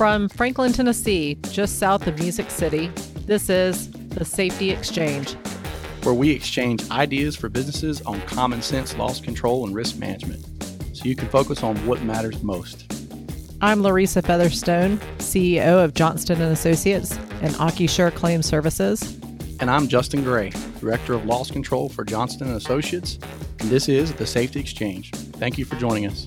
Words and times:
From 0.00 0.30
Franklin, 0.30 0.72
Tennessee, 0.72 1.36
just 1.50 1.78
south 1.78 2.06
of 2.06 2.18
Music 2.18 2.50
City, 2.50 2.90
this 3.26 3.50
is 3.50 3.90
the 3.90 4.24
Safety 4.24 4.70
Exchange. 4.70 5.34
where 6.04 6.14
we 6.14 6.30
exchange 6.30 6.90
ideas 6.90 7.36
for 7.36 7.50
businesses 7.50 8.00
on 8.06 8.18
common 8.22 8.62
sense 8.62 8.96
loss 8.96 9.20
control 9.20 9.66
and 9.66 9.74
risk 9.74 9.98
management 9.98 10.42
so 10.96 11.04
you 11.04 11.14
can 11.14 11.28
focus 11.28 11.62
on 11.62 11.76
what 11.86 12.02
matters 12.02 12.42
most. 12.42 12.90
I'm 13.60 13.82
Larisa 13.82 14.24
Featherstone, 14.24 14.96
CEO 15.18 15.84
of 15.84 15.92
Johnston 15.92 16.40
and 16.40 16.50
Associates 16.50 17.18
and 17.42 17.54
AccuSure 17.56 18.14
Claim 18.14 18.40
Services. 18.40 19.02
And 19.60 19.70
I'm 19.70 19.86
Justin 19.86 20.24
Gray, 20.24 20.48
Director 20.80 21.12
of 21.12 21.26
Loss 21.26 21.50
Control 21.50 21.90
for 21.90 22.04
Johnston 22.06 22.46
and 22.46 22.56
Associates, 22.56 23.18
and 23.58 23.68
this 23.68 23.86
is 23.86 24.14
the 24.14 24.26
Safety 24.26 24.60
Exchange. 24.60 25.10
Thank 25.12 25.58
you 25.58 25.66
for 25.66 25.76
joining 25.76 26.06
us. 26.06 26.26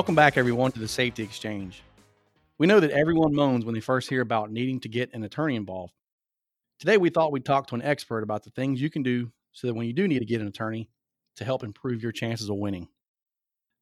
Welcome 0.00 0.14
back, 0.14 0.38
everyone, 0.38 0.72
to 0.72 0.80
the 0.80 0.88
Safety 0.88 1.22
Exchange. 1.22 1.82
We 2.56 2.66
know 2.66 2.80
that 2.80 2.90
everyone 2.90 3.34
moans 3.34 3.66
when 3.66 3.74
they 3.74 3.82
first 3.82 4.08
hear 4.08 4.22
about 4.22 4.50
needing 4.50 4.80
to 4.80 4.88
get 4.88 5.12
an 5.12 5.24
attorney 5.24 5.56
involved. 5.56 5.92
Today, 6.78 6.96
we 6.96 7.10
thought 7.10 7.32
we'd 7.32 7.44
talk 7.44 7.66
to 7.66 7.74
an 7.74 7.82
expert 7.82 8.22
about 8.22 8.42
the 8.42 8.48
things 8.48 8.80
you 8.80 8.88
can 8.88 9.02
do 9.02 9.30
so 9.52 9.66
that 9.66 9.74
when 9.74 9.86
you 9.86 9.92
do 9.92 10.08
need 10.08 10.20
to 10.20 10.24
get 10.24 10.40
an 10.40 10.46
attorney, 10.46 10.88
to 11.36 11.44
help 11.44 11.62
improve 11.62 12.02
your 12.02 12.12
chances 12.12 12.48
of 12.48 12.56
winning. 12.56 12.88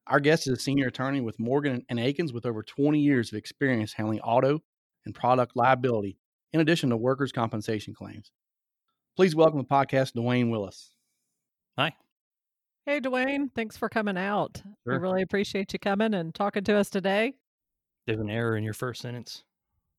Our 0.08 0.18
guest 0.18 0.48
is 0.48 0.58
a 0.58 0.60
senior 0.60 0.88
attorney 0.88 1.20
with 1.20 1.38
Morgan 1.38 1.84
and 1.88 2.00
Akins 2.00 2.32
with 2.32 2.46
over 2.46 2.64
20 2.64 2.98
years 2.98 3.30
of 3.30 3.38
experience 3.38 3.92
handling 3.92 4.18
auto 4.18 4.60
and 5.06 5.14
product 5.14 5.52
liability, 5.54 6.18
in 6.52 6.58
addition 6.58 6.90
to 6.90 6.96
workers' 6.96 7.30
compensation 7.30 7.94
claims. 7.94 8.32
Please 9.14 9.36
welcome 9.36 9.58
the 9.58 9.64
podcast 9.64 10.14
Duane 10.14 10.50
Willis. 10.50 10.90
Hi. 11.78 11.94
Hey, 12.88 13.00
Duane, 13.00 13.50
thanks 13.54 13.76
for 13.76 13.90
coming 13.90 14.16
out. 14.16 14.62
We 14.86 14.96
really 14.96 15.20
appreciate 15.20 15.74
you 15.74 15.78
coming 15.78 16.14
and 16.14 16.34
talking 16.34 16.64
to 16.64 16.74
us 16.74 16.88
today. 16.88 17.34
There's 18.06 18.18
an 18.18 18.30
error 18.30 18.56
in 18.56 18.64
your 18.64 18.72
first 18.72 19.02
sentence. 19.02 19.44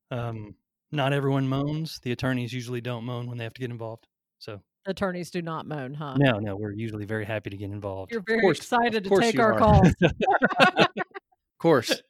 Um, 0.10 0.56
not 0.92 1.14
everyone 1.14 1.48
moans. 1.48 2.00
The 2.02 2.12
attorneys 2.14 2.52
usually 2.52 2.82
don't 2.82 3.04
moan 3.04 3.28
when 3.28 3.38
they 3.38 3.44
have 3.44 3.54
to 3.54 3.62
get 3.62 3.70
involved. 3.70 4.08
So 4.40 4.60
Attorneys 4.88 5.30
do 5.30 5.44
not 5.44 5.68
moan, 5.68 5.94
huh? 5.94 6.16
no, 6.18 6.40
no, 6.40 6.56
we're 6.56 6.72
usually 6.72 7.06
very 7.06 7.26
happy 7.26 7.52
to 7.52 7.58
get 7.58 7.70
involved. 7.70 8.12
You're 8.12 8.24
very 8.26 8.42
course- 8.42 8.58
excited 8.58 9.04
to 9.04 9.20
take 9.20 9.38
our 9.38 9.54
are. 9.54 9.60
calls. 9.60 9.94
Of 10.02 11.62
course. 11.62 12.02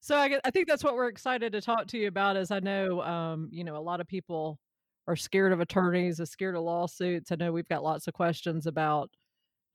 So 0.00 0.16
I, 0.16 0.40
I 0.44 0.50
think 0.50 0.66
that's 0.66 0.82
what 0.82 0.96
we're 0.96 1.06
excited 1.06 1.52
to 1.52 1.60
talk 1.60 1.86
to 1.88 1.98
you 1.98 2.08
about. 2.08 2.36
Is 2.36 2.50
I 2.50 2.58
know, 2.58 3.02
um, 3.02 3.50
you 3.52 3.62
know, 3.62 3.76
a 3.76 3.78
lot 3.78 4.00
of 4.00 4.08
people 4.08 4.58
are 5.06 5.14
scared 5.14 5.52
of 5.52 5.60
attorneys, 5.60 6.18
are 6.20 6.26
scared 6.26 6.56
of 6.56 6.62
lawsuits. 6.62 7.30
I 7.30 7.36
know 7.36 7.52
we've 7.52 7.68
got 7.68 7.84
lots 7.84 8.08
of 8.08 8.14
questions 8.14 8.66
about 8.66 9.10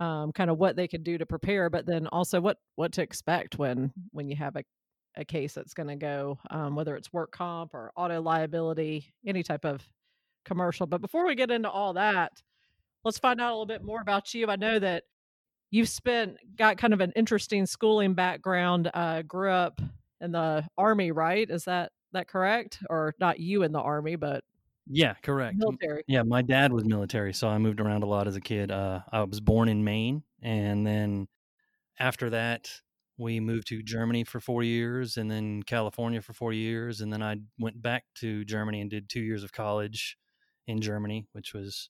um, 0.01 0.31
kind 0.33 0.49
of 0.49 0.57
what 0.57 0.75
they 0.75 0.87
can 0.87 1.03
do 1.03 1.17
to 1.17 1.25
prepare, 1.25 1.69
but 1.69 1.85
then 1.85 2.07
also 2.07 2.41
what 2.41 2.57
what 2.75 2.91
to 2.93 3.01
expect 3.01 3.57
when 3.57 3.93
when 4.11 4.27
you 4.27 4.35
have 4.35 4.55
a 4.57 4.63
a 5.17 5.25
case 5.25 5.53
that's 5.53 5.73
going 5.73 5.89
to 5.89 5.95
go, 5.95 6.39
um, 6.49 6.75
whether 6.75 6.95
it's 6.95 7.11
work 7.11 7.31
comp 7.31 7.73
or 7.73 7.91
auto 7.97 8.21
liability, 8.21 9.13
any 9.27 9.43
type 9.43 9.65
of 9.65 9.85
commercial. 10.45 10.87
But 10.87 11.01
before 11.01 11.25
we 11.25 11.35
get 11.35 11.51
into 11.51 11.69
all 11.69 11.93
that, 11.93 12.41
let's 13.03 13.19
find 13.19 13.41
out 13.41 13.49
a 13.49 13.53
little 13.53 13.65
bit 13.65 13.83
more 13.83 14.01
about 14.01 14.33
you. 14.33 14.47
I 14.47 14.55
know 14.55 14.79
that 14.79 15.03
you've 15.69 15.89
spent 15.89 16.37
got 16.55 16.77
kind 16.77 16.93
of 16.93 17.01
an 17.01 17.11
interesting 17.15 17.65
schooling 17.65 18.13
background. 18.13 18.89
Uh, 18.93 19.21
grew 19.21 19.51
up 19.51 19.81
in 20.21 20.31
the 20.31 20.65
army, 20.77 21.11
right? 21.11 21.49
Is 21.49 21.65
that 21.65 21.91
that 22.13 22.27
correct? 22.27 22.79
Or 22.89 23.13
not 23.19 23.39
you 23.39 23.63
in 23.63 23.71
the 23.71 23.81
army, 23.81 24.15
but 24.15 24.43
yeah, 24.91 25.13
correct. 25.23 25.57
Military. 25.57 26.03
Yeah, 26.07 26.23
my 26.23 26.41
dad 26.41 26.73
was 26.73 26.85
military, 26.85 27.33
so 27.33 27.47
I 27.47 27.57
moved 27.57 27.79
around 27.79 28.03
a 28.03 28.07
lot 28.07 28.27
as 28.27 28.35
a 28.35 28.41
kid. 28.41 28.71
Uh, 28.71 28.99
I 29.11 29.23
was 29.23 29.39
born 29.39 29.69
in 29.69 29.83
Maine, 29.83 30.23
and 30.41 30.85
then 30.85 31.27
after 31.99 32.29
that, 32.31 32.69
we 33.17 33.39
moved 33.39 33.67
to 33.67 33.81
Germany 33.81 34.23
for 34.23 34.39
four 34.39 34.63
years, 34.63 35.17
and 35.17 35.29
then 35.31 35.63
California 35.63 36.21
for 36.21 36.33
four 36.33 36.51
years, 36.51 37.01
and 37.01 37.11
then 37.11 37.23
I 37.23 37.37
went 37.59 37.81
back 37.81 38.03
to 38.15 38.43
Germany 38.43 38.81
and 38.81 38.89
did 38.89 39.09
two 39.09 39.21
years 39.21 39.43
of 39.43 39.51
college 39.51 40.17
in 40.67 40.81
Germany, 40.81 41.27
which 41.31 41.53
was 41.53 41.89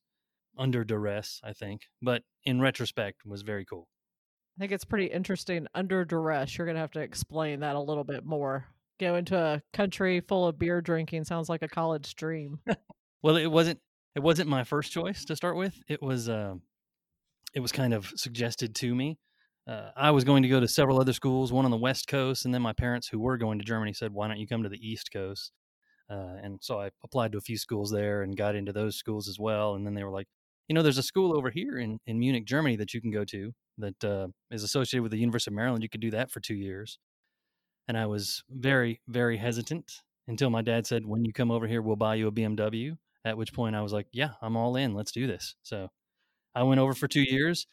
under 0.57 0.83
duress, 0.83 1.39
I 1.44 1.53
think, 1.53 1.83
but 2.01 2.23
in 2.44 2.62
retrospect 2.62 3.25
was 3.25 3.41
very 3.41 3.66
cool. 3.66 3.88
I 4.57 4.62
think 4.62 4.73
it's 4.73 4.85
pretty 4.85 5.07
interesting. 5.07 5.68
Under 5.73 6.06
duress, 6.06 6.57
you're 6.57 6.68
gonna 6.68 6.79
have 6.79 6.91
to 6.91 7.00
explain 7.00 7.62
that 7.62 7.75
a 7.75 7.79
little 7.79 8.03
bit 8.03 8.25
more. 8.25 8.68
Go 9.01 9.16
into 9.16 9.35
a 9.35 9.63
country 9.73 10.22
full 10.22 10.45
of 10.47 10.59
beer 10.59 10.79
drinking 10.79 11.23
sounds 11.23 11.50
like 11.50 11.63
a 11.63 11.67
college 11.67 12.16
dream. 12.16 12.59
Well, 13.23 13.35
it 13.35 13.51
wasn't 13.51 13.79
it 14.16 14.22
wasn't 14.22 14.50
my 14.50 14.63
first 14.63 14.91
choice 14.91 15.25
to 15.25 15.35
start 15.35 15.56
with. 15.56 15.75
It 15.88 16.01
was 16.01 16.28
uh, 16.28 16.56
it 17.53 17.59
was 17.59 17.72
kind 17.72 17.94
of 17.94 18.12
suggested 18.16 18.73
to 18.78 18.95
me. 18.95 19.19
Uh, 19.67 19.91
I 19.95 20.09
was 20.09 20.23
going 20.23 20.41
to 20.41 20.50
go 20.50 20.59
to 20.59 20.67
several 20.67 21.00
other 21.00 21.13
schools, 21.13 21.53
one 21.53 21.66
on 21.66 21.69
the 21.69 21.78
West 21.78 22.07
Coast, 22.07 22.45
and 22.45 22.53
then 22.53 22.63
my 22.63 22.73
parents, 22.73 23.07
who 23.07 23.19
were 23.19 23.38
going 23.38 23.59
to 23.59 23.66
Germany, 23.66 23.94
said, 23.94 24.12
"Why 24.12 24.28
don't 24.28 24.39
you 24.39 24.47
come 24.47 24.63
to 24.63 24.69
the 24.69 24.79
East 24.84 25.12
Coast?" 25.13 25.51
Uh, 26.09 26.38
and 26.41 26.57
so 26.63 26.79
I 26.79 26.89
applied 27.03 27.31
to 27.33 27.38
a 27.38 27.41
few 27.41 27.57
schools 27.57 27.91
there 27.91 28.23
and 28.23 28.35
got 28.35 28.56
into 28.56 28.73
those 28.73 28.95
schools 28.95 29.28
as 29.29 29.38
well. 29.38 29.75
And 29.75 29.85
then 29.85 29.94
they 29.94 30.03
were 30.03 30.09
like, 30.09 30.28
"You 30.68 30.73
know, 30.73 30.81
there's 30.81 30.97
a 30.97 31.03
school 31.03 31.38
over 31.38 31.51
here 31.51 31.78
in 31.78 32.00
in 32.07 32.18
Munich, 32.18 32.45
Germany, 32.45 32.75
that 32.78 32.95
you 32.95 33.01
can 33.01 33.12
go 33.12 33.23
to 33.25 33.53
that 33.78 34.03
uh, 34.03 34.29
is 34.50 34.63
associated 34.63 35.03
with 35.03 35.12
the 35.12 35.19
University 35.19 35.51
of 35.51 35.56
Maryland. 35.56 35.83
You 35.83 35.89
could 35.89 36.01
do 36.01 36.09
that 36.09 36.31
for 36.31 36.39
two 36.39 36.56
years." 36.56 36.97
And 37.88 37.97
I 37.97 38.06
was 38.06 38.44
very, 38.50 39.02
very 39.08 39.38
hesitant 39.38 40.02
until 40.28 40.50
my 40.50 40.62
dad 40.62 40.88
said, 40.88 41.06
"When 41.06 41.25
you 41.25 41.34
come 41.34 41.52
over 41.52 41.68
here, 41.68 41.81
we'll 41.81 41.96
buy 41.96 42.16
you 42.16 42.28
a 42.28 42.31
BMW." 42.31 42.97
At 43.24 43.38
which 43.38 43.53
point 43.53 43.75
I 43.75 43.81
was 43.81 43.94
like, 43.94 44.08
"Yeah, 44.12 44.34
I'm 44.42 44.56
all 44.56 44.75
in. 44.75 44.94
Let's 44.94 45.12
do 45.12 45.28
this." 45.28 45.56
So 45.64 45.90
I 46.56 46.64
went 46.64 46.80
over 46.80 46.94
for 46.94 47.08
two 47.08 47.24
years, 47.24 47.68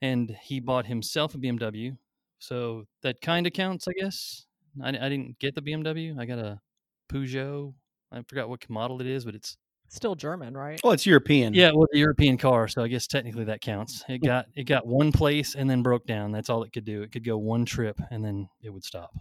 and 0.00 0.36
he 0.42 0.60
bought 0.60 0.86
himself 0.86 1.34
a 1.34 1.38
BMW. 1.38 1.96
So 2.38 2.84
that 3.02 3.20
kind 3.20 3.46
of 3.46 3.52
counts, 3.52 3.86
I 3.88 3.92
guess. 3.92 4.46
I, 4.82 4.88
I 4.88 5.08
didn't 5.08 5.38
get 5.38 5.54
the 5.54 5.62
BMW. 5.62 6.18
I 6.18 6.26
got 6.26 6.38
a 6.38 6.60
Peugeot. 7.08 7.74
I 8.10 8.22
forgot 8.22 8.48
what 8.48 8.68
model 8.68 9.00
it 9.00 9.06
is, 9.06 9.24
but 9.24 9.34
it's 9.34 9.56
Still 9.92 10.14
German, 10.14 10.56
right? 10.56 10.80
Well, 10.82 10.94
it's 10.94 11.04
European. 11.04 11.52
yeah, 11.52 11.68
it 11.68 11.74
was 11.74 11.88
a 11.92 11.98
European 11.98 12.38
car, 12.38 12.66
so 12.66 12.82
I 12.82 12.88
guess 12.88 13.06
technically 13.06 13.44
that 13.44 13.60
counts. 13.60 14.02
It 14.08 14.20
hmm. 14.20 14.26
got 14.26 14.46
it 14.56 14.64
got 14.64 14.86
one 14.86 15.12
place 15.12 15.54
and 15.54 15.68
then 15.68 15.82
broke 15.82 16.06
down. 16.06 16.32
That's 16.32 16.48
all 16.48 16.62
it 16.62 16.72
could 16.72 16.86
do. 16.86 17.02
It 17.02 17.12
could 17.12 17.26
go 17.26 17.36
one 17.36 17.66
trip 17.66 18.00
and 18.10 18.24
then 18.24 18.48
it 18.62 18.70
would 18.70 18.84
stop. 18.84 19.12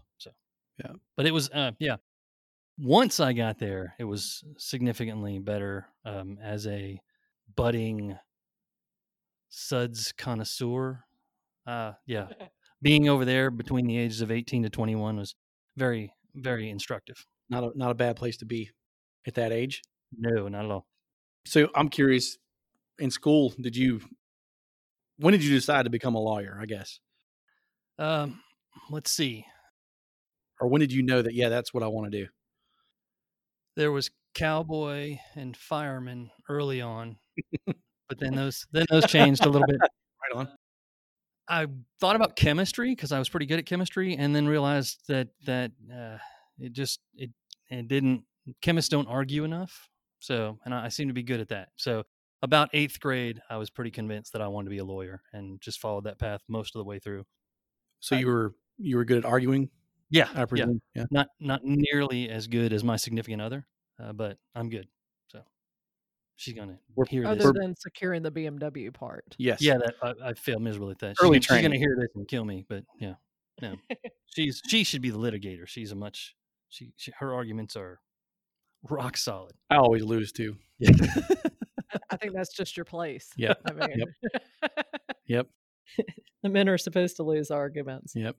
Yeah. 0.83 0.93
but 1.15 1.25
it 1.25 1.31
was 1.33 1.49
uh, 1.49 1.71
yeah. 1.79 1.97
Once 2.79 3.19
I 3.19 3.33
got 3.33 3.59
there, 3.59 3.93
it 3.99 4.05
was 4.05 4.43
significantly 4.57 5.37
better 5.39 5.87
um, 6.05 6.37
as 6.41 6.65
a 6.67 6.99
budding 7.55 8.17
suds 9.49 10.13
connoisseur. 10.17 11.03
Uh, 11.67 11.93
yeah, 12.07 12.27
being 12.81 13.07
over 13.09 13.25
there 13.25 13.51
between 13.51 13.85
the 13.85 13.97
ages 13.97 14.21
of 14.21 14.31
eighteen 14.31 14.63
to 14.63 14.69
twenty 14.69 14.95
one 14.95 15.17
was 15.17 15.35
very 15.77 16.13
very 16.35 16.69
instructive. 16.69 17.25
Not 17.49 17.63
a 17.63 17.71
not 17.75 17.91
a 17.91 17.95
bad 17.95 18.15
place 18.15 18.37
to 18.37 18.45
be 18.45 18.71
at 19.27 19.35
that 19.35 19.51
age. 19.51 19.81
No, 20.17 20.47
not 20.47 20.65
at 20.65 20.71
all. 20.71 20.87
So 21.45 21.69
I'm 21.75 21.89
curious, 21.89 22.37
in 22.99 23.11
school, 23.11 23.53
did 23.59 23.75
you 23.75 24.01
when 25.17 25.33
did 25.33 25.43
you 25.43 25.53
decide 25.53 25.83
to 25.83 25.89
become 25.89 26.15
a 26.15 26.19
lawyer, 26.19 26.57
I 26.59 26.65
guess? 26.65 26.99
Um, 27.99 28.41
let's 28.89 29.11
see. 29.11 29.45
Or 30.61 30.67
when 30.69 30.79
did 30.79 30.93
you 30.93 31.03
know 31.03 31.21
that 31.21 31.33
yeah, 31.33 31.49
that's 31.49 31.73
what 31.73 31.83
I 31.83 31.87
want 31.87 32.11
to 32.11 32.17
do? 32.25 32.27
there 33.77 33.91
was 33.91 34.11
cowboy 34.35 35.17
and 35.35 35.55
fireman 35.55 36.29
early 36.49 36.81
on, 36.81 37.17
but 37.65 38.19
then 38.19 38.35
those 38.35 38.65
then 38.71 38.85
those 38.89 39.05
changed 39.05 39.45
a 39.45 39.49
little 39.49 39.67
bit. 39.67 39.79
Right 39.81 40.35
on. 40.39 40.49
I 41.47 41.67
thought 41.99 42.15
about 42.15 42.35
chemistry 42.35 42.91
because 42.93 43.11
I 43.11 43.19
was 43.19 43.29
pretty 43.29 43.45
good 43.45 43.59
at 43.59 43.65
chemistry, 43.65 44.15
and 44.15 44.35
then 44.35 44.47
realized 44.47 45.01
that 45.07 45.29
that 45.45 45.71
uh, 45.93 46.17
it 46.59 46.73
just 46.73 46.99
it 47.15 47.31
it 47.69 47.87
didn't. 47.87 48.23
Chemists 48.61 48.89
don't 48.89 49.07
argue 49.07 49.43
enough, 49.43 49.89
so 50.19 50.59
and 50.65 50.73
I, 50.73 50.85
I 50.85 50.89
seem 50.89 51.07
to 51.07 51.13
be 51.13 51.23
good 51.23 51.39
at 51.39 51.49
that. 51.49 51.69
So 51.77 52.03
about 52.41 52.69
eighth 52.73 52.99
grade, 52.99 53.39
I 53.49 53.57
was 53.57 53.69
pretty 53.69 53.91
convinced 53.91 54.33
that 54.33 54.41
I 54.41 54.47
wanted 54.47 54.65
to 54.65 54.71
be 54.71 54.79
a 54.79 54.85
lawyer, 54.85 55.21
and 55.31 55.61
just 55.61 55.79
followed 55.79 56.03
that 56.05 56.19
path 56.19 56.41
most 56.47 56.75
of 56.75 56.79
the 56.79 56.85
way 56.85 56.99
through. 56.99 57.23
So 58.01 58.15
I- 58.15 58.19
you 58.19 58.27
were 58.27 58.53
you 58.77 58.97
were 58.97 59.05
good 59.05 59.19
at 59.19 59.25
arguing, 59.25 59.69
Yeah, 60.11 60.27
I 60.35 60.39
yeah, 60.39 60.45
presume. 60.45 60.81
Yeah. 60.93 61.05
not 61.09 61.27
not 61.39 61.61
nearly 61.63 62.29
as 62.29 62.47
good 62.47 62.73
as 62.73 62.83
my 62.83 62.97
significant 62.97 63.41
other, 63.41 63.65
uh, 64.01 64.13
but 64.13 64.37
I'm 64.53 64.69
good. 64.69 64.87
So 65.27 65.41
she's 66.35 66.53
gonna 66.53 66.77
We're- 66.95 67.07
hear 67.09 67.21
this. 67.23 67.45
Other 67.45 67.53
than 67.59 67.75
securing 67.75 68.21
the 68.21 68.31
BMW 68.31 68.93
part. 68.93 69.23
Yes. 69.37 69.61
Yeah, 69.61 69.77
that 69.77 69.95
I, 70.03 70.29
I 70.29 70.33
failed 70.33 70.61
miserably 70.61 70.91
at 70.91 70.99
that. 70.99 71.15
Early 71.21 71.39
she's, 71.39 71.47
gonna, 71.47 71.59
she's 71.61 71.67
gonna 71.67 71.77
hear 71.79 71.95
this 71.99 72.09
and 72.15 72.27
kill 72.27 72.45
me, 72.45 72.65
but 72.67 72.83
yeah, 72.99 73.13
no, 73.61 73.75
she's 74.25 74.61
she 74.67 74.83
should 74.83 75.01
be 75.01 75.09
the 75.09 75.17
litigator. 75.19 75.67
She's 75.67 75.91
a 75.91 75.95
much 75.95 76.35
she, 76.69 76.93
she 76.97 77.11
her 77.19 77.33
arguments 77.33 77.75
are 77.75 77.99
rock 78.89 79.15
solid. 79.17 79.53
I 79.69 79.77
always 79.77 80.03
lose 80.03 80.31
too. 80.31 80.57
Yeah, 80.79 80.91
I 82.09 82.17
think 82.17 82.33
that's 82.33 82.53
just 82.55 82.75
your 82.75 82.85
place. 82.85 83.29
Yep. 83.37 83.61
I 83.65 83.71
mean, 83.73 84.03
Yep. 85.27 85.47
the 86.43 86.49
men 86.49 86.67
are 86.67 86.77
supposed 86.77 87.15
to 87.17 87.23
lose 87.23 87.51
arguments. 87.51 88.13
Yep. 88.15 88.35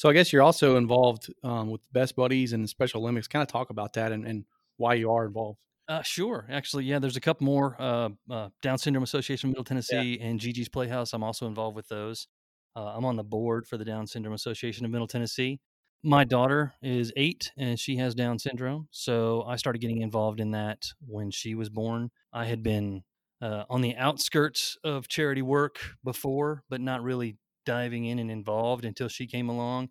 So 0.00 0.08
I 0.08 0.14
guess 0.14 0.32
you're 0.32 0.40
also 0.40 0.78
involved 0.78 1.30
um, 1.44 1.68
with 1.68 1.82
Best 1.92 2.16
Buddies 2.16 2.54
and 2.54 2.66
Special 2.66 3.02
Olympics. 3.02 3.28
Kind 3.28 3.42
of 3.42 3.48
talk 3.48 3.68
about 3.68 3.92
that 3.92 4.12
and, 4.12 4.26
and 4.26 4.46
why 4.78 4.94
you 4.94 5.12
are 5.12 5.26
involved. 5.26 5.58
Uh, 5.88 6.00
sure. 6.00 6.46
Actually, 6.50 6.84
yeah, 6.86 6.98
there's 6.98 7.18
a 7.18 7.20
couple 7.20 7.44
more. 7.44 7.76
Uh, 7.78 8.08
uh, 8.30 8.48
Down 8.62 8.78
Syndrome 8.78 9.02
Association 9.02 9.50
of 9.50 9.52
Middle 9.52 9.64
Tennessee 9.64 10.18
and 10.18 10.40
Gigi's 10.40 10.70
Playhouse. 10.70 11.12
I'm 11.12 11.22
also 11.22 11.46
involved 11.46 11.76
with 11.76 11.86
those. 11.88 12.28
Uh, 12.74 12.94
I'm 12.96 13.04
on 13.04 13.16
the 13.16 13.22
board 13.22 13.66
for 13.66 13.76
the 13.76 13.84
Down 13.84 14.06
Syndrome 14.06 14.32
Association 14.32 14.86
of 14.86 14.90
Middle 14.90 15.06
Tennessee. 15.06 15.60
My 16.02 16.24
daughter 16.24 16.72
is 16.80 17.12
eight 17.14 17.52
and 17.58 17.78
she 17.78 17.96
has 17.96 18.14
Down 18.14 18.38
syndrome. 18.38 18.88
So 18.90 19.42
I 19.42 19.56
started 19.56 19.80
getting 19.80 20.00
involved 20.00 20.40
in 20.40 20.52
that 20.52 20.86
when 21.06 21.30
she 21.30 21.54
was 21.54 21.68
born. 21.68 22.10
I 22.32 22.46
had 22.46 22.62
been 22.62 23.02
uh, 23.42 23.64
on 23.68 23.82
the 23.82 23.94
outskirts 23.96 24.78
of 24.82 25.08
charity 25.08 25.42
work 25.42 25.78
before, 26.02 26.62
but 26.70 26.80
not 26.80 27.02
really 27.02 27.36
diving 27.66 28.06
in 28.06 28.18
and 28.18 28.30
involved 28.30 28.84
until 28.84 29.08
she 29.08 29.26
came 29.26 29.48
along. 29.48 29.90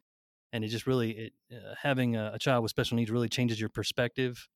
And 0.51 0.63
it 0.63 0.69
just 0.69 0.87
really, 0.87 1.11
it, 1.11 1.33
uh, 1.53 1.75
having 1.81 2.15
a, 2.15 2.31
a 2.35 2.39
child 2.39 2.63
with 2.63 2.71
special 2.71 2.95
needs 2.97 3.11
really 3.11 3.29
changes 3.29 3.59
your 3.59 3.69
perspective 3.69 4.47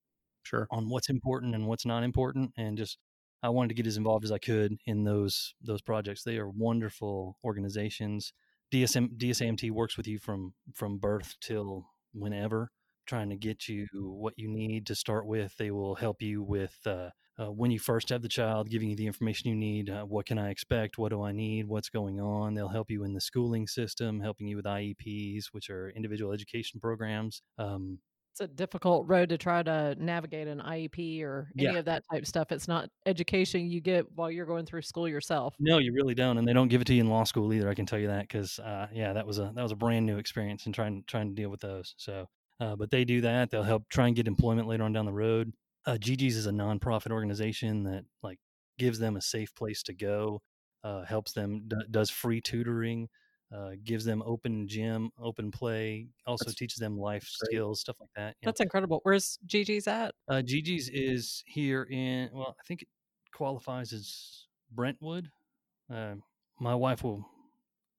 Sure. 0.42 0.66
on 0.70 0.88
what's 0.90 1.08
important 1.08 1.54
and 1.54 1.66
what's 1.66 1.86
not 1.86 2.02
important 2.02 2.52
and 2.58 2.76
just 2.76 2.98
I 3.42 3.50
wanted 3.50 3.68
to 3.68 3.74
get 3.74 3.86
as 3.86 3.98
involved 3.98 4.24
as 4.24 4.32
I 4.32 4.38
could 4.38 4.78
in 4.86 5.04
those 5.04 5.54
those 5.60 5.82
projects. 5.82 6.22
They 6.22 6.38
are 6.38 6.48
wonderful 6.48 7.36
organizations. 7.44 8.32
DSM 8.72 9.18
DSAMT 9.18 9.70
works 9.70 9.96
with 9.98 10.06
you 10.06 10.18
from 10.18 10.54
from 10.72 10.98
birth 10.98 11.36
till 11.42 11.86
whenever, 12.14 12.70
trying 13.06 13.28
to 13.30 13.36
get 13.36 13.68
you 13.68 13.86
what 13.92 14.34
you 14.38 14.48
need 14.48 14.86
to 14.86 14.94
start 14.94 15.26
with. 15.26 15.56
They 15.58 15.70
will 15.70 15.94
help 15.96 16.22
you 16.22 16.42
with 16.42 16.78
uh, 16.86 17.10
uh, 17.38 17.50
when 17.50 17.70
you 17.70 17.78
first 17.78 18.08
have 18.10 18.22
the 18.22 18.28
child, 18.28 18.70
giving 18.70 18.88
you 18.90 18.96
the 18.96 19.06
information 19.06 19.48
you 19.50 19.56
need. 19.56 19.90
Uh, 19.90 20.04
what 20.04 20.26
can 20.26 20.38
I 20.38 20.50
expect? 20.50 20.98
What 20.98 21.10
do 21.10 21.22
I 21.22 21.32
need? 21.32 21.66
What's 21.66 21.88
going 21.88 22.20
on? 22.20 22.54
They'll 22.54 22.68
help 22.68 22.90
you 22.90 23.04
in 23.04 23.12
the 23.12 23.20
schooling 23.20 23.66
system, 23.66 24.20
helping 24.20 24.46
you 24.46 24.56
with 24.56 24.66
IEPs, 24.66 25.46
which 25.52 25.70
are 25.70 25.90
individual 25.90 26.32
education 26.32 26.80
programs. 26.80 27.42
Um, 27.58 28.00
It's 28.32 28.40
a 28.40 28.48
difficult 28.48 29.06
road 29.08 29.28
to 29.28 29.38
try 29.38 29.62
to 29.62 29.94
navigate 29.96 30.48
an 30.48 30.60
IEP 30.60 31.22
or 31.22 31.52
any 31.56 31.74
Yeah. 31.74 31.78
of 31.78 31.84
that 31.84 32.02
type 32.12 32.26
stuff. 32.26 32.50
It's 32.50 32.66
not 32.68 32.90
education 33.06 33.66
you 33.70 33.80
get 33.80 34.10
while 34.12 34.30
you're 34.30 34.46
going 34.46 34.66
through 34.66 34.82
school 34.82 35.08
yourself. 35.08 35.54
No, 35.60 35.78
you 35.78 35.92
really 35.92 36.14
don't, 36.14 36.36
and 36.36 36.46
they 36.48 36.52
don't 36.52 36.66
give 36.68 36.80
it 36.80 36.86
to 36.86 36.94
you 36.94 37.00
in 37.00 37.08
law 37.08 37.22
school 37.24 37.52
either. 37.52 37.68
I 37.68 37.74
can 37.74 37.86
tell 37.86 37.98
you 37.98 38.08
that 38.08 38.22
because, 38.22 38.58
uh, 38.58 38.88
yeah, 38.92 39.12
that 39.12 39.24
was 39.26 39.38
a 39.38 39.52
that 39.54 39.62
was 39.62 39.70
a 39.72 39.76
brand 39.76 40.04
new 40.04 40.18
experience 40.18 40.66
and 40.66 40.74
trying 40.74 41.04
trying 41.06 41.28
to 41.28 41.34
deal 41.34 41.48
with 41.48 41.60
those. 41.60 41.94
So, 41.96 42.26
uh, 42.58 42.74
but 42.74 42.90
they 42.90 43.04
do 43.04 43.20
that. 43.20 43.50
They'll 43.50 43.62
help 43.62 43.88
try 43.88 44.08
and 44.08 44.16
get 44.16 44.26
employment 44.26 44.66
later 44.66 44.82
on 44.82 44.92
down 44.92 45.04
the 45.06 45.12
road. 45.12 45.52
Uh, 45.86 45.98
Gigi's 45.98 46.36
is 46.36 46.46
a 46.46 46.50
nonprofit 46.50 47.10
organization 47.10 47.84
that 47.84 48.04
like 48.22 48.38
gives 48.78 48.98
them 48.98 49.16
a 49.16 49.20
safe 49.20 49.54
place 49.54 49.82
to 49.84 49.94
go, 49.94 50.40
uh, 50.82 51.04
helps 51.04 51.32
them 51.32 51.64
d- 51.68 51.76
does 51.90 52.10
free 52.10 52.40
tutoring, 52.40 53.08
uh, 53.54 53.70
gives 53.84 54.04
them 54.04 54.22
open 54.24 54.66
gym, 54.66 55.10
open 55.18 55.50
play, 55.50 56.08
also 56.26 56.46
That's 56.46 56.56
teaches 56.56 56.78
them 56.78 56.98
life 56.98 57.22
great. 57.22 57.48
skills, 57.50 57.80
stuff 57.80 57.96
like 58.00 58.10
that. 58.16 58.36
you 58.40 58.46
know. 58.46 58.48
That's 58.48 58.60
incredible. 58.60 59.00
Where's 59.02 59.38
Gigi's 59.46 59.86
at? 59.86 60.14
Uh, 60.28 60.42
Gigi's 60.42 60.88
is 60.88 61.42
here 61.46 61.86
in, 61.90 62.30
well, 62.32 62.56
I 62.58 62.62
think 62.66 62.82
it 62.82 62.88
qualifies 63.34 63.92
as 63.92 64.46
Brentwood. 64.72 65.30
Uh, 65.92 66.14
my 66.58 66.74
wife 66.74 67.04
will 67.04 67.26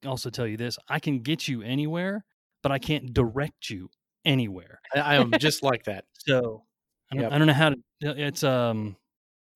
also 0.05 0.29
tell 0.29 0.47
you 0.47 0.57
this 0.57 0.77
I 0.89 0.99
can 0.99 1.19
get 1.19 1.47
you 1.47 1.61
anywhere, 1.61 2.25
but 2.63 2.71
I 2.71 2.79
can't 2.79 3.13
direct 3.13 3.69
you 3.69 3.89
anywhere. 4.25 4.79
I, 4.93 4.99
I 4.99 5.15
am 5.15 5.31
just 5.39 5.63
like 5.63 5.83
that. 5.85 6.05
So 6.13 6.63
Yep. 7.21 7.31
I 7.31 7.37
don't 7.37 7.47
know 7.47 7.53
how 7.53 7.69
to, 7.69 7.77
it's, 8.01 8.43
um, 8.43 8.95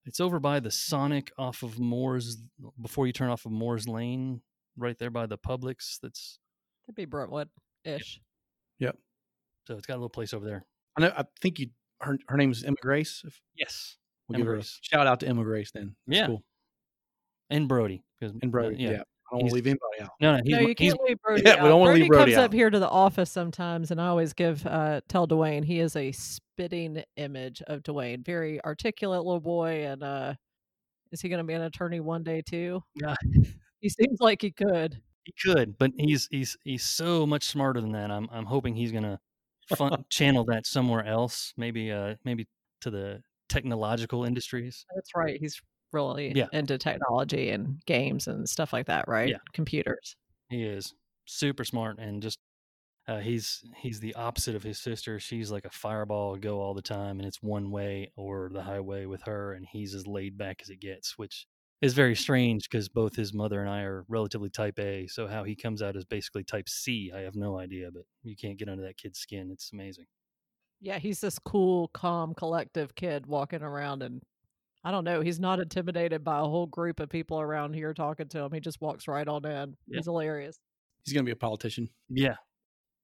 it's 0.06 0.20
over 0.20 0.40
by 0.40 0.60
the 0.60 0.72
Sonic 0.72 1.32
off 1.38 1.62
of 1.64 1.80
Moore's 1.80 2.38
before 2.82 3.06
you 3.08 3.14
turn 3.14 3.30
off 3.30 3.46
of 3.46 3.52
Moore's 3.52 3.88
Lane, 3.88 4.42
right 4.78 4.98
there 4.98 5.10
by 5.10 5.26
the 5.26 5.38
Publix. 5.38 6.00
That's 6.02 6.40
That'd 6.88 6.96
be 6.96 7.06
Brentwood 7.06 7.50
ish. 7.86 8.20
Yep. 8.80 8.98
So 9.68 9.76
it's 9.76 9.86
got 9.86 9.94
a 9.94 9.98
little 9.98 10.10
place 10.10 10.34
over 10.34 10.46
there. 10.46 10.66
I 10.98 11.02
know. 11.02 11.14
I 11.16 11.24
think 11.42 11.60
you. 11.60 11.68
Her 12.02 12.18
her 12.30 12.38
name's 12.38 12.64
Emma 12.64 12.78
Grace. 12.82 13.22
If 13.28 13.40
Yes, 13.56 13.98
we'll 14.28 14.36
Emma 14.38 14.44
give 14.44 14.48
her 14.48 14.54
a 14.54 14.58
Grace. 14.60 14.80
shout 14.82 15.06
out 15.06 15.20
to 15.20 15.28
Emma 15.28 15.44
Grace. 15.44 15.72
Then 15.72 15.96
That's 16.08 16.18
Yeah. 16.20 16.28
cool. 16.28 16.44
and 17.50 17.68
Brody. 17.68 18.04
'cause, 18.20 18.32
And 18.32 18.46
uh, 18.46 18.48
Brody. 18.48 18.78
yeah. 18.78 18.90
I 18.92 18.94
don't 19.36 19.42
want 19.42 19.50
to 19.50 19.56
leave 19.56 19.68
anybody 19.68 20.02
out. 20.02 20.10
No, 20.22 20.38
no, 20.38 20.42
he's, 20.44 20.54
no, 20.56 20.60
you 20.62 20.74
can't 20.76 21.00
leave 21.06 21.22
Brody. 21.22 21.44
Yeah, 21.46 21.62
we 21.62 21.70
don't 21.70 21.80
wanna 21.82 21.92
Brody 21.92 22.02
leave 22.04 22.10
Brody 22.10 22.32
comes 22.34 22.44
up 22.46 22.54
here 22.54 22.70
to 22.72 22.80
the 22.80 22.90
office 22.90 23.30
sometimes, 23.30 23.92
and 23.92 24.00
I 24.02 24.08
always 24.08 24.34
give 24.34 24.66
uh, 24.66 25.02
tell 25.08 25.28
Duane 25.28 25.62
he 25.64 25.80
is 25.82 25.96
a 25.96 26.12
spitting 26.60 27.02
image 27.16 27.62
of 27.68 27.84
Duane. 27.84 28.24
Very 28.24 28.64
articulate 28.66 29.24
little 29.24 29.40
boy, 29.40 29.86
and 29.86 30.04
uh, 30.04 30.34
is 31.12 31.22
he 31.22 31.30
going 31.30 31.40
to 31.40 31.44
be 31.46 31.54
an 31.54 31.62
attorney 31.62 32.00
one 32.02 32.24
day 32.24 32.42
too? 32.42 32.84
Yeah. 32.96 33.16
He 33.80 33.88
seems 33.88 34.20
like 34.20 34.42
he 34.42 34.52
could. 34.52 35.02
He 35.24 35.34
could, 35.42 35.78
but 35.78 35.92
he's 35.96 36.28
he's 36.32 36.58
he's 36.64 36.84
so 36.84 37.26
much 37.26 37.46
smarter 37.46 37.80
than 37.80 37.92
that. 37.94 38.12
I'm 38.12 38.28
I'm 38.32 38.46
hoping 38.46 38.76
he's 38.76 38.92
gonna 38.92 39.20
fun, 39.74 40.04
channel 40.10 40.44
that 40.46 40.66
somewhere 40.66 41.06
else, 41.06 41.54
maybe 41.56 41.92
uh 41.92 42.16
maybe 42.26 42.48
to 42.82 42.90
the 42.90 43.22
technological 43.48 44.26
industries. 44.26 44.86
That's 44.96 45.12
right. 45.16 45.40
He's 45.40 45.62
really 45.94 46.34
Yeah. 46.36 46.48
into 46.52 46.78
technology 46.78 47.52
and 47.52 47.80
games 47.86 48.28
and 48.28 48.50
stuff 48.50 48.74
like 48.74 48.88
that, 48.88 49.08
right? 49.08 49.30
Yeah. 49.30 49.38
Computers. 49.54 50.16
He 50.50 50.64
is 50.64 50.94
super 51.26 51.64
smart 51.64 52.00
and 52.00 52.22
just 52.22 52.40
uh, 53.10 53.18
he's 53.20 53.64
he's 53.76 54.00
the 54.00 54.14
opposite 54.14 54.56
of 54.56 54.62
his 54.62 54.78
sister. 54.78 55.20
She's 55.20 55.50
like 55.50 55.66
a 55.66 55.72
fireball, 55.72 56.36
go 56.38 56.62
all 56.62 56.76
the 56.76 56.82
time, 56.82 57.20
and 57.20 57.28
it's 57.28 57.42
one 57.42 57.72
way 57.72 58.12
or 58.16 58.52
the 58.54 58.62
highway 58.62 59.06
with 59.06 59.24
her, 59.24 59.54
and 59.54 59.66
he's 59.70 59.96
as 59.96 60.06
laid 60.06 60.38
back 60.38 60.60
as 60.62 60.70
it 60.70 60.80
gets, 60.80 61.18
which 61.18 61.48
is 61.82 61.94
very 61.94 62.16
strange 62.16 62.70
because 62.70 62.88
both 62.88 63.16
his 63.16 63.34
mother 63.34 63.62
and 63.62 63.70
I 63.70 63.82
are 63.82 64.06
relatively 64.10 64.50
type 64.50 64.78
A. 64.80 65.08
So 65.08 65.28
how 65.28 65.44
he 65.44 65.56
comes 65.56 65.82
out 65.82 65.96
as 65.96 66.06
basically 66.06 66.44
type 66.44 66.70
C, 66.70 67.12
I 67.16 67.22
have 67.22 67.36
no 67.36 67.58
idea, 67.58 67.90
but 67.92 68.04
you 68.22 68.36
can't 68.36 68.60
get 68.60 68.70
under 68.70 68.84
that 68.84 68.98
kid's 68.98 69.20
skin. 69.20 69.50
It's 69.52 69.72
amazing. 69.74 70.06
Yeah, 70.82 71.00
he's 71.00 71.20
this 71.20 71.40
cool, 71.40 71.88
calm, 71.90 72.34
collective 72.36 72.94
kid 72.96 73.26
walking 73.26 73.64
around 73.64 74.04
and 74.04 74.22
I 74.84 74.92
don't 74.92 75.04
know, 75.04 75.22
he's 75.22 75.40
not 75.40 75.60
intimidated 75.60 76.24
by 76.24 76.40
a 76.40 76.44
whole 76.44 76.68
group 76.68 77.00
of 77.00 77.10
people 77.10 77.42
around 77.42 77.74
here 77.74 77.94
talking 77.94 78.30
to 78.30 78.40
him. 78.40 78.52
He 78.54 78.60
just 78.60 78.80
walks 78.82 79.08
right 79.08 79.28
on 79.28 79.46
in. 79.46 79.76
Yeah. 79.88 79.98
He's 79.98 80.06
hilarious. 80.06 80.58
He's 81.04 81.14
gonna 81.14 81.26
be 81.26 81.32
a 81.32 81.36
politician. 81.36 81.90
Yeah. 82.10 82.36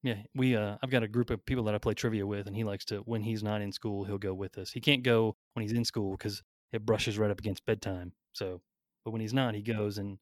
Yeah. 0.05 0.17
We 0.35 0.55
uh 0.55 0.77
I've 0.83 0.91
got 0.91 1.01
a 1.01 1.07
group 1.07 1.31
of 1.31 1.43
people 1.47 1.63
that 1.63 1.73
I 1.73 1.79
play 1.79 1.95
trivia 1.95 2.27
with 2.27 2.45
and 2.45 2.55
he 2.55 2.63
likes 2.63 2.85
to 2.85 2.97
when 2.99 3.23
he's 3.23 3.41
not 3.41 3.61
in 3.61 3.71
school, 3.71 4.05
he'll 4.05 4.19
go 4.19 4.35
with 4.35 4.55
us. 4.59 4.71
He 4.71 4.79
can't 4.79 5.01
go 5.01 5.35
when 5.53 5.63
he's 5.63 5.71
in 5.71 5.83
school 5.83 6.15
cuz 6.15 6.43
it 6.71 6.85
brushes 6.85 7.17
right 7.17 7.31
up 7.31 7.39
against 7.39 7.65
bedtime. 7.65 8.13
So, 8.33 8.61
but 9.03 9.11
when 9.11 9.21
he's 9.21 9.33
not, 9.33 9.55
he 9.55 9.63
goes 9.63 9.97
and 9.97 10.19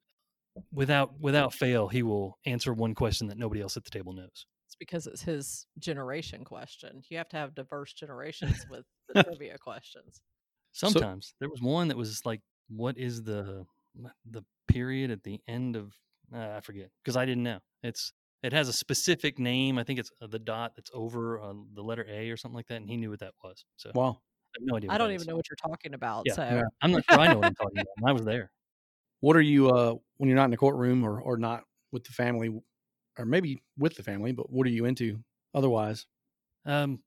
without 0.72 1.19
without 1.19 1.53
fail, 1.53 1.89
he 1.89 2.01
will 2.01 2.39
answer 2.46 2.74
one 2.74 2.96
question 2.96 3.27
that 3.27 3.38
nobody 3.38 3.60
else 3.60 3.75
at 3.75 3.84
the 3.84 3.89
table 3.89 4.13
knows. 4.13 4.46
It's 4.67 4.75
because 4.79 5.05
it's 5.05 5.22
his 5.22 5.67
generation 5.77 6.46
question. 6.46 7.03
You 7.10 7.17
have 7.17 7.29
to 7.29 7.38
have 7.38 7.53
diverse 7.53 7.91
generations 7.91 8.65
with 8.69 8.86
the 9.10 9.22
trivia 9.24 9.58
questions. 9.58 10.22
Sometimes 10.72 11.34
there 11.41 11.50
was 11.50 11.62
one 11.62 11.89
that 11.89 11.98
was 11.98 12.25
like 12.25 12.39
what 12.69 12.98
is 12.98 13.24
the 13.24 13.65
the 14.31 14.43
period 14.69 15.12
at 15.12 15.24
the 15.24 15.41
end 15.46 15.75
of 15.75 15.93
uh, 16.34 16.53
I 16.55 16.62
forget 16.62 16.89
because 17.03 17.17
I 17.17 17.25
didn't 17.25 17.43
know. 17.43 17.60
It's 17.84 18.13
it 18.43 18.53
has 18.53 18.67
a 18.67 18.73
specific 18.73 19.39
name. 19.39 19.77
I 19.77 19.83
think 19.83 20.00
it's 20.00 20.12
uh, 20.21 20.27
the 20.27 20.39
dot 20.39 20.75
that's 20.75 20.91
over 20.93 21.39
uh, 21.39 21.53
the 21.73 21.81
letter 21.81 22.05
A 22.09 22.29
or 22.29 22.38
something 22.38 22.55
like 22.55 22.67
that, 22.67 22.75
and 22.75 22.89
he 22.89 22.97
knew 22.97 23.09
what 23.09 23.19
that 23.19 23.33
was. 23.43 23.63
So 23.77 23.91
I 23.95 24.05
have 24.05 24.15
no 24.59 24.75
idea. 24.75 24.91
I 24.91 24.97
don't 24.97 25.12
even 25.12 25.21
is. 25.21 25.27
know 25.27 25.35
what 25.35 25.45
you're 25.50 25.71
talking 25.71 25.93
about. 25.93 26.23
Yeah, 26.25 26.33
so 26.33 26.43
yeah. 26.43 26.62
I'm 26.81 26.91
not 26.91 27.03
sure 27.09 27.19
I 27.19 27.27
know 27.27 27.38
what 27.38 27.47
I'm 27.47 27.55
talking 27.55 27.79
about. 27.79 28.09
I 28.09 28.12
was 28.12 28.25
there. 28.25 28.51
What 29.21 29.38
are 29.38 29.41
you 29.41 29.69
uh 29.69 29.95
when 30.17 30.29
you're 30.29 30.35
not 30.35 30.45
in 30.45 30.51
the 30.51 30.57
courtroom 30.57 31.03
or 31.03 31.21
or 31.21 31.38
not 31.38 31.63
with 31.91 32.03
the 32.03 32.12
family, 32.12 32.50
or 33.17 33.25
maybe 33.25 33.63
with 33.77 33.95
the 33.95 34.03
family? 34.03 34.33
But 34.33 34.51
what 34.51 34.67
are 34.67 34.71
you 34.71 34.85
into 34.85 35.23
otherwise? 35.53 36.05
Um, 36.65 37.00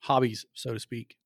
Hobbies, 0.00 0.46
so 0.54 0.72
to 0.72 0.78
speak. 0.78 1.16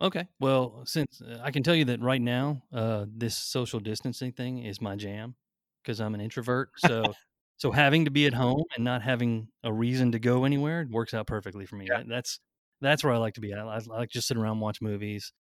okay. 0.00 0.28
Well, 0.38 0.82
since 0.84 1.20
uh, 1.20 1.40
I 1.42 1.50
can 1.50 1.64
tell 1.64 1.74
you 1.74 1.86
that 1.86 2.00
right 2.00 2.20
now, 2.20 2.62
uh, 2.72 3.06
this 3.08 3.36
social 3.36 3.80
distancing 3.80 4.30
thing 4.30 4.58
is 4.64 4.80
my 4.80 4.94
jam 4.94 5.34
because 5.82 6.00
I'm 6.00 6.14
an 6.14 6.20
introvert. 6.20 6.70
So, 6.78 7.14
so 7.56 7.70
having 7.70 8.04
to 8.06 8.10
be 8.10 8.26
at 8.26 8.34
home 8.34 8.64
and 8.74 8.84
not 8.84 9.02
having 9.02 9.48
a 9.62 9.72
reason 9.72 10.12
to 10.12 10.18
go 10.18 10.44
anywhere 10.44 10.86
works 10.90 11.14
out 11.14 11.26
perfectly 11.26 11.66
for 11.66 11.76
me. 11.76 11.86
Yeah. 11.88 12.02
That's 12.06 12.40
that's 12.80 13.04
where 13.04 13.12
I 13.12 13.18
like 13.18 13.34
to 13.34 13.40
be. 13.40 13.54
I, 13.54 13.62
I 13.62 13.78
like 13.86 14.10
just 14.10 14.26
sit 14.26 14.36
around, 14.36 14.60
watch 14.60 14.80
movies, 14.80 15.32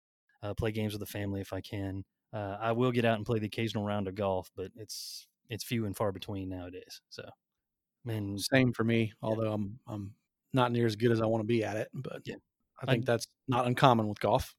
uh, 0.43 0.53
play 0.53 0.71
games 0.71 0.93
with 0.93 0.99
the 0.99 1.05
family 1.07 1.41
if 1.41 1.53
I 1.53 1.61
can. 1.61 2.03
Uh, 2.33 2.57
I 2.59 2.71
will 2.73 2.91
get 2.91 3.03
out 3.05 3.17
and 3.17 3.25
play 3.25 3.39
the 3.39 3.47
occasional 3.47 3.83
round 3.83 4.07
of 4.07 4.15
golf, 4.15 4.51
but 4.55 4.71
it's 4.75 5.27
it's 5.49 5.63
few 5.63 5.85
and 5.85 5.97
far 5.97 6.11
between 6.11 6.49
nowadays. 6.49 7.01
So, 7.09 7.27
man, 8.05 8.37
Same 8.37 8.73
for 8.73 8.83
me, 8.83 9.13
although 9.21 9.51
I'm 9.53 9.79
I'm 9.87 10.13
not 10.53 10.71
near 10.71 10.85
as 10.85 10.95
good 10.95 11.11
as 11.11 11.21
I 11.21 11.25
want 11.25 11.41
to 11.41 11.47
be 11.47 11.63
at 11.63 11.77
it. 11.77 11.89
But 11.93 12.21
Yeah. 12.25 12.35
I 12.81 12.85
think 12.87 13.05
that's 13.05 13.27
not 13.47 13.67
uncommon 13.67 14.07
with 14.07 14.19
golf. 14.19 14.55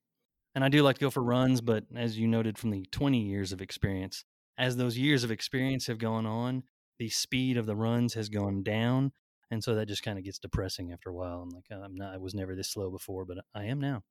And 0.54 0.62
I 0.62 0.68
do 0.68 0.82
like 0.82 0.97
to 0.97 1.00
go 1.00 1.11
for 1.11 1.23
runs, 1.23 1.61
but 1.61 1.85
as 1.97 2.18
you 2.18 2.28
noted 2.28 2.59
from 2.59 2.71
the 2.71 2.85
20 2.92 3.18
years 3.18 3.52
of 3.52 3.61
experience, 3.62 4.25
as 4.59 4.76
those 4.76 4.99
years 4.99 5.25
of 5.25 5.30
experience 5.30 5.87
have 5.87 5.99
gone 5.99 6.26
on, 6.26 6.62
the 6.99 7.09
speed 7.09 7.57
of 7.57 7.67
the 7.67 7.77
runs 7.77 8.15
has 8.15 8.29
gone 8.29 8.63
down. 8.63 9.13
And 9.51 9.63
so 9.63 9.75
that 9.75 9.87
just 9.87 10.03
kind 10.03 10.19
of 10.19 10.25
gets 10.25 10.39
depressing 10.39 10.93
after 10.93 11.11
a 11.11 11.15
while. 11.15 11.43
I'm 11.43 11.51
like, 11.51 11.67
I'm 11.71 11.95
not, 11.95 12.15
I 12.15 12.19
was 12.19 12.35
never 12.35 12.55
this 12.55 12.71
slow 12.71 12.91
before, 12.91 13.25
but 13.25 13.39
I 13.55 13.65
am 13.65 13.81
now. 13.81 14.03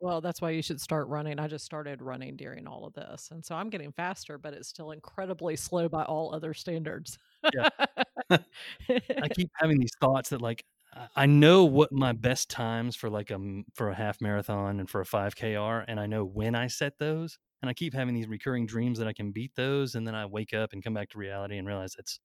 Well, 0.00 0.20
that's 0.20 0.42
why 0.42 0.50
you 0.50 0.62
should 0.62 0.80
start 0.80 1.08
running. 1.08 1.38
I 1.38 1.48
just 1.48 1.64
started 1.64 2.02
running 2.02 2.36
during 2.36 2.66
all 2.66 2.86
of 2.86 2.92
this. 2.92 3.30
And 3.30 3.44
so 3.44 3.54
I'm 3.54 3.70
getting 3.70 3.92
faster, 3.92 4.36
but 4.36 4.52
it's 4.52 4.68
still 4.68 4.90
incredibly 4.90 5.56
slow 5.56 5.88
by 5.88 6.04
all 6.04 6.34
other 6.34 6.52
standards. 6.52 7.18
I 8.30 9.28
keep 9.34 9.50
having 9.56 9.78
these 9.78 9.94
thoughts 10.00 10.30
that 10.30 10.42
like 10.42 10.64
I- 10.94 11.08
I 11.16 11.26
know 11.26 11.64
what 11.64 11.92
my 11.92 12.12
best 12.12 12.50
times 12.50 12.96
for 12.96 13.08
like 13.08 13.30
a 13.30 13.38
for 13.74 13.90
a 13.90 13.94
half 13.94 14.20
marathon 14.20 14.80
and 14.80 14.88
for 14.88 15.00
a 15.00 15.06
5k 15.06 15.56
are 15.56 15.84
and 15.86 15.98
I 16.00 16.06
know 16.06 16.24
when 16.24 16.54
I 16.54 16.66
set 16.66 16.98
those 16.98 17.38
and 17.62 17.70
I 17.70 17.74
keep 17.74 17.94
having 17.94 18.14
these 18.14 18.28
recurring 18.28 18.66
dreams 18.66 18.98
that 18.98 19.08
I 19.08 19.12
can 19.12 19.32
beat 19.32 19.52
those 19.56 19.94
and 19.94 20.06
then 20.06 20.14
I 20.14 20.26
wake 20.26 20.52
up 20.54 20.72
and 20.72 20.82
come 20.82 20.94
back 20.94 21.10
to 21.10 21.18
reality 21.18 21.56
and 21.58 21.66
realize 21.66 21.94
that's 21.96 22.20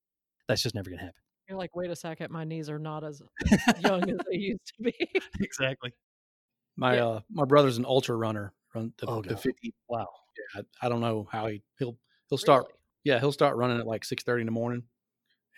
that's 0.52 0.62
just 0.62 0.74
never 0.74 0.90
going 0.90 0.98
to 0.98 1.04
happen. 1.06 1.20
You're 1.48 1.58
like, 1.58 1.74
wait 1.74 1.90
a 1.90 1.96
second, 1.96 2.30
my 2.30 2.44
knees 2.44 2.70
are 2.70 2.78
not 2.78 3.04
as 3.04 3.20
young 3.80 4.08
as 4.08 4.18
they 4.30 4.36
used 4.38 4.66
to 4.76 4.82
be. 4.82 4.94
exactly. 5.40 5.92
My 6.76 6.96
Yeah. 6.96 7.06
uh 7.06 7.20
my 7.30 7.44
brother's 7.44 7.78
an 7.78 7.84
ultra 7.84 8.16
runner. 8.16 8.52
Run 8.74 8.92
the, 8.98 9.06
Oh, 9.06 9.20
the 9.22 9.30
God. 9.30 9.40
50. 9.40 9.74
Wow. 9.88 10.08
Yeah, 10.54 10.62
I, 10.80 10.86
I 10.86 10.88
don't 10.88 11.00
know 11.00 11.28
how 11.30 11.48
he 11.48 11.62
he'll 11.78 11.98
he'll 12.28 12.38
start. 12.38 12.64
Really? 12.64 12.74
Yeah, 13.04 13.18
he'll 13.20 13.32
start 13.32 13.56
running 13.56 13.78
at 13.78 13.86
like 13.86 14.04
six 14.04 14.22
thirty 14.22 14.40
in 14.42 14.46
the 14.46 14.52
morning, 14.52 14.84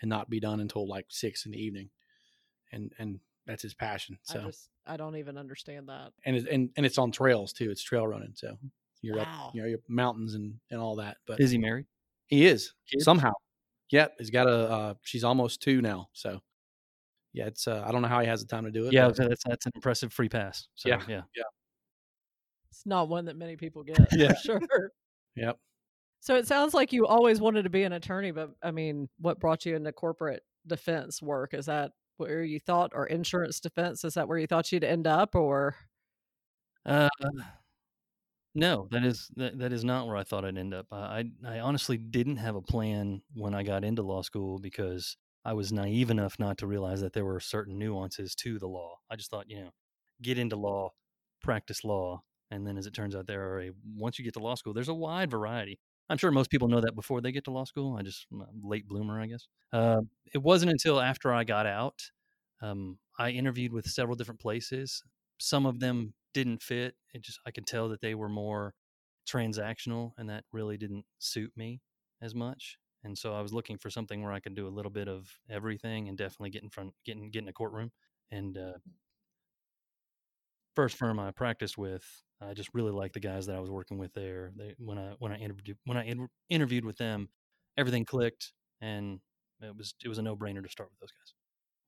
and 0.01 0.09
not 0.09 0.29
be 0.29 0.39
done 0.41 0.59
until 0.59 0.87
like 0.87 1.05
six 1.09 1.45
in 1.45 1.51
the 1.51 1.57
evening, 1.63 1.89
and 2.73 2.91
and 2.99 3.19
that's 3.45 3.61
his 3.61 3.73
passion. 3.73 4.17
So 4.23 4.41
I 4.41 4.43
just 4.45 4.69
I 4.85 4.97
don't 4.97 5.15
even 5.15 5.37
understand 5.37 5.87
that. 5.87 6.11
and 6.25 6.35
it's, 6.35 6.47
and 6.47 6.69
and 6.75 6.85
it's 6.85 6.97
on 6.97 7.11
trails 7.11 7.53
too. 7.53 7.71
It's 7.71 7.81
trail 7.83 8.05
running. 8.05 8.33
So 8.33 8.57
you're 9.01 9.19
up, 9.19 9.27
you 9.53 9.61
know, 9.61 9.67
you're 9.67 9.79
mountains 9.87 10.33
and 10.33 10.55
and 10.71 10.81
all 10.81 10.95
that. 10.97 11.17
But 11.27 11.39
Is 11.39 11.51
he 11.51 11.57
married? 11.59 11.85
he 12.25 12.45
is 12.47 12.73
Kids? 12.91 13.05
somehow. 13.05 13.31
Yep, 13.91 14.15
he's 14.17 14.29
got 14.31 14.47
a. 14.47 14.69
Uh, 14.71 14.93
she's 15.03 15.23
almost 15.23 15.61
two 15.61 15.81
now. 15.81 16.09
So 16.13 16.41
yeah, 17.33 17.45
it's. 17.45 17.67
Uh, 17.67 17.83
I 17.85 17.91
don't 17.91 18.01
know 18.01 18.07
how 18.07 18.19
he 18.21 18.27
has 18.27 18.41
the 18.41 18.47
time 18.47 18.65
to 18.65 18.71
do 18.71 18.87
it. 18.87 18.93
Yeah, 18.93 19.07
but- 19.07 19.17
that's 19.17 19.43
that's 19.45 19.65
an 19.65 19.71
impressive 19.75 20.11
free 20.13 20.29
pass. 20.29 20.67
So, 20.75 20.89
Yeah. 20.89 21.01
yeah. 21.07 21.21
It's 22.71 22.85
not 22.85 23.07
one 23.09 23.25
that 23.25 23.37
many 23.37 23.55
people 23.55 23.83
get 23.83 23.97
Yeah. 24.11 24.29
for 24.33 24.35
sure. 24.35 24.91
Yep. 25.35 25.57
So 26.19 26.35
it 26.35 26.47
sounds 26.47 26.73
like 26.73 26.91
you 26.91 27.05
always 27.05 27.39
wanted 27.39 27.63
to 27.63 27.69
be 27.69 27.83
an 27.83 27.93
attorney, 27.93 28.31
but 28.31 28.49
I 28.63 28.71
mean, 28.71 29.07
what 29.19 29.39
brought 29.39 29.65
you 29.65 29.75
into 29.75 29.91
corporate 29.91 30.43
defense 30.65 31.21
work? 31.21 31.53
Is 31.53 31.67
that 31.67 31.91
where 32.17 32.43
you 32.43 32.59
thought, 32.59 32.91
or 32.95 33.05
insurance 33.05 33.59
defense? 33.59 34.03
Is 34.03 34.15
that 34.15 34.27
where 34.27 34.37
you 34.39 34.47
thought 34.47 34.71
you'd 34.71 34.83
end 34.83 35.05
up, 35.07 35.35
or 35.35 35.75
Uh, 36.85 37.09
no, 38.55 38.87
that 38.91 39.03
is 39.03 39.29
that, 39.35 39.59
that 39.59 39.73
is 39.73 39.83
not 39.83 40.07
where 40.07 40.15
I 40.17 40.23
thought 40.23 40.45
I'd 40.45 40.57
end 40.57 40.73
up. 40.73 40.87
I 40.91 41.25
I 41.43 41.57
I 41.57 41.59
honestly 41.59 41.97
didn't 41.97 42.37
have 42.37 42.55
a 42.55 42.61
plan 42.61 43.21
when 43.33 43.53
I 43.53 43.63
got 43.63 43.83
into 43.83 44.01
law 44.01 44.21
school 44.21 44.59
because 44.59 45.17
I 45.43 45.53
was 45.53 45.71
naive 45.73 46.09
enough 46.09 46.39
not 46.39 46.57
to 46.59 46.67
realize 46.67 47.01
that 47.01 47.13
there 47.13 47.25
were 47.25 47.39
certain 47.39 47.77
nuances 47.77 48.33
to 48.35 48.57
the 48.59 48.67
law. 48.67 48.99
I 49.11 49.15
just 49.17 49.29
thought, 49.29 49.49
you 49.49 49.57
know, 49.65 49.71
get 50.21 50.37
into 50.39 50.55
law, 50.55 50.91
practice 51.41 51.83
law, 51.83 52.23
and 52.51 52.65
then 52.65 52.77
as 52.77 52.87
it 52.87 52.93
turns 52.93 53.15
out, 53.15 53.27
there 53.27 53.51
are 53.53 53.61
a 53.63 53.71
once 53.95 54.17
you 54.19 54.25
get 54.25 54.33
to 54.35 54.39
law 54.39 54.55
school, 54.55 54.73
there's 54.73 54.89
a 54.89 54.93
wide 54.93 55.29
variety. 55.31 55.79
I'm 56.09 56.17
sure 56.17 56.31
most 56.31 56.49
people 56.51 56.67
know 56.69 56.81
that 56.81 56.95
before 56.95 57.19
they 57.21 57.31
get 57.33 57.43
to 57.45 57.51
law 57.51 57.65
school. 57.65 57.97
I 57.97 58.03
just 58.03 58.27
I'm 58.31 58.61
late 58.63 58.87
bloomer, 58.87 59.19
I 59.21 59.27
guess. 59.27 59.47
Uh, 59.73 60.01
it 60.33 60.37
wasn't 60.41 60.71
until 60.71 61.01
after 61.01 61.33
I 61.33 61.43
got 61.43 61.65
out, 61.65 62.09
um, 62.61 62.99
I 63.19 63.31
interviewed 63.31 63.73
with 63.73 63.87
several 63.87 64.15
different 64.15 64.39
places. 64.39 65.03
Some 65.39 65.65
of 65.65 65.79
them 65.79 66.13
didn't 66.35 66.61
fit. 66.63 66.95
It 67.15 67.23
just 67.23 67.39
I 67.47 67.51
could 67.51 67.67
tell 67.67 67.89
that 67.89 68.01
they 68.01 68.15
were 68.15 68.29
more 68.29 68.75
transactional, 69.27 70.13
and 70.19 70.29
that 70.29 70.45
really 70.53 70.77
didn't 70.77 71.05
suit 71.19 71.53
me 71.57 71.81
as 72.21 72.35
much. 72.35 72.77
And 73.03 73.17
so 73.17 73.33
I 73.33 73.41
was 73.41 73.53
looking 73.53 73.79
for 73.79 73.89
something 73.89 74.23
where 74.23 74.33
I 74.33 74.41
could 74.41 74.55
do 74.55 74.67
a 74.67 74.75
little 74.77 74.91
bit 74.91 75.09
of 75.09 75.29
everything 75.49 76.09
and 76.09 76.17
definitely 76.17 76.51
get 76.51 76.63
in 76.63 76.71
front, 76.71 76.93
getting 77.05 77.25
in, 77.25 77.31
get 77.31 77.43
in 77.43 77.49
a 77.49 77.53
courtroom. 77.53 77.91
And 78.31 78.57
uh, 78.57 78.73
first 80.75 80.97
firm 80.97 81.19
I 81.19 81.31
practiced 81.31 81.77
with, 81.77 82.05
I 82.41 82.53
just 82.53 82.69
really 82.73 82.91
liked 82.91 83.13
the 83.13 83.19
guys 83.19 83.45
that 83.47 83.55
I 83.55 83.59
was 83.59 83.71
working 83.71 83.97
with 83.97 84.13
there. 84.13 84.51
They 84.55 84.75
when 84.77 84.97
I 84.97 85.15
when 85.19 85.31
I 85.31 85.37
interviewed 85.37 85.77
when 85.85 85.97
I 85.97 86.05
inter- 86.05 86.29
interviewed 86.49 86.85
with 86.85 86.97
them, 86.97 87.29
everything 87.77 88.05
clicked, 88.05 88.53
and 88.81 89.19
it 89.61 89.75
was 89.75 89.95
it 90.03 90.09
was 90.09 90.17
a 90.17 90.21
no 90.21 90.35
brainer 90.35 90.63
to 90.63 90.69
start 90.69 90.89
with 90.91 90.99
those 90.99 91.11
guys. 91.11 91.33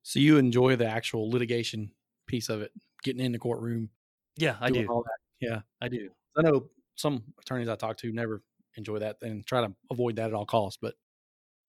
So 0.03 0.19
you 0.19 0.37
enjoy 0.37 0.75
the 0.77 0.87
actual 0.87 1.29
litigation 1.29 1.91
piece 2.27 2.49
of 2.49 2.61
it, 2.61 2.71
getting 3.03 3.25
in 3.25 3.33
the 3.33 3.39
courtroom. 3.39 3.91
Yeah, 4.37 4.57
I 4.59 4.69
do. 4.69 4.87
All 4.87 5.03
that. 5.03 5.17
Yeah, 5.39 5.61
I 5.81 5.87
do. 5.87 6.09
I 6.37 6.41
know 6.41 6.69
some 6.95 7.23
attorneys 7.39 7.69
I 7.69 7.75
talk 7.75 7.97
to 7.97 8.11
never 8.11 8.43
enjoy 8.75 8.99
that 8.99 9.17
and 9.21 9.45
try 9.45 9.61
to 9.61 9.73
avoid 9.91 10.15
that 10.17 10.27
at 10.27 10.33
all 10.33 10.45
costs. 10.45 10.77
But 10.81 10.95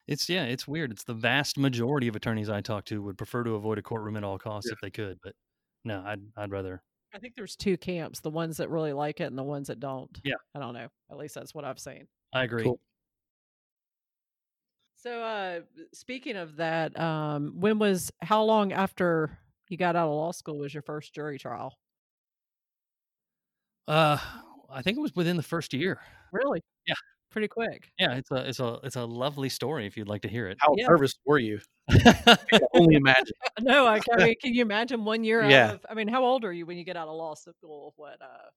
It's 0.07 0.29
yeah, 0.29 0.45
it's 0.45 0.67
weird. 0.69 0.91
It's 0.93 1.05
the 1.05 1.15
vast 1.15 1.59
majority 1.59 2.09
of 2.09 2.17
attorneys 2.17 2.49
I 2.51 2.61
talk 2.63 2.85
to 2.87 3.03
would 3.03 3.19
prefer 3.19 3.45
to 3.45 3.55
avoid 3.55 3.79
a 3.79 3.83
courtroom 3.83 4.17
at 4.17 4.25
all 4.25 4.39
costs 4.39 4.71
Yeah. 4.71 4.75
if 4.75 4.81
they 4.81 4.91
could, 4.91 5.19
but 5.23 5.35
no, 5.85 6.03
I'd 6.05 6.23
I'd 6.37 6.51
rather. 6.53 6.83
I 7.15 7.19
think 7.19 7.35
there's 7.37 7.57
two 7.57 7.77
camps: 7.79 8.21
the 8.21 8.31
ones 8.31 8.59
that 8.59 8.69
really 8.71 8.93
like 8.93 9.21
it 9.21 9.25
and 9.25 9.39
the 9.39 9.43
ones 9.45 9.69
that 9.69 9.81
don't. 9.81 10.21
Yeah. 10.25 10.35
I 10.55 10.59
don't 10.61 10.75
know. 10.75 10.89
At 11.11 11.17
least 11.19 11.35
that's 11.35 11.55
what 11.55 11.65
I've 11.65 11.79
seen. 11.81 12.09
I 12.33 12.45
agree. 12.45 12.65
Cool. 12.65 12.81
So, 14.97 15.23
uh, 15.23 15.61
speaking 15.93 16.37
of 16.37 16.57
that, 16.57 16.99
um, 16.99 17.61
when 17.61 17.79
was 17.79 18.11
how 18.21 18.43
long 18.43 18.73
after 18.73 19.39
you 19.69 19.77
got 19.77 19.95
out 19.97 20.09
of 20.09 20.15
law 20.15 20.33
school 20.33 20.59
was 20.59 20.75
your 20.75 20.83
first 20.83 21.15
jury 21.15 21.39
trial? 21.39 21.79
Uh, 23.89 24.19
I 24.71 24.83
think 24.83 24.99
it 24.99 25.01
was 25.01 25.17
within 25.17 25.37
the 25.37 25.43
first 25.43 25.73
year. 25.73 25.99
Really? 26.31 26.63
Yeah. 26.87 26.95
Pretty 27.31 27.49
quick. 27.49 27.91
Yeah, 27.99 28.15
it's 28.15 28.31
a 28.31 28.37
it's 28.49 28.61
a 28.61 28.79
it's 28.85 28.97
a 28.97 29.05
lovely 29.05 29.49
story 29.49 29.87
if 29.87 29.97
you'd 29.97 30.09
like 30.09 30.23
to 30.23 30.29
hear 30.29 30.47
it. 30.49 30.59
how 30.61 30.75
Yeah. 30.77 30.87
nervous 30.89 31.15
were 31.27 31.39
you? 31.39 31.59
I 31.91 32.37
can 32.51 32.61
only 32.75 32.97
imagine. 32.97 33.33
No, 33.61 33.87
I, 33.87 34.01
I 34.13 34.25
mean, 34.25 34.35
can 34.41 34.55
you 34.55 34.63
imagine 34.63 35.05
one 35.05 35.25
year 35.25 35.43
Yeah. 35.43 35.73
of? 35.73 35.87
I 35.91 35.95
mean, 35.95 36.09
how 36.09 36.25
old 36.25 36.45
are 36.45 36.53
you 36.53 36.65
when 36.67 36.79
you 36.79 36.85
get 36.85 36.97
out 36.97 37.09
of 37.09 37.17
law 37.17 37.35
school? 37.35 37.93
What, 37.97 38.21
uh, 38.23 38.51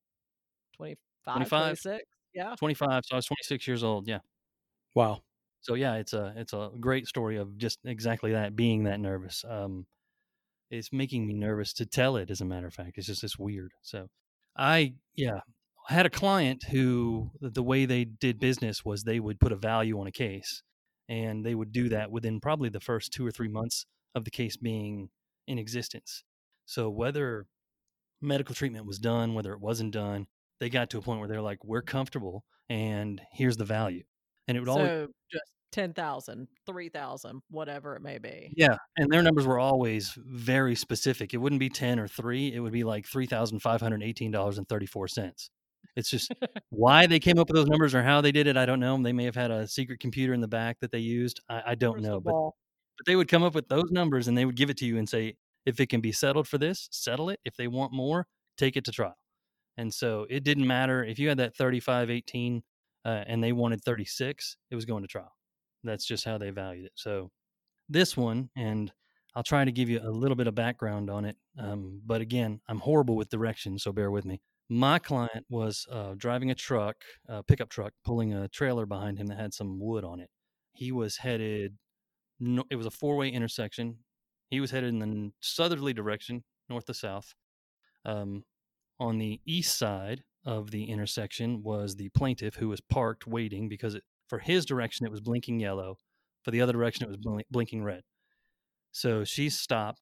25, 0.77 1.33
25. 1.35 1.81
26? 1.81 2.03
Yeah. 2.33 2.55
25, 2.57 3.03
so 3.05 3.15
I 3.15 3.17
was 3.17 3.25
26 3.25 3.67
years 3.67 3.83
old. 3.83 4.07
Yeah. 4.07 4.19
Wow. 4.95 5.21
So 5.61 5.75
yeah, 5.75 5.95
it's 5.95 6.13
a 6.13 6.33
it's 6.37 6.53
a 6.53 6.71
great 6.79 7.07
story 7.07 7.37
of 7.37 7.57
just 7.57 7.79
exactly 7.85 8.33
that 8.33 8.55
being 8.55 8.83
that 8.85 8.99
nervous. 8.99 9.43
Um, 9.47 9.85
it's 10.71 10.93
making 10.93 11.27
me 11.27 11.33
nervous 11.33 11.73
to 11.73 11.85
tell 11.85 12.17
it. 12.17 12.31
As 12.31 12.41
a 12.41 12.45
matter 12.45 12.67
of 12.67 12.73
fact, 12.73 12.97
it's 12.97 13.07
just 13.07 13.23
it's 13.23 13.37
weird. 13.39 13.73
So 13.81 14.07
I 14.57 14.95
yeah 15.15 15.41
had 15.87 16.05
a 16.05 16.09
client 16.09 16.63
who 16.65 17.31
the- 17.41 17.63
way 17.63 17.85
they 17.85 18.05
did 18.05 18.39
business 18.39 18.85
was 18.85 19.03
they 19.03 19.19
would 19.19 19.39
put 19.39 19.51
a 19.51 19.55
value 19.57 19.99
on 19.99 20.07
a 20.07 20.11
case, 20.11 20.63
and 21.09 21.45
they 21.45 21.55
would 21.55 21.71
do 21.71 21.89
that 21.89 22.11
within 22.11 22.39
probably 22.39 22.69
the 22.69 22.79
first 22.79 23.11
two 23.11 23.25
or 23.25 23.31
three 23.31 23.47
months 23.49 23.85
of 24.15 24.23
the 24.25 24.31
case 24.31 24.57
being 24.57 25.09
in 25.47 25.57
existence. 25.59 26.23
So 26.65 26.89
whether 26.89 27.47
medical 28.21 28.55
treatment 28.55 28.85
was 28.87 28.99
done, 28.99 29.33
whether 29.35 29.53
it 29.53 29.61
wasn't 29.61 29.93
done, 29.93 30.27
they 30.59 30.69
got 30.69 30.89
to 30.91 30.99
a 30.99 31.01
point 31.03 31.19
where 31.19 31.29
they're 31.29 31.41
like, 31.41 31.63
"We're 31.65 31.81
comfortable, 31.83 32.45
and 32.69 33.21
here's 33.33 33.57
the 33.57 33.65
value." 33.65 34.05
And 34.47 34.57
it 34.57 34.61
would 34.61 34.69
So 34.69 35.07
just 35.31 35.51
10,000, 35.71 36.47
3,000, 36.65 37.41
whatever 37.49 37.95
it 37.95 38.01
may 38.01 38.17
be. 38.17 38.51
Yeah, 38.55 38.75
and 38.97 39.11
their 39.11 39.23
numbers 39.23 39.47
were 39.47 39.59
always 39.59 40.13
very 40.17 40.75
specific. 40.75 41.33
It 41.33 41.37
wouldn't 41.37 41.59
be 41.59 41.69
10 41.69 41.99
or 41.99 42.07
3, 42.07 42.53
it 42.53 42.59
would 42.59 42.73
be 42.73 42.83
like 42.83 43.07
$3,518.34. 43.07 45.49
It's 45.95 46.09
just 46.09 46.31
why 46.69 47.07
they 47.07 47.19
came 47.19 47.39
up 47.39 47.49
with 47.49 47.55
those 47.55 47.67
numbers 47.67 47.95
or 47.95 48.03
how 48.03 48.21
they 48.21 48.31
did 48.31 48.47
it, 48.47 48.55
I 48.57 48.65
don't 48.65 48.79
know. 48.79 49.01
They 49.01 49.13
may 49.13 49.25
have 49.25 49.35
had 49.35 49.51
a 49.51 49.67
secret 49.67 49.99
computer 49.99 50.33
in 50.33 50.41
the 50.41 50.47
back 50.47 50.79
that 50.81 50.91
they 50.91 50.99
used. 50.99 51.41
I, 51.49 51.63
I 51.67 51.75
don't 51.75 52.01
know, 52.01 52.19
but, 52.19 52.33
but 52.33 53.05
they 53.05 53.15
would 53.15 53.27
come 53.27 53.43
up 53.43 53.53
with 53.55 53.67
those 53.67 53.91
numbers 53.91 54.27
and 54.27 54.37
they 54.37 54.45
would 54.45 54.55
give 54.55 54.69
it 54.69 54.77
to 54.77 54.85
you 54.85 54.97
and 54.97 55.09
say, 55.09 55.35
if 55.65 55.79
it 55.79 55.89
can 55.89 56.01
be 56.01 56.11
settled 56.11 56.47
for 56.47 56.57
this, 56.57 56.87
settle 56.91 57.29
it. 57.29 57.39
If 57.45 57.55
they 57.55 57.67
want 57.67 57.93
more, 57.93 58.27
take 58.57 58.77
it 58.77 58.85
to 58.85 58.91
trial. 58.91 59.17
And 59.77 59.93
so 59.93 60.25
it 60.29 60.43
didn't 60.43 60.67
matter 60.67 61.03
if 61.03 61.19
you 61.19 61.29
had 61.29 61.37
that 61.37 61.55
3518 61.55 62.63
uh, 63.03 63.23
and 63.27 63.43
they 63.43 63.51
wanted 63.51 63.83
36, 63.83 64.57
it 64.69 64.75
was 64.75 64.85
going 64.85 65.03
to 65.03 65.07
trial. 65.07 65.33
That's 65.83 66.05
just 66.05 66.25
how 66.25 66.37
they 66.37 66.49
valued 66.51 66.85
it. 66.85 66.93
So 66.95 67.31
this 67.89 68.15
one, 68.15 68.49
and 68.55 68.91
I'll 69.35 69.43
try 69.43 69.65
to 69.65 69.71
give 69.71 69.89
you 69.89 69.99
a 69.99 70.09
little 70.09 70.35
bit 70.35 70.47
of 70.47 70.55
background 70.55 71.09
on 71.09 71.25
it. 71.25 71.37
Um, 71.57 72.01
but 72.05 72.21
again, 72.21 72.61
I'm 72.67 72.79
horrible 72.79 73.15
with 73.15 73.29
directions, 73.29 73.83
so 73.83 73.91
bear 73.91 74.11
with 74.11 74.25
me. 74.25 74.41
My 74.69 74.99
client 74.99 75.45
was 75.49 75.85
uh, 75.91 76.13
driving 76.17 76.51
a 76.51 76.55
truck, 76.55 76.97
a 77.27 77.43
pickup 77.43 77.69
truck, 77.69 77.93
pulling 78.05 78.33
a 78.33 78.47
trailer 78.47 78.85
behind 78.85 79.17
him 79.17 79.27
that 79.27 79.37
had 79.37 79.53
some 79.53 79.79
wood 79.79 80.03
on 80.03 80.19
it. 80.19 80.29
He 80.73 80.91
was 80.91 81.17
headed, 81.17 81.77
no, 82.39 82.63
it 82.69 82.75
was 82.75 82.85
a 82.85 82.91
four 82.91 83.17
way 83.17 83.29
intersection. 83.29 83.97
He 84.49 84.59
was 84.59 84.71
headed 84.71 84.93
in 84.93 84.99
the 84.99 85.31
southerly 85.41 85.93
direction, 85.93 86.43
north 86.69 86.85
to 86.85 86.93
south. 86.93 87.33
Um, 88.05 88.43
on 88.99 89.17
the 89.17 89.41
east 89.45 89.77
side 89.77 90.23
of 90.45 90.71
the 90.71 90.85
intersection 90.85 91.63
was 91.63 91.95
the 91.95 92.09
plaintiff 92.09 92.55
who 92.55 92.69
was 92.69 92.81
parked 92.81 93.27
waiting 93.27 93.69
because 93.69 93.95
it, 93.95 94.03
for 94.31 94.39
his 94.39 94.65
direction 94.65 95.05
it 95.05 95.11
was 95.11 95.19
blinking 95.19 95.59
yellow, 95.59 95.97
for 96.41 96.51
the 96.51 96.61
other 96.61 96.71
direction 96.71 97.03
it 97.03 97.09
was 97.09 97.17
blink, 97.17 97.45
blinking 97.51 97.83
red. 97.83 98.01
So 98.93 99.25
she 99.25 99.49
stopped. 99.49 99.99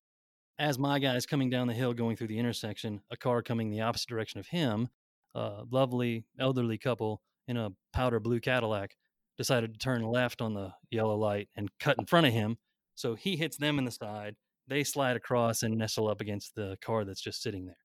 As 0.59 0.77
my 0.77 0.99
guy 0.99 1.15
is 1.15 1.25
coming 1.25 1.49
down 1.49 1.65
the 1.65 1.73
hill 1.73 1.95
going 1.95 2.15
through 2.15 2.27
the 2.27 2.37
intersection, 2.37 3.01
a 3.09 3.17
car 3.17 3.41
coming 3.41 3.71
the 3.71 3.81
opposite 3.81 4.07
direction 4.07 4.39
of 4.39 4.45
him, 4.45 4.89
a 5.33 5.63
lovely 5.71 6.25
elderly 6.39 6.77
couple 6.77 7.23
in 7.47 7.57
a 7.57 7.71
powder 7.91 8.19
blue 8.19 8.39
Cadillac, 8.39 8.95
decided 9.35 9.73
to 9.73 9.79
turn 9.79 10.03
left 10.03 10.41
on 10.41 10.53
the 10.53 10.73
yellow 10.91 11.17
light 11.17 11.49
and 11.57 11.71
cut 11.79 11.97
in 11.97 12.05
front 12.05 12.27
of 12.27 12.33
him. 12.33 12.59
So 12.93 13.15
he 13.15 13.35
hits 13.35 13.57
them 13.57 13.79
in 13.79 13.85
the 13.85 13.91
side. 13.91 14.35
They 14.67 14.83
slide 14.83 15.15
across 15.15 15.63
and 15.63 15.75
nestle 15.75 16.07
up 16.07 16.21
against 16.21 16.53
the 16.53 16.77
car 16.83 17.03
that's 17.03 17.21
just 17.21 17.41
sitting 17.41 17.65
there. 17.65 17.77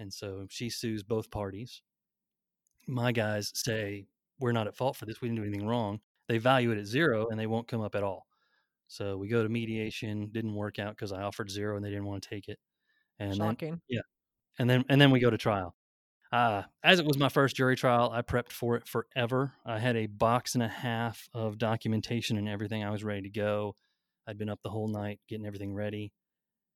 And 0.00 0.12
so 0.12 0.46
she 0.50 0.68
sues 0.68 1.04
both 1.04 1.30
parties. 1.30 1.80
My 2.88 3.12
guys 3.12 3.52
say, 3.54 4.08
We're 4.40 4.52
not 4.52 4.66
at 4.66 4.76
fault 4.76 4.96
for 4.96 5.06
this. 5.06 5.20
We 5.20 5.28
didn't 5.28 5.42
do 5.42 5.48
anything 5.48 5.66
wrong. 5.66 6.00
They 6.28 6.38
value 6.38 6.70
it 6.70 6.78
at 6.78 6.86
zero 6.86 7.28
and 7.28 7.38
they 7.38 7.46
won't 7.46 7.68
come 7.68 7.80
up 7.80 7.94
at 7.94 8.02
all. 8.02 8.26
So 8.88 9.16
we 9.16 9.28
go 9.28 9.42
to 9.42 9.48
mediation, 9.48 10.30
didn't 10.32 10.54
work 10.54 10.78
out 10.78 10.96
because 10.96 11.12
I 11.12 11.22
offered 11.22 11.50
zero 11.50 11.76
and 11.76 11.84
they 11.84 11.90
didn't 11.90 12.06
want 12.06 12.22
to 12.22 12.28
take 12.28 12.48
it. 12.48 12.58
And 13.18 13.32
then 13.32 13.38
Shocking. 13.38 13.80
and 14.58 14.68
then 14.68 14.84
and 14.88 15.00
then 15.00 15.10
we 15.10 15.20
go 15.20 15.30
to 15.30 15.38
trial. 15.38 15.74
Uh, 16.32 16.62
as 16.84 17.00
it 17.00 17.06
was 17.06 17.18
my 17.18 17.28
first 17.28 17.56
jury 17.56 17.76
trial, 17.76 18.10
I 18.12 18.22
prepped 18.22 18.52
for 18.52 18.76
it 18.76 18.86
forever. 18.86 19.52
I 19.66 19.78
had 19.78 19.96
a 19.96 20.06
box 20.06 20.54
and 20.54 20.62
a 20.62 20.68
half 20.68 21.28
of 21.34 21.58
documentation 21.58 22.36
and 22.38 22.48
everything. 22.48 22.84
I 22.84 22.90
was 22.90 23.02
ready 23.02 23.22
to 23.22 23.30
go. 23.30 23.74
I'd 24.26 24.38
been 24.38 24.48
up 24.48 24.60
the 24.62 24.70
whole 24.70 24.86
night 24.86 25.18
getting 25.28 25.46
everything 25.46 25.74
ready, 25.74 26.12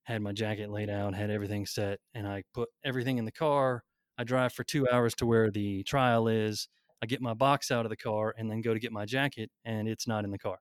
had 0.02 0.22
my 0.22 0.32
jacket 0.32 0.70
laid 0.70 0.90
out, 0.90 1.14
had 1.14 1.30
everything 1.30 1.66
set, 1.66 2.00
and 2.14 2.26
I 2.26 2.42
put 2.52 2.68
everything 2.84 3.18
in 3.18 3.24
the 3.24 3.32
car. 3.32 3.84
I 4.18 4.24
drive 4.24 4.52
for 4.52 4.64
two 4.64 4.88
hours 4.90 5.14
to 5.16 5.26
where 5.26 5.50
the 5.50 5.84
trial 5.84 6.26
is. 6.26 6.68
I 7.04 7.06
get 7.06 7.20
my 7.20 7.34
box 7.34 7.70
out 7.70 7.84
of 7.84 7.90
the 7.90 7.98
car 7.98 8.34
and 8.38 8.50
then 8.50 8.62
go 8.62 8.72
to 8.72 8.80
get 8.80 8.90
my 8.90 9.04
jacket, 9.04 9.50
and 9.66 9.86
it's 9.86 10.06
not 10.06 10.24
in 10.24 10.30
the 10.30 10.38
car. 10.38 10.58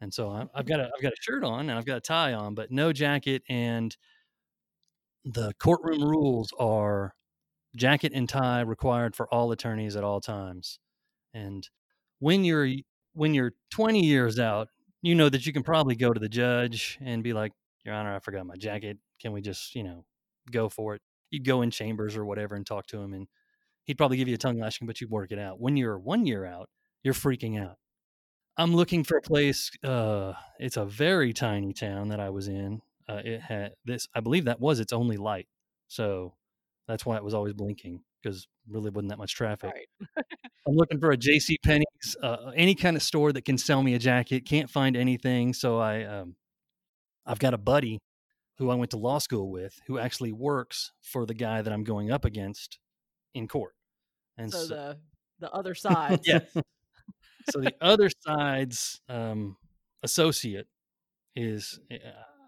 And 0.00 0.12
so 0.12 0.30
I, 0.30 0.46
I've 0.52 0.66
got 0.66 0.80
a 0.80 0.90
I've 0.92 1.00
got 1.00 1.12
a 1.12 1.16
shirt 1.20 1.44
on 1.44 1.70
and 1.70 1.78
I've 1.78 1.84
got 1.86 1.98
a 1.98 2.00
tie 2.00 2.32
on, 2.32 2.56
but 2.56 2.72
no 2.72 2.92
jacket. 2.92 3.44
And 3.48 3.96
the 5.24 5.52
courtroom 5.60 6.02
rules 6.02 6.52
are 6.58 7.14
jacket 7.76 8.10
and 8.16 8.28
tie 8.28 8.62
required 8.62 9.14
for 9.14 9.32
all 9.32 9.52
attorneys 9.52 9.94
at 9.94 10.02
all 10.02 10.20
times. 10.20 10.80
And 11.34 11.68
when 12.18 12.42
you're 12.44 12.68
when 13.12 13.32
you're 13.32 13.52
20 13.70 14.04
years 14.04 14.40
out, 14.40 14.66
you 15.02 15.14
know 15.14 15.28
that 15.28 15.46
you 15.46 15.52
can 15.52 15.62
probably 15.62 15.94
go 15.94 16.12
to 16.12 16.18
the 16.18 16.28
judge 16.28 16.98
and 17.00 17.22
be 17.22 17.32
like, 17.32 17.52
"Your 17.84 17.94
Honor, 17.94 18.16
I 18.16 18.18
forgot 18.18 18.44
my 18.44 18.56
jacket. 18.56 18.98
Can 19.20 19.30
we 19.32 19.40
just, 19.40 19.76
you 19.76 19.84
know, 19.84 20.04
go 20.50 20.68
for 20.68 20.96
it?" 20.96 21.02
You'd 21.30 21.44
go 21.44 21.62
in 21.62 21.70
chambers 21.70 22.16
or 22.16 22.24
whatever 22.24 22.56
and 22.56 22.66
talk 22.66 22.88
to 22.88 23.00
him, 23.00 23.14
and 23.14 23.28
he'd 23.84 23.98
probably 23.98 24.16
give 24.16 24.28
you 24.28 24.34
a 24.34 24.38
tongue 24.38 24.58
lashing, 24.58 24.86
but 24.86 25.00
you'd 25.00 25.10
work 25.10 25.32
it 25.32 25.38
out. 25.38 25.60
When 25.60 25.76
you're 25.76 25.98
one 25.98 26.26
year 26.26 26.44
out, 26.44 26.68
you're 27.02 27.14
freaking 27.14 27.62
out. 27.62 27.76
I'm 28.56 28.74
looking 28.74 29.04
for 29.04 29.16
a 29.16 29.22
place. 29.22 29.70
Uh, 29.82 30.34
it's 30.58 30.76
a 30.76 30.84
very 30.84 31.32
tiny 31.32 31.72
town 31.72 32.08
that 32.08 32.20
I 32.20 32.30
was 32.30 32.48
in. 32.48 32.82
Uh, 33.08 33.20
it 33.24 33.40
had 33.40 33.72
this. 33.84 34.06
I 34.14 34.20
believe 34.20 34.44
that 34.46 34.60
was 34.60 34.80
its 34.80 34.92
only 34.92 35.16
light, 35.16 35.48
so 35.88 36.34
that's 36.88 37.04
why 37.04 37.16
it 37.16 37.24
was 37.24 37.34
always 37.34 37.52
blinking 37.52 38.00
because 38.22 38.46
really 38.68 38.90
wasn't 38.90 39.10
that 39.10 39.18
much 39.18 39.34
traffic. 39.34 39.72
Right. 39.74 40.24
I'm 40.66 40.74
looking 40.74 40.98
for 40.98 41.10
a 41.10 41.16
J.C. 41.16 41.58
Penney's, 41.62 42.16
uh, 42.22 42.52
any 42.56 42.74
kind 42.74 42.96
of 42.96 43.02
store 43.02 43.32
that 43.32 43.44
can 43.44 43.58
sell 43.58 43.82
me 43.82 43.94
a 43.94 43.98
jacket. 43.98 44.46
Can't 44.46 44.70
find 44.70 44.96
anything, 44.96 45.52
so 45.52 45.78
I, 45.78 46.04
um, 46.04 46.36
I've 47.26 47.38
got 47.38 47.52
a 47.52 47.58
buddy 47.58 47.98
who 48.56 48.70
I 48.70 48.74
went 48.74 48.90
to 48.92 48.96
law 48.96 49.18
school 49.18 49.50
with 49.50 49.78
who 49.86 49.98
actually 49.98 50.32
works 50.32 50.92
for 51.02 51.26
the 51.26 51.34
guy 51.34 51.60
that 51.60 51.72
I'm 51.72 51.84
going 51.84 52.10
up 52.10 52.24
against 52.24 52.78
in 53.34 53.48
court. 53.48 53.74
And 54.38 54.52
So 54.52 54.66
so, 54.66 54.74
the 54.74 54.98
the 55.40 55.52
other 55.52 55.74
side. 55.74 56.20
yeah, 56.26 56.40
so 57.50 57.60
the 57.60 57.74
other 57.80 58.10
side's 58.20 59.00
um, 59.08 59.56
associate 60.02 60.66
is 61.36 61.80
uh, 61.90 61.96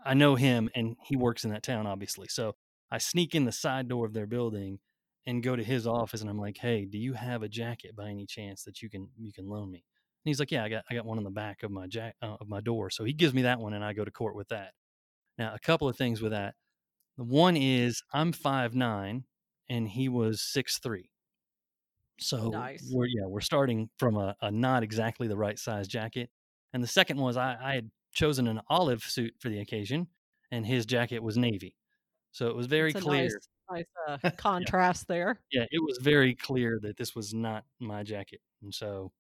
I 0.05 0.15
know 0.15 0.37
him 0.37 0.71
and 0.75 0.97
he 1.05 1.17
works 1.17 1.45
in 1.45 1.51
that 1.53 1.63
town 1.63 1.87
obviously. 1.87 2.29
So 2.29 2.55
I 2.91 2.99
sneak 2.99 3.35
in 3.35 3.45
the 3.45 3.53
side 3.53 3.89
door 3.89 4.07
of 4.07 4.13
their 4.13 4.27
building 4.27 4.79
and 5.27 5.43
go 5.43 5.57
to 5.57 5.65
his 5.65 5.87
office 5.87 6.21
and 6.21 6.31
I'm 6.31 6.39
like, 6.39 6.59
"Hey, 6.59 6.85
do 6.85 6.99
you 6.99 7.15
have 7.15 7.43
a 7.43 7.49
jacket 7.49 7.97
by 7.97 8.09
any 8.11 8.27
chance 8.27 8.65
that 8.65 8.83
you 8.83 8.89
can 8.91 9.09
you 9.17 9.33
can 9.33 9.49
loan 9.49 9.71
me?" 9.71 9.79
And 9.79 10.31
he's 10.31 10.39
like, 10.41 10.51
"Yeah, 10.53 10.65
I 10.65 10.69
got 10.69 10.85
I 10.91 10.95
got 10.95 11.05
one 11.07 11.19
on 11.19 11.25
the 11.25 11.31
back 11.31 11.63
of 11.63 11.71
my 11.71 11.87
jack 11.89 12.17
uh, 12.23 12.37
of 12.41 12.49
my 12.49 12.61
door." 12.61 12.91
So 12.91 13.05
he 13.05 13.13
gives 13.13 13.35
me 13.35 13.43
that 13.43 13.61
one 13.61 13.75
and 13.75 13.85
I 13.85 13.93
go 13.93 14.05
to 14.05 14.11
court 14.11 14.37
with 14.37 14.49
that. 14.49 14.73
Now, 15.39 15.55
a 15.55 15.59
couple 15.59 15.89
of 15.89 15.97
things 15.97 16.23
with 16.23 16.33
that. 16.33 16.55
The 17.19 17.25
one 17.25 17.57
is 17.57 18.03
I'm 18.13 18.33
five 18.33 18.75
nine 18.75 19.25
and 19.69 19.89
he 19.89 20.09
was 20.09 20.43
six 20.43 20.79
three. 20.79 21.11
So 22.19 22.49
Nice. 22.49 22.91
we're 22.93 23.07
yeah, 23.07 23.27
we're 23.27 23.41
starting 23.41 23.91
from 23.99 24.17
a, 24.17 24.35
a 24.41 24.51
not 24.51 24.83
exactly 24.83 25.29
the 25.29 25.37
right 25.37 25.59
size 25.59 25.87
jacket. 25.87 26.31
And 26.73 26.83
the 26.83 26.87
second 26.89 27.19
was 27.19 27.37
I, 27.37 27.57
I 27.61 27.75
had 27.75 27.91
chosen 28.15 28.49
an 28.49 28.61
olive 28.69 29.03
suit 29.03 29.35
for 29.39 29.49
the 29.51 29.61
occasion, 29.61 30.09
and 30.51 30.67
his 30.67 30.87
jacket 30.87 31.21
was 31.23 31.37
navy. 31.37 31.77
So 32.33 32.49
it 32.49 32.57
was 32.57 32.67
very 32.67 32.93
clear. 32.93 33.25
nice, 33.25 33.37
nice 33.71 33.85
uh, 34.25 34.31
contrast 34.39 35.09
there. 35.09 35.41
Yeah, 35.53 35.65
it 35.71 35.83
was 35.83 35.99
very 36.03 36.35
clear 36.35 36.79
that 36.83 36.97
this 36.97 37.15
was 37.15 37.35
not 37.35 37.65
my 37.81 38.03
jacket. 38.03 38.41
And 38.63 38.75
so 38.75 39.13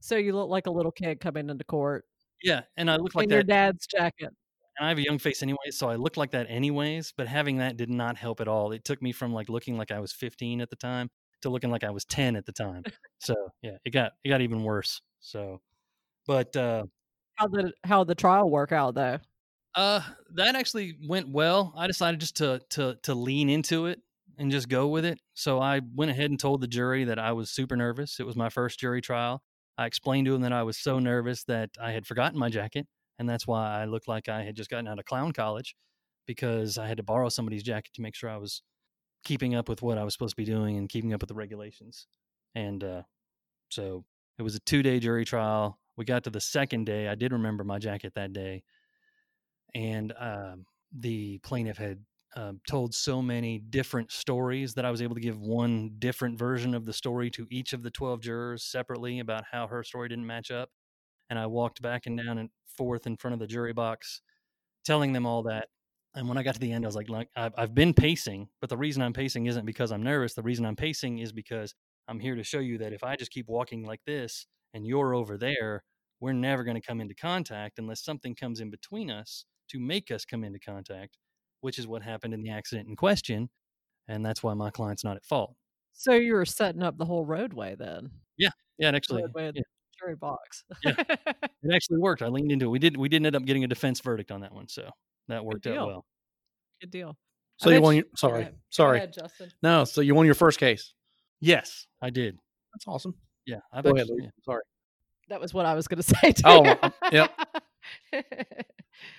So 0.00 0.16
you 0.16 0.34
look 0.34 0.48
like 0.48 0.66
a 0.66 0.70
little 0.70 0.92
kid 0.92 1.20
coming 1.20 1.50
into 1.50 1.64
court 1.64 2.04
yeah, 2.42 2.62
and 2.76 2.90
I 2.90 2.96
looked 2.96 3.14
like 3.14 3.24
in 3.24 3.30
your 3.30 3.42
dad's 3.42 3.86
jacket. 3.86 4.30
And 4.78 4.86
I 4.86 4.88
have 4.90 4.98
a 4.98 5.02
young 5.02 5.18
face 5.18 5.42
anyway, 5.42 5.70
so 5.70 5.88
I 5.88 5.96
looked 5.96 6.16
like 6.16 6.32
that 6.32 6.46
anyways. 6.50 7.12
But 7.16 7.28
having 7.28 7.58
that 7.58 7.76
did 7.76 7.90
not 7.90 8.16
help 8.16 8.40
at 8.40 8.48
all. 8.48 8.72
It 8.72 8.84
took 8.84 9.00
me 9.02 9.12
from 9.12 9.32
like 9.32 9.48
looking 9.48 9.78
like 9.78 9.90
I 9.90 10.00
was 10.00 10.12
15 10.12 10.60
at 10.60 10.70
the 10.70 10.76
time 10.76 11.10
to 11.42 11.50
looking 11.50 11.70
like 11.70 11.84
I 11.84 11.90
was 11.90 12.04
10 12.04 12.36
at 12.36 12.46
the 12.46 12.52
time. 12.52 12.82
So 13.18 13.34
yeah, 13.62 13.78
it 13.84 13.90
got 13.90 14.12
it 14.24 14.28
got 14.28 14.42
even 14.42 14.62
worse. 14.62 15.00
So, 15.20 15.60
but 16.26 16.54
uh, 16.56 16.84
How 17.36 17.48
did 17.48 17.72
how 17.84 18.04
did 18.04 18.08
the 18.10 18.14
trial 18.16 18.50
work 18.50 18.72
out 18.72 18.94
though? 18.94 19.18
Uh, 19.74 20.00
that 20.34 20.56
actually 20.56 20.96
went 21.06 21.28
well. 21.28 21.72
I 21.76 21.86
decided 21.86 22.20
just 22.20 22.36
to 22.38 22.60
to 22.70 22.96
to 23.02 23.14
lean 23.14 23.50
into 23.50 23.86
it 23.86 24.00
and 24.38 24.50
just 24.50 24.68
go 24.68 24.88
with 24.88 25.04
it. 25.04 25.18
So 25.34 25.60
I 25.60 25.80
went 25.94 26.10
ahead 26.10 26.30
and 26.30 26.40
told 26.40 26.60
the 26.62 26.66
jury 26.68 27.04
that 27.04 27.18
I 27.18 27.32
was 27.32 27.50
super 27.50 27.76
nervous. 27.76 28.20
It 28.20 28.26
was 28.26 28.36
my 28.36 28.48
first 28.48 28.78
jury 28.80 29.00
trial. 29.02 29.42
I 29.78 29.86
explained 29.86 30.26
to 30.26 30.32
them 30.32 30.42
that 30.42 30.52
I 30.52 30.62
was 30.62 30.78
so 30.78 30.98
nervous 30.98 31.44
that 31.44 31.70
I 31.80 31.92
had 31.92 32.06
forgotten 32.06 32.38
my 32.38 32.48
jacket, 32.48 32.86
and 33.18 33.28
that's 33.28 33.46
why 33.46 33.80
I 33.80 33.84
looked 33.86 34.08
like 34.08 34.28
I 34.28 34.42
had 34.42 34.56
just 34.56 34.70
gotten 34.70 34.88
out 34.88 34.98
of 34.98 35.04
clown 35.04 35.32
college 35.32 35.74
because 36.26 36.78
I 36.78 36.86
had 36.86 36.96
to 36.96 37.02
borrow 37.02 37.28
somebody's 37.28 37.62
jacket 37.62 37.92
to 37.94 38.02
make 38.02 38.14
sure 38.14 38.30
I 38.30 38.36
was 38.36 38.62
keeping 39.24 39.54
up 39.54 39.68
with 39.68 39.82
what 39.82 39.98
I 39.98 40.04
was 40.04 40.12
supposed 40.12 40.36
to 40.36 40.42
be 40.42 40.44
doing 40.44 40.76
and 40.76 40.88
keeping 40.88 41.12
up 41.12 41.20
with 41.20 41.28
the 41.28 41.34
regulations. 41.34 42.06
And 42.54 42.82
uh, 42.82 43.02
so 43.70 44.04
it 44.38 44.42
was 44.42 44.54
a 44.54 44.60
two 44.60 44.82
day 44.82 44.98
jury 44.98 45.24
trial. 45.24 45.78
We 45.96 46.04
got 46.04 46.24
to 46.24 46.30
the 46.30 46.40
second 46.40 46.84
day. 46.84 47.08
I 47.08 47.14
did 47.14 47.32
remember 47.32 47.64
my 47.64 47.78
jacket 47.78 48.12
that 48.14 48.32
day 48.32 48.62
and 49.76 50.12
um, 50.18 50.64
the 50.98 51.38
plaintiff 51.38 51.76
had 51.76 51.98
um, 52.34 52.60
told 52.66 52.94
so 52.94 53.20
many 53.20 53.58
different 53.58 54.10
stories 54.10 54.74
that 54.74 54.86
I 54.86 54.90
was 54.90 55.02
able 55.02 55.14
to 55.14 55.20
give 55.20 55.38
one 55.38 55.92
different 55.98 56.38
version 56.38 56.74
of 56.74 56.86
the 56.86 56.92
story 56.94 57.30
to 57.32 57.46
each 57.50 57.74
of 57.74 57.82
the 57.82 57.90
12 57.90 58.20
jurors 58.20 58.64
separately 58.64 59.20
about 59.20 59.44
how 59.50 59.66
her 59.66 59.82
story 59.82 60.08
didn't 60.08 60.26
match 60.26 60.50
up. 60.50 60.70
And 61.30 61.38
I 61.38 61.46
walked 61.46 61.82
back 61.82 62.06
and 62.06 62.16
down 62.16 62.38
and 62.38 62.50
forth 62.76 63.06
in 63.06 63.16
front 63.16 63.34
of 63.34 63.40
the 63.40 63.46
jury 63.46 63.72
box, 63.72 64.20
telling 64.84 65.12
them 65.12 65.26
all 65.26 65.42
that. 65.44 65.68
And 66.14 66.28
when 66.28 66.38
I 66.38 66.42
got 66.42 66.54
to 66.54 66.60
the 66.60 66.72
end, 66.72 66.84
I 66.84 66.88
was 66.88 66.96
like, 66.96 67.10
like 67.10 67.28
I've, 67.36 67.52
I've 67.58 67.74
been 67.74 67.92
pacing, 67.92 68.48
but 68.60 68.70
the 68.70 68.76
reason 68.76 69.02
I'm 69.02 69.12
pacing 69.12 69.46
isn't 69.46 69.66
because 69.66 69.92
I'm 69.92 70.02
nervous. 70.02 70.34
The 70.34 70.42
reason 70.42 70.64
I'm 70.64 70.76
pacing 70.76 71.18
is 71.18 71.32
because 71.32 71.74
I'm 72.08 72.20
here 72.20 72.34
to 72.34 72.42
show 72.42 72.60
you 72.60 72.78
that 72.78 72.92
if 72.92 73.04
I 73.04 73.16
just 73.16 73.30
keep 73.30 73.48
walking 73.48 73.84
like 73.84 74.00
this 74.06 74.46
and 74.72 74.86
you're 74.86 75.14
over 75.14 75.36
there, 75.36 75.82
we're 76.20 76.32
never 76.32 76.64
going 76.64 76.80
to 76.80 76.86
come 76.86 77.00
into 77.00 77.14
contact 77.14 77.78
unless 77.78 78.02
something 78.02 78.34
comes 78.34 78.60
in 78.60 78.70
between 78.70 79.10
us 79.10 79.44
to 79.68 79.78
make 79.78 80.10
us 80.10 80.24
come 80.24 80.44
into 80.44 80.58
contact, 80.58 81.18
which 81.60 81.78
is 81.78 81.86
what 81.86 82.02
happened 82.02 82.32
in 82.32 82.42
the 82.42 82.50
accident 82.50 82.88
in 82.88 82.96
question. 82.96 83.50
And 84.08 84.24
that's 84.24 84.42
why 84.42 84.54
my 84.54 84.70
client's 84.70 85.04
not 85.04 85.16
at 85.16 85.24
fault. 85.24 85.54
So 85.92 86.12
you 86.12 86.34
were 86.34 86.44
setting 86.44 86.82
up 86.82 86.96
the 86.96 87.04
whole 87.04 87.24
roadway 87.24 87.74
then. 87.74 88.10
Yeah, 88.36 88.50
it 88.78 88.94
actually 88.94 89.22
roadway 89.22 89.52
yeah, 89.54 89.62
jury 89.98 90.16
box. 90.16 90.64
Yeah. 90.84 90.94
it 91.08 91.74
actually 91.74 91.98
worked. 91.98 92.22
I 92.22 92.28
leaned 92.28 92.52
into 92.52 92.66
it. 92.66 92.68
We 92.70 92.78
did 92.78 92.96
we 92.96 93.08
didn't 93.08 93.26
end 93.26 93.36
up 93.36 93.44
getting 93.44 93.64
a 93.64 93.68
defense 93.68 94.00
verdict 94.00 94.30
on 94.30 94.40
that 94.42 94.52
one, 94.52 94.68
so 94.68 94.90
that 95.28 95.44
worked 95.44 95.66
out 95.66 95.86
well. 95.86 96.04
Good 96.80 96.90
deal. 96.90 97.10
I 97.60 97.64
So 97.64 97.70
you 97.70 97.80
won 97.80 97.94
you- 97.96 98.02
your 98.02 98.04
go 98.04 98.10
sorry. 98.16 98.40
ahead. 98.42 98.54
Sorry. 98.70 98.96
ahead, 98.98 99.12
Justin. 99.12 99.50
No, 99.62 99.84
so 99.84 100.00
you 100.00 100.14
won 100.14 100.26
your 100.26 100.34
first 100.34 100.58
case. 100.58 100.92
Yes, 101.40 101.86
I 102.02 102.10
did. 102.10 102.38
That's 102.74 102.86
awesome. 102.86 103.14
Yeah, 103.46 103.60
I 103.72 103.80
Go 103.82 103.90
ahead, 103.90 104.06
yeah. 104.18 104.28
Sorry. 104.44 104.62
That 105.28 105.40
was 105.40 105.54
what 105.54 105.66
I 105.66 105.74
was 105.74 105.86
going 105.88 105.96
to 106.02 106.02
say. 106.02 106.32
Too. 106.32 106.42
Oh, 106.44 106.64
uh, 106.64 106.90
yep. 107.12 107.32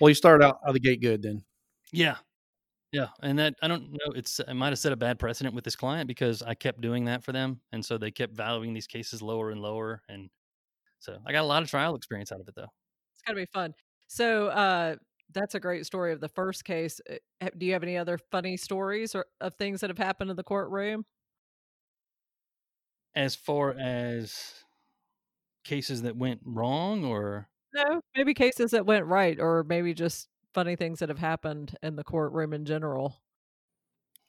Well, 0.01 0.09
you 0.09 0.15
started 0.15 0.43
out 0.43 0.59
of 0.65 0.73
the 0.73 0.79
gate 0.79 1.01
good 1.01 1.21
then. 1.21 1.43
Yeah. 1.91 2.15
Yeah. 2.91 3.07
And 3.21 3.37
that 3.39 3.53
I 3.61 3.67
don't 3.67 3.91
know, 3.91 4.13
it's 4.15 4.39
I 4.47 4.53
might 4.53 4.69
have 4.69 4.79
set 4.79 4.91
a 4.91 4.95
bad 4.95 5.19
precedent 5.19 5.53
with 5.53 5.63
this 5.63 5.75
client 5.75 6.07
because 6.07 6.41
I 6.41 6.55
kept 6.55 6.81
doing 6.81 7.05
that 7.05 7.23
for 7.23 7.31
them. 7.31 7.61
And 7.71 7.85
so 7.85 7.97
they 7.97 8.09
kept 8.11 8.33
valuing 8.35 8.73
these 8.73 8.87
cases 8.87 9.21
lower 9.21 9.51
and 9.51 9.61
lower. 9.61 10.01
And 10.09 10.29
so 11.07 11.19
I 11.25 11.31
got 11.31 11.41
a 11.41 11.47
lot 11.47 11.63
of 11.63 11.69
trial 11.69 11.95
experience 11.95 12.31
out 12.31 12.41
of 12.41 12.47
it 12.47 12.55
though. 12.55 12.67
it's 13.13 13.21
going 13.25 13.35
to 13.35 13.41
be 13.41 13.49
fun. 13.53 13.73
So 14.07 14.47
uh, 14.47 14.95
that's 15.33 15.55
a 15.55 15.59
great 15.59 15.85
story 15.85 16.13
of 16.13 16.19
the 16.19 16.29
first 16.29 16.63
case. 16.65 17.01
Uh, 17.09 17.49
Do 17.57 17.65
you 17.65 17.73
have 17.73 17.83
any 17.83 17.97
other 17.97 18.17
funny 18.31 18.57
stories 18.57 19.15
or 19.15 19.25
of 19.41 19.53
things 19.55 19.81
that 19.81 19.89
have 19.89 19.97
happened 19.97 20.29
in 20.29 20.35
the 20.37 20.43
courtroom? 20.43 21.05
As 23.15 23.35
far 23.35 23.71
as 23.73 24.63
cases 25.63 26.01
that 26.01 26.15
went 26.15 26.41
wrong 26.43 27.03
or 27.05 27.49
No, 27.73 28.01
maybe 28.15 28.33
cases 28.33 28.71
that 28.71 28.85
went 28.85 29.05
right, 29.05 29.39
or 29.39 29.63
maybe 29.63 29.93
just 29.93 30.29
funny 30.53 30.75
things 30.75 30.99
that 30.99 31.09
have 31.09 31.19
happened 31.19 31.75
in 31.83 31.95
the 31.95 32.03
courtroom 32.03 32.53
in 32.53 32.65
general. 32.65 33.21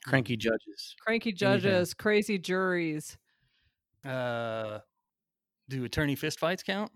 Cranky 0.05 0.37
judges. 0.37 0.99
Cranky 1.01 1.33
Anything. 1.43 1.89
judges, 1.89 1.95
crazy 1.95 2.39
juries. 2.39 3.17
uh 4.05 4.81
do 5.69 5.85
attorney 5.85 6.15
fist 6.15 6.39
fights 6.39 6.63
count? 6.63 6.91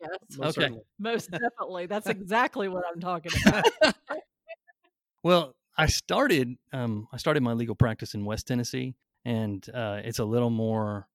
Yes, 0.00 0.10
Most 0.38 0.58
Okay. 0.58 0.62
certainly. 0.66 0.82
most 0.98 1.30
definitely. 1.30 1.86
That's 1.86 2.08
exactly 2.08 2.68
what 2.68 2.84
I'm 2.92 3.00
talking 3.00 3.32
about. 3.44 3.64
Well, 5.22 5.54
I 5.76 5.86
started 5.86 6.56
um 6.72 7.08
I 7.12 7.16
started 7.16 7.42
my 7.42 7.52
legal 7.52 7.74
practice 7.74 8.14
in 8.14 8.24
West 8.24 8.46
Tennessee 8.46 8.94
and 9.24 9.66
uh 9.74 10.00
it's 10.04 10.18
a 10.18 10.24
little 10.24 10.50
more 10.50 11.06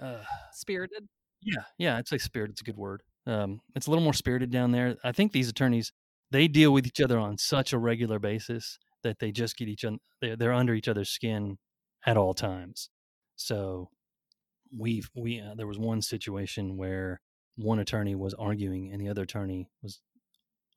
uh 0.00 0.22
Spirited. 0.52 1.08
yeah, 1.42 1.62
yeah, 1.78 1.96
I'd 1.96 2.08
say 2.08 2.18
spirit 2.18 2.50
it's 2.50 2.60
a 2.60 2.64
good 2.64 2.76
word. 2.76 3.02
Um, 3.26 3.60
it's 3.76 3.86
a 3.86 3.90
little 3.90 4.02
more 4.02 4.14
spirited 4.14 4.50
down 4.50 4.72
there. 4.72 4.96
I 5.04 5.12
think 5.12 5.32
these 5.32 5.48
attorneys 5.48 5.92
they 6.30 6.48
deal 6.48 6.72
with 6.72 6.86
each 6.86 7.00
other 7.00 7.18
on 7.18 7.38
such 7.38 7.72
a 7.72 7.78
regular 7.78 8.18
basis 8.18 8.78
that 9.02 9.18
they 9.18 9.30
just 9.32 9.56
get 9.56 9.68
each 9.68 9.84
other 9.84 9.96
they're, 10.20 10.36
they're 10.36 10.52
under 10.52 10.74
each 10.74 10.88
other's 10.88 11.10
skin 11.10 11.58
at 12.06 12.16
all 12.16 12.34
times. 12.34 12.88
So 13.36 13.90
we've 14.76 15.10
we 15.14 15.40
uh, 15.40 15.54
there 15.54 15.66
was 15.66 15.78
one 15.78 16.02
situation 16.02 16.76
where 16.76 17.20
one 17.56 17.78
attorney 17.78 18.14
was 18.14 18.34
arguing 18.34 18.90
and 18.92 19.00
the 19.00 19.08
other 19.08 19.22
attorney 19.22 19.68
was 19.82 20.00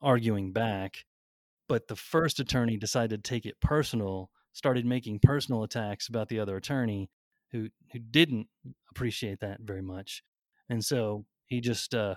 arguing 0.01 0.51
back, 0.51 1.05
but 1.67 1.87
the 1.87 1.95
first 1.95 2.39
attorney 2.39 2.77
decided 2.77 3.23
to 3.23 3.29
take 3.29 3.45
it 3.45 3.59
personal, 3.61 4.29
started 4.51 4.85
making 4.85 5.19
personal 5.19 5.63
attacks 5.63 6.07
about 6.07 6.27
the 6.29 6.39
other 6.39 6.57
attorney 6.57 7.09
who 7.51 7.69
who 7.91 7.99
didn't 7.99 8.47
appreciate 8.91 9.39
that 9.39 9.61
very 9.61 9.81
much. 9.81 10.23
And 10.69 10.83
so 10.83 11.25
he 11.45 11.61
just 11.61 11.93
uh 11.93 12.15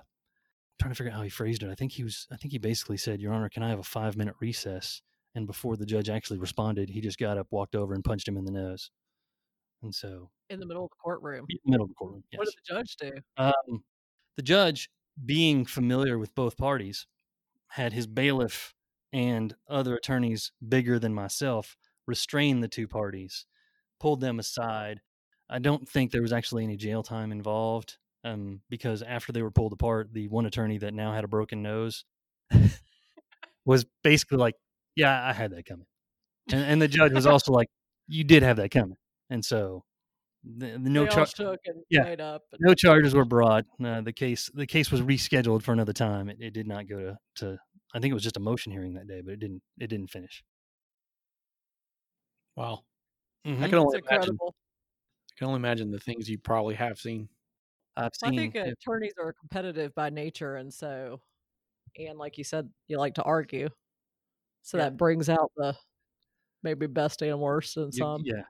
trying 0.81 0.93
to 0.93 0.97
figure 0.97 1.11
out 1.11 1.17
how 1.17 1.23
he 1.23 1.31
phrased 1.31 1.63
it. 1.63 1.71
I 1.71 1.75
think 1.75 1.93
he 1.93 2.05
was 2.05 2.27
I 2.31 2.37
think 2.37 2.53
he 2.53 2.59
basically 2.59 2.97
said, 2.97 3.21
"Your 3.21 3.33
honor, 3.33 3.49
can 3.49 3.63
I 3.63 3.71
have 3.71 3.79
a 3.79 3.83
5-minute 3.83 4.35
recess?" 4.41 5.03
And 5.35 5.47
before 5.47 5.77
the 5.77 5.87
judge 5.87 6.09
actually 6.09 6.39
responded, 6.39 6.89
he 6.89 7.03
just 7.03 7.19
got 7.19 7.37
up, 7.37 7.49
walked 7.51 7.77
over 7.77 7.93
and 7.93 8.03
punched 8.03 8.27
him 8.27 8.39
in 8.39 8.47
the 8.47 8.53
nose. 8.53 8.91
And 9.87 9.95
so 9.95 10.31
in 10.51 10.61
the 10.61 10.67
middle 10.67 10.85
of 10.85 10.91
the 10.91 10.97
courtroom. 11.03 11.47
middle 11.65 11.85
of 11.85 11.91
the 11.91 11.95
courtroom. 11.95 12.25
Yes. 12.31 12.39
What 12.39 12.47
did 12.47 12.55
the 12.57 12.75
judge 12.75 12.97
do? 12.97 13.13
Um, 13.37 13.85
the 14.37 14.43
judge, 14.43 14.91
being 15.25 15.65
familiar 15.65 16.19
with 16.19 16.35
both 16.35 16.57
parties, 16.57 17.07
had 17.69 17.93
his 17.93 18.07
bailiff 18.07 18.75
and 19.13 19.55
other 19.69 19.97
attorneys 19.97 20.53
bigger 20.67 20.99
than 20.99 21.15
myself 21.15 21.77
restrain 22.07 22.61
the 22.61 22.69
two 22.69 22.87
parties, 22.87 23.47
pulled 23.99 24.21
them 24.21 24.39
aside. 24.39 25.01
I 25.49 25.59
don't 25.59 25.89
think 25.89 26.11
there 26.11 26.23
was 26.23 26.33
actually 26.33 26.65
any 26.65 26.77
jail 26.77 27.03
time 27.03 27.33
involved 27.33 27.99
um, 28.25 28.61
because 28.69 29.03
after 29.03 29.33
they 29.33 29.43
were 29.43 29.51
pulled 29.51 29.73
apart, 29.73 30.13
the 30.13 30.29
one 30.29 30.47
attorney 30.47 30.79
that 30.79 30.95
now 30.95 31.13
had 31.13 31.25
a 31.25 31.29
broken 31.29 31.63
nose 31.63 32.05
was 33.65 33.87
basically 34.03 34.39
like, 34.39 34.55
"Yeah, 34.97 35.25
I 35.25 35.33
had 35.33 35.53
that 35.53 35.67
coming," 35.67 35.87
and, 36.53 36.65
and 36.65 36.83
the 36.83 36.89
judge 36.89 37.13
was 37.13 37.27
also 37.27 37.53
like, 37.53 37.69
"You 38.09 38.25
did 38.25 38.43
have 38.43 38.57
that 38.57 38.71
coming," 38.73 38.97
and 39.31 39.45
so 39.45 39.85
the, 40.45 40.73
the 40.73 40.79
no 40.91 41.05
They 41.05 41.11
all 41.11 41.27
charge. 41.27 41.59
yeah. 41.91 42.03
made 42.05 42.21
up. 42.21 42.43
and- 42.53 42.61
No 42.63 42.75
charges 42.75 43.15
were 43.15 43.25
brought. 43.25 43.65
Uh, 43.83 44.01
the 44.01 44.13
case 44.13 44.49
the 44.55 44.67
case 44.67 44.91
was 44.91 45.01
rescheduled 45.03 45.63
for 45.63 45.73
another 45.73 45.93
time. 45.93 46.29
It, 46.29 46.39
it 46.41 46.51
did 46.53 46.67
not 46.69 46.87
go 46.89 46.99
to, 47.01 47.19
to 47.37 47.59
I 47.95 47.99
think 48.01 48.11
it 48.13 48.15
was 48.15 48.23
just 48.23 48.37
a 48.37 48.41
motion 48.41 48.73
hearing 48.73 48.95
that 48.95 49.07
day, 49.09 49.21
but 49.25 49.33
it 49.35 49.41
didn't 49.41 49.63
it 49.79 49.89
didn't 49.89 50.09
finish. 50.11 50.45
Wow. 52.57 52.85
Mhm. 53.47 53.63
I 53.63 53.69
can 53.69 53.79
only 53.79 53.99
It's 53.99 54.07
imagine. 54.07 54.23
incredible. 54.31 54.55
I 55.31 55.35
can 55.39 55.47
only 55.49 55.59
imagine 55.59 55.91
the 55.91 56.01
things 56.01 56.29
you 56.29 56.39
probably 56.39 56.75
have 56.77 56.99
seen. 56.99 57.29
I've 57.97 58.15
seen 58.15 58.33
I 58.35 58.37
think 58.37 58.57
uh, 58.57 58.61
yeah, 58.61 58.73
attorneys 58.73 59.13
are 59.21 59.33
competitive 59.33 59.95
by 59.95 60.11
nature, 60.11 60.57
and 60.57 60.73
so, 60.73 61.21
and 61.99 62.19
like 62.19 62.37
you 62.39 62.45
said, 62.45 62.69
you 62.89 62.99
like 62.99 63.15
to 63.15 63.23
argue, 63.23 63.69
so 64.63 64.77
Yeah. 64.79 64.85
that 64.85 64.97
brings 64.97 65.29
out 65.29 65.51
the 65.57 65.75
maybe 66.63 66.87
best 66.87 67.23
and 67.23 67.41
worst 67.41 67.77
in 67.77 67.85
you- 67.87 67.93
some. 67.93 68.23
yeah. 68.25 68.43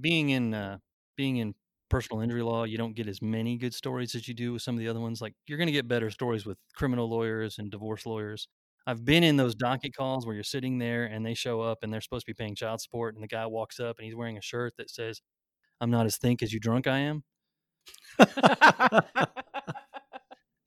Being 0.00 0.30
in 0.30 0.54
uh, 0.54 0.78
being 1.16 1.38
in 1.38 1.54
personal 1.88 2.22
injury 2.22 2.42
law, 2.42 2.64
you 2.64 2.78
don't 2.78 2.94
get 2.94 3.08
as 3.08 3.20
many 3.20 3.56
good 3.56 3.74
stories 3.74 4.14
as 4.14 4.28
you 4.28 4.34
do 4.34 4.52
with 4.52 4.62
some 4.62 4.74
of 4.76 4.78
the 4.78 4.88
other 4.88 5.00
ones. 5.00 5.20
Like 5.20 5.34
you're 5.46 5.58
going 5.58 5.66
to 5.66 5.72
get 5.72 5.88
better 5.88 6.10
stories 6.10 6.46
with 6.46 6.58
criminal 6.74 7.08
lawyers 7.08 7.58
and 7.58 7.70
divorce 7.70 8.06
lawyers. 8.06 8.48
I've 8.86 9.04
been 9.04 9.22
in 9.24 9.36
those 9.36 9.54
docket 9.54 9.94
calls 9.94 10.26
where 10.26 10.34
you're 10.34 10.44
sitting 10.44 10.78
there 10.78 11.04
and 11.04 11.24
they 11.24 11.34
show 11.34 11.60
up 11.60 11.78
and 11.82 11.92
they're 11.92 12.00
supposed 12.00 12.26
to 12.26 12.30
be 12.30 12.34
paying 12.34 12.54
child 12.54 12.80
support, 12.80 13.14
and 13.14 13.22
the 13.22 13.28
guy 13.28 13.46
walks 13.46 13.80
up 13.80 13.98
and 13.98 14.06
he's 14.06 14.16
wearing 14.16 14.38
a 14.38 14.42
shirt 14.42 14.74
that 14.78 14.90
says, 14.90 15.20
"I'm 15.80 15.90
not 15.90 16.06
as 16.06 16.16
think 16.18 16.42
as 16.42 16.52
you 16.52 16.60
drunk 16.60 16.86
I 16.86 16.98
am." 17.00 17.24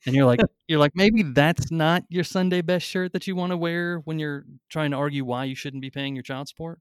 and 0.05 0.15
you're 0.15 0.25
like 0.25 0.39
you're 0.67 0.79
like 0.79 0.91
maybe 0.95 1.23
that's 1.23 1.71
not 1.71 2.03
your 2.09 2.23
sunday 2.23 2.61
best 2.61 2.85
shirt 2.85 3.13
that 3.13 3.27
you 3.27 3.35
want 3.35 3.51
to 3.51 3.57
wear 3.57 3.99
when 3.99 4.19
you're 4.19 4.45
trying 4.69 4.91
to 4.91 4.97
argue 4.97 5.23
why 5.23 5.45
you 5.45 5.55
shouldn't 5.55 5.81
be 5.81 5.89
paying 5.89 6.15
your 6.15 6.23
child 6.23 6.47
support 6.47 6.79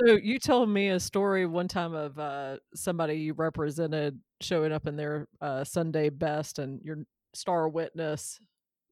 So 0.00 0.14
you 0.14 0.38
told 0.38 0.70
me 0.70 0.88
a 0.88 0.98
story 1.00 1.44
one 1.44 1.68
time 1.68 1.92
of 1.92 2.18
uh, 2.18 2.56
somebody 2.74 3.14
you 3.16 3.34
represented 3.34 4.18
showing 4.40 4.72
up 4.72 4.86
in 4.86 4.96
their 4.96 5.28
uh, 5.40 5.64
Sunday 5.64 6.08
best 6.08 6.58
and 6.58 6.80
your 6.82 6.98
star 7.34 7.68
witness. 7.68 8.38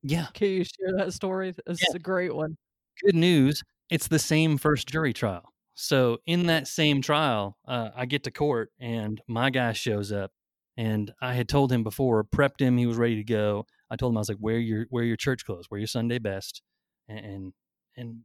yeah 0.03 0.27
Can 0.35 0.49
you 0.49 0.65
share 0.65 0.93
that 0.99 1.13
story? 1.15 1.55
It's 1.67 1.95
a 1.95 1.99
great 1.99 2.35
one. 2.35 2.57
good 3.03 3.15
news 3.15 3.63
it's 3.91 4.09
the 4.09 4.19
same 4.19 4.59
first 4.59 4.87
jury 4.89 5.13
trial 5.13 5.53
so 5.75 6.19
in 6.27 6.47
that 6.47 6.67
same 6.69 7.01
trial 7.01 7.57
uh, 7.67 7.89
i 7.97 8.05
get 8.05 8.23
to 8.25 8.31
court 8.31 8.71
and 8.79 9.21
my 9.27 9.49
guy 9.51 9.73
shows 9.73 10.13
up 10.13 10.31
and 10.77 11.13
i 11.23 11.33
had 11.33 11.49
told 11.49 11.73
him 11.73 11.83
before 11.83 12.23
prepped 12.25 12.61
him 12.61 12.77
he 12.77 12.87
was 12.87 12.97
ready 12.99 13.17
to 13.17 13.25
go 13.25 13.65
i 13.91 13.97
told 13.97 14.13
him 14.13 14.19
i 14.19 14.21
was 14.21 14.29
like 14.29 14.39
wear 14.41 14.59
your 14.59 14.87
wear 14.91 15.05
your 15.05 15.17
church 15.17 15.45
clothes 15.47 15.67
wear 15.71 15.79
your 15.81 15.87
sunday 15.87 16.19
best 16.19 16.61
and 17.09 17.25
and, 17.25 17.53
and 17.97 18.19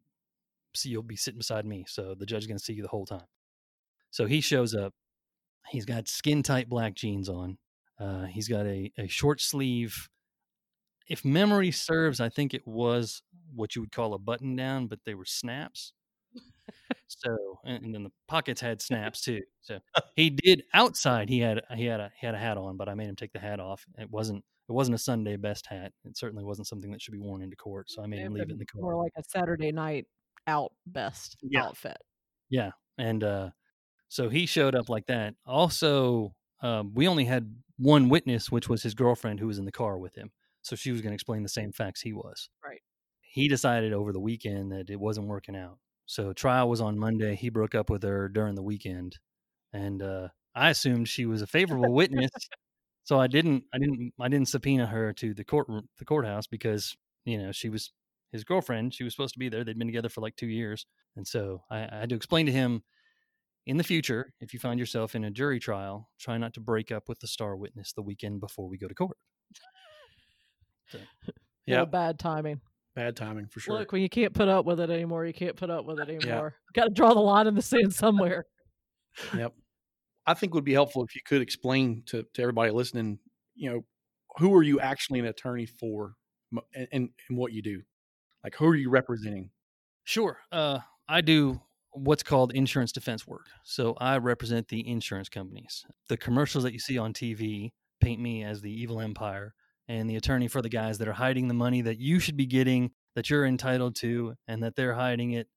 see 0.76 0.90
you'll 0.90 1.04
be 1.04 1.16
sitting 1.16 1.38
beside 1.38 1.66
me 1.66 1.86
so 1.88 2.16
the 2.18 2.26
judge 2.26 2.44
is 2.44 2.48
going 2.48 2.58
to 2.58 2.64
see 2.64 2.74
you 2.74 2.82
the 2.82 2.88
whole 2.88 3.06
time. 3.06 3.26
So 4.12 4.26
he 4.26 4.42
shows 4.42 4.74
up. 4.74 4.94
He's 5.70 5.86
got 5.86 6.08
skin 6.08 6.44
tight 6.44 6.70
black 6.70 6.96
jeans 6.96 7.28
on 7.28 7.58
uh, 8.00 8.26
he's 8.26 8.48
got 8.48 8.66
a, 8.66 8.92
a 8.98 9.08
short 9.08 9.42
sleeve. 9.42 10.10
If 11.08 11.24
memory 11.24 11.72
serves 11.72 12.20
i 12.20 12.30
think 12.30 12.54
it 12.54 12.68
was 12.68 13.22
what 13.54 13.76
you 13.76 13.82
would 13.82 13.92
call 13.92 14.14
a 14.14 14.20
button 14.20 14.56
down 14.56 14.88
but 14.88 15.00
they 15.06 15.14
were 15.14 15.26
snaps. 15.26 15.94
So 17.08 17.60
and, 17.64 17.86
and 17.86 17.94
then 17.94 18.04
the 18.04 18.12
pockets 18.28 18.60
had 18.60 18.82
snaps 18.82 19.22
too. 19.22 19.44
So 19.62 19.80
he 20.16 20.32
did 20.32 20.64
outside 20.74 21.30
he 21.30 21.40
had 21.40 21.62
he 21.76 21.86
had 21.86 22.00
a 22.00 22.12
he 22.20 22.26
had 22.26 22.34
a 22.36 22.40
hat 22.40 22.58
on 22.58 22.78
but 22.78 22.90
i 22.90 22.96
made 22.96 23.08
him 23.08 23.16
take 23.16 23.32
the 23.32 23.40
hat 23.40 23.60
off. 23.60 23.86
It 24.00 24.10
wasn't 24.10 24.44
it 24.68 24.72
wasn't 24.72 24.96
a 24.96 24.98
sunday 24.98 25.36
best 25.36 25.68
hat. 25.68 25.94
It 26.04 26.18
certainly 26.18 26.44
wasn't 26.44 26.68
something 26.68 26.92
that 26.92 27.02
should 27.02 27.14
be 27.14 27.20
worn 27.20 27.44
into 27.44 27.56
court 27.56 27.90
so 27.92 28.02
i 28.02 28.08
made 28.08 28.18
May 28.18 28.24
him 28.24 28.34
leave 28.34 28.44
it 28.44 28.52
in 28.52 28.58
the 28.58 28.66
More 28.76 28.94
car 28.94 29.04
like 29.04 29.14
a 29.16 29.24
Saturday 29.24 29.72
night 29.72 30.08
out 30.48 30.74
best 30.86 31.38
Yeah. 31.42 31.62
outfit. 31.62 31.98
Yeah, 32.50 32.72
and 32.98 33.24
uh, 33.24 33.50
so 34.10 34.30
he 34.30 34.46
showed 34.46 34.76
up 34.76 34.90
like 34.90 35.08
that. 35.08 35.36
Also, 35.46 36.36
um, 36.62 36.94
we 36.94 37.08
only 37.08 37.26
had 37.26 37.56
one 37.78 38.10
witness, 38.10 38.52
which 38.52 38.70
was 38.70 38.84
his 38.84 38.96
girlfriend, 38.96 39.40
who 39.40 39.48
was 39.48 39.60
in 39.60 39.66
the 39.66 39.72
car 39.72 39.98
with 40.00 40.16
him. 40.16 40.32
So 40.64 40.76
she 40.76 40.92
was 40.92 41.02
going 41.02 41.12
to 41.12 41.16
explain 41.16 41.44
the 41.44 41.50
same 41.50 41.72
facts 41.74 42.02
he 42.02 42.14
was. 42.14 42.50
Right. 42.64 42.82
He 43.22 43.48
decided 43.50 43.94
over 43.94 44.14
the 44.14 44.20
weekend 44.22 44.72
that 44.72 44.90
it 44.90 45.00
wasn't 45.00 45.28
working 45.28 45.56
out. 45.56 45.80
So 46.06 46.34
trial 46.34 46.70
was 46.70 46.82
on 46.82 47.00
Monday. 47.00 47.36
He 47.36 47.50
broke 47.50 47.76
up 47.76 47.90
with 47.90 48.04
her 48.04 48.30
during 48.30 48.56
the 48.56 48.64
weekend, 48.64 49.20
and 49.74 50.02
uh, 50.04 50.30
I 50.56 50.70
assumed 50.72 51.10
she 51.10 51.26
was 51.26 51.42
a 51.42 51.48
favorable 51.48 51.94
witness. 51.94 52.32
So 53.04 53.20
I 53.20 53.28
didn't, 53.28 53.66
I 53.74 53.78
didn't, 53.80 54.14
I 54.20 54.28
didn't 54.30 54.50
subpoena 54.50 54.88
her 54.88 55.14
to 55.14 55.34
the 55.34 55.44
courtroom, 55.46 55.90
the 56.00 56.06
courthouse, 56.06 56.48
because 56.48 56.96
you 57.26 57.38
know 57.38 57.52
she 57.52 57.70
was 57.70 57.92
his 58.36 58.44
girlfriend. 58.44 58.94
She 58.94 59.04
was 59.04 59.14
supposed 59.14 59.34
to 59.34 59.40
be 59.40 59.50
there. 59.50 59.64
They'd 59.64 59.78
been 59.78 59.88
together 59.88 60.10
for 60.10 60.22
like 60.22 60.36
two 60.36 60.48
years. 60.48 60.86
And 61.16 61.28
so 61.28 61.64
I, 61.72 61.80
I 61.80 62.00
had 62.02 62.10
to 62.10 62.16
explain 62.16 62.46
to 62.46 62.52
him 62.52 62.84
in 63.66 63.78
the 63.78 63.84
future, 63.84 64.32
if 64.42 64.54
you 64.54 64.60
find 64.60 64.80
yourself 64.80 65.16
in 65.16 65.24
a 65.24 65.32
jury 65.32 65.60
trial, 65.60 66.10
try 66.20 66.38
not 66.38 66.54
to 66.54 66.60
break 66.60 66.92
up 66.92 67.10
with 67.10 67.20
the 67.20 67.28
star 67.28 67.56
witness 67.56 67.94
the 67.94 68.02
weekend 68.04 68.40
before 68.40 68.68
we 68.68 68.78
go 68.78 68.88
to 68.88 68.94
court. 68.94 69.18
Yeah, 70.94 71.00
Yeah. 71.66 71.86
bad 71.86 72.20
timing. 72.20 72.62
Bad 72.96 73.16
timing 73.16 73.48
for 73.48 73.60
sure. 73.60 73.80
Look, 73.80 73.92
when 73.92 74.02
you 74.02 74.10
can't 74.10 74.34
put 74.34 74.48
up 74.48 74.66
with 74.66 74.80
it 74.80 74.90
anymore, 74.90 75.26
you 75.26 75.34
can't 75.34 75.56
put 75.56 75.70
up 75.70 75.86
with 75.86 76.00
it 76.00 76.10
anymore. 76.10 76.56
Got 76.74 76.86
to 76.86 76.90
draw 76.92 77.14
the 77.14 77.20
line 77.20 77.48
in 77.48 77.56
the 77.56 77.62
sand 77.62 77.94
somewhere. 77.94 78.46
Yep. 79.36 79.54
I 80.28 80.34
think 80.34 80.54
would 80.54 80.64
be 80.64 80.74
helpful 80.74 81.04
if 81.04 81.16
you 81.16 81.22
could 81.26 81.42
explain 81.42 82.04
to, 82.08 82.26
to 82.34 82.42
everybody 82.42 82.72
listening, 82.72 83.20
you 83.56 83.70
know, 83.70 83.86
who 84.38 84.54
are 84.56 84.64
you 84.64 84.80
actually 84.80 85.20
an 85.20 85.26
attorney 85.26 85.66
for 85.66 86.16
and, 86.74 86.88
and, 86.92 87.10
and 87.30 87.38
what 87.38 87.52
you 87.52 87.62
do? 87.62 87.82
Like, 88.46 88.54
who 88.54 88.68
are 88.68 88.76
you 88.76 88.92
representing? 88.92 89.50
Sure. 90.04 90.38
Uh, 90.52 90.78
I 91.10 91.22
do 91.22 91.60
what's 91.94 92.22
called 92.22 92.54
insurance 92.54 92.92
defense 92.92 93.26
work. 93.26 93.48
So 93.64 93.96
I 94.00 94.20
represent 94.20 94.68
the 94.68 94.88
insurance 94.88 95.30
companies. 95.30 95.84
The 96.10 96.18
commercials 96.18 96.64
that 96.64 96.72
you 96.72 96.78
see 96.78 97.00
on 97.00 97.12
TV 97.12 97.72
paint 98.02 98.22
me 98.22 98.44
as 98.44 98.62
the 98.62 98.70
evil 98.72 99.02
empire 99.02 99.56
and 99.88 100.08
the 100.08 100.16
attorney 100.16 100.48
for 100.48 100.62
the 100.62 100.70
guys 100.70 101.00
that 101.00 101.08
are 101.08 101.14
hiding 101.14 101.48
the 101.48 101.56
money 101.56 101.82
that 101.82 101.98
you 101.98 102.20
should 102.20 102.38
be 102.38 102.46
getting, 102.46 102.92
that 103.16 103.32
you're 103.32 103.48
entitled 103.48 103.96
to, 103.96 104.36
and 104.48 104.62
that 104.62 104.76
they're 104.76 104.94
hiding 104.94 105.32
it. 105.32 105.48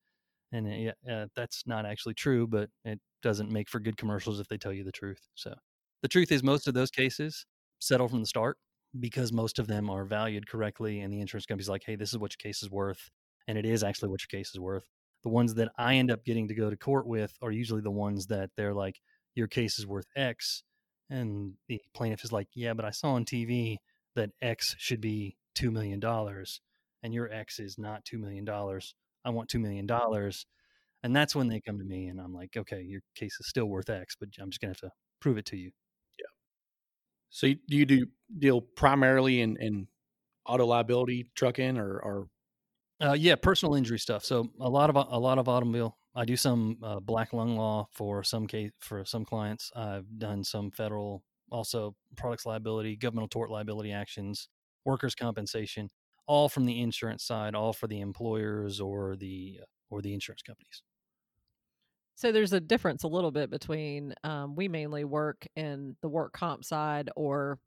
And 0.53 0.67
uh, 0.67 0.71
yeah, 0.71 1.15
uh, 1.15 1.27
that's 1.37 1.65
not 1.67 1.85
actually 1.85 2.15
true, 2.15 2.47
but 2.47 2.71
it 2.87 3.01
doesn't 3.23 3.51
make 3.51 3.69
for 3.69 3.81
good 3.81 3.99
commercials 3.99 4.41
if 4.41 4.49
they 4.49 4.57
tell 4.57 4.73
you 4.73 4.85
the 4.85 4.93
truth. 4.93 5.21
So 5.35 5.55
the 6.01 6.09
truth 6.09 6.33
is, 6.33 6.43
most 6.43 6.67
of 6.67 6.73
those 6.73 6.91
cases 6.91 7.45
settle 7.81 8.09
from 8.09 8.21
the 8.21 8.27
start 8.27 8.57
because 8.99 9.33
most 9.33 9.59
of 9.59 9.67
them 9.67 9.91
are 9.91 10.05
valued 10.05 10.49
correctly, 10.49 11.01
and 11.01 11.13
the 11.13 11.21
insurance 11.21 11.47
company's 11.47 11.69
like, 11.69 11.85
"Hey, 11.85 11.97
this 11.97 12.13
is 12.13 12.19
what 12.19 12.33
your 12.33 12.39
case 12.39 12.63
is 12.63 12.71
worth," 12.71 13.11
and 13.47 13.59
it 13.59 13.65
is 13.67 13.83
actually 13.83 14.09
what 14.11 14.23
your 14.23 14.39
case 14.41 14.51
is 14.51 14.61
worth. 14.61 14.89
The 15.23 15.29
ones 15.31 15.55
that 15.55 15.73
I 15.77 15.97
end 15.97 16.11
up 16.11 16.25
getting 16.25 16.49
to 16.49 16.55
go 16.55 16.71
to 16.71 16.77
court 16.77 17.07
with 17.07 17.37
are 17.43 17.51
usually 17.53 17.81
the 17.83 17.91
ones 17.91 18.27
that 18.29 18.51
they're 18.57 18.75
like, 18.75 19.01
"Your 19.35 19.49
case 19.49 19.79
is 19.79 19.87
worth 19.87 20.07
X," 20.17 20.63
and 21.11 21.57
the 21.69 21.81
plaintiff 21.95 22.25
is 22.25 22.33
like, 22.33 22.49
"Yeah, 22.55 22.75
but 22.75 22.85
I 22.85 22.91
saw 22.91 23.13
on 23.15 23.25
TV 23.25 23.79
that 24.15 24.31
X 24.41 24.75
should 24.79 25.01
be 25.01 25.37
two 25.55 25.71
million 25.71 26.01
dollars, 26.01 26.61
and 27.03 27.13
your 27.15 27.31
X 27.33 27.59
is 27.61 27.79
not 27.79 28.05
two 28.05 28.19
million 28.19 28.45
dollars. 28.45 28.95
I 29.25 29.31
want 29.31 29.49
two 29.51 29.59
million 29.59 29.87
dollars." 29.87 30.47
And 31.03 31.15
that's 31.15 31.35
when 31.35 31.49
they 31.49 31.61
come 31.61 31.79
to 31.79 31.85
me, 31.85 32.07
and 32.09 32.21
I'm 32.21 32.35
like, 32.35 32.57
"Okay, 32.57 32.83
your 32.83 33.03
case 33.15 33.37
is 33.41 33.49
still 33.49 33.67
worth 33.67 33.91
X, 33.91 34.17
but 34.17 34.31
I'm 34.39 34.51
just 34.51 34.61
gonna 34.61 34.73
have 34.73 34.81
to 34.81 34.93
prove 35.21 35.39
it 35.39 35.47
to 35.47 35.57
you." 35.57 35.73
So 37.31 37.49
you, 37.49 37.57
do 37.69 37.77
you 37.77 37.87
do 37.87 38.07
deal 38.39 38.61
primarily 38.61 39.41
in, 39.41 39.57
in 39.59 39.89
auto 40.47 40.67
liability 40.67 41.31
trucking 41.35 41.79
or, 41.79 41.99
or 41.99 42.29
uh, 43.01 43.13
yeah, 43.13 43.37
personal 43.37 43.75
injury 43.75 43.99
stuff. 43.99 44.25
So 44.25 44.49
a 44.61 44.69
lot 44.69 44.91
of 44.91 44.97
a 44.97 45.19
lot 45.19 45.39
of 45.39 45.49
automobile. 45.49 45.97
I 46.17 46.25
do 46.25 46.37
some 46.37 46.79
uh, 46.83 46.99
black 46.99 47.33
lung 47.33 47.57
law 47.57 47.87
for 47.93 48.25
some 48.25 48.47
case 48.47 48.73
for 48.81 49.05
some 49.05 49.25
clients. 49.25 49.71
I've 49.77 50.07
done 50.19 50.43
some 50.43 50.73
federal, 50.73 51.23
also 51.51 51.95
products 52.17 52.45
liability, 52.45 52.97
governmental 52.97 53.29
tort 53.29 53.51
liability 53.51 53.93
actions, 53.93 54.49
workers' 54.85 55.15
compensation, 55.15 55.91
all 56.27 56.49
from 56.49 56.67
the 56.67 56.81
insurance 56.81 57.25
side, 57.25 57.55
all 57.55 57.73
for 57.73 57.87
the 57.87 58.01
employers 58.01 58.81
or 58.81 59.15
the 59.17 59.61
or 59.91 60.03
the 60.03 60.13
insurance 60.13 60.43
companies. 60.43 60.83
So 62.19 62.33
there's 62.33 62.53
a 62.53 62.59
difference 62.59 63.05
a 63.05 63.09
little 63.09 63.31
bit 63.31 63.49
between 63.49 64.13
um, 64.25 64.57
we 64.57 64.67
mainly 64.67 65.05
work 65.05 65.47
in 65.55 65.95
the 66.03 66.09
work 66.09 66.33
comp 66.33 66.65
side 66.65 67.11
or 67.15 67.61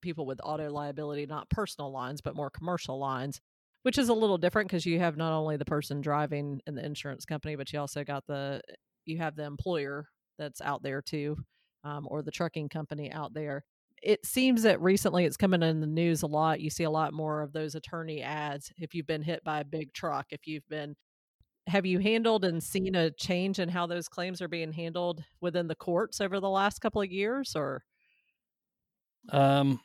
people 0.00 0.24
with 0.24 0.40
auto 0.42 0.70
liability, 0.70 1.26
not 1.26 1.50
personal 1.50 1.92
lines, 1.92 2.22
but 2.22 2.34
more 2.34 2.48
commercial 2.48 2.98
lines, 2.98 3.42
which 3.82 3.98
is 3.98 4.08
a 4.08 4.14
little 4.14 4.38
different 4.38 4.70
because 4.70 4.86
you 4.86 4.98
have 4.98 5.18
not 5.18 5.36
only 5.38 5.58
the 5.58 5.66
person 5.66 6.00
driving 6.00 6.62
in 6.66 6.74
the 6.74 6.82
insurance 6.82 7.26
company, 7.26 7.54
but 7.54 7.70
you 7.70 7.78
also 7.78 8.02
got 8.02 8.26
the 8.26 8.62
you 9.04 9.18
have 9.18 9.36
the 9.36 9.44
employer 9.44 10.08
that's 10.38 10.62
out 10.62 10.82
there 10.82 11.02
too, 11.02 11.36
um, 11.84 12.08
or 12.10 12.22
the 12.22 12.30
trucking 12.30 12.70
company 12.70 13.12
out 13.12 13.34
there. 13.34 13.62
It 14.02 14.24
seems 14.24 14.62
that 14.62 14.80
recently 14.80 15.26
it's 15.26 15.36
coming 15.36 15.62
in 15.62 15.82
the 15.82 15.86
news 15.86 16.22
a 16.22 16.26
lot. 16.26 16.60
You 16.60 16.70
see 16.70 16.84
a 16.84 16.90
lot 16.90 17.12
more 17.12 17.42
of 17.42 17.52
those 17.52 17.74
attorney 17.74 18.22
ads. 18.22 18.72
If 18.78 18.94
you've 18.94 19.06
been 19.06 19.20
hit 19.20 19.44
by 19.44 19.60
a 19.60 19.66
big 19.66 19.92
truck, 19.92 20.28
if 20.30 20.46
you've 20.46 20.66
been 20.70 20.96
have 21.68 21.86
you 21.86 21.98
handled 22.00 22.44
and 22.44 22.62
seen 22.62 22.94
a 22.94 23.10
change 23.10 23.58
in 23.58 23.68
how 23.68 23.86
those 23.86 24.08
claims 24.08 24.42
are 24.42 24.48
being 24.48 24.72
handled 24.72 25.24
within 25.40 25.68
the 25.68 25.74
courts 25.76 26.20
over 26.20 26.40
the 26.40 26.48
last 26.50 26.80
couple 26.80 27.02
of 27.02 27.10
years 27.10 27.54
or? 27.56 27.84
Um 29.30 29.80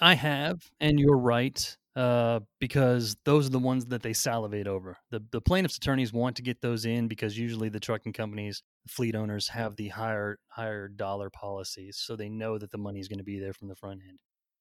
i 0.00 0.14
have 0.14 0.62
and 0.80 1.00
you're 1.00 1.18
right 1.18 1.76
uh 1.96 2.40
because 2.60 3.16
those 3.24 3.46
are 3.46 3.50
the 3.50 3.58
ones 3.58 3.86
that 3.86 4.02
they 4.02 4.12
salivate 4.14 4.66
over. 4.68 4.98
The 5.10 5.24
the 5.32 5.40
plaintiffs 5.40 5.76
attorneys 5.78 6.12
want 6.12 6.36
to 6.36 6.42
get 6.42 6.60
those 6.62 6.84
in 6.86 7.08
because 7.08 7.38
usually 7.38 7.68
the 7.70 7.80
trucking 7.80 8.12
companies 8.14 8.62
fleet 8.88 9.16
owners 9.16 9.48
have 9.48 9.76
the 9.76 9.88
higher 9.88 10.38
higher 10.48 10.88
dollar 10.88 11.30
policies 11.30 11.98
so 11.98 12.16
they 12.16 12.28
know 12.30 12.58
that 12.58 12.70
the 12.70 12.78
money 12.78 13.00
is 13.00 13.08
going 13.08 13.18
to 13.18 13.24
be 13.24 13.40
there 13.40 13.54
from 13.54 13.68
the 13.68 13.76
front 13.76 14.02
end. 14.08 14.18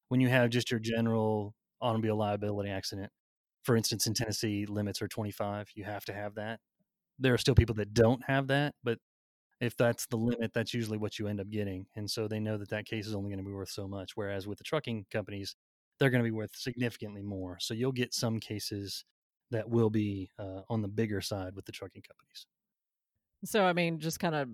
When 0.10 0.22
you 0.22 0.30
have 0.30 0.50
just 0.52 0.72
your 0.72 0.80
general 0.82 1.56
automobile 1.82 2.18
liability 2.18 2.70
accident 2.72 3.12
for 3.70 3.76
instance, 3.76 4.08
in 4.08 4.16
Tennessee, 4.16 4.66
limits 4.66 5.00
are 5.00 5.08
25. 5.08 5.70
You 5.76 5.84
have 5.84 6.04
to 6.06 6.12
have 6.12 6.34
that. 6.34 6.60
There 7.20 7.36
are 7.36 7.38
still 7.38 7.54
people 7.54 7.76
that 7.76 7.94
don't 7.94 8.20
have 8.26 8.48
that, 8.48 8.74
but 8.84 8.98
if 9.62 9.78
that's 9.78 10.08
the 10.08 10.18
limit, 10.18 10.54
that's 10.56 10.74
usually 10.74 10.98
what 10.98 11.20
you 11.20 11.28
end 11.28 11.40
up 11.40 11.52
getting. 11.52 11.86
And 11.96 12.10
so 12.10 12.28
they 12.28 12.40
know 12.40 12.58
that 12.58 12.70
that 12.70 12.88
case 12.88 13.06
is 13.06 13.14
only 13.14 13.30
going 13.30 13.38
to 13.38 13.46
be 13.46 13.54
worth 13.54 13.70
so 13.70 13.88
much. 13.88 14.14
Whereas 14.16 14.48
with 14.48 14.58
the 14.58 14.64
trucking 14.64 15.06
companies, 15.12 15.56
they're 16.00 16.10
going 16.10 16.24
to 16.24 16.28
be 16.28 16.36
worth 16.36 16.56
significantly 16.56 17.22
more. 17.22 17.58
So 17.60 17.76
you'll 17.76 17.92
get 17.92 18.12
some 18.12 18.40
cases 18.40 19.06
that 19.52 19.70
will 19.70 19.92
be 19.92 20.32
uh, 20.40 20.62
on 20.68 20.82
the 20.82 20.88
bigger 20.88 21.22
side 21.22 21.54
with 21.56 21.66
the 21.66 21.72
trucking 21.72 22.02
companies. 22.02 22.48
So, 23.46 23.66
I 23.66 23.74
mean, 23.74 24.00
just 24.00 24.20
kind 24.20 24.34
of, 24.34 24.50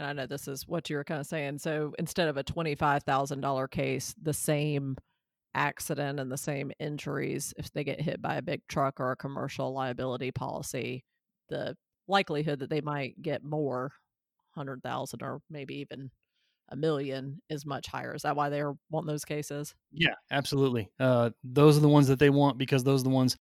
I 0.00 0.12
know 0.14 0.26
this 0.26 0.48
is 0.48 0.66
what 0.66 0.90
you 0.90 0.96
were 0.96 1.04
kind 1.04 1.20
of 1.20 1.28
saying. 1.28 1.58
So 1.58 1.94
instead 1.96 2.26
of 2.26 2.36
a 2.36 2.42
$25,000 2.42 3.70
case, 3.70 4.16
the 4.20 4.34
same 4.34 4.96
accident 5.58 6.20
and 6.20 6.30
the 6.30 6.38
same 6.38 6.70
injuries 6.78 7.52
if 7.58 7.70
they 7.72 7.82
get 7.82 8.00
hit 8.00 8.22
by 8.22 8.36
a 8.36 8.42
big 8.42 8.62
truck 8.68 9.00
or 9.00 9.10
a 9.10 9.16
commercial 9.16 9.72
liability 9.72 10.30
policy 10.30 11.04
the 11.48 11.76
likelihood 12.06 12.60
that 12.60 12.70
they 12.70 12.80
might 12.80 13.20
get 13.20 13.42
more 13.42 13.92
100,000 14.54 15.22
or 15.22 15.40
maybe 15.50 15.76
even 15.76 16.10
a 16.70 16.76
million 16.76 17.40
is 17.48 17.64
much 17.64 17.86
higher. 17.86 18.14
Is 18.14 18.22
that 18.22 18.36
why 18.36 18.50
they 18.50 18.62
want 18.90 19.06
those 19.06 19.24
cases? 19.24 19.74
Yeah, 19.92 20.14
absolutely. 20.30 20.90
Uh, 21.00 21.30
those 21.42 21.76
are 21.76 21.80
the 21.80 21.88
ones 21.88 22.08
that 22.08 22.18
they 22.18 22.30
want 22.30 22.58
because 22.58 22.84
those 22.84 23.00
are 23.00 23.04
the 23.04 23.10
ones 23.10 23.36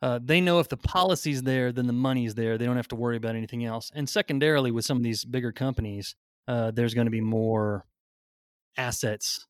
uh, 0.00 0.20
they 0.22 0.40
know 0.40 0.60
if 0.60 0.68
the 0.68 0.76
policy's 0.76 1.42
there, 1.42 1.72
then 1.72 1.88
the 1.88 1.92
money's 1.92 2.36
there. 2.36 2.56
They 2.56 2.66
don't 2.66 2.76
have 2.76 2.86
to 2.88 2.96
worry 2.96 3.16
about 3.16 3.34
anything 3.34 3.64
else. 3.64 3.90
And 3.92 4.08
secondarily, 4.08 4.70
with 4.70 4.84
some 4.84 4.96
of 4.96 5.02
these 5.02 5.24
bigger 5.24 5.50
companies, 5.50 6.14
uh, 6.46 6.70
there's 6.70 6.94
going 6.94 7.06
to 7.06 7.10
be 7.10 7.20
more 7.20 7.84
assets 8.76 9.44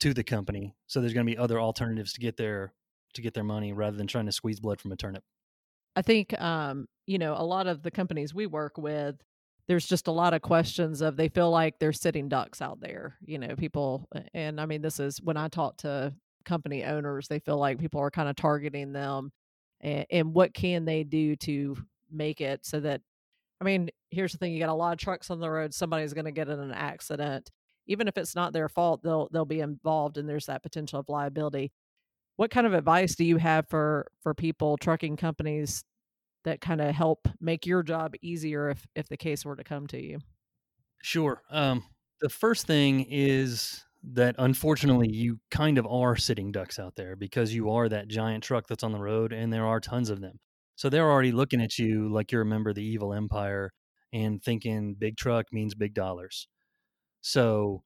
to 0.00 0.14
the 0.14 0.24
company. 0.24 0.74
So 0.86 1.00
there's 1.00 1.14
going 1.14 1.26
to 1.26 1.32
be 1.32 1.38
other 1.38 1.60
alternatives 1.60 2.12
to 2.14 2.20
get 2.20 2.36
their 2.36 2.72
to 3.14 3.22
get 3.22 3.34
their 3.34 3.44
money 3.44 3.72
rather 3.72 3.96
than 3.96 4.06
trying 4.06 4.26
to 4.26 4.32
squeeze 4.32 4.60
blood 4.60 4.80
from 4.80 4.92
a 4.92 4.96
turnip. 4.96 5.24
I 5.96 6.02
think 6.02 6.38
um, 6.40 6.86
you 7.06 7.18
know, 7.18 7.34
a 7.36 7.44
lot 7.44 7.66
of 7.66 7.82
the 7.82 7.90
companies 7.90 8.34
we 8.34 8.46
work 8.46 8.78
with 8.78 9.16
there's 9.68 9.86
just 9.86 10.08
a 10.08 10.12
lot 10.12 10.34
of 10.34 10.42
questions 10.42 11.00
of 11.00 11.16
they 11.16 11.28
feel 11.28 11.48
like 11.48 11.78
they're 11.78 11.92
sitting 11.92 12.28
ducks 12.28 12.60
out 12.60 12.80
there. 12.80 13.16
You 13.24 13.38
know, 13.38 13.54
people 13.54 14.08
and 14.34 14.60
I 14.60 14.66
mean 14.66 14.82
this 14.82 14.98
is 14.98 15.20
when 15.22 15.36
I 15.36 15.48
talk 15.48 15.76
to 15.78 16.14
company 16.44 16.84
owners, 16.84 17.28
they 17.28 17.38
feel 17.38 17.58
like 17.58 17.78
people 17.78 18.00
are 18.00 18.10
kind 18.10 18.28
of 18.28 18.36
targeting 18.36 18.92
them 18.92 19.30
and, 19.80 20.06
and 20.10 20.34
what 20.34 20.54
can 20.54 20.84
they 20.84 21.04
do 21.04 21.36
to 21.36 21.76
make 22.10 22.40
it 22.40 22.64
so 22.64 22.80
that 22.80 23.02
I 23.60 23.64
mean, 23.64 23.90
here's 24.10 24.32
the 24.32 24.38
thing, 24.38 24.52
you 24.52 24.58
got 24.58 24.70
a 24.70 24.74
lot 24.74 24.92
of 24.92 24.98
trucks 24.98 25.30
on 25.30 25.38
the 25.38 25.50
road, 25.50 25.74
somebody's 25.74 26.14
going 26.14 26.24
to 26.24 26.30
get 26.30 26.48
in 26.48 26.58
an 26.58 26.72
accident 26.72 27.50
even 27.86 28.08
if 28.08 28.16
it's 28.18 28.34
not 28.34 28.52
their 28.52 28.68
fault, 28.68 29.02
they'll 29.02 29.28
they'll 29.32 29.44
be 29.44 29.60
involved 29.60 30.18
and 30.18 30.28
there's 30.28 30.46
that 30.46 30.62
potential 30.62 31.00
of 31.00 31.08
liability. 31.08 31.72
What 32.36 32.50
kind 32.50 32.66
of 32.66 32.74
advice 32.74 33.16
do 33.16 33.24
you 33.24 33.38
have 33.38 33.68
for 33.68 34.08
for 34.22 34.34
people, 34.34 34.76
trucking 34.78 35.16
companies 35.16 35.84
that 36.44 36.60
kind 36.60 36.80
of 36.80 36.94
help 36.94 37.28
make 37.40 37.66
your 37.66 37.82
job 37.82 38.14
easier 38.22 38.70
if 38.70 38.86
if 38.94 39.08
the 39.08 39.16
case 39.16 39.44
were 39.44 39.56
to 39.56 39.64
come 39.64 39.86
to 39.88 40.02
you? 40.02 40.20
Sure. 41.02 41.42
Um, 41.50 41.84
the 42.20 42.28
first 42.28 42.66
thing 42.66 43.06
is 43.08 43.84
that 44.02 44.34
unfortunately 44.38 45.08
you 45.10 45.40
kind 45.50 45.78
of 45.78 45.86
are 45.86 46.16
sitting 46.16 46.52
ducks 46.52 46.78
out 46.78 46.96
there 46.96 47.16
because 47.16 47.54
you 47.54 47.70
are 47.70 47.88
that 47.88 48.08
giant 48.08 48.42
truck 48.44 48.66
that's 48.66 48.82
on 48.82 48.92
the 48.92 48.98
road 48.98 49.32
and 49.32 49.52
there 49.52 49.66
are 49.66 49.80
tons 49.80 50.10
of 50.10 50.20
them. 50.20 50.38
So 50.76 50.88
they're 50.88 51.10
already 51.10 51.32
looking 51.32 51.60
at 51.60 51.78
you 51.78 52.08
like 52.10 52.32
you're 52.32 52.42
a 52.42 52.46
member 52.46 52.70
of 52.70 52.76
the 52.76 52.84
evil 52.84 53.12
empire 53.12 53.72
and 54.12 54.42
thinking 54.42 54.94
big 54.94 55.16
truck 55.16 55.46
means 55.52 55.74
big 55.74 55.94
dollars. 55.94 56.48
So 57.20 57.82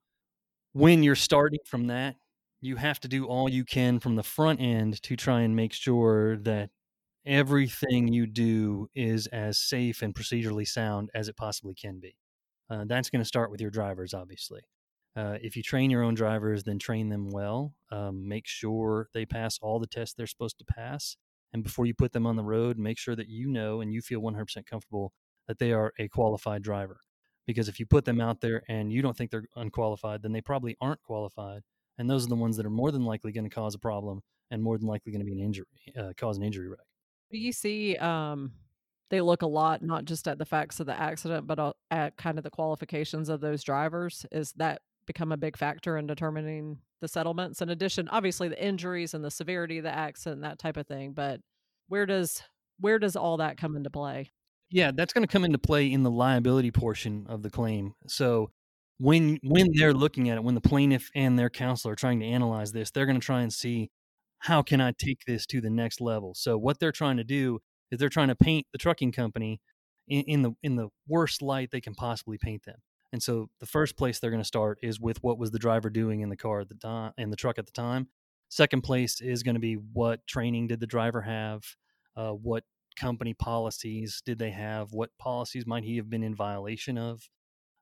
when 0.72 1.02
you're 1.02 1.16
starting 1.16 1.60
from 1.66 1.88
that, 1.88 2.16
you 2.60 2.76
have 2.76 3.00
to 3.00 3.08
do 3.08 3.26
all 3.26 3.48
you 3.48 3.64
can 3.64 4.00
from 4.00 4.16
the 4.16 4.22
front 4.22 4.60
end 4.60 5.02
to 5.02 5.16
try 5.16 5.42
and 5.42 5.54
make 5.54 5.72
sure 5.72 6.38
that 6.38 6.70
everything 7.26 8.08
you 8.08 8.26
do 8.26 8.88
is 8.94 9.26
as 9.28 9.58
safe 9.58 10.02
and 10.02 10.14
procedurally 10.14 10.66
sound 10.66 11.10
as 11.14 11.28
it 11.28 11.36
possibly 11.36 11.74
can 11.74 12.00
be. 12.00 12.16
Uh, 12.70 12.84
that's 12.86 13.10
going 13.10 13.20
to 13.20 13.26
start 13.26 13.50
with 13.50 13.60
your 13.60 13.70
drivers, 13.70 14.14
obviously. 14.14 14.62
Uh, 15.16 15.38
if 15.42 15.56
you 15.56 15.62
train 15.62 15.90
your 15.90 16.02
own 16.02 16.14
drivers, 16.14 16.64
then 16.64 16.78
train 16.78 17.08
them 17.08 17.30
well. 17.30 17.74
Um, 17.92 18.26
make 18.26 18.46
sure 18.46 19.08
they 19.14 19.26
pass 19.26 19.58
all 19.62 19.78
the 19.78 19.86
tests 19.86 20.14
they're 20.14 20.26
supposed 20.26 20.58
to 20.58 20.64
pass. 20.64 21.16
And 21.52 21.62
before 21.62 21.86
you 21.86 21.94
put 21.94 22.12
them 22.12 22.26
on 22.26 22.36
the 22.36 22.42
road, 22.42 22.78
make 22.78 22.98
sure 22.98 23.14
that 23.14 23.28
you 23.28 23.48
know 23.48 23.80
and 23.80 23.92
you 23.92 24.02
feel 24.02 24.20
100% 24.20 24.66
comfortable 24.66 25.12
that 25.46 25.58
they 25.58 25.72
are 25.72 25.92
a 25.98 26.08
qualified 26.08 26.62
driver 26.62 26.98
because 27.46 27.68
if 27.68 27.78
you 27.78 27.86
put 27.86 28.04
them 28.04 28.20
out 28.20 28.40
there 28.40 28.62
and 28.68 28.92
you 28.92 29.02
don't 29.02 29.16
think 29.16 29.30
they're 29.30 29.46
unqualified, 29.56 30.22
then 30.22 30.32
they 30.32 30.40
probably 30.40 30.76
aren't 30.80 31.02
qualified, 31.02 31.62
and 31.98 32.08
those 32.08 32.24
are 32.24 32.28
the 32.28 32.36
ones 32.36 32.56
that 32.56 32.66
are 32.66 32.70
more 32.70 32.90
than 32.90 33.04
likely 33.04 33.32
going 33.32 33.48
to 33.48 33.54
cause 33.54 33.74
a 33.74 33.78
problem 33.78 34.20
and 34.50 34.62
more 34.62 34.78
than 34.78 34.86
likely 34.86 35.12
going 35.12 35.20
to 35.20 35.26
be 35.26 35.32
an 35.32 35.40
injury, 35.40 35.66
uh, 35.98 36.12
cause 36.16 36.36
an 36.36 36.42
injury 36.42 36.68
wreck. 36.68 36.80
You 37.30 37.52
see? 37.52 37.96
Um, 37.96 38.52
they 39.10 39.20
look 39.20 39.42
a 39.42 39.46
lot 39.46 39.82
not 39.82 40.04
just 40.04 40.26
at 40.26 40.38
the 40.38 40.44
facts 40.44 40.80
of 40.80 40.86
the 40.86 40.98
accident, 40.98 41.46
but 41.46 41.58
uh, 41.58 41.72
at 41.90 42.16
kind 42.16 42.38
of 42.38 42.44
the 42.44 42.50
qualifications 42.50 43.28
of 43.28 43.40
those 43.40 43.62
drivers. 43.62 44.26
Is 44.32 44.52
that 44.56 44.82
become 45.06 45.32
a 45.32 45.36
big 45.36 45.56
factor 45.56 45.98
in 45.98 46.06
determining 46.06 46.78
the 47.00 47.08
settlements? 47.08 47.60
In 47.60 47.68
addition, 47.68 48.08
obviously 48.08 48.48
the 48.48 48.64
injuries 48.64 49.14
and 49.14 49.24
the 49.24 49.30
severity 49.30 49.78
of 49.78 49.84
the 49.84 49.94
accident, 49.94 50.42
that 50.42 50.58
type 50.58 50.76
of 50.76 50.86
thing. 50.86 51.12
But 51.12 51.40
where 51.88 52.06
does 52.06 52.42
where 52.80 52.98
does 52.98 53.14
all 53.14 53.36
that 53.36 53.56
come 53.56 53.76
into 53.76 53.90
play? 53.90 54.32
Yeah, 54.74 54.90
that's 54.90 55.12
going 55.12 55.22
to 55.22 55.30
come 55.30 55.44
into 55.44 55.56
play 55.58 55.86
in 55.92 56.02
the 56.02 56.10
liability 56.10 56.72
portion 56.72 57.26
of 57.28 57.44
the 57.44 57.50
claim. 57.50 57.94
So 58.08 58.50
when 58.98 59.38
when 59.44 59.68
they're 59.72 59.94
looking 59.94 60.28
at 60.30 60.36
it, 60.36 60.42
when 60.42 60.56
the 60.56 60.60
plaintiff 60.60 61.10
and 61.14 61.38
their 61.38 61.48
counsel 61.48 61.92
are 61.92 61.94
trying 61.94 62.18
to 62.18 62.26
analyze 62.26 62.72
this, 62.72 62.90
they're 62.90 63.06
going 63.06 63.20
to 63.20 63.24
try 63.24 63.42
and 63.42 63.52
see 63.52 63.92
how 64.40 64.62
can 64.62 64.80
I 64.80 64.92
take 64.98 65.20
this 65.28 65.46
to 65.46 65.60
the 65.60 65.70
next 65.70 66.00
level. 66.00 66.34
So 66.34 66.58
what 66.58 66.80
they're 66.80 66.90
trying 66.90 67.18
to 67.18 67.24
do 67.24 67.60
is 67.92 68.00
they're 68.00 68.08
trying 68.08 68.26
to 68.28 68.34
paint 68.34 68.66
the 68.72 68.78
trucking 68.78 69.12
company 69.12 69.60
in, 70.08 70.22
in 70.24 70.42
the 70.42 70.50
in 70.64 70.74
the 70.74 70.88
worst 71.06 71.40
light 71.40 71.70
they 71.70 71.80
can 71.80 71.94
possibly 71.94 72.36
paint 72.36 72.64
them. 72.64 72.78
And 73.12 73.22
so 73.22 73.50
the 73.60 73.66
first 73.66 73.96
place 73.96 74.18
they're 74.18 74.32
going 74.32 74.42
to 74.42 74.44
start 74.44 74.80
is 74.82 74.98
with 74.98 75.22
what 75.22 75.38
was 75.38 75.52
the 75.52 75.58
driver 75.60 75.88
doing 75.88 76.20
in 76.20 76.30
the 76.30 76.36
car 76.36 76.58
at 76.62 76.68
the 76.68 76.74
time 76.74 77.12
in 77.16 77.30
the 77.30 77.36
truck 77.36 77.60
at 77.60 77.66
the 77.66 77.72
time. 77.72 78.08
Second 78.48 78.82
place 78.82 79.20
is 79.20 79.44
going 79.44 79.54
to 79.54 79.60
be 79.60 79.74
what 79.74 80.26
training 80.26 80.66
did 80.66 80.80
the 80.80 80.86
driver 80.88 81.22
have, 81.22 81.62
uh, 82.16 82.32
what 82.32 82.64
company 82.96 83.34
policies 83.34 84.22
did 84.24 84.38
they 84.38 84.50
have? 84.50 84.92
What 84.92 85.10
policies 85.18 85.66
might 85.66 85.84
he 85.84 85.96
have 85.96 86.10
been 86.10 86.22
in 86.22 86.34
violation 86.34 86.98
of? 86.98 87.28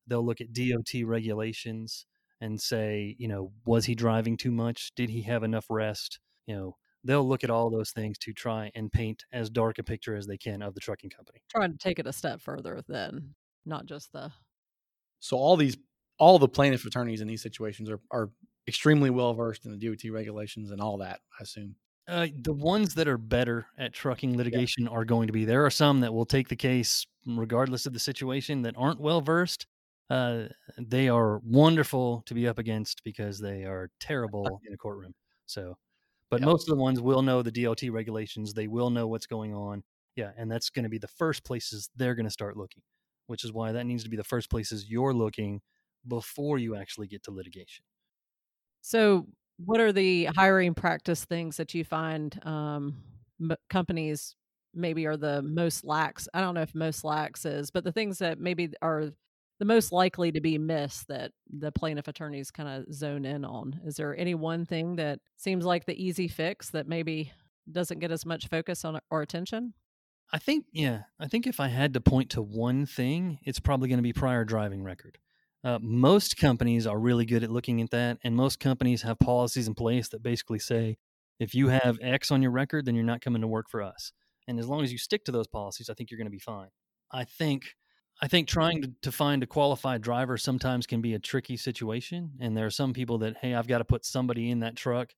They'll 0.06 0.24
look 0.24 0.40
at 0.40 0.52
DOT 0.52 1.04
regulations 1.04 2.06
and 2.40 2.60
say, 2.60 3.14
you 3.18 3.28
know, 3.28 3.52
was 3.64 3.84
he 3.84 3.94
driving 3.94 4.36
too 4.36 4.50
much? 4.50 4.92
Did 4.96 5.10
he 5.10 5.22
have 5.22 5.42
enough 5.42 5.66
rest? 5.70 6.18
You 6.46 6.56
know, 6.56 6.76
they'll 7.04 7.26
look 7.26 7.44
at 7.44 7.50
all 7.50 7.70
those 7.70 7.90
things 7.90 8.18
to 8.18 8.32
try 8.32 8.70
and 8.74 8.90
paint 8.90 9.24
as 9.32 9.48
dark 9.48 9.78
a 9.78 9.84
picture 9.84 10.16
as 10.16 10.26
they 10.26 10.36
can 10.36 10.62
of 10.62 10.74
the 10.74 10.80
trucking 10.80 11.10
company. 11.10 11.40
Trying 11.50 11.72
to 11.72 11.78
take 11.78 11.98
it 11.98 12.06
a 12.06 12.12
step 12.12 12.40
further 12.40 12.82
then, 12.88 13.34
not 13.64 13.86
just 13.86 14.12
the. 14.12 14.32
So 15.20 15.36
all 15.36 15.56
these, 15.56 15.76
all 16.18 16.38
the 16.38 16.48
plaintiff 16.48 16.84
attorneys 16.84 17.20
in 17.20 17.28
these 17.28 17.42
situations 17.42 17.88
are 17.88 18.00
are 18.10 18.30
extremely 18.66 19.10
well 19.10 19.34
versed 19.34 19.64
in 19.64 19.76
the 19.76 19.78
DOT 19.78 20.10
regulations 20.12 20.70
and 20.70 20.80
all 20.80 20.98
that. 20.98 21.20
I 21.38 21.42
assume. 21.42 21.76
Uh, 22.08 22.26
the 22.36 22.52
ones 22.52 22.94
that 22.94 23.06
are 23.06 23.18
better 23.18 23.66
at 23.78 23.92
trucking 23.92 24.36
litigation 24.36 24.88
are 24.88 25.04
going 25.04 25.28
to 25.28 25.32
be. 25.32 25.44
There 25.44 25.64
are 25.64 25.70
some 25.70 26.00
that 26.00 26.12
will 26.12 26.26
take 26.26 26.48
the 26.48 26.56
case 26.56 27.06
regardless 27.26 27.86
of 27.86 27.92
the 27.92 28.00
situation 28.00 28.62
that 28.62 28.74
aren't 28.76 29.00
well 29.00 29.20
versed. 29.20 29.66
Uh, 30.10 30.48
they 30.76 31.08
are 31.08 31.38
wonderful 31.38 32.22
to 32.26 32.34
be 32.34 32.48
up 32.48 32.58
against 32.58 33.04
because 33.04 33.38
they 33.38 33.64
are 33.64 33.90
terrible 34.00 34.60
in 34.66 34.74
a 34.74 34.76
courtroom. 34.76 35.14
So, 35.46 35.76
but 36.30 36.40
Yep. 36.40 36.44
most 36.44 36.68
of 36.68 36.76
the 36.76 36.82
ones 36.82 37.00
will 37.00 37.22
know 37.22 37.42
the 37.42 37.52
DOT 37.52 37.82
regulations. 37.90 38.54
They 38.54 38.68
will 38.68 38.90
know 38.90 39.06
what's 39.08 39.26
going 39.26 39.54
on. 39.54 39.84
Yeah, 40.16 40.32
and 40.36 40.50
that's 40.50 40.70
going 40.70 40.84
to 40.84 40.88
be 40.90 40.98
the 40.98 41.08
first 41.08 41.44
places 41.44 41.90
they're 41.96 42.14
going 42.14 42.26
to 42.26 42.30
start 42.30 42.56
looking, 42.56 42.82
which 43.26 43.44
is 43.44 43.52
why 43.52 43.72
that 43.72 43.86
needs 43.86 44.04
to 44.04 44.10
be 44.10 44.16
the 44.16 44.24
first 44.24 44.50
places 44.50 44.90
you're 44.90 45.14
looking 45.14 45.62
before 46.06 46.58
you 46.58 46.76
actually 46.76 47.06
get 47.06 47.22
to 47.24 47.30
litigation. 47.30 47.84
So, 48.80 49.28
what 49.56 49.80
are 49.80 49.92
the 49.92 50.26
hiring 50.36 50.74
practice 50.74 51.24
things 51.24 51.56
that 51.56 51.74
you 51.74 51.84
find 51.84 52.38
um, 52.46 52.96
m- 53.40 53.56
companies 53.70 54.34
maybe 54.74 55.06
are 55.06 55.16
the 55.16 55.42
most 55.42 55.84
lax? 55.84 56.28
I 56.34 56.40
don't 56.40 56.54
know 56.54 56.62
if 56.62 56.74
most 56.74 57.04
lax 57.04 57.44
is, 57.44 57.70
but 57.70 57.84
the 57.84 57.92
things 57.92 58.18
that 58.18 58.38
maybe 58.38 58.70
are 58.80 59.10
the 59.58 59.66
most 59.66 59.92
likely 59.92 60.32
to 60.32 60.40
be 60.40 60.58
missed 60.58 61.06
that 61.08 61.30
the 61.48 61.70
plaintiff 61.70 62.08
attorneys 62.08 62.50
kind 62.50 62.68
of 62.68 62.92
zone 62.92 63.24
in 63.24 63.44
on. 63.44 63.80
Is 63.84 63.96
there 63.96 64.16
any 64.16 64.34
one 64.34 64.66
thing 64.66 64.96
that 64.96 65.20
seems 65.36 65.64
like 65.64 65.86
the 65.86 66.02
easy 66.04 66.26
fix 66.26 66.70
that 66.70 66.88
maybe 66.88 67.32
doesn't 67.70 68.00
get 68.00 68.10
as 68.10 68.26
much 68.26 68.48
focus 68.48 68.84
on 68.84 68.98
or 69.10 69.22
attention? 69.22 69.74
I 70.32 70.38
think, 70.38 70.64
yeah, 70.72 71.02
I 71.20 71.28
think 71.28 71.46
if 71.46 71.60
I 71.60 71.68
had 71.68 71.94
to 71.94 72.00
point 72.00 72.30
to 72.30 72.42
one 72.42 72.86
thing, 72.86 73.38
it's 73.44 73.60
probably 73.60 73.88
going 73.88 73.98
to 73.98 74.02
be 74.02 74.14
prior 74.14 74.44
driving 74.44 74.82
record. 74.82 75.18
Uh, 75.64 75.78
most 75.80 76.36
companies 76.36 76.86
are 76.86 76.98
really 76.98 77.24
good 77.24 77.44
at 77.44 77.50
looking 77.50 77.80
at 77.80 77.90
that, 77.90 78.18
and 78.24 78.34
most 78.34 78.58
companies 78.58 79.02
have 79.02 79.18
policies 79.18 79.68
in 79.68 79.74
place 79.74 80.08
that 80.08 80.22
basically 80.22 80.58
say 80.58 80.96
if 81.38 81.54
you 81.54 81.68
have 81.68 81.98
X 82.02 82.30
on 82.30 82.42
your 82.42 82.50
record, 82.50 82.84
then 82.84 82.94
you're 82.94 83.04
not 83.04 83.20
coming 83.20 83.42
to 83.42 83.48
work 83.48 83.66
for 83.70 83.82
us. 83.82 84.12
And 84.48 84.58
as 84.58 84.66
long 84.66 84.82
as 84.82 84.92
you 84.92 84.98
stick 84.98 85.24
to 85.24 85.32
those 85.32 85.46
policies, 85.46 85.88
I 85.88 85.94
think 85.94 86.10
you're 86.10 86.18
going 86.18 86.26
to 86.26 86.30
be 86.30 86.38
fine. 86.38 86.68
I 87.12 87.24
think 87.24 87.74
I 88.20 88.28
think 88.28 88.46
trying 88.48 88.82
to, 88.82 88.92
to 89.02 89.12
find 89.12 89.42
a 89.42 89.46
qualified 89.46 90.02
driver 90.02 90.36
sometimes 90.36 90.86
can 90.86 91.00
be 91.00 91.14
a 91.14 91.18
tricky 91.18 91.56
situation, 91.56 92.32
and 92.40 92.56
there 92.56 92.66
are 92.66 92.70
some 92.70 92.92
people 92.92 93.18
that 93.18 93.36
hey, 93.40 93.54
I've 93.54 93.68
got 93.68 93.78
to 93.78 93.84
put 93.84 94.04
somebody 94.04 94.50
in 94.50 94.60
that 94.60 94.76
truck 94.76 95.10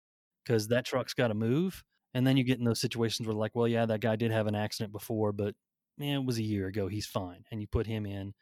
because 0.45 0.69
that 0.69 0.85
truck's 0.85 1.15
got 1.15 1.29
to 1.29 1.35
move. 1.35 1.83
And 2.13 2.27
then 2.27 2.37
you 2.37 2.45
get 2.45 2.59
in 2.59 2.65
those 2.65 2.81
situations 2.81 3.27
where 3.27 3.35
like, 3.35 3.55
well, 3.55 3.67
yeah, 3.67 3.87
that 3.87 4.01
guy 4.01 4.17
did 4.17 4.31
have 4.31 4.47
an 4.47 4.55
accident 4.55 4.93
before, 4.93 5.33
but 5.33 5.55
man, 5.99 6.21
it 6.21 6.25
was 6.25 6.39
a 6.39 6.43
year 6.43 6.69
ago. 6.69 6.87
He's 6.87 7.07
fine. 7.07 7.45
And 7.51 7.61
you 7.61 7.67
put 7.67 7.87
him 7.87 8.07
in. 8.07 8.35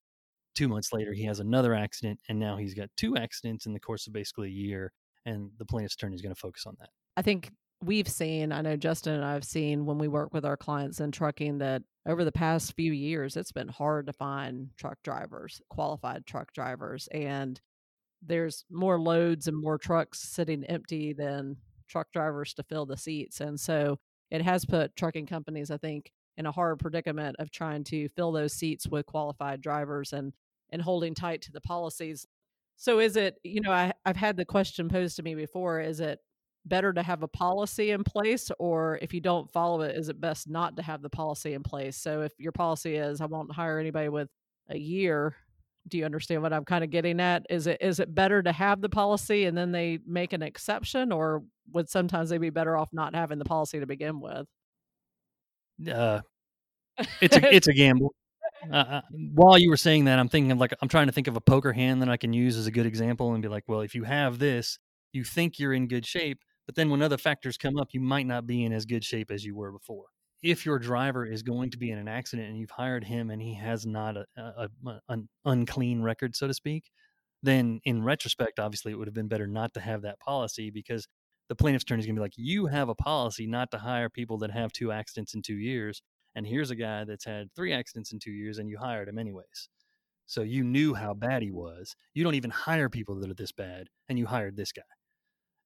Two 0.55 0.69
months 0.69 0.93
later, 0.93 1.12
he 1.12 1.25
has 1.25 1.41
another 1.41 1.75
accident, 1.75 2.21
and 2.29 2.38
now 2.38 2.57
he's 2.57 2.75
got 2.75 2.91
two 2.97 3.17
accidents 3.17 3.67
in 3.67 3.73
the 3.73 3.81
course 3.81 4.07
of 4.07 4.12
basically 4.12 4.49
a 4.49 4.53
year. 4.53 4.93
And 5.25 5.51
the 5.59 5.65
plaintiff's 5.65 5.95
attorney 5.95 6.17
is 6.17 6.23
going 6.23 6.35
to 6.35 6.41
focus 6.41 6.67
on 6.67 6.77
that. 6.81 6.91
I 7.17 7.23
think 7.23 7.53
we've 7.81 8.09
seen, 8.09 8.53
I 8.53 8.61
know 8.61 8.77
Justin 8.77 9.15
and 9.15 9.25
I 9.25 9.35
have 9.35 9.45
seen 9.45 9.87
when 9.87 9.99
we 9.99 10.09
work 10.09 10.33
with 10.33 10.45
our 10.45 10.57
clients 10.57 11.01
in 11.01 11.12
trucking 11.12 11.59
that 11.59 11.83
over 12.07 12.25
the 12.25 12.33
past 12.33 12.75
few 12.75 12.93
years, 12.93 13.37
it's 13.37 13.53
been 13.53 13.69
hard 13.69 14.07
to 14.07 14.12
find 14.12 14.71
truck 14.77 14.99
drivers, 15.05 15.61
qualified 15.69 16.27
truck 16.27 16.53
drivers. 16.53 17.09
And 17.12 17.61
there's 18.21 18.65
more 18.71 19.01
loads 19.01 19.49
and 19.49 19.57
more 19.57 19.79
trucks 19.79 20.21
sitting 20.21 20.65
empty 20.65 21.12
than 21.12 21.57
truck 21.88 22.09
drivers 22.12 22.55
to 22.55 22.62
fill 22.65 22.87
the 22.87 22.97
seats. 22.97 23.41
And 23.41 23.59
so 23.59 23.99
it 24.31 24.43
has 24.43 24.65
put 24.65 24.97
trucking 24.97 25.27
companies, 25.27 25.71
I 25.71 25.77
think, 25.77 26.11
in 26.37 26.47
a 26.47 26.53
hard 26.53 26.79
predicament 26.79 27.37
of 27.38 27.51
trying 27.51 27.85
to 27.85 28.09
fill 28.11 28.33
those 28.33 28.53
seats 28.53 28.88
with 28.88 29.07
qualified 29.07 29.61
drivers 29.61 30.12
and 30.12 30.33
and 30.71 30.81
holding 30.81 31.14
tight 31.14 31.42
to 31.42 31.53
the 31.53 31.61
policies. 31.61 32.27
So 32.77 32.99
is 32.99 33.16
it, 33.16 33.38
you 33.45 33.61
know, 33.61 33.71
I, 33.71 33.92
I've 34.05 34.16
had 34.16 34.37
the 34.37 34.45
question 34.45 34.88
posed 34.88 35.16
to 35.16 35.23
me 35.23 35.35
before, 35.35 35.81
is 35.81 36.01
it 36.01 36.18
better 36.64 36.92
to 36.92 37.03
have 37.03 37.23
a 37.23 37.29
policy 37.29 37.90
in 37.90 38.05
place 38.05 38.51
or 38.59 38.99
if 39.03 39.12
you 39.12 39.21
don't 39.21 39.51
follow 39.53 39.83
it, 39.83 39.97
is 39.97 40.09
it 40.09 40.21
best 40.21 40.49
not 40.49 40.77
to 40.77 40.83
have 40.83 41.03
the 41.03 41.11
policy 41.11 41.53
in 41.53 41.62
place? 41.62 41.97
So 41.97 42.23
if 42.23 42.33
your 42.38 42.53
policy 42.53 42.97
is 42.97 43.21
I 43.21 43.27
won't 43.27 43.53
hire 43.53 43.79
anybody 43.79 44.09
with 44.09 44.29
a 44.68 44.79
year, 44.79 45.37
do 45.88 45.99
you 45.99 46.05
understand 46.05 46.42
what 46.42 46.53
I'm 46.53 46.64
kind 46.64 46.85
of 46.85 46.90
getting 46.90 47.21
at? 47.21 47.45
Is 47.51 47.66
it 47.66 47.79
is 47.81 47.99
it 48.01 48.14
better 48.14 48.42
to 48.42 48.53
have 48.53 48.81
the 48.81 48.88
policy 48.88 49.45
and 49.45 49.57
then 49.57 49.73
they 49.73 49.99
make 50.07 50.33
an 50.33 50.42
exception 50.42 51.12
or 51.12 51.42
would 51.73 51.90
sometimes 51.90 52.31
they 52.31 52.38
be 52.38 52.51
better 52.51 52.77
off 52.77 52.88
not 52.92 53.14
having 53.14 53.38
the 53.38 53.45
policy 53.45 53.81
to 53.81 53.87
begin 53.87 54.21
with? 54.21 54.47
Uh, 55.88 56.21
it's 57.21 57.37
a 57.37 57.40
it's 57.55 57.68
a 57.68 57.73
gamble. 57.73 58.14
Uh, 58.71 58.77
uh, 58.77 59.01
while 59.35 59.59
you 59.59 59.71
were 59.71 59.77
saying 59.77 60.05
that, 60.05 60.18
I'm 60.18 60.29
thinking 60.29 60.53
of 60.53 60.59
like 60.59 60.73
I'm 60.81 60.88
trying 60.88 61.07
to 61.07 61.12
think 61.12 61.27
of 61.27 61.37
a 61.37 61.40
poker 61.40 61.73
hand 61.73 62.03
that 62.03 62.09
I 62.09 62.16
can 62.16 62.33
use 62.33 62.57
as 62.57 62.66
a 62.66 62.71
good 62.71 62.87
example 62.87 63.33
and 63.33 63.42
be 63.42 63.49
like, 63.49 63.64
well, 63.66 63.81
if 63.81 63.95
you 63.95 64.05
have 64.05 64.38
this, 64.38 64.79
you 65.12 65.25
think 65.25 65.59
you're 65.59 65.73
in 65.73 65.88
good 65.88 66.07
shape, 66.07 66.38
but 66.66 66.75
then 66.77 66.90
when 66.90 67.03
other 67.03 67.18
factors 67.18 67.57
come 67.57 67.77
up, 67.77 67.88
you 67.92 68.01
might 68.01 68.27
not 68.27 68.47
be 68.47 68.64
in 68.64 68.73
as 68.73 68.87
good 68.87 69.05
shape 69.05 69.31
as 69.31 69.45
you 69.45 69.57
were 69.57 69.73
before. 69.73 70.07
If 70.42 70.66
your 70.66 70.79
driver 70.79 71.25
is 71.25 71.42
going 71.42 71.71
to 71.71 71.79
be 71.79 71.90
in 71.90 71.99
an 71.99 72.09
accident 72.09 72.49
and 72.49 72.59
you've 72.59 72.71
hired 72.71 73.05
him 73.05 73.31
and 73.31 73.40
he 73.40 73.55
has 73.55 73.87
not 73.87 74.16
a, 74.16 74.27
a, 74.37 74.68
a 74.87 75.01
an 75.09 75.29
unclean 75.45 76.03
record, 76.03 76.35
so 76.35 76.49
to 76.49 76.55
speak, 76.55 76.90
then 77.42 77.81
in 77.85 78.03
retrospect, 78.03 78.59
obviously, 78.59 78.92
it 78.92 78.97
would 78.97 79.09
have 79.09 79.14
been 79.14 79.29
better 79.29 79.47
not 79.47 79.75
to 79.75 79.81
have 79.81 80.03
that 80.03 80.18
policy 80.21 80.71
because 80.71 81.07
the 81.53 81.62
plaintiff's 81.62 81.83
attorney 81.85 82.01
is 82.01 82.07
going 82.07 82.17
to 82.17 82.21
be 82.21 82.25
like, 82.25 82.33
you 82.37 82.67
have 82.67 82.88
a 82.88 82.95
policy 82.95 83.47
not 83.47 83.71
to 83.73 83.79
hire 83.79 84.09
people 84.09 84.38
that 84.38 84.51
have 84.51 84.73
two 84.73 84.91
accidents 84.91 85.35
in 85.35 85.43
two 85.43 85.57
years 85.57 86.01
and 86.35 86.47
here's 86.47 86.71
a 86.71 86.75
guy 86.75 87.05
that's 87.05 87.27
had 87.27 87.49
three 87.55 87.75
accidents 87.75 88.11
in 88.12 88.19
two 88.19 88.33
years 88.33 88.57
and 88.57 88.69
you 88.71 88.79
hired 88.79 89.07
him 89.09 89.19
anyways 89.19 89.69
so 90.27 90.41
you 90.41 90.65
knew 90.65 90.95
how 90.95 91.12
bad 91.12 91.43
he 91.43 91.51
was 91.51 91.95
you 92.15 92.25
don't 92.25 92.35
even 92.37 92.51
hire 92.51 92.88
people 92.88 93.15
that 93.21 93.29
are 93.31 93.35
this 93.35 93.53
bad 93.53 93.88
and 94.09 94.19
you 94.19 94.25
hired 94.27 94.57
this 94.57 94.73
guy 94.73 94.83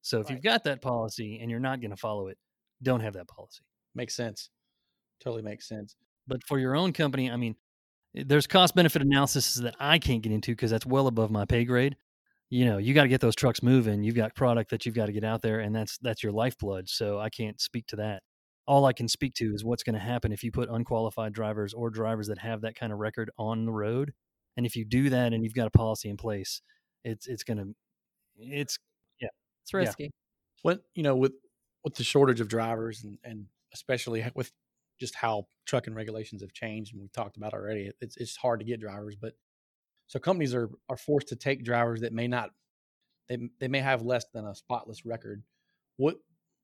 so 0.03 0.19
if 0.21 0.27
Right. 0.27 0.35
you've 0.35 0.43
got 0.43 0.65
that 0.65 0.83
policy 0.83 1.39
and 1.41 1.51
you're 1.51 1.61
not 1.61 1.81
going 1.81 1.93
to 1.93 1.97
follow 1.97 2.27
it 2.29 2.39
don't 2.83 3.01
have 3.01 3.15
that 3.15 3.29
policy 3.29 3.63
Makes 3.95 4.15
sense. 4.17 4.51
Totally 5.23 5.43
makes 5.43 5.69
sense. 5.69 5.95
but 6.27 6.43
for 6.49 6.59
your 6.59 6.75
own 6.75 6.93
company 6.93 7.31
i 7.31 7.37
mean 7.37 7.55
eh, 8.17 8.25
there's 8.27 8.47
cost 8.47 8.75
benefit 8.75 9.03
analysis 9.03 9.55
that 9.55 9.77
i 9.81 9.99
can't 9.99 10.23
get 10.23 10.33
into 10.33 10.53
because 10.53 10.71
that's 10.73 10.87
well 10.87 11.07
above 11.07 11.31
my 11.31 11.45
pay 11.45 11.65
grade 11.65 11.97
you 12.51 12.65
know 12.65 12.79
you 12.79 12.95
got 12.95 13.03
to 13.03 13.09
get 13.09 13.21
those 13.21 13.35
trucks 13.35 13.63
moving 13.63 14.03
you've 14.03 14.15
got 14.15 14.35
product 14.35 14.71
that 14.71 14.87
you've 14.87 14.95
got 14.95 15.07
to 15.07 15.13
get 15.13 15.25
out 15.25 15.43
there 15.43 15.61
and 15.61 15.75
that's 15.75 15.99
that's 15.99 16.23
your 16.23 16.33
lifeblood 16.33 16.89
so 16.89 17.19
i 17.19 17.29
can't 17.29 17.61
speak 17.61 17.87
to 17.87 17.97
that 17.97 18.23
all 18.67 18.85
i 18.85 18.93
can 18.93 19.09
speak 19.09 19.35
to 19.35 19.53
is 19.55 19.65
what's 19.65 19.83
going 19.83 19.95
to 19.95 20.01
happen 20.01 20.33
if 20.33 20.45
you 20.45 20.53
put 20.53 20.69
unqualified 20.69 21.33
drivers 21.33 21.75
or 21.75 21.91
drivers 21.91 22.29
that 22.29 22.39
have 22.39 22.61
that 22.61 22.77
kind 22.77 22.93
of 22.93 22.99
record 22.99 23.31
on 23.39 23.65
the 23.65 23.73
road 23.73 24.13
and 24.57 24.65
if 24.65 24.77
you 24.77 24.85
do 24.85 25.11
that 25.11 25.33
and 25.33 25.43
you've 25.43 25.55
got 25.55 25.67
a 25.67 25.71
policy 25.71 26.09
in 26.09 26.17
place 26.17 26.63
it's 27.05 27.27
it's 27.27 27.43
going 27.45 27.59
to 27.59 27.75
it's 28.39 28.79
yeah, 29.21 29.29
It's 29.63 29.73
risky. 29.75 30.13
What 30.63 30.83
you 30.95 31.03
know 31.03 31.17
with 31.17 31.33
with 31.85 31.95
the 31.95 32.05
shortage 32.05 32.41
of 32.41 32.49
drivers 32.49 33.05
and 33.05 33.19
and 33.25 33.47
especially 33.73 34.25
with 34.35 34.53
just 35.01 35.15
how 35.15 35.47
trucking 35.67 35.95
regulations 35.95 36.43
have 36.43 36.53
changed 36.53 36.93
and 36.93 37.03
we 37.03 37.09
talked 37.09 37.37
about 37.37 37.55
already, 37.55 37.91
it's 38.01 38.17
it's 38.17 38.37
hard 38.37 38.61
to 38.61 38.67
get 38.67 38.81
drivers. 38.81 39.17
But 39.17 39.35
so 40.07 40.19
companies 40.19 40.55
are 40.55 40.71
are 40.89 40.97
forced 40.97 41.29
to 41.29 41.37
take 41.37 41.65
drivers 41.65 42.01
that 42.01 42.13
may 42.13 42.29
not 42.29 42.51
they 43.29 43.39
they 43.61 43.69
may 43.69 43.81
have 43.81 44.03
less 44.03 44.25
than 44.33 44.47
a 44.47 44.55
spotless 44.55 45.05
record. 45.05 45.43
What 45.97 46.17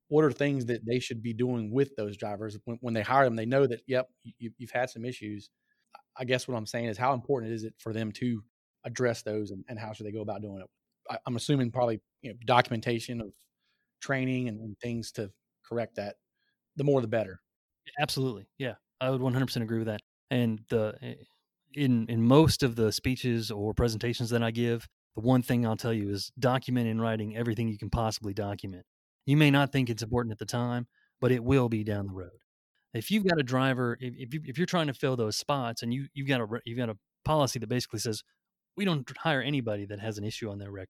what 0.09 0.24
are 0.24 0.33
things 0.33 0.66
that 0.66 0.85
they 0.85 0.98
should 0.98 1.22
be 1.22 1.33
doing 1.33 1.72
with 1.72 1.96
those 1.96 2.16
drivers 2.16 2.59
when, 2.64 2.78
when 2.81 2.94
they 2.94 3.02
hire 3.02 3.24
them? 3.24 3.37
They 3.37 3.46
know 3.46 3.66
that 3.66 3.81
yep, 3.87 4.09
you, 4.38 4.50
you've 4.59 4.70
had 4.70 4.90
some 4.90 5.05
issues. 5.05 5.50
I 6.16 6.24
guess 6.24 6.46
what 6.46 6.57
I'm 6.57 6.66
saying 6.66 6.87
is 6.87 6.98
how 6.98 7.14
important 7.14 7.52
is 7.52 7.64
it 7.64 7.74
for 7.78 7.92
them 7.92 8.12
to 8.12 8.42
address 8.85 9.22
those 9.22 9.50
and, 9.52 9.64
and 9.68 9.78
how 9.78 9.92
should 9.92 10.07
they 10.07 10.12
go 10.12 10.20
about 10.20 10.42
doing 10.42 10.61
it? 10.61 10.66
I, 11.11 11.18
I'm 11.26 11.37
assuming 11.37 11.70
probably 11.70 12.00
you 12.20 12.31
know 12.31 12.37
documentation 12.44 13.20
of 13.20 13.33
training 14.00 14.48
and, 14.48 14.60
and 14.60 14.79
things 14.79 15.12
to 15.12 15.31
correct 15.66 15.96
that. 15.96 16.16
The 16.77 16.85
more, 16.85 17.00
the 17.00 17.08
better. 17.08 17.40
Absolutely. 17.98 18.46
Yeah. 18.58 18.75
I 19.00 19.10
would 19.10 19.21
100% 19.21 19.62
agree 19.62 19.79
with 19.79 19.88
that. 19.88 20.00
And 20.31 20.60
the 20.69 20.94
eh, 21.02 21.14
in 21.75 22.06
in 22.08 22.23
most 22.23 22.62
of 22.62 22.77
the 22.77 22.92
speeches 22.92 23.50
or 23.50 23.75
presentations 23.75 24.31
that 24.31 24.42
I 24.42 24.50
give, 24.50 24.88
the 25.14 25.23
one 25.23 25.42
thing 25.42 25.66
I'll 25.66 25.77
tell 25.77 25.92
you 25.92 26.10
is 26.10 26.33
document 26.38 26.88
in 26.88 27.00
writing 27.00 27.37
everything 27.37 27.68
you 27.68 27.79
can 27.79 27.90
possibly 27.90 28.35
document. 28.35 28.85
You 29.27 29.37
may 29.37 29.50
not 29.50 29.73
think 29.73 29.90
it's 29.90 30.02
important 30.02 30.33
at 30.33 30.38
the 30.38 30.46
time, 30.46 30.87
but 31.20 31.33
it 31.33 31.44
will 31.44 31.68
be 31.68 31.85
down 31.85 32.06
the 32.06 32.12
road. 32.12 32.31
If 32.94 33.10
you've 33.10 33.25
got 33.27 33.38
a 33.38 33.42
driver, 33.42 33.96
if 34.00 34.14
if, 34.16 34.35
you, 34.35 34.40
you're 34.56 34.66
trying 34.66 34.88
to 34.88 34.94
fill 34.94 35.16
those 35.16 35.37
spots 35.37 35.83
and 35.83 35.92
you 35.92 36.06
you've 36.14 36.29
got 36.29 36.40
a 36.40 36.46
you've 36.64 36.79
got 36.79 36.90
a 36.90 36.96
policy 37.25 37.58
that 37.58 37.68
basically 37.68 38.00
says 38.00 38.23
we 38.77 38.85
don't 38.85 39.10
hire 39.18 39.42
anybody 39.42 39.87
that 39.87 40.00
has 40.00 40.18
an 40.18 40.25
issue 40.25 40.50
on 40.50 40.58
their 40.58 40.70
record. 40.70 40.88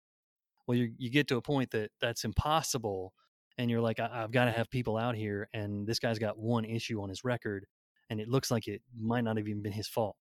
Well, 0.67 0.77
you 0.79 0.93
you 0.99 1.11
get 1.11 1.29
to 1.29 1.37
a 1.37 1.43
point 1.43 1.71
that 1.73 1.91
that's 2.01 2.25
impossible 2.25 3.13
and 3.59 3.71
you're 3.71 3.81
like, 3.81 4.01
I- 4.01 4.23
I've 4.23 4.33
got 4.33 4.47
to 4.47 4.51
have 4.51 4.71
people 4.71 4.97
out 4.97 5.15
here, 5.15 5.49
and 5.53 5.87
this 5.87 5.99
guy's 5.99 6.19
got 6.19 6.39
one 6.39 6.65
issue 6.65 7.03
on 7.03 7.09
his 7.09 7.25
record, 7.25 7.67
and 8.11 8.21
it 8.21 8.29
looks 8.29 8.51
like 8.51 8.67
it 8.69 8.83
might 8.99 9.25
not 9.25 9.37
have 9.37 9.49
even 9.49 9.63
been 9.63 9.73
his 9.73 9.89
fault. 9.89 10.17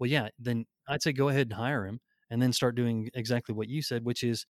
Well, 0.00 0.10
yeah, 0.10 0.30
then 0.38 0.66
I'd 0.88 1.02
say 1.02 1.12
go 1.12 1.28
ahead 1.28 1.48
and 1.48 1.54
hire 1.54 1.86
him, 1.86 2.00
and 2.30 2.42
then 2.42 2.52
start 2.52 2.74
doing 2.76 3.10
exactly 3.14 3.54
what 3.54 3.68
you 3.68 3.82
said, 3.82 4.04
which 4.04 4.24
is 4.24 4.46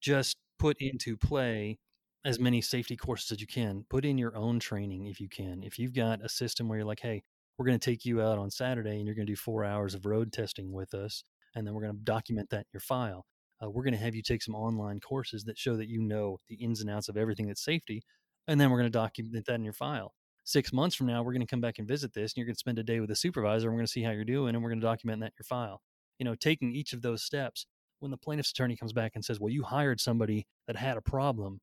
just 0.00 0.36
put 0.58 0.76
into 0.80 1.16
play 1.16 1.78
as 2.24 2.38
many 2.40 2.60
safety 2.62 2.96
courses 2.96 3.32
as 3.32 3.40
you 3.40 3.46
can. 3.46 3.84
Put 3.90 4.04
in 4.04 4.18
your 4.18 4.36
own 4.36 4.60
training 4.60 5.06
if 5.06 5.20
you 5.20 5.28
can. 5.28 5.62
If 5.62 5.78
you've 5.78 5.94
got 5.94 6.24
a 6.24 6.28
system 6.28 6.68
where 6.68 6.78
you're 6.78 6.86
like, 6.86 7.00
hey, 7.00 7.22
we're 7.58 7.66
going 7.66 7.78
to 7.78 7.90
take 7.90 8.04
you 8.04 8.22
out 8.22 8.38
on 8.38 8.50
Saturday, 8.50 8.96
and 8.96 9.06
you're 9.06 9.14
going 9.16 9.26
to 9.26 9.32
do 9.32 9.36
four 9.36 9.64
hours 9.64 9.94
of 9.94 10.06
road 10.06 10.32
testing 10.32 10.72
with 10.72 10.94
us, 10.94 11.24
and 11.54 11.66
then 11.66 11.74
we're 11.74 11.82
going 11.82 11.96
to 11.96 12.04
document 12.04 12.50
that 12.50 12.58
in 12.60 12.64
your 12.72 12.80
file 12.80 13.26
uh, 13.62 13.70
we're 13.70 13.84
going 13.84 13.94
to 13.94 14.00
have 14.00 14.14
you 14.14 14.22
take 14.22 14.42
some 14.42 14.54
online 14.54 15.00
courses 15.00 15.44
that 15.44 15.58
show 15.58 15.76
that 15.76 15.88
you 15.88 16.00
know 16.00 16.38
the 16.48 16.56
ins 16.56 16.80
and 16.80 16.90
outs 16.90 17.08
of 17.08 17.16
everything 17.16 17.46
that's 17.46 17.64
safety. 17.64 18.02
and 18.48 18.60
then 18.60 18.70
we're 18.70 18.78
going 18.78 18.90
to 18.90 18.98
document 18.98 19.46
that 19.46 19.54
in 19.54 19.64
your 19.64 19.72
file. 19.72 20.12
Six 20.44 20.72
months 20.72 20.96
from 20.96 21.06
now, 21.06 21.22
we're 21.22 21.32
going 21.32 21.46
to 21.46 21.50
come 21.50 21.60
back 21.60 21.78
and 21.78 21.86
visit 21.86 22.12
this, 22.12 22.32
and 22.32 22.38
you're 22.38 22.46
going 22.46 22.56
to 22.56 22.58
spend 22.58 22.78
a 22.78 22.82
day 22.82 22.98
with 23.00 23.08
the 23.08 23.16
supervisor. 23.16 23.68
And 23.68 23.74
we're 23.74 23.80
going 23.80 23.86
to 23.86 23.92
see 23.92 24.02
how 24.02 24.10
you're 24.10 24.24
doing, 24.24 24.54
and 24.54 24.62
we're 24.62 24.70
going 24.70 24.80
to 24.80 24.86
document 24.86 25.20
that 25.20 25.26
in 25.26 25.32
your 25.38 25.44
file. 25.44 25.82
You 26.18 26.24
know, 26.24 26.34
taking 26.34 26.74
each 26.74 26.92
of 26.92 27.02
those 27.02 27.22
steps. 27.22 27.66
When 28.00 28.10
the 28.10 28.16
plaintiff's 28.16 28.50
attorney 28.50 28.76
comes 28.76 28.92
back 28.92 29.12
and 29.14 29.24
says, 29.24 29.38
"Well, 29.38 29.52
you 29.52 29.62
hired 29.62 30.00
somebody 30.00 30.48
that 30.66 30.74
had 30.74 30.96
a 30.96 31.00
problem," 31.00 31.60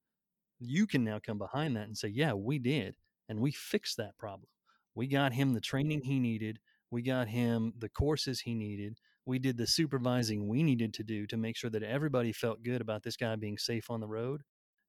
you 0.58 0.88
can 0.88 1.04
now 1.04 1.20
come 1.20 1.38
behind 1.38 1.76
that 1.76 1.88
and 1.88 1.98
say, 1.98 2.08
"Yeah, 2.08 2.32
we 2.32 2.60
did, 2.60 2.96
and 3.28 3.42
we 3.42 3.52
fixed 3.52 3.98
that 3.98 4.18
problem. 4.18 4.48
We 4.96 5.08
got 5.08 5.34
him 5.34 5.54
the 5.54 5.60
training 5.60 6.04
he 6.04 6.18
needed. 6.18 6.60
We 6.92 7.02
got 7.02 7.28
him 7.28 7.74
the 7.78 7.90
courses 7.90 8.40
he 8.40 8.56
needed. 8.56 9.00
We 9.26 9.38
did 9.38 9.58
the 9.58 9.68
supervising 9.68 10.48
we 10.48 10.64
needed 10.64 10.94
to 10.94 11.04
do 11.04 11.28
to 11.28 11.36
make 11.36 11.58
sure 11.58 11.70
that 11.72 11.84
everybody 11.84 12.32
felt 12.32 12.64
good 12.64 12.80
about 12.80 13.04
this 13.04 13.18
guy 13.18 13.36
being 13.36 13.58
safe 13.58 13.92
on 13.92 14.00
the 14.00 14.08
road, 14.08 14.44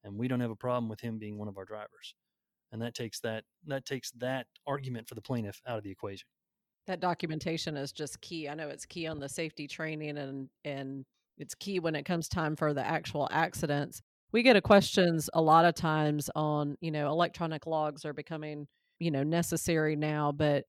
and 0.05 0.17
we 0.17 0.29
don't 0.29 0.39
have 0.39 0.51
a 0.51 0.55
problem 0.55 0.87
with 0.87 1.01
him 1.01 1.19
being 1.19 1.37
one 1.37 1.49
of 1.49 1.57
our 1.57 1.65
drivers." 1.65 2.15
And 2.71 2.81
that 2.81 2.93
takes 2.93 3.19
that 3.21 3.43
that 3.67 3.85
takes 3.85 4.11
that 4.11 4.47
argument 4.65 5.07
for 5.07 5.15
the 5.15 5.21
plaintiff 5.21 5.61
out 5.67 5.77
of 5.77 5.83
the 5.83 5.91
equation. 5.91 6.27
That 6.87 6.99
documentation 6.99 7.77
is 7.77 7.91
just 7.91 8.21
key. 8.21 8.49
I 8.49 8.53
know 8.53 8.69
it's 8.69 8.85
key 8.85 9.07
on 9.07 9.19
the 9.19 9.29
safety 9.29 9.67
training 9.67 10.17
and 10.17 10.49
and 10.63 11.05
it's 11.37 11.55
key 11.55 11.79
when 11.79 11.95
it 11.95 12.05
comes 12.05 12.27
time 12.27 12.55
for 12.55 12.73
the 12.73 12.85
actual 12.85 13.27
accidents. 13.31 14.01
We 14.31 14.43
get 14.43 14.55
a 14.55 14.61
questions 14.61 15.29
a 15.33 15.41
lot 15.41 15.65
of 15.65 15.75
times 15.75 16.29
on, 16.35 16.77
you 16.79 16.91
know, 16.91 17.07
electronic 17.09 17.67
logs 17.67 18.05
are 18.05 18.13
becoming, 18.13 18.67
you 18.99 19.11
know, 19.11 19.23
necessary 19.23 19.95
now, 19.95 20.31
but 20.31 20.63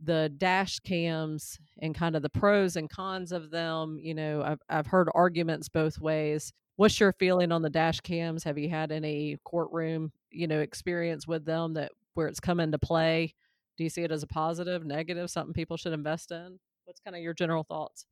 the 0.00 0.32
dash 0.36 0.80
cams 0.80 1.58
and 1.80 1.94
kind 1.94 2.16
of 2.16 2.22
the 2.22 2.30
pros 2.30 2.76
and 2.76 2.90
cons 2.90 3.30
of 3.32 3.50
them, 3.50 3.98
you 4.00 4.14
know, 4.14 4.42
I've 4.42 4.60
I've 4.68 4.86
heard 4.86 5.08
arguments 5.14 5.68
both 5.68 6.00
ways. 6.00 6.52
What's 6.76 6.98
your 6.98 7.12
feeling 7.12 7.52
on 7.52 7.62
the 7.62 7.70
dash 7.70 8.00
cams? 8.00 8.44
Have 8.44 8.58
you 8.58 8.68
had 8.68 8.90
any 8.90 9.38
courtroom, 9.44 10.12
you 10.30 10.46
know, 10.46 10.60
experience 10.60 11.26
with 11.26 11.44
them 11.44 11.74
that 11.74 11.92
where 12.14 12.26
it's 12.26 12.40
come 12.40 12.60
into 12.60 12.78
play? 12.78 13.34
Do 13.76 13.84
you 13.84 13.90
see 13.90 14.02
it 14.02 14.10
as 14.10 14.22
a 14.22 14.26
positive, 14.26 14.84
negative, 14.84 15.30
something 15.30 15.52
people 15.54 15.76
should 15.76 15.92
invest 15.92 16.32
in? 16.32 16.58
What's 16.84 17.00
kind 17.00 17.16
of 17.16 17.22
your 17.22 17.34
general 17.34 17.64
thoughts? 17.64 18.06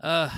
Uh, 0.00 0.30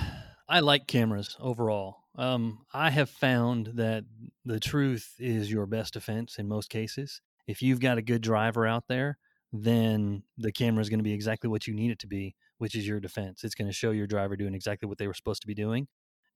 I 0.47 0.59
like 0.59 0.87
cameras 0.87 1.35
overall. 1.39 1.97
Um, 2.17 2.65
I 2.73 2.89
have 2.91 3.09
found 3.09 3.71
that 3.75 4.05
the 4.45 4.59
truth 4.59 5.15
is 5.19 5.51
your 5.51 5.65
best 5.65 5.93
defense 5.93 6.37
in 6.37 6.47
most 6.47 6.69
cases. 6.69 7.21
If 7.47 7.61
you've 7.61 7.79
got 7.79 7.97
a 7.97 8.01
good 8.01 8.21
driver 8.21 8.65
out 8.65 8.87
there, 8.87 9.17
then 9.51 10.23
the 10.37 10.51
camera 10.51 10.81
is 10.81 10.89
going 10.89 10.99
to 10.99 11.03
be 11.03 11.13
exactly 11.13 11.49
what 11.49 11.67
you 11.67 11.73
need 11.73 11.91
it 11.91 11.99
to 11.99 12.07
be, 12.07 12.35
which 12.57 12.75
is 12.75 12.87
your 12.87 12.99
defense. 12.99 13.43
It's 13.43 13.55
going 13.55 13.67
to 13.67 13.73
show 13.73 13.91
your 13.91 14.07
driver 14.07 14.35
doing 14.35 14.53
exactly 14.53 14.87
what 14.87 14.97
they 14.97 15.07
were 15.07 15.13
supposed 15.13 15.41
to 15.41 15.47
be 15.47 15.53
doing, 15.53 15.87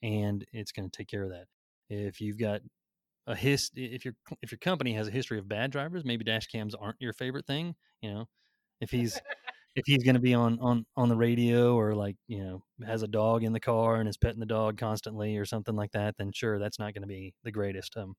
and 0.01 0.45
it's 0.53 0.71
going 0.71 0.89
to 0.89 0.97
take 0.97 1.07
care 1.07 1.23
of 1.23 1.31
that. 1.31 1.45
If 1.89 2.21
you've 2.21 2.37
got 2.37 2.61
a 3.27 3.35
his, 3.35 3.71
if 3.75 4.05
your 4.05 4.15
if 4.41 4.51
your 4.51 4.59
company 4.59 4.93
has 4.93 5.07
a 5.07 5.11
history 5.11 5.39
of 5.39 5.47
bad 5.47 5.71
drivers, 5.71 6.05
maybe 6.05 6.23
dash 6.23 6.47
cams 6.47 6.75
aren't 6.75 6.97
your 6.99 7.13
favorite 7.13 7.45
thing. 7.45 7.75
You 8.01 8.13
know, 8.13 8.25
if 8.81 8.91
he's 8.91 9.19
if 9.75 9.83
he's 9.85 10.03
going 10.03 10.15
to 10.15 10.21
be 10.21 10.33
on 10.33 10.59
on 10.59 10.85
on 10.95 11.09
the 11.09 11.15
radio 11.15 11.75
or 11.75 11.95
like 11.95 12.15
you 12.27 12.43
know 12.43 12.63
has 12.85 13.03
a 13.03 13.07
dog 13.07 13.43
in 13.43 13.53
the 13.53 13.59
car 13.59 13.95
and 13.95 14.09
is 14.09 14.17
petting 14.17 14.39
the 14.39 14.45
dog 14.45 14.77
constantly 14.77 15.37
or 15.37 15.45
something 15.45 15.75
like 15.75 15.91
that, 15.91 16.15
then 16.17 16.31
sure, 16.33 16.59
that's 16.59 16.79
not 16.79 16.93
going 16.93 17.03
to 17.03 17.07
be 17.07 17.33
the 17.43 17.51
greatest. 17.51 17.95
Um, 17.97 18.15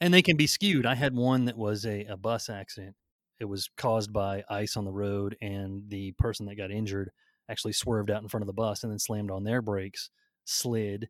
and 0.00 0.14
they 0.14 0.22
can 0.22 0.36
be 0.36 0.46
skewed. 0.46 0.86
I 0.86 0.94
had 0.94 1.14
one 1.14 1.44
that 1.44 1.58
was 1.58 1.84
a, 1.84 2.04
a 2.06 2.16
bus 2.16 2.48
accident. 2.48 2.96
It 3.38 3.44
was 3.44 3.68
caused 3.76 4.12
by 4.12 4.44
ice 4.48 4.76
on 4.76 4.84
the 4.84 4.92
road, 4.92 5.36
and 5.40 5.84
the 5.88 6.12
person 6.12 6.46
that 6.46 6.56
got 6.56 6.70
injured 6.70 7.10
actually 7.50 7.72
swerved 7.72 8.10
out 8.10 8.22
in 8.22 8.28
front 8.28 8.42
of 8.42 8.46
the 8.46 8.52
bus 8.52 8.82
and 8.82 8.92
then 8.92 8.98
slammed 8.98 9.30
on 9.30 9.44
their 9.44 9.60
brakes, 9.60 10.10
slid, 10.50 11.08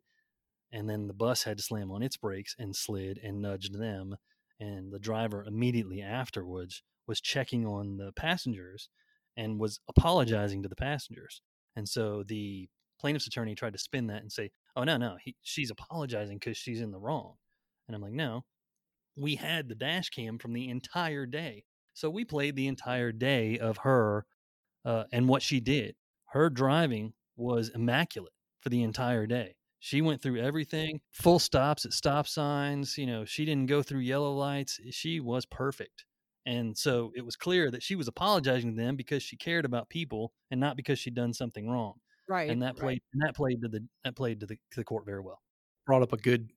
and 0.71 0.89
then 0.89 1.07
the 1.07 1.13
bus 1.13 1.43
had 1.43 1.57
to 1.57 1.63
slam 1.63 1.91
on 1.91 2.03
its 2.03 2.17
brakes 2.17 2.55
and 2.57 2.75
slid 2.75 3.19
and 3.23 3.41
nudged 3.41 3.77
them. 3.77 4.15
And 4.59 4.91
the 4.91 4.99
driver 4.99 5.43
immediately 5.43 6.01
afterwards 6.01 6.83
was 7.07 7.19
checking 7.19 7.65
on 7.65 7.97
the 7.97 8.11
passengers 8.13 8.89
and 9.35 9.59
was 9.59 9.79
apologizing 9.89 10.63
to 10.63 10.69
the 10.69 10.75
passengers. 10.75 11.41
And 11.75 11.87
so 11.87 12.23
the 12.23 12.69
plaintiff's 12.99 13.27
attorney 13.27 13.55
tried 13.55 13.73
to 13.73 13.79
spin 13.79 14.07
that 14.07 14.21
and 14.21 14.31
say, 14.31 14.51
"Oh 14.75 14.83
no, 14.83 14.97
no, 14.97 15.17
he, 15.23 15.35
she's 15.41 15.71
apologizing 15.71 16.37
because 16.37 16.57
she's 16.57 16.81
in 16.81 16.91
the 16.91 16.99
wrong." 16.99 17.35
And 17.87 17.95
I'm 17.95 18.01
like, 18.01 18.13
"No, 18.13 18.45
we 19.15 19.35
had 19.35 19.67
the 19.67 19.75
dash 19.75 20.09
cam 20.09 20.37
from 20.37 20.53
the 20.53 20.69
entire 20.69 21.25
day, 21.25 21.63
so 21.93 22.09
we 22.09 22.25
played 22.25 22.55
the 22.55 22.67
entire 22.67 23.11
day 23.11 23.57
of 23.59 23.77
her 23.77 24.25
uh, 24.85 25.05
and 25.11 25.27
what 25.27 25.41
she 25.41 25.59
did. 25.59 25.95
Her 26.27 26.49
driving 26.49 27.13
was 27.35 27.69
immaculate 27.69 28.33
for 28.61 28.69
the 28.69 28.83
entire 28.83 29.27
day. 29.27 29.55
She 29.79 30.01
went 30.01 30.21
through 30.21 30.39
everything, 30.39 30.97
mm. 30.97 31.01
full 31.11 31.39
stops 31.39 31.85
at 31.85 31.93
stop 31.93 32.27
signs. 32.27 32.97
You 32.97 33.07
know, 33.07 33.25
she 33.25 33.45
didn't 33.45 33.65
go 33.65 33.81
through 33.81 34.01
yellow 34.01 34.33
lights. 34.33 34.79
Eh, 34.85 34.91
she 34.91 35.19
was 35.19 35.45
perfect." 35.45 36.05
And 36.45 36.75
so 36.75 37.11
it 37.15 37.23
was 37.23 37.35
clear 37.35 37.69
that 37.71 37.83
she 37.83 37.95
was 37.95 38.07
apologizing 38.07 38.75
to 38.75 38.81
them 38.81 38.95
because 38.95 39.21
she 39.21 39.37
cared 39.37 39.65
about 39.65 39.89
people 39.89 40.33
and 40.49 40.59
not 40.59 40.75
because 40.75 40.97
she'd 40.97 41.13
done 41.13 41.33
something 41.33 41.69
wrong. 41.69 41.93
Right. 42.27 42.49
And 42.49 42.61
that 42.63 42.77
played 42.77 42.85
right. 42.85 43.03
and 43.13 43.21
that 43.23 43.35
played 43.35 43.61
to 43.61 43.67
the 43.67 43.85
that 44.03 44.15
played 44.15 44.39
to 44.39 44.45
the 44.45 44.55
to 44.55 44.79
the 44.79 44.83
court 44.83 45.05
very 45.05 45.19
well. 45.19 45.41
Brought 45.85 46.01
up 46.01 46.13
a 46.13 46.17
good 46.17 46.49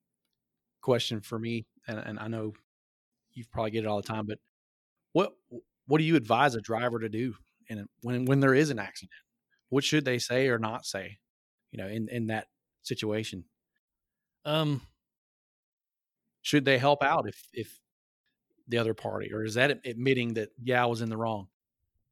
question 0.82 1.20
for 1.20 1.38
me, 1.38 1.66
and, 1.88 1.98
and 1.98 2.18
I 2.18 2.28
know 2.28 2.52
you 3.32 3.44
probably 3.50 3.72
get 3.72 3.84
it 3.84 3.86
all 3.86 3.96
the 3.96 4.06
time, 4.06 4.26
but 4.26 4.38
what 5.12 5.32
what 5.86 5.98
do 5.98 6.04
you 6.04 6.16
advise 6.16 6.54
a 6.54 6.60
driver 6.60 6.98
to 6.98 7.08
do 7.08 7.34
in 7.68 7.86
when 8.02 8.24
when 8.26 8.40
there 8.40 8.54
is 8.54 8.70
an 8.70 8.78
accident? 8.78 9.12
What 9.70 9.84
should 9.84 10.04
they 10.04 10.18
say 10.18 10.48
or 10.48 10.58
not 10.58 10.86
say? 10.86 11.18
You 11.74 11.82
know, 11.82 11.88
in 11.88 12.08
in 12.08 12.28
that 12.28 12.46
situation. 12.82 13.44
Um, 14.44 14.82
should 16.40 16.64
they 16.64 16.78
help 16.78 17.02
out 17.02 17.28
if 17.28 17.48
if 17.52 17.80
the 18.68 18.78
other 18.78 18.94
party, 18.94 19.32
or 19.32 19.44
is 19.44 19.54
that 19.54 19.80
admitting 19.84 20.34
that 20.34 20.50
yeah, 20.62 20.84
I 20.84 20.86
was 20.86 21.00
in 21.02 21.08
the 21.08 21.16
wrong? 21.16 21.48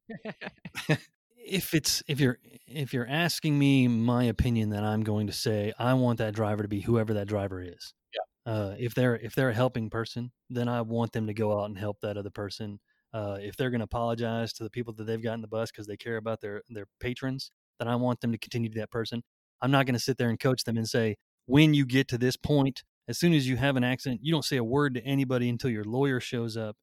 if 1.37 1.73
it's 1.73 2.03
if 2.09 2.19
you're 2.19 2.39
if 2.67 2.93
you're 2.93 3.07
asking 3.07 3.57
me 3.57 3.87
my 3.87 4.25
opinion, 4.25 4.69
then 4.69 4.83
I'm 4.83 5.01
going 5.01 5.27
to 5.27 5.33
say 5.33 5.71
I 5.79 5.93
want 5.93 6.17
that 6.17 6.35
driver 6.35 6.63
to 6.63 6.67
be 6.67 6.81
whoever 6.81 7.13
that 7.13 7.27
driver 7.29 7.61
is. 7.61 7.93
Yeah. 8.13 8.51
Uh, 8.53 8.75
if 8.77 8.93
they're 8.93 9.15
if 9.15 9.33
they're 9.33 9.51
a 9.51 9.53
helping 9.53 9.89
person, 9.89 10.33
then 10.49 10.67
I 10.67 10.81
want 10.81 11.13
them 11.13 11.27
to 11.27 11.33
go 11.33 11.57
out 11.57 11.69
and 11.69 11.77
help 11.77 12.01
that 12.01 12.17
other 12.17 12.31
person. 12.31 12.81
Uh, 13.13 13.37
if 13.39 13.55
they're 13.55 13.69
going 13.69 13.79
to 13.79 13.85
apologize 13.85 14.51
to 14.53 14.63
the 14.63 14.69
people 14.69 14.91
that 14.95 15.05
they've 15.05 15.23
got 15.23 15.35
in 15.35 15.41
the 15.41 15.47
bus 15.47 15.71
because 15.71 15.87
they 15.87 15.95
care 15.95 16.17
about 16.17 16.41
their 16.41 16.63
their 16.69 16.87
patrons, 16.99 17.49
then 17.79 17.87
I 17.87 17.95
want 17.95 18.19
them 18.19 18.33
to 18.33 18.37
continue 18.37 18.69
to 18.69 18.79
that 18.79 18.91
person. 18.91 19.23
I'm 19.63 19.71
not 19.71 19.87
going 19.87 19.95
to 19.95 19.99
sit 19.99 20.17
there 20.17 20.29
and 20.29 20.39
coach 20.39 20.63
them 20.65 20.77
and 20.77 20.87
say 20.87 21.15
when 21.47 21.73
you 21.73 21.85
get 21.85 22.07
to 22.09 22.17
this 22.17 22.37
point, 22.37 22.83
as 23.07 23.17
soon 23.17 23.33
as 23.33 23.47
you 23.47 23.55
have 23.57 23.75
an 23.75 23.83
accident, 23.83 24.21
you 24.23 24.31
don't 24.31 24.45
say 24.45 24.57
a 24.57 24.63
word 24.63 24.93
to 24.93 25.03
anybody 25.03 25.49
until 25.49 25.69
your 25.69 25.83
lawyer 25.83 26.19
shows 26.19 26.55
up, 26.55 26.77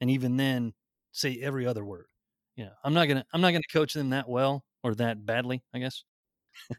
and 0.00 0.10
even 0.10 0.36
then, 0.36 0.72
say 1.12 1.38
every 1.40 1.66
other 1.66 1.84
word. 1.84 2.06
You 2.56 2.66
know, 2.66 2.72
I'm 2.84 2.94
not 2.94 3.06
gonna 3.06 3.24
I'm 3.32 3.40
not 3.40 3.52
gonna 3.52 3.62
coach 3.72 3.94
them 3.94 4.10
that 4.10 4.28
well 4.28 4.64
or 4.82 4.94
that 4.96 5.24
badly, 5.24 5.62
I 5.74 5.78
guess, 5.78 6.04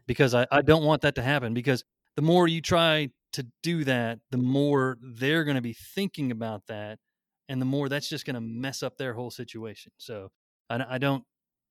because 0.06 0.34
I, 0.34 0.46
I 0.52 0.62
don't 0.62 0.84
want 0.84 1.02
that 1.02 1.16
to 1.16 1.22
happen. 1.22 1.52
Because 1.52 1.84
the 2.14 2.22
more 2.22 2.48
you 2.48 2.62
try 2.62 3.10
to 3.32 3.46
do 3.62 3.84
that, 3.84 4.18
the 4.30 4.38
more 4.38 4.96
they're 5.02 5.44
going 5.44 5.56
to 5.56 5.62
be 5.62 5.74
thinking 5.74 6.30
about 6.30 6.62
that, 6.68 6.98
and 7.48 7.60
the 7.60 7.66
more 7.66 7.88
that's 7.88 8.08
just 8.08 8.24
going 8.24 8.34
to 8.34 8.40
mess 8.40 8.82
up 8.82 8.96
their 8.96 9.12
whole 9.12 9.30
situation. 9.30 9.92
So 9.98 10.30
I, 10.70 10.84
I 10.88 10.98
don't. 10.98 11.24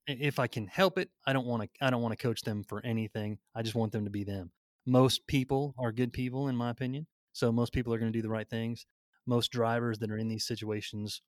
If 0.07 0.39
I 0.39 0.47
can 0.47 0.67
help 0.67 0.97
it, 0.97 1.09
I 1.25 1.33
don't 1.33 1.47
want 1.47 1.63
to. 1.63 1.69
I 1.85 1.89
don't 1.89 2.01
want 2.01 2.11
to 2.11 2.21
coach 2.21 2.41
them 2.41 2.63
for 2.63 2.83
anything. 2.85 3.39
I 3.55 3.61
just 3.61 3.75
want 3.75 3.91
them 3.91 4.05
to 4.05 4.11
be 4.11 4.23
them. 4.23 4.51
Most 4.85 5.25
people 5.27 5.73
are 5.79 5.91
good 5.91 6.13
people, 6.13 6.47
in 6.47 6.55
my 6.55 6.69
opinion. 6.69 7.07
So 7.33 7.51
most 7.51 7.73
people 7.73 7.93
are 7.93 7.97
going 7.97 8.11
to 8.11 8.17
do 8.17 8.21
the 8.21 8.29
right 8.29 8.49
things. 8.49 8.85
Most 9.25 9.51
drivers 9.51 9.99
that 9.99 10.11
are 10.11 10.17
in 10.17 10.27
these 10.27 10.45
situations 10.45 11.21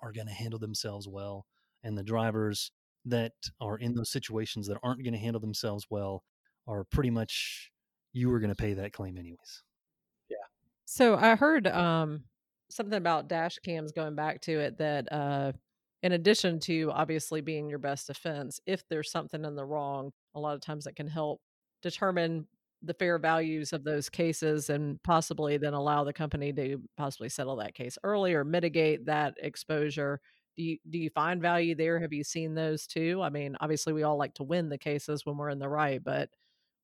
are 0.00 0.12
going 0.12 0.26
to 0.26 0.32
handle 0.32 0.58
themselves 0.58 1.06
well. 1.06 1.46
And 1.84 1.96
the 1.96 2.02
drivers 2.02 2.72
that 3.04 3.32
are 3.60 3.76
in 3.76 3.94
those 3.94 4.10
situations 4.10 4.66
that 4.68 4.78
aren't 4.82 5.02
going 5.02 5.12
to 5.12 5.18
handle 5.18 5.40
themselves 5.40 5.86
well 5.90 6.24
are 6.66 6.84
pretty 6.84 7.10
much 7.10 7.70
you 8.12 8.32
are 8.32 8.40
going 8.40 8.50
to 8.50 8.56
pay 8.56 8.74
that 8.74 8.92
claim 8.92 9.16
anyways. 9.16 9.62
Yeah. 10.28 10.36
So 10.84 11.16
I 11.16 11.34
heard 11.34 11.66
um, 11.66 12.24
something 12.70 12.96
about 12.96 13.28
dash 13.28 13.58
cams 13.58 13.92
going 13.92 14.14
back 14.14 14.40
to 14.42 14.58
it 14.58 14.78
that 14.78 15.12
uh, 15.12 15.52
in 16.02 16.12
addition 16.12 16.58
to 16.60 16.90
obviously 16.92 17.40
being 17.40 17.68
your 17.68 17.78
best 17.78 18.08
defense, 18.08 18.60
if 18.66 18.86
there's 18.88 19.10
something 19.10 19.44
in 19.44 19.54
the 19.54 19.64
wrong, 19.64 20.12
a 20.34 20.40
lot 20.40 20.54
of 20.54 20.60
times 20.60 20.84
that 20.84 20.96
can 20.96 21.06
help 21.06 21.40
determine 21.82 22.46
the 22.82 22.94
fair 22.94 23.18
values 23.18 23.72
of 23.72 23.84
those 23.84 24.08
cases 24.08 24.68
and 24.68 25.00
possibly 25.04 25.56
then 25.56 25.74
allow 25.74 26.02
the 26.02 26.12
company 26.12 26.52
to 26.52 26.82
possibly 26.96 27.28
settle 27.28 27.56
that 27.56 27.74
case 27.74 27.96
early 28.02 28.34
or 28.34 28.44
mitigate 28.44 29.06
that 29.06 29.34
exposure. 29.40 30.20
Do 30.56 30.64
you 30.64 30.78
do 30.90 30.98
you 30.98 31.08
find 31.10 31.40
value 31.40 31.74
there? 31.74 32.00
Have 32.00 32.12
you 32.12 32.24
seen 32.24 32.54
those 32.54 32.86
too? 32.86 33.20
I 33.22 33.30
mean 33.30 33.56
obviously 33.60 33.92
we 33.92 34.02
all 34.02 34.18
like 34.18 34.34
to 34.34 34.42
win 34.42 34.68
the 34.68 34.78
cases 34.78 35.24
when 35.24 35.36
we're 35.36 35.48
in 35.50 35.60
the 35.60 35.68
right 35.68 36.02
but 36.02 36.28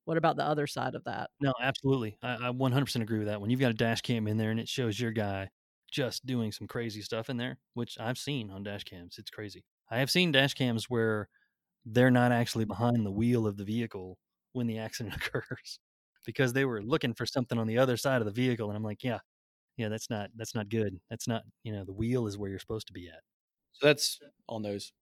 what 0.05 0.17
about 0.17 0.37
the 0.37 0.45
other 0.47 0.67
side 0.67 0.95
of 0.95 1.05
that? 1.05 1.31
No 1.41 1.53
absolutely. 1.61 2.17
I, 2.23 2.35
I 2.35 2.53
100% 2.53 3.03
agree 3.03 3.19
with 3.19 3.29
that. 3.29 3.41
When 3.41 3.51
you've 3.51 3.61
got 3.61 3.73
a 3.73 3.75
dash 3.75 4.01
cam 4.01 4.29
in 4.29 4.39
there 4.39 4.53
and 4.53 4.61
it 4.61 4.69
shows 4.69 4.99
your 4.99 5.11
guy 5.11 5.51
just 5.91 6.27
doing 6.27 6.53
some 6.53 6.67
crazy 6.67 7.03
stuff 7.03 7.31
in 7.31 7.37
there 7.37 7.59
which 7.75 7.97
i've 7.99 8.19
seen 8.19 8.51
on 8.51 8.63
dash 8.63 8.85
cams 8.85 9.17
it's 9.19 9.31
crazy 9.31 9.65
i 9.91 9.99
have 9.99 10.11
seen 10.11 10.33
dash 10.33 10.55
cams 10.55 10.89
where 10.89 11.29
they're 11.85 12.11
not 12.11 12.33
actually 12.33 12.65
mm-hmm. 12.65 12.73
behind 12.73 13.07
the 13.07 13.11
wheel 13.11 13.47
of 13.47 13.57
the 13.57 13.65
vehicle 13.65 14.19
when 14.53 14.67
the 14.67 14.79
accident 14.79 15.15
occurs 15.27 15.79
because 16.27 16.53
they 16.53 16.65
were 16.65 16.83
looking 16.83 17.15
for 17.15 17.25
something 17.25 17.59
on 17.59 17.67
the 17.67 17.79
other 17.79 17.97
side 17.97 18.21
of 18.21 18.27
the 18.27 18.33
vehicle. 18.33 18.69
And 18.69 18.77
I'm 18.77 18.83
like, 18.83 19.03
yeah, 19.03 19.21
yeah, 19.77 19.89
that's 19.89 20.11
not 20.11 20.31
that's 20.37 20.55
not 20.55 20.69
good. 20.69 20.99
That's 21.09 21.29
not 21.29 21.43
you 21.63 21.73
know 21.73 21.85
the 21.85 21.93
wheel 21.93 22.27
is 22.27 22.37
where 22.37 22.51
you're 22.51 22.59
supposed 22.59 22.87
to 22.89 22.93
be 22.93 23.09
at. 23.09 23.21
So 23.73 23.87
that's 23.87 24.19
on 24.49 24.63
those 24.63 24.93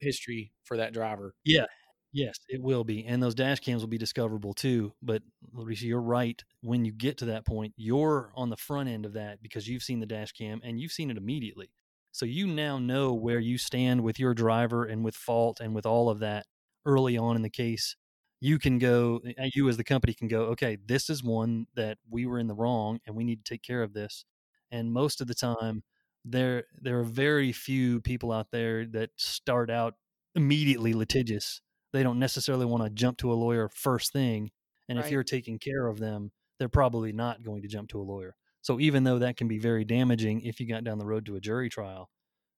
history 0.00 0.52
for 0.64 0.76
that 0.76 0.92
driver. 0.92 1.34
Yeah. 1.44 1.66
Yes, 2.12 2.38
it 2.48 2.60
will 2.60 2.82
be. 2.82 3.04
And 3.04 3.22
those 3.22 3.36
dash 3.36 3.60
cams 3.60 3.82
will 3.82 3.88
be 3.88 3.98
discoverable 3.98 4.52
too. 4.52 4.92
But 5.00 5.22
Larisa, 5.54 5.82
you're 5.82 6.00
right. 6.00 6.42
When 6.60 6.84
you 6.84 6.92
get 6.92 7.18
to 7.18 7.26
that 7.26 7.46
point, 7.46 7.72
you're 7.76 8.32
on 8.34 8.50
the 8.50 8.56
front 8.56 8.88
end 8.88 9.06
of 9.06 9.12
that 9.12 9.40
because 9.42 9.68
you've 9.68 9.84
seen 9.84 10.00
the 10.00 10.06
dash 10.06 10.32
cam 10.32 10.60
and 10.64 10.80
you've 10.80 10.90
seen 10.92 11.10
it 11.10 11.16
immediately. 11.16 11.70
So 12.10 12.26
you 12.26 12.48
now 12.48 12.78
know 12.80 13.14
where 13.14 13.38
you 13.38 13.58
stand 13.58 14.02
with 14.02 14.18
your 14.18 14.34
driver 14.34 14.84
and 14.84 15.04
with 15.04 15.14
fault 15.14 15.60
and 15.60 15.72
with 15.74 15.86
all 15.86 16.08
of 16.10 16.18
that 16.18 16.46
early 16.84 17.16
on 17.16 17.36
in 17.36 17.42
the 17.42 17.50
case. 17.50 17.94
You 18.40 18.58
can 18.58 18.78
go, 18.78 19.20
uh, 19.38 19.48
you 19.54 19.68
as 19.68 19.76
the 19.76 19.84
company 19.84 20.12
can 20.14 20.26
go, 20.26 20.44
okay, 20.46 20.78
this 20.84 21.10
is 21.10 21.22
one 21.22 21.66
that 21.76 21.98
we 22.10 22.26
were 22.26 22.38
in 22.40 22.48
the 22.48 22.54
wrong 22.54 22.98
and 23.06 23.14
we 23.14 23.22
need 23.22 23.44
to 23.44 23.54
take 23.54 23.62
care 23.62 23.82
of 23.82 23.92
this. 23.92 24.24
And 24.72 24.92
most 24.92 25.20
of 25.20 25.28
the 25.28 25.34
time, 25.34 25.84
there 26.24 26.64
there 26.80 26.98
are 27.00 27.04
very 27.04 27.52
few 27.52 28.00
people 28.00 28.30
out 28.32 28.48
there 28.50 28.84
that 28.86 29.10
start 29.16 29.70
out 29.70 29.94
immediately 30.34 30.92
litigious. 30.92 31.60
They 31.92 32.02
don't 32.02 32.18
necessarily 32.18 32.66
want 32.66 32.84
to 32.84 32.90
jump 32.90 33.18
to 33.18 33.32
a 33.32 33.34
lawyer 33.34 33.68
first 33.68 34.12
thing. 34.12 34.50
And 34.88 34.98
if 34.98 35.10
you're 35.10 35.22
taking 35.22 35.58
care 35.58 35.86
of 35.86 35.98
them, 35.98 36.32
they're 36.58 36.68
probably 36.68 37.12
not 37.12 37.42
going 37.42 37.62
to 37.62 37.68
jump 37.68 37.90
to 37.90 38.00
a 38.00 38.02
lawyer. 38.02 38.34
So 38.62 38.80
even 38.80 39.04
though 39.04 39.20
that 39.20 39.36
can 39.36 39.48
be 39.48 39.58
very 39.58 39.84
damaging 39.84 40.42
if 40.42 40.60
you 40.60 40.68
got 40.68 40.84
down 40.84 40.98
the 40.98 41.06
road 41.06 41.26
to 41.26 41.36
a 41.36 41.40
jury 41.40 41.68
trial, 41.68 42.10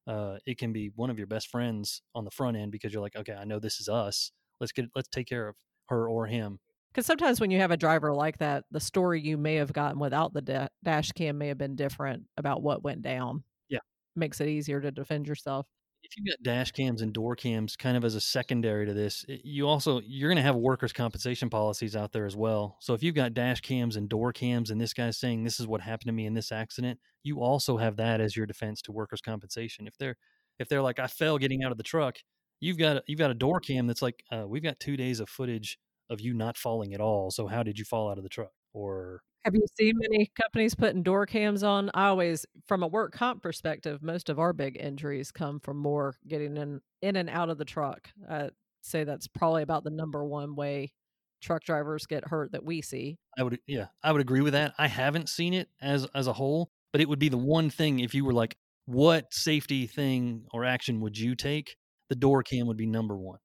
uh, 0.07 0.39
it 0.47 0.59
can 0.59 0.73
be 0.73 0.91
one 0.97 1.11
of 1.11 1.19
your 1.19 1.27
best 1.27 1.49
friends 1.49 2.03
on 2.15 2.25
the 2.25 2.31
front 2.31 2.57
end 2.57 2.73
because 2.73 2.93
you're 2.93 3.03
like, 3.03 3.17
okay, 3.17 3.35
I 3.35 3.45
know 3.45 3.59
this 3.59 3.81
is 3.81 3.89
us. 3.89 4.33
Let's 4.61 4.73
get 4.73 4.87
let's 4.95 5.09
take 5.09 5.29
care 5.29 5.49
of 5.49 5.57
her 5.89 6.09
or 6.09 6.27
him. 6.27 6.59
Because 6.93 7.07
sometimes 7.07 7.41
when 7.41 7.51
you 7.51 7.59
have 7.59 7.71
a 7.71 7.77
driver 7.77 8.13
like 8.13 8.39
that, 8.39 8.65
the 8.71 8.81
story 8.81 9.21
you 9.21 9.39
may 9.39 9.55
have 9.57 9.73
gotten 9.73 9.99
without 9.99 10.35
the 10.35 10.43
da- 10.43 10.69
dash 10.85 11.11
cam 11.13 11.39
may 11.39 11.49
have 11.49 11.59
been 11.59 11.77
different 11.77 12.25
about 12.37 12.63
what 12.63 12.83
went 12.83 13.03
down. 13.03 13.45
Yeah. 13.69 13.79
Makes 14.17 14.41
it 14.41 14.49
easier 14.49 14.81
to 14.81 14.91
defend 14.91 15.27
yourself. 15.27 15.67
If 16.13 16.19
you've 16.19 16.27
got 16.27 16.43
dash 16.43 16.73
cams 16.73 17.01
and 17.01 17.13
door 17.13 17.35
cams 17.35 17.75
kind 17.75 17.97
of 17.97 18.05
as 18.05 18.15
a 18.15 18.21
secondary 18.21 18.85
to 18.87 18.93
this 18.93 19.25
you 19.29 19.67
also 19.67 20.01
you're 20.05 20.29
going 20.29 20.37
to 20.37 20.43
have 20.43 20.57
workers 20.57 20.93
compensation 20.93 21.49
policies 21.49 21.97
out 21.97 22.13
there 22.13 22.27
as 22.27 22.37
well. 22.37 22.77
So 22.81 22.93
if 22.95 23.03
you've 23.03 23.15
got 23.15 23.35
dash 23.35 23.61
cams 23.61 23.97
and 23.97 24.09
door 24.09 24.33
cams 24.33 24.71
and 24.71 24.81
this 24.81 24.93
guy's 24.93 25.17
saying 25.17 25.45
this 25.45 25.59
is 25.59 25.67
what 25.67 25.81
happened 25.81 26.09
to 26.09 26.13
me 26.13 26.27
in 26.27 26.35
this 26.35 26.53
accident 26.53 26.99
you 27.23 27.41
also 27.41 27.77
have 27.77 27.97
that 27.97 28.21
as 28.21 28.37
your 28.37 28.47
defense 28.47 28.83
to 28.83 28.93
workers 28.93 29.21
compensation. 29.21 29.87
If 29.87 29.97
they're 29.97 30.17
if 30.59 30.69
they're 30.69 30.83
like 30.83 30.99
i 30.99 31.07
fell 31.07 31.39
getting 31.39 31.65
out 31.65 31.73
of 31.73 31.79
the 31.79 31.83
truck 31.83 32.19
you've 32.61 32.79
got 32.79 33.03
you've 33.07 33.19
got 33.19 33.31
a 33.31 33.35
door 33.35 33.61
cam 33.61 33.87
that's 33.87 34.03
like 34.03 34.23
uh, 34.31 34.45
we've 34.47 34.63
got 34.63 34.79
two 34.81 34.97
days 34.97 35.19
of 35.19 35.29
footage 35.29 35.79
of 36.11 36.21
you 36.21 36.35
not 36.35 36.59
falling 36.59 36.93
at 36.93 37.01
all 37.01 37.31
so 37.31 37.47
how 37.47 37.63
did 37.63 37.79
you 37.79 37.85
fall 37.85 38.11
out 38.11 38.19
of 38.19 38.25
the 38.25 38.29
truck? 38.31 38.53
Or 38.75 39.23
Have 39.45 39.57
you 39.57 39.67
seen 39.77 39.95
many 39.97 40.31
companies 40.41 40.75
putting 40.75 41.03
door 41.03 41.27
cams 41.27 41.65
on? 41.65 41.91
I 41.95 42.07
always, 42.07 42.47
from 42.67 42.83
a 42.85 42.87
work 42.87 43.13
comp 43.13 43.43
perspective, 43.43 44.03
most 44.03 44.29
of 44.29 44.39
our 44.39 44.53
big 44.53 44.77
injuries 44.79 45.33
come 45.33 45.59
from 45.59 45.79
more 45.79 46.15
getting 46.29 46.57
in 46.57 46.81
in 47.01 47.17
and 47.17 47.29
out 47.29 47.51
of 47.51 47.59
the 47.59 47.65
truck. 47.65 48.09
I 48.31 48.51
say 48.83 49.03
that's 49.05 49.27
probably 49.27 49.63
about 49.63 49.83
the 49.83 49.91
number 49.91 50.25
one 50.25 50.55
way 50.55 50.93
truck 51.41 51.65
drivers 51.65 52.07
get 52.07 52.29
hurt 52.29 52.53
that 52.53 52.65
we 52.65 52.83
see. 52.83 53.19
I 53.37 53.43
would 53.43 53.59
yeah, 53.67 53.87
I 54.03 54.13
would 54.13 54.21
agree 54.21 54.43
with 54.43 54.53
that. 54.53 54.75
I 54.79 54.87
haven't 54.87 55.29
seen 55.29 55.55
it 55.55 55.69
as 55.81 56.07
as 56.15 56.29
a 56.29 56.33
whole, 56.33 56.71
but 56.93 57.01
it 57.01 57.09
would 57.09 57.19
be 57.19 57.29
the 57.29 57.37
one 57.37 57.69
thing 57.69 57.99
if 57.99 58.15
you 58.15 58.25
were 58.25 58.33
like, 58.33 58.57
what 58.87 59.35
safety 59.35 59.89
thing 59.89 60.47
or 60.53 60.65
action 60.65 61.01
would 61.01 61.19
you 61.19 61.35
take? 61.35 61.77
The 62.11 62.15
door 62.15 62.45
cam 62.45 62.69
would 62.69 62.77
be 62.77 62.87
number 62.87 63.17
one, 63.17 63.39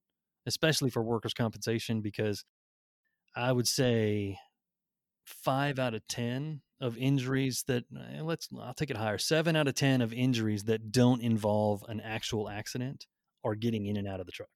especially 0.45 0.91
for 0.91 1.01
workers' 1.01 1.33
compensation, 1.33 2.01
because 2.01 2.43
I 3.35 3.51
would 3.51 3.67
say 3.67 4.37
five 5.27 5.79
out 5.79 5.93
of 5.93 6.07
ten 6.07 6.61
of 6.79 6.97
injuries 6.97 7.63
that 7.67 7.83
eh, 7.95 8.21
let's 8.21 8.47
I'll 8.59 8.73
take 8.73 8.89
it 8.89 8.97
higher. 8.97 9.17
Seven 9.17 9.55
out 9.55 9.67
of 9.67 9.75
ten 9.75 10.01
of 10.01 10.13
injuries 10.13 10.63
that 10.65 10.91
don't 10.91 11.21
involve 11.21 11.83
an 11.87 11.99
actual 12.01 12.49
accident 12.49 13.05
are 13.43 13.55
getting 13.55 13.85
in 13.85 13.97
and 13.97 14.07
out 14.07 14.19
of 14.19 14.25
the 14.25 14.31
truck. 14.31 14.49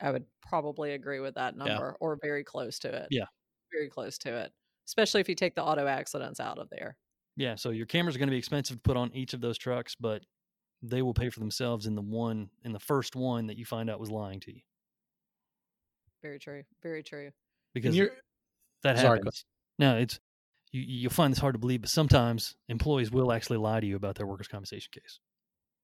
I 0.00 0.10
would 0.10 0.26
probably 0.42 0.92
agree 0.92 1.20
with 1.20 1.34
that 1.36 1.54
Yeah. 1.56 1.64
number 1.64 1.96
or 2.00 2.18
very 2.22 2.44
close 2.44 2.78
to 2.80 2.88
it. 2.94 3.08
Yeah. 3.10 3.26
Very 3.72 3.88
close 3.88 4.18
to 4.18 4.32
it. 4.36 4.52
Especially 4.86 5.20
if 5.20 5.28
you 5.28 5.34
take 5.34 5.54
the 5.54 5.62
auto 5.64 5.86
accidents 5.86 6.40
out 6.40 6.58
of 6.58 6.68
there. 6.70 6.96
Yeah, 7.36 7.54
so 7.56 7.70
your 7.70 7.86
cameras 7.86 8.14
are 8.14 8.18
going 8.18 8.28
to 8.28 8.32
be 8.34 8.38
expensive 8.38 8.76
to 8.76 8.82
put 8.82 8.96
on 8.96 9.12
each 9.14 9.32
of 9.34 9.40
those 9.40 9.58
trucks, 9.58 9.94
but 9.98 10.22
they 10.82 11.02
will 11.02 11.14
pay 11.14 11.30
for 11.30 11.40
themselves 11.40 11.86
in 11.86 11.94
the 11.94 12.02
one 12.02 12.50
in 12.64 12.72
the 12.72 12.78
first 12.80 13.16
one 13.16 13.46
that 13.46 13.56
you 13.56 13.64
find 13.64 13.88
out 13.88 13.98
was 13.98 14.10
lying 14.10 14.38
to 14.40 14.54
you 14.54 14.60
Very 16.22 16.38
true. 16.38 16.62
Very 16.82 17.02
true. 17.02 17.30
Because 17.72 17.96
you're 17.96 18.10
that 18.82 18.98
happens. 18.98 19.44
No, 19.78 19.96
it's 19.96 20.20
you. 20.72 20.82
You'll 20.82 21.10
find 21.10 21.32
this 21.32 21.38
hard 21.38 21.54
to 21.54 21.58
believe, 21.58 21.82
but 21.82 21.90
sometimes 21.90 22.56
employees 22.68 23.10
will 23.10 23.32
actually 23.32 23.58
lie 23.58 23.80
to 23.80 23.86
you 23.86 23.96
about 23.96 24.16
their 24.16 24.26
workers' 24.26 24.48
compensation 24.48 24.90
case. 24.92 25.20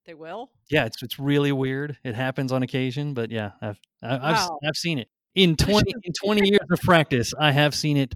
They 0.06 0.14
will? 0.14 0.50
Yeah, 0.70 0.86
it's 0.86 1.02
it's 1.02 1.18
really 1.18 1.52
weird. 1.52 1.98
It 2.04 2.14
happens 2.14 2.52
on 2.52 2.62
occasion, 2.62 3.14
but 3.14 3.30
yeah, 3.30 3.52
I've 3.60 3.80
I, 4.02 4.32
I've. 4.32 4.48
I've 4.66 4.76
seen 4.76 4.98
it 4.98 5.08
in 5.34 5.56
twenty 5.56 5.92
in 6.02 6.12
twenty 6.12 6.48
years 6.48 6.66
of 6.70 6.80
practice. 6.80 7.34
I 7.38 7.52
have 7.52 7.74
seen 7.74 7.96
it 7.96 8.14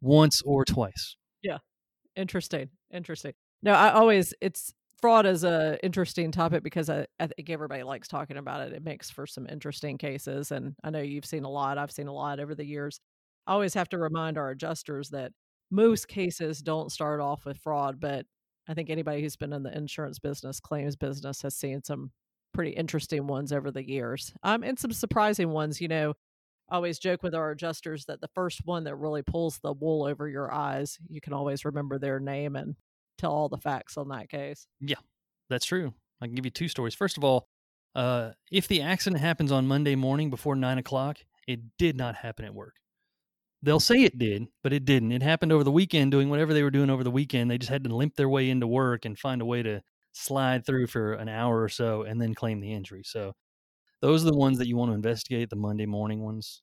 once 0.00 0.42
or 0.42 0.64
twice. 0.64 1.16
Yeah, 1.42 1.58
interesting. 2.16 2.68
Interesting. 2.92 3.32
No, 3.62 3.72
I 3.72 3.92
always 3.92 4.34
it's 4.40 4.74
fraud 5.00 5.26
is 5.26 5.42
a 5.42 5.78
interesting 5.82 6.30
topic 6.30 6.62
because 6.62 6.88
I, 6.88 7.06
I 7.18 7.26
think 7.26 7.50
everybody 7.50 7.82
likes 7.82 8.08
talking 8.08 8.36
about 8.36 8.60
it. 8.68 8.72
It 8.72 8.84
makes 8.84 9.10
for 9.10 9.26
some 9.26 9.46
interesting 9.48 9.98
cases, 9.98 10.52
and 10.52 10.74
I 10.84 10.90
know 10.90 11.00
you've 11.00 11.26
seen 11.26 11.44
a 11.44 11.50
lot. 11.50 11.78
I've 11.78 11.90
seen 11.90 12.08
a 12.08 12.12
lot 12.12 12.40
over 12.40 12.54
the 12.54 12.64
years. 12.64 13.00
I 13.46 13.52
always 13.52 13.74
have 13.74 13.88
to 13.90 13.98
remind 13.98 14.38
our 14.38 14.50
adjusters 14.50 15.10
that 15.10 15.32
most 15.70 16.08
cases 16.08 16.60
don't 16.60 16.92
start 16.92 17.20
off 17.20 17.44
with 17.44 17.58
fraud, 17.58 17.98
but 17.98 18.26
I 18.68 18.74
think 18.74 18.90
anybody 18.90 19.22
who's 19.22 19.36
been 19.36 19.52
in 19.52 19.62
the 19.62 19.76
insurance 19.76 20.18
business, 20.18 20.60
claims 20.60 20.96
business, 20.96 21.42
has 21.42 21.56
seen 21.56 21.82
some 21.82 22.12
pretty 22.52 22.70
interesting 22.72 23.26
ones 23.26 23.52
over 23.52 23.70
the 23.70 23.86
years, 23.86 24.32
um, 24.42 24.62
and 24.62 24.78
some 24.78 24.92
surprising 24.92 25.50
ones. 25.50 25.80
You 25.80 25.88
know, 25.88 26.14
I 26.68 26.76
always 26.76 26.98
joke 26.98 27.22
with 27.22 27.34
our 27.34 27.50
adjusters 27.50 28.04
that 28.06 28.20
the 28.20 28.28
first 28.34 28.60
one 28.64 28.84
that 28.84 28.96
really 28.96 29.22
pulls 29.22 29.58
the 29.58 29.72
wool 29.72 30.04
over 30.04 30.28
your 30.28 30.52
eyes, 30.52 30.98
you 31.08 31.20
can 31.20 31.32
always 31.32 31.64
remember 31.64 31.98
their 31.98 32.20
name 32.20 32.54
and 32.54 32.76
tell 33.18 33.32
all 33.32 33.48
the 33.48 33.58
facts 33.58 33.96
on 33.96 34.08
that 34.08 34.28
case. 34.28 34.66
Yeah, 34.80 34.96
that's 35.50 35.66
true. 35.66 35.92
I 36.20 36.26
can 36.26 36.34
give 36.34 36.44
you 36.44 36.50
two 36.50 36.68
stories. 36.68 36.94
First 36.94 37.16
of 37.16 37.24
all, 37.24 37.48
uh, 37.94 38.30
if 38.50 38.68
the 38.68 38.82
accident 38.82 39.20
happens 39.20 39.50
on 39.50 39.66
Monday 39.66 39.96
morning 39.96 40.30
before 40.30 40.54
nine 40.54 40.78
o'clock, 40.78 41.18
it 41.46 41.60
did 41.78 41.96
not 41.96 42.14
happen 42.14 42.44
at 42.44 42.54
work. 42.54 42.74
They'll 43.62 43.80
say 43.80 44.02
it 44.02 44.18
did, 44.18 44.48
but 44.62 44.72
it 44.72 44.84
didn't. 44.84 45.12
It 45.12 45.22
happened 45.22 45.52
over 45.52 45.62
the 45.62 45.70
weekend 45.70 46.10
doing 46.10 46.28
whatever 46.28 46.52
they 46.52 46.64
were 46.64 46.70
doing 46.70 46.90
over 46.90 47.04
the 47.04 47.10
weekend. 47.10 47.50
They 47.50 47.58
just 47.58 47.70
had 47.70 47.84
to 47.84 47.94
limp 47.94 48.16
their 48.16 48.28
way 48.28 48.50
into 48.50 48.66
work 48.66 49.04
and 49.04 49.16
find 49.16 49.40
a 49.40 49.46
way 49.46 49.62
to 49.62 49.82
slide 50.12 50.66
through 50.66 50.88
for 50.88 51.14
an 51.14 51.28
hour 51.28 51.62
or 51.62 51.68
so 51.68 52.02
and 52.02 52.20
then 52.20 52.34
claim 52.34 52.60
the 52.60 52.72
injury. 52.72 53.02
So 53.04 53.34
those 54.00 54.22
are 54.26 54.30
the 54.30 54.36
ones 54.36 54.58
that 54.58 54.66
you 54.66 54.76
want 54.76 54.90
to 54.90 54.94
investigate, 54.94 55.48
the 55.48 55.56
Monday 55.56 55.86
morning 55.86 56.22
ones. 56.22 56.62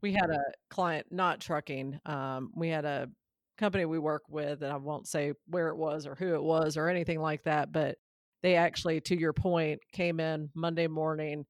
We 0.00 0.12
had 0.12 0.30
a 0.30 0.42
client, 0.68 1.06
not 1.12 1.40
trucking. 1.40 2.00
Um, 2.06 2.50
we 2.56 2.68
had 2.68 2.84
a 2.84 3.08
company 3.56 3.84
we 3.84 4.00
work 4.00 4.22
with, 4.28 4.62
and 4.62 4.72
I 4.72 4.76
won't 4.76 5.06
say 5.06 5.32
where 5.46 5.68
it 5.68 5.76
was 5.76 6.08
or 6.08 6.16
who 6.16 6.34
it 6.34 6.42
was 6.42 6.76
or 6.76 6.88
anything 6.88 7.20
like 7.20 7.44
that, 7.44 7.70
but 7.70 7.96
they 8.42 8.56
actually, 8.56 9.00
to 9.02 9.16
your 9.16 9.32
point, 9.32 9.78
came 9.92 10.18
in 10.18 10.50
Monday 10.56 10.88
morning, 10.88 11.46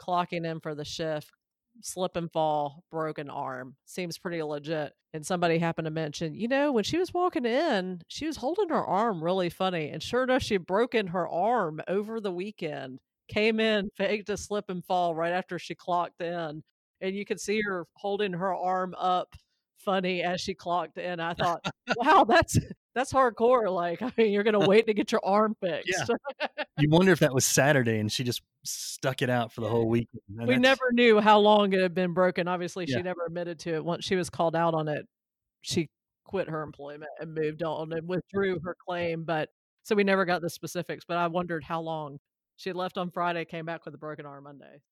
clocking 0.00 0.46
in 0.46 0.60
for 0.60 0.74
the 0.74 0.84
shift, 0.86 1.30
slip 1.82 2.16
and 2.16 2.30
fall, 2.32 2.84
broken 2.90 3.30
arm. 3.30 3.76
Seems 3.86 4.18
pretty 4.18 4.42
legit. 4.42 4.92
And 5.12 5.26
somebody 5.26 5.58
happened 5.58 5.86
to 5.86 5.90
mention, 5.90 6.34
you 6.34 6.48
know, 6.48 6.72
when 6.72 6.84
she 6.84 6.98
was 6.98 7.12
walking 7.12 7.44
in, 7.44 8.02
she 8.08 8.26
was 8.26 8.36
holding 8.36 8.68
her 8.68 8.84
arm 8.84 9.22
really 9.22 9.50
funny. 9.50 9.90
And 9.90 10.02
sure 10.02 10.22
enough, 10.22 10.42
she 10.42 10.54
had 10.54 10.66
broken 10.66 11.08
her 11.08 11.28
arm 11.28 11.80
over 11.88 12.20
the 12.20 12.32
weekend. 12.32 13.00
Came 13.28 13.60
in, 13.60 13.90
faked 13.96 14.30
a 14.30 14.36
slip 14.36 14.66
and 14.70 14.84
fall 14.84 15.14
right 15.14 15.32
after 15.32 15.58
she 15.58 15.74
clocked 15.74 16.20
in. 16.20 16.62
And 17.00 17.16
you 17.16 17.24
could 17.24 17.40
see 17.40 17.60
her 17.62 17.86
holding 17.94 18.32
her 18.34 18.54
arm 18.54 18.94
up 18.98 19.34
funny 19.84 20.22
as 20.22 20.40
she 20.40 20.54
clocked 20.54 20.98
in. 20.98 21.20
I 21.20 21.34
thought, 21.34 21.64
wow, 21.96 22.24
that's 22.24 22.58
that's 22.94 23.12
hardcore. 23.12 23.72
Like, 23.72 24.02
I 24.02 24.12
mean, 24.16 24.32
you're 24.32 24.42
gonna 24.42 24.66
wait 24.66 24.86
to 24.86 24.94
get 24.94 25.12
your 25.12 25.20
arm 25.24 25.56
fixed. 25.60 26.10
You 26.78 26.88
wonder 26.90 27.12
if 27.12 27.20
that 27.20 27.34
was 27.34 27.44
Saturday 27.44 27.98
and 27.98 28.10
she 28.10 28.24
just 28.24 28.42
stuck 28.64 29.22
it 29.22 29.30
out 29.30 29.52
for 29.52 29.60
the 29.60 29.68
whole 29.68 29.88
weekend. 29.88 30.20
And 30.38 30.48
we 30.48 30.56
never 30.56 30.90
knew 30.92 31.20
how 31.20 31.38
long 31.38 31.72
it 31.72 31.80
had 31.80 31.94
been 31.94 32.12
broken. 32.12 32.48
Obviously, 32.48 32.84
Yeah. 32.86 32.98
she 32.98 33.02
never 33.02 33.24
admitted 33.26 33.58
to 33.60 33.74
it. 33.74 33.84
Once 33.84 34.04
she 34.04 34.16
was 34.16 34.30
called 34.30 34.56
out 34.56 34.74
on 34.74 34.88
it, 34.88 35.06
she 35.62 35.88
quit 36.24 36.48
her 36.48 36.62
employment 36.62 37.10
and 37.18 37.34
moved 37.34 37.62
on 37.62 37.92
and 37.92 38.06
withdrew 38.06 38.60
her 38.64 38.76
claim. 38.86 39.24
But 39.24 39.48
so 39.82 39.94
we 39.94 40.04
never 40.04 40.24
got 40.24 40.42
the 40.42 40.50
specifics. 40.50 41.04
But 41.06 41.16
I 41.16 41.26
wondered 41.26 41.64
how 41.64 41.80
long 41.80 42.18
she 42.56 42.72
left 42.72 42.98
on 42.98 43.10
Friday, 43.10 43.44
came 43.46 43.64
back 43.64 43.84
with 43.84 43.94
a 43.94 43.98
broken 43.98 44.26
arm 44.26 44.44
Monday. 44.44 44.82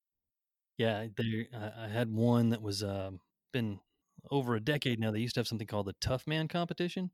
Yeah, 0.78 1.06
I 1.54 1.88
had 1.88 2.10
one 2.10 2.50
that 2.50 2.62
was 2.62 2.82
um, 2.82 3.20
been 3.52 3.80
over 4.30 4.54
a 4.56 4.60
decade 4.60 5.00
now. 5.00 5.10
They 5.10 5.20
used 5.20 5.34
to 5.34 5.40
have 5.40 5.48
something 5.48 5.66
called 5.66 5.86
the 5.86 5.94
Tough 6.00 6.26
Man 6.26 6.48
competition. 6.48 7.10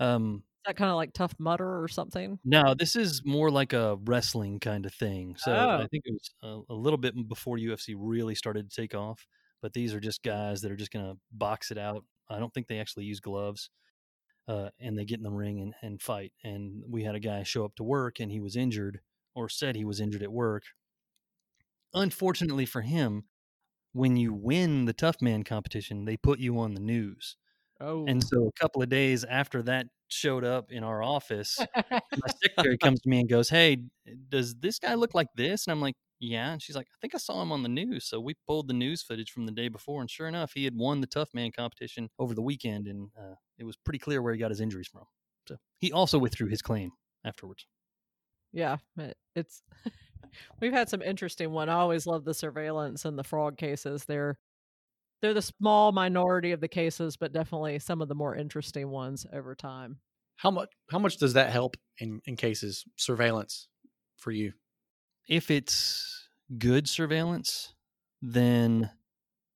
Um, 0.00 0.44
Is 0.66 0.68
that 0.70 0.76
kind 0.76 0.90
of 0.90 0.96
like 0.96 1.12
Tough 1.12 1.34
Mudder 1.38 1.82
or 1.82 1.88
something? 1.88 2.38
no, 2.44 2.74
this 2.74 2.94
is 2.94 3.22
more 3.24 3.50
like 3.50 3.72
a 3.72 3.96
wrestling 4.04 4.60
kind 4.60 4.84
of 4.84 4.92
thing. 4.92 5.36
So 5.36 5.70
I 5.76 5.86
Oh. 5.86 5.86
think 5.86 6.02
it 6.06 6.12
was 6.12 6.30
a, 6.68 6.72
a 6.72 6.74
little 6.74 6.98
bit 6.98 7.14
before 7.28 7.56
UFC 7.58 7.94
really 7.96 8.34
started 8.34 8.70
to 8.70 8.76
take 8.80 8.94
off. 8.94 9.26
But 9.62 9.72
these 9.72 9.94
are 9.94 10.00
just 10.00 10.22
guys 10.22 10.60
that 10.60 10.70
are 10.70 10.76
just 10.76 10.90
going 10.92 11.06
to 11.06 11.18
box 11.32 11.70
it 11.70 11.78
out. 11.78 12.04
I 12.28 12.38
don't 12.38 12.52
think 12.52 12.66
they 12.66 12.80
actually 12.80 13.04
use 13.06 13.20
gloves. 13.20 13.70
uh, 14.48 14.70
and 14.80 14.98
they 14.98 15.04
get 15.06 15.18
in 15.18 15.24
the 15.24 15.30
ring 15.32 15.60
and, 15.60 15.74
and 15.82 16.02
fight. 16.02 16.32
And 16.44 16.82
we 16.88 17.04
had 17.04 17.14
a 17.16 17.20
guy 17.20 17.44
show 17.44 17.64
up 17.64 17.76
to 17.76 17.84
work 17.84 18.20
and 18.20 18.32
he 18.32 18.40
was 18.40 18.56
injured 18.56 19.00
or 19.34 19.48
said 19.48 19.76
he 19.76 19.84
was 19.86 20.00
injured 20.00 20.22
at 20.24 20.32
work. 20.32 20.64
Unfortunately 21.94 22.66
for 22.66 22.82
him, 22.82 23.24
when 23.94 24.18
you 24.18 24.34
win 24.34 24.86
the 24.86 24.94
tough 24.94 25.22
man 25.22 25.44
competition, 25.44 26.06
they 26.06 26.18
put 26.18 26.40
you 26.40 26.60
on 26.60 26.74
the 26.74 26.80
news. 26.82 27.38
Oh, 27.80 28.06
And 28.06 28.22
so 28.24 28.48
a 28.48 28.52
couple 28.60 28.82
of 28.82 28.88
days 28.88 29.24
after 29.24 29.62
that 29.64 29.86
showed 30.08 30.44
up 30.44 30.70
in 30.72 30.84
our 30.84 31.02
office, 31.02 31.66
my 32.14 32.28
secretary 32.44 32.78
comes 32.78 33.00
to 33.02 33.08
me 33.08 33.20
and 33.20 33.28
goes, 33.28 33.48
"Hey, 33.48 33.78
does 34.28 34.56
this 34.56 34.78
guy 34.78 34.94
look 34.94 35.14
like 35.14 35.28
this?" 35.36 35.66
And 35.66 35.72
I'm 35.72 35.80
like, 35.80 35.96
"Yeah." 36.20 36.52
And 36.52 36.62
she's 36.62 36.76
like, 36.76 36.88
"I 36.94 36.96
think 37.00 37.14
I 37.14 37.18
saw 37.18 37.42
him 37.42 37.52
on 37.52 37.62
the 37.62 37.68
news." 37.68 38.06
So 38.06 38.20
we 38.20 38.34
pulled 38.46 38.68
the 38.68 38.74
news 38.74 39.02
footage 39.02 39.30
from 39.30 39.46
the 39.46 39.52
day 39.52 39.68
before, 39.68 40.00
and 40.02 40.10
sure 40.10 40.28
enough, 40.28 40.52
he 40.54 40.64
had 40.64 40.76
won 40.76 41.00
the 41.00 41.06
Tough 41.06 41.30
Man 41.34 41.52
competition 41.52 42.10
over 42.18 42.34
the 42.34 42.42
weekend, 42.42 42.88
and 42.88 43.10
uh, 43.18 43.36
it 43.58 43.64
was 43.64 43.76
pretty 43.76 43.98
clear 43.98 44.22
where 44.22 44.34
he 44.34 44.38
got 44.40 44.50
his 44.50 44.60
injuries 44.60 44.88
from. 44.88 45.04
So 45.48 45.56
he 45.78 45.92
also 45.92 46.18
withdrew 46.18 46.48
his 46.48 46.62
claim 46.62 46.92
afterwards. 47.24 47.66
yeah, 48.52 48.76
it's 49.34 49.62
we've 50.60 50.72
had 50.72 50.88
some 50.88 51.02
interesting 51.02 51.50
one. 51.50 51.68
I 51.68 51.74
always 51.74 52.06
love 52.06 52.24
the 52.24 52.34
surveillance 52.34 53.04
and 53.04 53.18
the 53.18 53.24
fraud 53.24 53.56
cases. 53.56 54.04
They're 54.04 54.38
they're 55.20 55.34
the 55.34 55.42
small 55.42 55.92
minority 55.92 56.52
of 56.52 56.60
the 56.60 56.68
cases, 56.68 57.16
but 57.16 57.32
definitely 57.32 57.78
some 57.78 58.02
of 58.02 58.08
the 58.08 58.14
more 58.14 58.34
interesting 58.34 58.90
ones 58.90 59.26
over 59.32 59.54
time. 59.54 59.98
How 60.36 60.50
much 60.50 60.70
how 60.90 60.98
much 60.98 61.16
does 61.18 61.34
that 61.34 61.50
help 61.50 61.76
in 61.98 62.20
in 62.26 62.36
cases 62.36 62.84
surveillance 62.96 63.68
for 64.18 64.30
you? 64.30 64.52
If 65.28 65.50
it's 65.50 66.28
good 66.58 66.88
surveillance, 66.88 67.74
then 68.20 68.90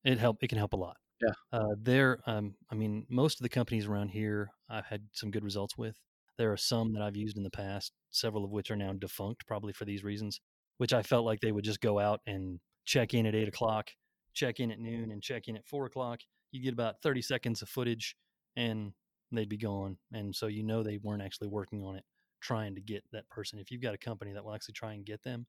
it 0.03 0.17
help. 0.17 0.37
It 0.41 0.47
can 0.47 0.57
help 0.57 0.73
a 0.73 0.77
lot. 0.77 0.97
Yeah. 1.21 1.33
Uh, 1.51 1.75
there, 1.77 2.19
um, 2.25 2.55
I 2.71 2.75
mean, 2.75 3.05
most 3.09 3.39
of 3.39 3.43
the 3.43 3.49
companies 3.49 3.85
around 3.85 4.09
here, 4.09 4.49
I've 4.69 4.85
had 4.85 5.03
some 5.13 5.31
good 5.31 5.43
results 5.43 5.77
with. 5.77 5.97
There 6.37 6.51
are 6.51 6.57
some 6.57 6.93
that 6.93 7.01
I've 7.01 7.17
used 7.17 7.37
in 7.37 7.43
the 7.43 7.49
past, 7.49 7.91
several 8.09 8.45
of 8.45 8.51
which 8.51 8.71
are 8.71 8.77
now 8.77 8.93
defunct, 8.93 9.45
probably 9.45 9.73
for 9.73 9.83
these 9.83 10.03
reasons. 10.03 10.39
Which 10.79 10.93
I 10.93 11.03
felt 11.03 11.25
like 11.25 11.39
they 11.39 11.51
would 11.51 11.63
just 11.63 11.81
go 11.81 11.99
out 11.99 12.21
and 12.25 12.59
check 12.85 13.13
in 13.13 13.27
at 13.27 13.35
eight 13.35 13.47
o'clock, 13.47 13.91
check 14.33 14.59
in 14.59 14.71
at 14.71 14.79
noon, 14.79 15.11
and 15.11 15.21
check 15.21 15.47
in 15.47 15.55
at 15.55 15.67
four 15.67 15.85
o'clock. 15.85 16.21
You 16.51 16.63
get 16.63 16.73
about 16.73 17.01
thirty 17.03 17.21
seconds 17.21 17.61
of 17.61 17.69
footage, 17.69 18.15
and 18.55 18.93
they'd 19.31 19.47
be 19.47 19.57
gone. 19.57 19.97
And 20.11 20.35
so 20.35 20.47
you 20.47 20.63
know 20.63 20.81
they 20.81 20.97
weren't 20.97 21.21
actually 21.21 21.49
working 21.49 21.83
on 21.83 21.95
it, 21.95 22.03
trying 22.41 22.75
to 22.75 22.81
get 22.81 23.03
that 23.11 23.29
person. 23.29 23.59
If 23.59 23.71
you've 23.71 23.81
got 23.81 23.93
a 23.93 23.99
company 23.99 24.33
that 24.33 24.43
will 24.43 24.55
actually 24.55 24.73
try 24.73 24.93
and 24.93 25.05
get 25.05 25.21
them, 25.23 25.45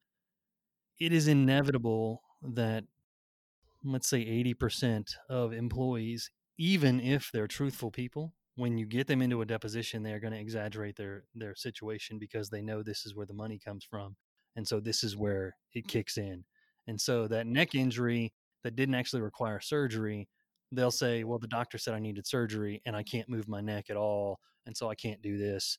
it 1.01 1.13
is 1.13 1.27
inevitable 1.27 2.23
that 2.43 2.85
let's 3.83 4.09
say 4.09 4.25
80% 4.25 5.15
of 5.29 5.53
employees 5.53 6.31
even 6.59 7.01
if 7.01 7.31
they're 7.33 7.49
truthful 7.49 7.91
people 7.91 8.35
when 8.57 8.77
you 8.77 8.85
get 8.85 9.07
them 9.07 9.23
into 9.23 9.41
a 9.41 9.47
deposition 9.47 10.03
they're 10.03 10.21
going 10.21 10.35
to 10.35 10.39
exaggerate 10.39 10.97
their 10.97 11.25
their 11.35 11.55
situation 11.55 12.19
because 12.19 12.51
they 12.51 12.61
know 12.61 12.83
this 12.83 13.07
is 13.07 13.15
where 13.15 13.27
the 13.27 13.33
money 13.33 13.59
comes 13.59 13.85
from 13.85 14.17
and 14.57 14.67
so 14.67 14.81
this 14.81 15.05
is 15.05 15.17
where 15.17 15.57
it 15.75 15.87
kicks 15.87 16.19
in. 16.19 16.45
And 16.87 17.01
so 17.01 17.29
that 17.29 17.47
neck 17.47 17.75
injury 17.75 18.33
that 18.65 18.77
didn't 18.77 18.95
actually 18.95 19.23
require 19.23 19.61
surgery 19.61 20.29
they'll 20.73 20.91
say 20.91 21.25
well 21.25 21.39
the 21.39 21.49
doctor 21.49 21.79
said 21.79 21.95
i 21.95 21.99
needed 21.99 22.27
surgery 22.27 22.81
and 22.87 22.95
i 22.95 23.03
can't 23.03 23.29
move 23.29 23.49
my 23.49 23.61
neck 23.61 23.91
at 23.91 23.97
all 23.97 24.39
and 24.67 24.77
so 24.77 24.89
i 24.89 24.95
can't 24.95 25.23
do 25.23 25.37
this. 25.37 25.79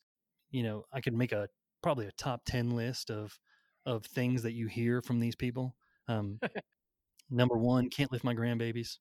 You 0.50 0.64
know 0.64 0.86
i 0.92 1.00
could 1.00 1.14
make 1.14 1.32
a 1.32 1.48
probably 1.82 2.08
a 2.08 2.12
top 2.14 2.42
10 2.46 2.72
list 2.72 3.10
of 3.10 3.38
of 3.86 4.06
things 4.06 4.44
that 4.44 4.54
you 4.54 4.68
hear 4.68 5.02
from 5.02 5.20
these 5.20 5.36
people. 5.36 5.76
Um, 6.08 6.40
number 7.30 7.58
one 7.58 7.90
can't 7.90 8.12
lift 8.12 8.24
my 8.24 8.36
grandbabies 8.36 8.98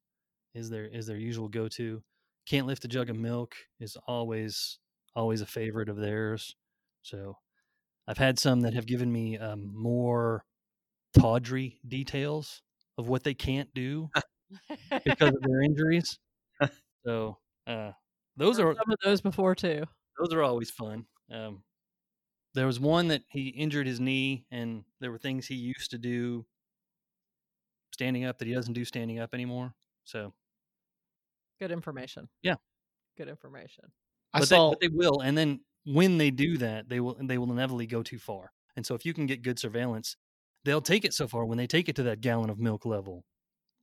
is 0.55 0.71
their 0.71 0.87
is 0.87 1.07
their 1.07 1.17
usual 1.17 1.49
go-to. 1.49 2.03
Can't 2.47 2.67
lift 2.67 2.85
a 2.85 2.89
jug 2.89 3.11
of 3.11 3.17
milk 3.17 3.55
is 3.79 3.97
always 4.07 4.79
always 5.15 5.41
a 5.41 5.47
favorite 5.47 5.89
of 5.89 5.97
theirs. 5.97 6.55
So 7.03 7.37
i've 8.11 8.19
had 8.19 8.39
some 8.39 8.61
that 8.61 8.75
have 8.75 8.87
given 8.87 9.11
me 9.11 9.39
um, 9.39 9.71
more 9.75 10.45
tawdry 11.19 11.81
details 11.89 12.61
of 12.99 13.09
what 13.09 13.25
they 13.25 13.35
can't 13.35 13.73
do 13.75 14.11
because 15.05 15.35
of 15.35 15.43
their 15.43 15.63
injuries 15.63 16.19
so 17.07 17.39
uh, 17.67 17.93
those 18.37 18.59
Heard 18.59 18.69
are 18.69 18.75
some 18.75 18.93
of 18.93 18.99
those 19.05 19.21
before 19.21 19.55
too. 19.55 19.85
those 20.19 20.33
are 20.33 20.43
always 20.43 20.71
fun. 20.71 21.07
Um, 21.31 21.63
there 22.55 22.67
was 22.67 22.81
one 22.81 23.09
that 23.09 23.23
he 23.29 23.49
injured 23.49 23.87
his 23.87 24.01
knee, 24.01 24.47
and 24.51 24.85
there 25.01 25.11
were 25.11 25.19
things 25.19 25.47
he 25.47 25.55
used 25.55 25.93
to 25.93 25.99
do 25.99 26.45
standing 27.93 28.25
up 28.25 28.39
that 28.39 28.49
he 28.49 28.55
doesn't 28.55 28.75
do 28.75 28.85
standing 28.85 29.21
up 29.21 29.35
anymore. 29.35 29.73
So, 30.05 30.33
Good 31.61 31.71
information. 31.71 32.29
Yeah. 32.43 32.55
Good 33.19 33.29
information. 33.29 33.85
I 34.33 34.41
but, 34.41 34.49
saw 34.49 34.71
they, 34.71 34.75
but 34.75 34.81
they 34.81 34.97
will, 34.97 35.21
and 35.21 35.37
then 35.37 35.61
when 35.85 36.19
they 36.19 36.31
do 36.31 36.59
that, 36.59 36.89
they 36.89 37.01
will 37.01 37.17
they 37.21 37.39
will 37.39 37.51
inevitably 37.51 37.87
go 37.87 38.03
too 38.03 38.19
far. 38.19 38.53
And 38.77 38.87
so, 38.87 38.95
if 38.95 39.05
you 39.05 39.15
can 39.15 39.27
get 39.27 39.43
good 39.43 39.59
surveillance, 39.59 40.17
they'll 40.65 40.81
take 40.81 41.05
it 41.05 41.15
so 41.15 41.27
far. 41.27 41.45
When 41.45 41.59
they 41.59 41.67
take 41.67 41.89
it 41.89 41.97
to 41.97 42.03
that 42.05 42.21
gallon 42.21 42.51
of 42.51 42.59
milk 42.59 42.87
level, 42.87 43.25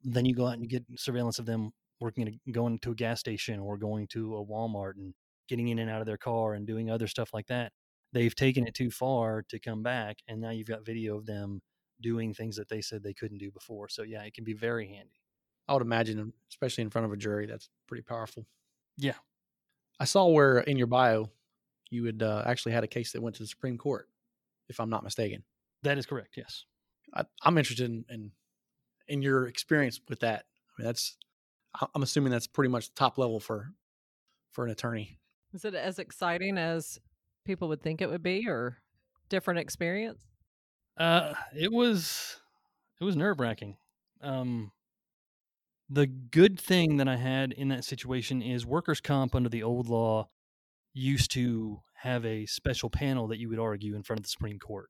then 0.03 0.25
you 0.25 0.35
go 0.35 0.47
out 0.47 0.53
and 0.53 0.63
you 0.63 0.69
get 0.69 0.85
surveillance 0.95 1.39
of 1.39 1.45
them 1.45 1.71
working 1.99 2.27
at 2.27 2.33
a, 2.33 2.51
going 2.51 2.79
to 2.79 2.91
a 2.91 2.95
gas 2.95 3.19
station 3.19 3.59
or 3.59 3.77
going 3.77 4.07
to 4.07 4.37
a 4.37 4.45
Walmart 4.45 4.93
and 4.97 5.13
getting 5.49 5.69
in 5.69 5.79
and 5.79 5.89
out 5.89 6.01
of 6.01 6.05
their 6.07 6.17
car 6.17 6.53
and 6.53 6.67
doing 6.67 6.89
other 6.89 7.07
stuff 7.07 7.33
like 7.33 7.47
that. 7.47 7.71
They've 8.13 8.35
taken 8.35 8.67
it 8.67 8.73
too 8.73 8.91
far 8.91 9.43
to 9.49 9.59
come 9.59 9.83
back, 9.83 10.17
and 10.27 10.39
now 10.39 10.51
you've 10.51 10.67
got 10.67 10.85
video 10.85 11.17
of 11.17 11.25
them 11.25 11.61
doing 12.01 12.33
things 12.33 12.55
that 12.57 12.69
they 12.69 12.81
said 12.81 13.03
they 13.03 13.13
couldn't 13.13 13.39
do 13.39 13.51
before. 13.51 13.89
So 13.89 14.03
yeah, 14.03 14.21
it 14.23 14.33
can 14.33 14.43
be 14.43 14.53
very 14.53 14.87
handy. 14.87 15.19
I 15.67 15.73
would 15.73 15.81
imagine, 15.81 16.31
especially 16.49 16.83
in 16.83 16.89
front 16.89 17.05
of 17.05 17.11
a 17.11 17.17
jury, 17.17 17.45
that's 17.47 17.69
pretty 17.87 18.03
powerful. 18.03 18.45
Yeah. 18.97 19.15
I 19.99 20.05
saw 20.05 20.27
where 20.27 20.59
in 20.59 20.77
your 20.77 20.87
bio 20.87 21.31
you 21.89 22.05
had 22.05 22.21
uh, 22.21 22.43
actually 22.45 22.71
had 22.73 22.83
a 22.83 22.87
case 22.87 23.11
that 23.11 23.21
went 23.21 23.35
to 23.37 23.43
the 23.43 23.47
Supreme 23.47 23.77
Court, 23.77 24.07
if 24.69 24.79
I'm 24.79 24.89
not 24.89 25.03
mistaken. 25.03 25.43
That 25.83 25.97
is 25.97 26.05
correct. 26.05 26.35
Yes. 26.37 26.65
I, 27.13 27.23
I'm 27.43 27.57
interested 27.57 27.89
in, 27.89 28.05
in 28.09 28.31
in 29.07 29.21
your 29.21 29.47
experience 29.47 30.01
with 30.09 30.19
that. 30.19 30.45
I 30.77 30.81
mean, 30.81 30.85
that's 30.87 31.17
I- 31.75 31.87
I'm 31.95 32.03
assuming 32.03 32.31
that's 32.31 32.47
pretty 32.47 32.69
much 32.69 32.93
top 32.93 33.17
level 33.17 33.39
for 33.39 33.71
for 34.51 34.65
an 34.65 34.71
attorney. 34.71 35.19
Is 35.53 35.63
it 35.65 35.75
as 35.75 35.99
exciting 35.99 36.57
as 36.57 36.99
people 37.45 37.67
would 37.69 37.81
think 37.81 38.01
it 38.01 38.09
would 38.09 38.23
be 38.23 38.47
or 38.47 38.77
different 39.29 39.59
experience? 39.59 40.25
Uh, 40.97 41.33
it 41.55 41.71
was 41.71 42.39
it 42.99 43.03
was 43.03 43.15
nerve 43.15 43.39
wracking. 43.39 43.77
Um, 44.21 44.71
the 45.89 46.07
good 46.07 46.59
thing 46.59 46.97
that 46.97 47.07
I 47.07 47.15
had 47.15 47.53
in 47.53 47.69
that 47.69 47.85
situation 47.85 48.41
is 48.41 48.65
workers' 48.65 48.99
comp 48.99 49.35
under 49.35 49.47
the 49.47 49.63
old 49.63 49.87
law 49.87 50.27
used 50.97 51.31
to 51.31 51.79
have 51.93 52.25
a 52.25 52.45
special 52.45 52.89
panel 52.89 53.27
that 53.27 53.39
you 53.39 53.49
would 53.49 53.59
argue 53.59 53.95
in 53.95 54.03
front 54.03 54.19
of 54.19 54.23
the 54.23 54.29
Supreme 54.29 54.59
Court. 54.59 54.89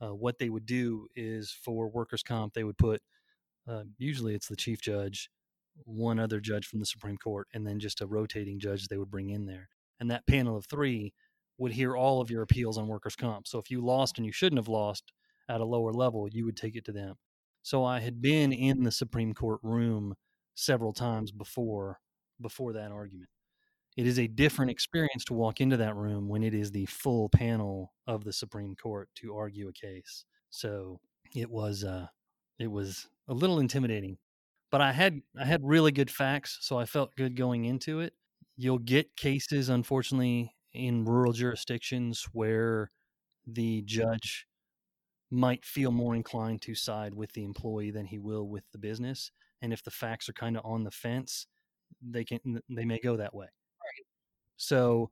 Uh, 0.00 0.14
what 0.14 0.38
they 0.38 0.50
would 0.50 0.66
do 0.66 1.06
is 1.16 1.50
for 1.50 1.88
workers' 1.88 2.22
comp, 2.22 2.54
they 2.54 2.64
would 2.64 2.78
put 2.78 3.00
uh, 3.68 3.82
usually 3.98 4.34
it's 4.34 4.48
the 4.48 4.56
chief 4.56 4.80
judge, 4.80 5.28
one 5.84 6.18
other 6.18 6.40
judge 6.40 6.66
from 6.66 6.78
the 6.78 6.86
Supreme 6.86 7.16
Court, 7.16 7.48
and 7.52 7.66
then 7.66 7.80
just 7.80 8.00
a 8.00 8.06
rotating 8.06 8.58
judge 8.58 8.86
they 8.86 8.98
would 8.98 9.10
bring 9.10 9.30
in 9.30 9.46
there. 9.46 9.68
And 9.98 10.10
that 10.10 10.26
panel 10.26 10.56
of 10.56 10.66
three 10.66 11.12
would 11.58 11.72
hear 11.72 11.96
all 11.96 12.20
of 12.20 12.30
your 12.30 12.42
appeals 12.42 12.78
on 12.78 12.86
workers' 12.86 13.16
comp. 13.16 13.48
So 13.48 13.58
if 13.58 13.70
you 13.70 13.84
lost 13.84 14.18
and 14.18 14.26
you 14.26 14.32
shouldn't 14.32 14.58
have 14.58 14.68
lost 14.68 15.12
at 15.48 15.60
a 15.60 15.64
lower 15.64 15.92
level, 15.92 16.28
you 16.30 16.44
would 16.44 16.56
take 16.56 16.76
it 16.76 16.84
to 16.84 16.92
them. 16.92 17.16
So 17.62 17.82
I 17.84 18.00
had 18.00 18.20
been 18.20 18.52
in 18.52 18.84
the 18.84 18.92
Supreme 18.92 19.32
Court 19.32 19.60
room 19.62 20.14
several 20.54 20.92
times 20.92 21.32
before 21.32 21.98
before 22.40 22.74
that 22.74 22.92
argument. 22.92 23.30
It 23.96 24.06
is 24.06 24.18
a 24.18 24.26
different 24.26 24.70
experience 24.70 25.24
to 25.26 25.34
walk 25.34 25.60
into 25.60 25.76
that 25.78 25.96
room 25.96 26.28
when 26.28 26.42
it 26.42 26.54
is 26.54 26.70
the 26.70 26.86
full 26.86 27.28
panel 27.30 27.94
of 28.06 28.24
the 28.24 28.32
Supreme 28.32 28.76
Court 28.76 29.08
to 29.16 29.34
argue 29.36 29.68
a 29.68 29.72
case. 29.72 30.24
So 30.50 31.00
it 31.34 31.50
was 31.50 31.82
uh 31.84 32.08
it 32.58 32.68
was 32.70 33.08
a 33.28 33.34
little 33.34 33.58
intimidating. 33.58 34.18
But 34.70 34.80
I 34.82 34.92
had 34.92 35.22
I 35.38 35.44
had 35.46 35.62
really 35.64 35.92
good 35.92 36.10
facts, 36.10 36.58
so 36.60 36.78
I 36.78 36.84
felt 36.86 37.16
good 37.16 37.36
going 37.36 37.64
into 37.64 38.00
it. 38.00 38.14
You'll 38.56 38.78
get 38.78 39.16
cases 39.16 39.68
unfortunately 39.68 40.54
in 40.74 41.04
rural 41.04 41.32
jurisdictions 41.32 42.26
where 42.32 42.90
the 43.46 43.82
judge 43.82 44.46
might 45.30 45.64
feel 45.64 45.90
more 45.90 46.14
inclined 46.14 46.62
to 46.62 46.74
side 46.74 47.14
with 47.14 47.32
the 47.32 47.44
employee 47.44 47.90
than 47.90 48.06
he 48.06 48.18
will 48.18 48.48
with 48.48 48.64
the 48.72 48.78
business 48.78 49.32
and 49.62 49.72
if 49.72 49.82
the 49.82 49.90
facts 49.90 50.28
are 50.28 50.32
kind 50.34 50.56
of 50.56 50.64
on 50.64 50.84
the 50.84 50.90
fence 50.90 51.46
they 52.02 52.24
can 52.24 52.62
they 52.68 52.84
may 52.84 52.98
go 52.98 53.16
that 53.16 53.34
way 53.34 53.48
so 54.56 55.10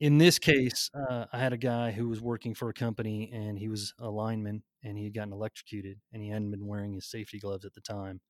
in 0.00 0.18
this 0.18 0.38
case 0.38 0.90
uh, 0.94 1.26
i 1.32 1.38
had 1.38 1.52
a 1.52 1.58
guy 1.58 1.90
who 1.90 2.08
was 2.08 2.20
working 2.20 2.54
for 2.54 2.68
a 2.68 2.74
company 2.74 3.30
and 3.32 3.58
he 3.58 3.68
was 3.68 3.94
a 3.98 4.10
lineman 4.10 4.62
and 4.82 4.98
he 4.98 5.04
had 5.04 5.14
gotten 5.14 5.32
electrocuted 5.32 5.98
and 6.12 6.22
he 6.22 6.28
hadn't 6.28 6.50
been 6.50 6.66
wearing 6.66 6.92
his 6.94 7.06
safety 7.06 7.38
gloves 7.38 7.64
at 7.64 7.74
the 7.74 7.80
time 7.80 8.20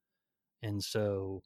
and 0.62 0.82
so 0.82 1.42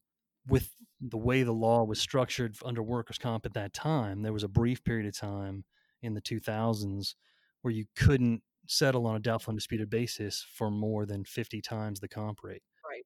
with 0.47 0.75
the 1.01 1.19
way 1.19 1.43
the 1.43 1.53
law 1.53 1.85
was 1.85 2.01
structured 2.01 2.57
under 2.65 2.83
workers 2.83 3.19
comp 3.19 3.47
at 3.47 3.55
that 3.55 3.73
time 3.73 4.23
there 4.23 4.33
was 4.33 4.45
a 4.45 4.49
brief 4.49 4.83
period 4.85 5.07
of 5.07 5.17
time 5.17 5.65
in 6.03 6.15
the 6.15 6.23
2000s 6.23 7.15
where 7.63 7.73
you 7.73 7.85
couldn't 7.97 8.43
settle 8.67 9.07
on 9.07 9.17
a 9.17 9.21
doubtful 9.21 9.51
and 9.51 9.59
disputed 9.59 9.91
basis 9.91 10.47
for 10.55 10.71
more 10.71 11.05
than 11.07 11.25
50 11.25 11.61
times 11.61 12.01
the 12.01 12.09
comp 12.09 12.41
rate 12.43 12.63
Right. 12.89 13.05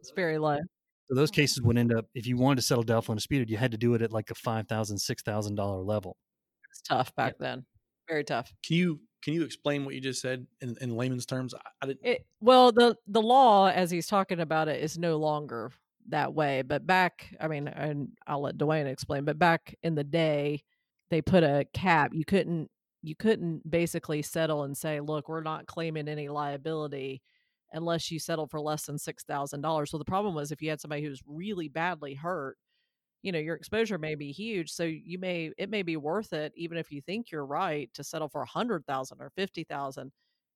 It's 0.00 0.10
very 0.10 0.38
low. 0.38 0.58
So 1.08 1.14
those 1.14 1.30
cases 1.30 1.60
would 1.62 1.76
end 1.76 1.94
up 1.94 2.06
if 2.14 2.26
you 2.26 2.36
wanted 2.36 2.56
to 2.56 2.62
settle 2.62 2.84
doubtful 2.84 3.12
and 3.12 3.18
disputed, 3.18 3.50
you 3.50 3.56
had 3.56 3.72
to 3.72 3.78
do 3.78 3.94
it 3.94 4.02
at 4.02 4.12
like 4.12 4.30
a 4.30 4.34
five 4.34 4.68
thousand, 4.68 4.98
six 4.98 5.22
thousand 5.22 5.54
dollar 5.54 5.82
level. 5.82 6.16
It's 6.70 6.80
tough 6.82 7.14
back 7.14 7.34
then. 7.38 7.64
Very 8.08 8.24
tough. 8.24 8.52
Can 8.66 8.76
you 8.76 9.00
can 9.22 9.34
you 9.34 9.42
explain 9.42 9.84
what 9.84 9.94
you 9.94 10.00
just 10.00 10.20
said 10.20 10.46
in, 10.60 10.76
in 10.80 10.96
layman's 10.96 11.26
terms? 11.26 11.54
I, 11.54 11.60
I 11.82 11.86
didn't. 11.86 12.06
It, 12.06 12.26
well, 12.40 12.72
the 12.72 12.96
the 13.06 13.22
law 13.22 13.68
as 13.68 13.90
he's 13.90 14.06
talking 14.06 14.40
about 14.40 14.68
it 14.68 14.82
is 14.82 14.98
no 14.98 15.16
longer 15.16 15.72
that 16.08 16.34
way. 16.34 16.62
But 16.62 16.86
back, 16.86 17.34
I 17.40 17.48
mean, 17.48 17.68
and 17.68 18.08
I'll 18.26 18.42
let 18.42 18.58
Duane 18.58 18.86
explain. 18.86 19.24
But 19.24 19.38
back 19.38 19.74
in 19.82 19.94
the 19.94 20.04
day, 20.04 20.62
they 21.10 21.22
put 21.22 21.42
a 21.42 21.66
cap. 21.72 22.12
You 22.14 22.24
couldn't 22.24 22.70
you 23.02 23.14
couldn't 23.14 23.68
basically 23.70 24.22
settle 24.22 24.64
and 24.64 24.76
say, 24.76 25.00
look, 25.00 25.28
we're 25.28 25.42
not 25.42 25.66
claiming 25.66 26.08
any 26.08 26.28
liability 26.28 27.22
unless 27.74 28.10
you 28.10 28.18
settle 28.20 28.46
for 28.48 28.60
less 28.60 28.86
than 28.86 28.98
six 28.98 29.24
thousand 29.24 29.62
dollars. 29.62 29.90
So 29.90 29.98
the 29.98 30.04
problem 30.06 30.34
was 30.34 30.52
if 30.52 30.62
you 30.62 30.70
had 30.70 30.80
somebody 30.80 31.02
who 31.04 31.10
was 31.10 31.22
really 31.26 31.68
badly 31.68 32.14
hurt, 32.14 32.58
you 33.22 33.32
know 33.32 33.38
your 33.38 33.56
exposure 33.56 33.98
may 33.98 34.14
be 34.14 34.32
huge 34.32 34.70
so 34.70 34.84
you 34.84 35.18
may 35.18 35.50
it 35.58 35.70
may 35.70 35.82
be 35.82 35.96
worth 35.96 36.32
it 36.32 36.52
even 36.56 36.76
if 36.78 36.90
you 36.92 37.00
think 37.00 37.30
you're 37.30 37.46
right 37.46 37.92
to 37.94 38.04
settle 38.04 38.28
for 38.28 38.42
a 38.42 38.46
hundred 38.46 38.86
thousand 38.86 39.20
or 39.20 39.30
fifty 39.30 39.64
thousand 39.64 40.12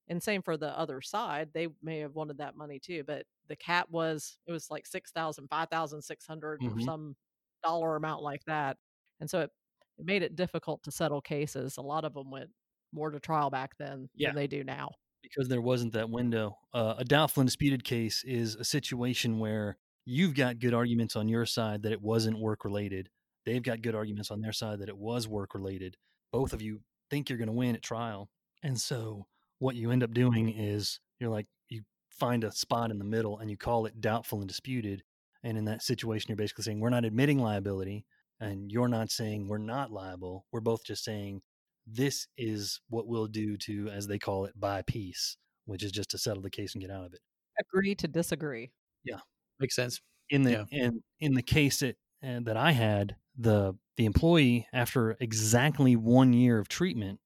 and 0.09 0.23
same 0.23 0.43
for 0.43 0.57
the 0.57 0.77
other 0.79 1.01
side 1.01 1.51
they 1.53 1.69
may 1.83 1.99
have 1.99 2.15
wanted 2.15 2.39
that 2.39 2.57
money 2.57 2.79
too 2.79 3.03
but 3.05 3.25
the 3.49 3.57
cap 3.57 3.89
was 3.91 4.39
it 4.47 4.53
was 4.53 4.71
like 4.71 4.87
six 4.87 5.11
thousand 5.13 5.49
five 5.49 5.69
thousand 5.71 6.03
six 6.03 6.27
hundred 6.27 6.61
Mhm. 6.61 6.67
or 6.67 6.79
some 6.79 7.17
dollar 7.63 7.97
amount 7.97 8.23
like 8.23 8.45
that 8.47 8.77
and 9.21 9.29
so 9.31 9.41
it, 9.41 9.51
it 9.99 10.05
made 10.07 10.23
it 10.23 10.37
difficult 10.37 10.83
to 10.83 10.91
settle 10.91 11.21
cases 11.21 11.77
a 11.77 11.83
lot 11.83 12.05
of 12.05 12.15
them 12.15 12.31
went 12.31 12.51
more 12.93 13.11
to 13.11 13.21
trial 13.21 13.51
back 13.51 13.77
then 13.79 14.09
Yeah. 14.15 14.31
than 14.31 14.35
they 14.35 14.47
do 14.47 14.63
now 14.65 14.91
because 15.29 15.49
there 15.49 15.61
wasn't 15.61 15.93
that 15.93 16.11
window. 16.11 16.59
Uh, 16.73 16.95
a 16.99 17.05
doubtful 17.05 17.41
and 17.41 17.49
disputed 17.49 17.85
case 17.85 18.25
is 18.25 18.55
a 18.55 18.65
situation 18.65 19.39
where 19.39 19.77
you've 20.05 20.35
got 20.35 20.59
good 20.59 20.75
arguments 20.75 21.17
on 21.17 21.29
your 21.29 21.47
side 21.47 21.83
that 21.83 21.93
it 21.93 22.03
wasn't 22.03 22.39
work 22.39 22.65
related. 22.65 23.11
They've 23.45 23.63
got 23.63 23.83
good 23.83 23.95
arguments 23.95 24.31
on 24.31 24.41
their 24.41 24.53
side 24.53 24.81
that 24.81 24.89
it 24.89 24.99
was 24.99 25.29
work 25.29 25.55
related. 25.55 25.97
Both 26.33 26.53
of 26.53 26.63
you 26.63 26.81
think 27.11 27.29
you're 27.29 27.39
going 27.39 27.49
to 27.49 27.53
win 27.53 27.75
at 27.75 27.83
trial. 27.83 28.29
And 28.63 28.79
so 28.79 29.27
what 29.59 29.77
you 29.77 29.91
end 29.91 30.03
up 30.03 30.13
doing 30.13 30.49
is 30.51 31.01
you're 31.19 31.31
like, 31.31 31.47
you 31.69 31.83
find 32.11 32.45
a 32.45 32.53
spot 32.53 32.91
in 32.91 32.99
the 32.99 33.05
middle 33.05 33.39
and 33.39 33.51
you 33.51 33.57
call 33.57 33.87
it 33.87 34.01
doubtful 34.01 34.41
and 34.41 34.49
disputed. 34.49 35.03
And 35.43 35.57
in 35.57 35.65
that 35.67 35.83
situation, 35.83 36.29
you're 36.29 36.37
basically 36.37 36.65
saying, 36.65 36.81
we're 36.81 36.91
not 36.91 37.05
admitting 37.05 37.39
liability. 37.39 38.05
And 38.41 38.71
you're 38.71 38.89
not 38.89 39.11
saying 39.11 39.49
we're 39.49 39.59
not 39.59 39.91
liable. 39.91 40.47
We're 40.53 40.61
both 40.61 40.85
just 40.85 41.05
saying 41.05 41.43
this 41.91 42.29
is 42.37 42.81
what 42.89 43.07
we'll 43.07 43.27
do 43.29 43.57
to, 43.59 43.89
as 43.89 44.07
they 44.07 44.19
call 44.19 44.45
it, 44.47 44.59
buy 44.59 44.83
peace, 44.83 45.37
which 45.67 45.83
is 45.83 45.93
just 45.93 46.11
to 46.11 46.19
settle 46.19 46.43
the 46.43 46.51
case 46.51 46.75
and 46.75 46.83
get 46.83 46.91
out 46.91 47.07
of 47.07 47.15
it. 47.15 47.21
agree 47.61 47.95
to 47.95 48.09
disagree 48.09 48.73
Yeah, 49.05 49.21
Makes 49.61 49.77
sense. 49.77 50.01
In 50.31 50.43
the 50.45 50.53
Yeah. 50.53 50.65
in 50.71 51.03
in 51.21 51.35
the 51.35 51.43
case 51.43 51.81
that 51.81 51.97
uh, 52.23 52.41
that 52.43 52.57
I 52.57 52.73
had, 52.73 53.17
the 53.37 53.75
the 53.97 54.05
employee 54.05 54.69
after 54.73 55.17
exactly 55.21 55.97
one 55.97 56.33
year 56.33 56.59
of 56.59 56.69
treatment 56.69 57.21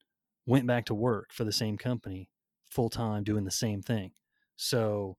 went 0.47 0.67
back 0.67 0.87
to 0.87 0.95
work 0.95 1.33
for 1.33 1.45
the 1.45 1.53
same 1.53 1.77
company 1.79 2.31
full 2.71 2.89
time 2.91 3.25
doing 3.25 3.45
the 3.45 3.51
same 3.51 3.83
thing. 3.83 4.13
So 4.57 5.17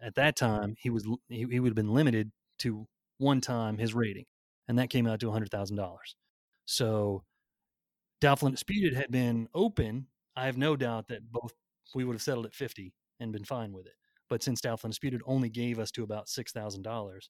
at 0.00 0.14
that 0.16 0.36
time, 0.36 0.74
he 0.78 0.90
was 0.90 1.06
he, 1.28 1.46
he 1.50 1.60
would 1.60 1.68
have 1.70 1.74
been 1.76 1.94
limited 1.94 2.32
to 2.58 2.86
one 3.18 3.40
time 3.40 3.78
his 3.78 3.94
rating, 3.94 4.26
and 4.68 4.78
that 4.78 4.90
came 4.90 5.06
out 5.06 5.20
to 5.20 5.30
hundred 5.30 5.50
thousand 5.50 5.76
dollars. 5.76 6.16
So 6.64 7.24
doubtful 8.22 8.48
disputed 8.48 8.94
had 8.94 9.10
been 9.10 9.48
open. 9.52 10.06
I 10.36 10.46
have 10.46 10.56
no 10.56 10.76
doubt 10.76 11.08
that 11.08 11.30
both 11.30 11.52
we 11.94 12.04
would 12.04 12.14
have 12.14 12.22
settled 12.22 12.46
at 12.46 12.54
fifty 12.54 12.94
and 13.20 13.32
been 13.32 13.44
fine 13.44 13.72
with 13.72 13.86
it. 13.86 13.92
But 14.30 14.42
since 14.42 14.60
doubtful 14.62 14.88
disputed 14.88 15.20
only 15.26 15.50
gave 15.50 15.78
us 15.78 15.90
to 15.92 16.04
about 16.04 16.28
six 16.28 16.52
thousand 16.52 16.82
dollars, 16.82 17.28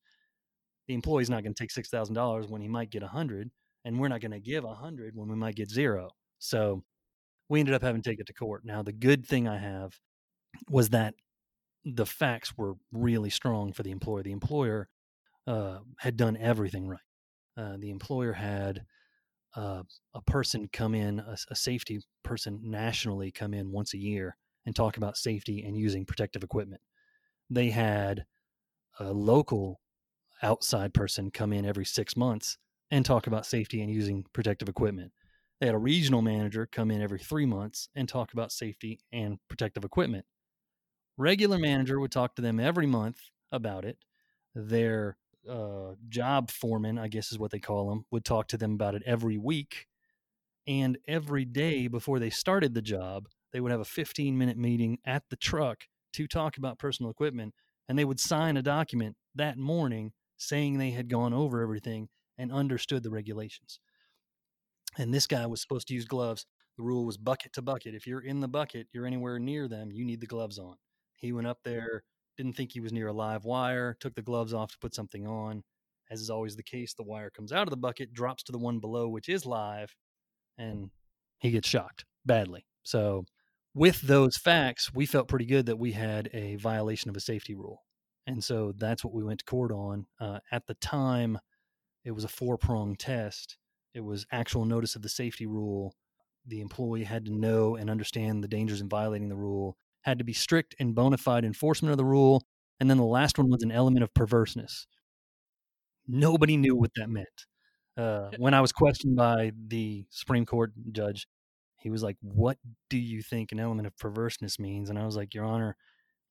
the 0.86 0.94
employee's 0.94 1.30
not 1.30 1.42
going 1.42 1.54
to 1.54 1.60
take 1.62 1.70
six 1.72 1.88
thousand 1.88 2.14
dollars 2.14 2.46
when 2.46 2.60
he 2.60 2.68
might 2.68 2.90
get 2.90 3.02
a 3.02 3.08
hundred, 3.08 3.50
and 3.84 3.98
we're 3.98 4.08
not 4.08 4.20
going 4.20 4.32
to 4.32 4.40
give 4.40 4.64
a 4.64 4.74
hundred 4.74 5.16
when 5.16 5.28
we 5.28 5.34
might 5.34 5.56
get 5.56 5.70
zero. 5.70 6.10
So 6.38 6.84
we 7.48 7.58
ended 7.58 7.74
up 7.74 7.82
having 7.82 8.02
to 8.02 8.10
take 8.10 8.20
it 8.20 8.26
to 8.26 8.34
court. 8.34 8.64
Now 8.64 8.82
the 8.82 8.92
good 8.92 9.26
thing 9.26 9.48
I 9.48 9.58
have 9.58 9.98
was 10.70 10.90
that 10.90 11.14
the 11.84 12.06
facts 12.06 12.56
were 12.56 12.74
really 12.92 13.30
strong 13.30 13.72
for 13.72 13.82
the 13.82 13.90
employer. 13.90 14.22
The 14.22 14.32
employer 14.32 14.88
uh, 15.46 15.78
had 15.98 16.16
done 16.16 16.36
everything 16.36 16.86
right. 16.86 17.00
Uh, 17.56 17.76
the 17.78 17.90
employer 17.90 18.32
had 18.32 18.84
uh, 19.56 19.82
a 20.14 20.22
person 20.22 20.68
come 20.72 20.94
in, 20.94 21.20
a, 21.20 21.36
a 21.50 21.56
safety 21.56 22.00
person 22.22 22.60
nationally 22.62 23.30
come 23.30 23.54
in 23.54 23.70
once 23.70 23.94
a 23.94 23.98
year 23.98 24.36
and 24.64 24.74
talk 24.74 24.96
about 24.96 25.16
safety 25.16 25.62
and 25.62 25.76
using 25.76 26.04
protective 26.04 26.42
equipment. 26.42 26.80
They 27.50 27.70
had 27.70 28.24
a 28.98 29.12
local 29.12 29.80
outside 30.42 30.94
person 30.94 31.30
come 31.30 31.52
in 31.52 31.64
every 31.64 31.84
six 31.84 32.16
months 32.16 32.58
and 32.90 33.04
talk 33.04 33.26
about 33.26 33.46
safety 33.46 33.80
and 33.82 33.90
using 33.90 34.24
protective 34.32 34.68
equipment. 34.68 35.12
They 35.60 35.66
had 35.66 35.74
a 35.74 35.78
regional 35.78 36.22
manager 36.22 36.66
come 36.66 36.90
in 36.90 37.02
every 37.02 37.20
three 37.20 37.46
months 37.46 37.88
and 37.94 38.08
talk 38.08 38.32
about 38.32 38.52
safety 38.52 39.00
and 39.12 39.38
protective 39.48 39.84
equipment. 39.84 40.24
Regular 41.16 41.58
manager 41.58 42.00
would 42.00 42.10
talk 42.10 42.34
to 42.36 42.42
them 42.42 42.58
every 42.58 42.86
month 42.86 43.18
about 43.52 43.84
it. 43.84 43.98
Their 44.54 45.16
uh, 45.48 45.94
job 46.08 46.50
foreman, 46.50 46.98
I 46.98 47.08
guess 47.08 47.32
is 47.32 47.38
what 47.38 47.50
they 47.50 47.58
call 47.58 47.88
them, 47.88 48.04
would 48.10 48.24
talk 48.24 48.48
to 48.48 48.56
them 48.56 48.72
about 48.72 48.94
it 48.94 49.02
every 49.04 49.38
week. 49.38 49.86
And 50.66 50.98
every 51.08 51.44
day 51.44 51.88
before 51.88 52.18
they 52.18 52.30
started 52.30 52.74
the 52.74 52.82
job, 52.82 53.28
they 53.52 53.60
would 53.60 53.72
have 53.72 53.80
a 53.80 53.84
15 53.84 54.38
minute 54.38 54.56
meeting 54.56 54.98
at 55.04 55.24
the 55.28 55.36
truck 55.36 55.84
to 56.14 56.26
talk 56.26 56.56
about 56.56 56.78
personal 56.78 57.10
equipment. 57.10 57.54
And 57.88 57.98
they 57.98 58.04
would 58.04 58.20
sign 58.20 58.56
a 58.56 58.62
document 58.62 59.16
that 59.34 59.58
morning 59.58 60.12
saying 60.36 60.78
they 60.78 60.90
had 60.90 61.08
gone 61.08 61.32
over 61.32 61.60
everything 61.60 62.08
and 62.38 62.52
understood 62.52 63.02
the 63.02 63.10
regulations. 63.10 63.80
And 64.98 65.12
this 65.12 65.26
guy 65.26 65.46
was 65.46 65.60
supposed 65.60 65.88
to 65.88 65.94
use 65.94 66.04
gloves. 66.04 66.46
The 66.76 66.82
rule 66.82 67.04
was 67.04 67.16
bucket 67.16 67.52
to 67.54 67.62
bucket. 67.62 67.94
If 67.94 68.06
you're 68.06 68.20
in 68.20 68.40
the 68.40 68.48
bucket, 68.48 68.88
you're 68.92 69.06
anywhere 69.06 69.38
near 69.38 69.68
them, 69.68 69.90
you 69.92 70.04
need 70.04 70.20
the 70.20 70.26
gloves 70.26 70.58
on. 70.58 70.76
He 71.16 71.32
went 71.32 71.46
up 71.46 71.58
there, 71.64 72.02
didn't 72.36 72.54
think 72.54 72.72
he 72.72 72.80
was 72.80 72.92
near 72.92 73.08
a 73.08 73.12
live 73.12 73.44
wire, 73.44 73.96
took 74.00 74.14
the 74.14 74.22
gloves 74.22 74.54
off 74.54 74.72
to 74.72 74.78
put 74.78 74.94
something 74.94 75.26
on. 75.26 75.62
As 76.10 76.20
is 76.20 76.30
always 76.30 76.56
the 76.56 76.62
case, 76.62 76.94
the 76.94 77.02
wire 77.02 77.30
comes 77.30 77.52
out 77.52 77.66
of 77.66 77.70
the 77.70 77.76
bucket, 77.76 78.12
drops 78.12 78.42
to 78.44 78.52
the 78.52 78.58
one 78.58 78.80
below, 78.80 79.08
which 79.08 79.28
is 79.28 79.46
live, 79.46 79.94
and 80.58 80.90
he 81.38 81.50
gets 81.50 81.68
shocked 81.68 82.04
badly. 82.24 82.66
So, 82.82 83.24
with 83.74 84.02
those 84.02 84.36
facts, 84.36 84.92
we 84.92 85.06
felt 85.06 85.28
pretty 85.28 85.46
good 85.46 85.66
that 85.66 85.78
we 85.78 85.92
had 85.92 86.28
a 86.34 86.56
violation 86.56 87.08
of 87.08 87.16
a 87.16 87.20
safety 87.20 87.54
rule. 87.54 87.82
And 88.26 88.44
so 88.44 88.72
that's 88.76 89.04
what 89.04 89.14
we 89.14 89.24
went 89.24 89.40
to 89.40 89.44
court 89.44 89.72
on. 89.72 90.06
Uh, 90.20 90.38
at 90.50 90.66
the 90.66 90.74
time, 90.74 91.38
it 92.04 92.12
was 92.12 92.24
a 92.24 92.28
four 92.28 92.58
prong 92.58 92.96
test. 92.96 93.56
It 93.94 94.04
was 94.04 94.26
actual 94.30 94.64
notice 94.64 94.94
of 94.94 95.02
the 95.02 95.08
safety 95.08 95.46
rule. 95.46 95.94
The 96.46 96.60
employee 96.60 97.04
had 97.04 97.24
to 97.26 97.32
know 97.32 97.76
and 97.76 97.90
understand 97.90 98.42
the 98.42 98.48
dangers 98.48 98.80
in 98.80 98.88
violating 98.88 99.28
the 99.28 99.36
rule, 99.36 99.76
had 100.02 100.18
to 100.18 100.24
be 100.24 100.32
strict 100.32 100.74
and 100.78 100.94
bona 100.94 101.16
fide 101.16 101.44
enforcement 101.44 101.90
of 101.90 101.98
the 101.98 102.04
rule. 102.04 102.44
And 102.80 102.90
then 102.90 102.98
the 102.98 103.04
last 103.04 103.38
one 103.38 103.48
was 103.50 103.62
an 103.62 103.70
element 103.72 104.02
of 104.02 104.12
perverseness. 104.14 104.86
Nobody 106.06 106.56
knew 106.56 106.74
what 106.74 106.90
that 106.96 107.08
meant. 107.08 107.46
Uh, 107.96 108.30
when 108.38 108.54
I 108.54 108.60
was 108.60 108.72
questioned 108.72 109.16
by 109.16 109.52
the 109.68 110.04
Supreme 110.10 110.46
Court 110.46 110.72
judge, 110.90 111.26
he 111.78 111.90
was 111.90 112.02
like, 112.02 112.16
What 112.20 112.58
do 112.88 112.98
you 112.98 113.22
think 113.22 113.52
an 113.52 113.60
element 113.60 113.86
of 113.86 113.96
perverseness 113.98 114.58
means? 114.58 114.90
And 114.90 114.98
I 114.98 115.04
was 115.04 115.16
like, 115.16 115.34
Your 115.34 115.44
Honor, 115.44 115.76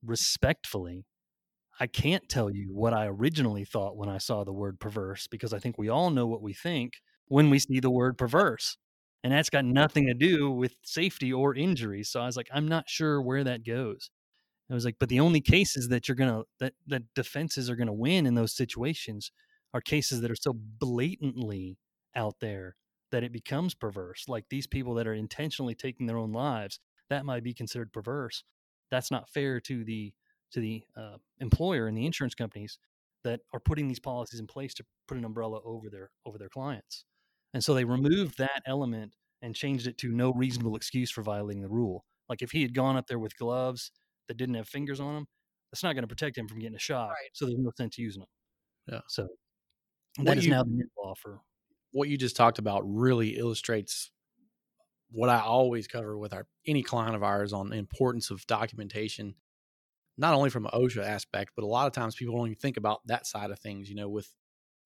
respectfully, 0.04 1.06
I 1.80 1.88
can't 1.88 2.28
tell 2.28 2.50
you 2.50 2.70
what 2.74 2.94
I 2.94 3.08
originally 3.08 3.66
thought 3.66 3.96
when 3.96 4.10
I 4.10 4.18
saw 4.18 4.44
the 4.44 4.54
word 4.54 4.80
perverse 4.80 5.28
because 5.28 5.54
I 5.54 5.60
think 5.60 5.78
we 5.78 5.90
all 5.90 6.10
know 6.10 6.28
what 6.28 6.42
we 6.42 6.54
think 6.54 6.96
when 7.28 7.50
we 7.50 7.60
see 7.60 7.80
the 7.80 7.90
word 7.90 8.18
perverse. 8.18 8.78
And 9.24 9.32
that's 9.34 9.50
got 9.50 9.66
nothing 9.66 10.08
to 10.08 10.14
do 10.14 10.50
with 10.50 10.76
safety 10.84 11.32
or 11.32 11.56
injury. 11.56 12.04
So 12.04 12.22
I 12.22 12.26
was 12.26 12.38
like, 12.38 12.50
I'm 12.52 12.68
not 12.68 12.90
sure 12.90 13.22
where 13.22 13.44
that 13.44 13.66
goes. 13.66 14.10
I 14.70 14.74
was 14.74 14.86
like, 14.86 14.96
but 15.00 15.10
the 15.10 15.20
only 15.20 15.42
cases 15.42 15.90
that 15.90 16.08
you're 16.08 16.16
gonna 16.16 16.44
that 16.60 16.74
that 16.88 17.04
defenses 17.14 17.70
are 17.70 17.76
gonna 17.76 17.94
win 17.94 18.26
in 18.26 18.36
those 18.36 18.54
situations 18.54 19.32
are 19.74 19.82
cases 19.82 20.22
that 20.22 20.32
are 20.32 20.36
so 20.36 20.54
blatantly 20.56 21.78
out 22.16 22.36
there 22.40 22.76
that 23.12 23.24
it 23.24 23.34
becomes 23.34 23.76
perverse. 23.76 24.26
Like 24.30 24.46
these 24.50 24.68
people 24.68 24.94
that 24.96 25.08
are 25.08 25.14
intentionally 25.14 25.76
taking 25.76 26.08
their 26.08 26.18
own 26.18 26.32
lives, 26.32 26.80
that 27.10 27.26
might 27.26 27.44
be 27.44 27.54
considered 27.54 27.92
perverse. 27.92 28.44
That's 28.90 29.12
not 29.12 29.30
fair 29.30 29.60
to 29.62 29.84
the 29.84 30.14
to 30.52 30.60
the 30.62 30.84
uh, 30.98 31.18
employer 31.40 31.88
and 31.88 31.98
the 31.98 32.06
insurance 32.06 32.36
companies 32.36 32.78
that 33.24 33.42
are 33.54 33.60
putting 33.60 33.88
these 33.88 34.00
policies 34.00 34.40
in 34.40 34.48
place 34.48 34.74
to 34.76 34.86
put 35.08 35.18
an 35.18 35.26
umbrella 35.26 35.60
over 35.66 35.90
their 35.90 36.12
over 36.26 36.38
their 36.38 36.50
clients. 36.50 37.06
And 37.54 37.64
so 37.64 37.74
they 37.74 37.84
mm-hmm. 37.84 38.04
removed 38.04 38.38
that 38.38 38.62
element 38.66 39.14
and 39.42 39.56
changed 39.56 39.88
it 39.88 39.98
to 40.00 40.12
no 40.12 40.32
reasonable 40.34 40.76
excuse 40.76 41.12
for 41.12 41.22
violating 41.22 41.62
the 41.62 41.70
rule. 41.70 42.06
Like 42.30 42.42
if 42.42 42.52
he 42.52 42.62
had 42.62 42.74
gone 42.74 42.96
up 42.96 43.08
there 43.08 43.20
with 43.20 43.36
gloves 43.38 43.92
that 44.28 44.38
didn't 44.38 44.56
have 44.56 44.68
fingers 44.68 45.00
on 45.00 45.16
them, 45.16 45.28
that's 45.72 45.84
not 45.84 45.94
going 45.94 46.04
to 46.04 46.08
protect 46.08 46.38
him 46.38 46.48
from 46.48 46.60
getting 46.60 46.76
a 46.76 46.80
shot. 46.80 47.10
Right. 47.10 47.30
So 47.34 47.46
there's 47.46 47.58
no 47.60 47.72
sense 47.78 47.98
using 47.98 48.22
them. 48.22 48.30
Yeah. 48.88 49.02
So 49.08 49.28
What 50.18 50.26
that 50.26 50.38
is 50.38 50.46
you- 50.46 50.52
now 50.52 50.64
the 50.64 50.72
new 50.72 50.88
law 50.98 51.14
for 51.16 51.42
what 51.92 52.08
you 52.08 52.18
just 52.18 52.38
talked 52.38 52.58
about 52.60 52.84
really 52.86 53.38
illustrates 53.38 54.12
what 55.10 55.30
I 55.30 55.42
always 55.42 55.88
cover 55.88 56.18
with 56.18 56.34
our 56.34 56.48
any 56.66 56.84
client 56.84 57.16
of 57.16 57.24
ours 57.24 57.52
on 57.52 57.70
the 57.70 57.76
importance 57.76 58.32
of 58.32 58.48
documentation. 58.48 59.36
not 60.18 60.34
only 60.34 60.50
from 60.50 60.66
an 60.66 60.72
OSHA 60.74 61.04
aspect, 61.04 61.52
but 61.56 61.64
a 61.64 61.68
lot 61.68 61.88
of 61.88 61.94
times 61.94 62.16
people 62.16 62.36
don't 62.36 62.48
even 62.48 62.60
think 62.60 62.78
about 62.78 63.02
that 63.08 63.26
side 63.26 63.50
of 63.50 63.60
things. 63.60 63.90
You 63.90 63.96
know, 63.96 64.08
with 64.10 64.30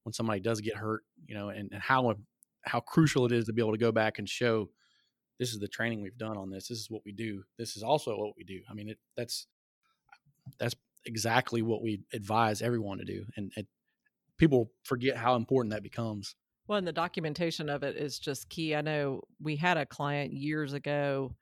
when 0.03 0.13
somebody 0.13 0.39
does 0.39 0.61
get 0.61 0.77
hurt, 0.77 1.03
you 1.27 1.35
know, 1.35 1.49
and, 1.49 1.69
and 1.73 1.81
how 1.81 2.03
how 2.65 2.79
crucial 2.79 3.25
it 3.25 3.31
is 3.31 3.45
to 3.45 3.53
be 3.53 3.61
able 3.61 3.71
to 3.71 3.77
go 3.77 3.91
back 3.91 4.19
and 4.19 4.27
show 4.27 4.69
this 5.39 5.51
is 5.51 5.59
the 5.59 5.67
training 5.67 6.01
we've 6.01 6.17
done 6.17 6.37
on 6.37 6.49
this. 6.49 6.67
This 6.67 6.79
is 6.79 6.89
what 6.89 7.01
we 7.05 7.11
do. 7.11 7.43
This 7.57 7.75
is 7.75 7.83
also 7.83 8.17
what 8.17 8.37
we 8.37 8.43
do. 8.43 8.61
I 8.69 8.73
mean, 8.73 8.89
it, 8.89 8.97
that's 9.17 9.47
that's 10.59 10.75
exactly 11.05 11.61
what 11.61 11.81
we 11.81 12.01
advise 12.13 12.61
everyone 12.61 12.99
to 12.99 13.05
do, 13.05 13.25
and 13.35 13.51
it, 13.55 13.67
people 14.37 14.71
forget 14.83 15.17
how 15.17 15.35
important 15.35 15.73
that 15.73 15.83
becomes. 15.83 16.35
Well, 16.67 16.79
and 16.79 16.87
the 16.87 16.93
documentation 16.93 17.69
of 17.69 17.83
it 17.83 17.95
is 17.95 18.17
just 18.17 18.49
key. 18.49 18.75
I 18.75 18.81
know 18.81 19.21
we 19.39 19.55
had 19.55 19.77
a 19.77 19.85
client 19.85 20.33
years 20.33 20.73
ago, 20.73 21.35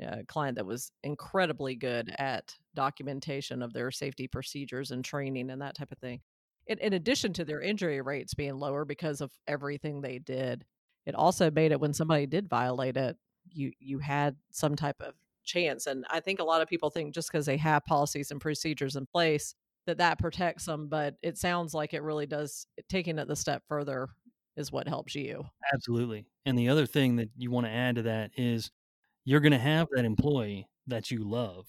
a 0.00 0.24
client 0.24 0.56
that 0.56 0.66
was 0.66 0.92
incredibly 1.02 1.74
good 1.74 2.14
at 2.18 2.54
documentation 2.74 3.62
of 3.62 3.72
their 3.72 3.90
safety 3.90 4.28
procedures 4.28 4.90
and 4.90 5.04
training 5.04 5.50
and 5.50 5.62
that 5.62 5.74
type 5.74 5.92
of 5.92 5.98
thing. 5.98 6.20
In, 6.66 6.78
in 6.78 6.92
addition 6.92 7.32
to 7.34 7.44
their 7.44 7.60
injury 7.60 8.00
rates 8.00 8.34
being 8.34 8.58
lower 8.58 8.84
because 8.84 9.20
of 9.20 9.32
everything 9.46 10.00
they 10.00 10.18
did, 10.18 10.64
it 11.06 11.14
also 11.14 11.50
made 11.50 11.72
it 11.72 11.80
when 11.80 11.92
somebody 11.92 12.26
did 12.26 12.48
violate 12.48 12.96
it, 12.96 13.16
you 13.50 13.72
you 13.80 13.98
had 13.98 14.36
some 14.50 14.76
type 14.76 15.00
of 15.00 15.14
chance. 15.44 15.86
And 15.86 16.04
I 16.08 16.20
think 16.20 16.40
a 16.40 16.44
lot 16.44 16.62
of 16.62 16.68
people 16.68 16.90
think 16.90 17.14
just 17.14 17.30
because 17.30 17.46
they 17.46 17.56
have 17.56 17.84
policies 17.84 18.30
and 18.30 18.40
procedures 18.40 18.96
in 18.96 19.06
place 19.06 19.54
that 19.86 19.98
that 19.98 20.18
protects 20.18 20.66
them, 20.66 20.88
but 20.88 21.16
it 21.22 21.36
sounds 21.38 21.74
like 21.74 21.94
it 21.94 22.02
really 22.02 22.26
does. 22.26 22.66
Taking 22.88 23.18
it 23.18 23.26
the 23.26 23.36
step 23.36 23.62
further 23.66 24.08
is 24.56 24.70
what 24.70 24.86
helps 24.86 25.14
you. 25.14 25.44
Absolutely. 25.72 26.26
And 26.46 26.58
the 26.58 26.68
other 26.68 26.86
thing 26.86 27.16
that 27.16 27.30
you 27.36 27.50
want 27.50 27.66
to 27.66 27.72
add 27.72 27.96
to 27.96 28.02
that 28.02 28.30
is 28.36 28.70
you're 29.24 29.40
going 29.40 29.52
to 29.52 29.58
have 29.58 29.88
that 29.92 30.04
employee 30.04 30.68
that 30.86 31.10
you 31.10 31.24
love 31.24 31.66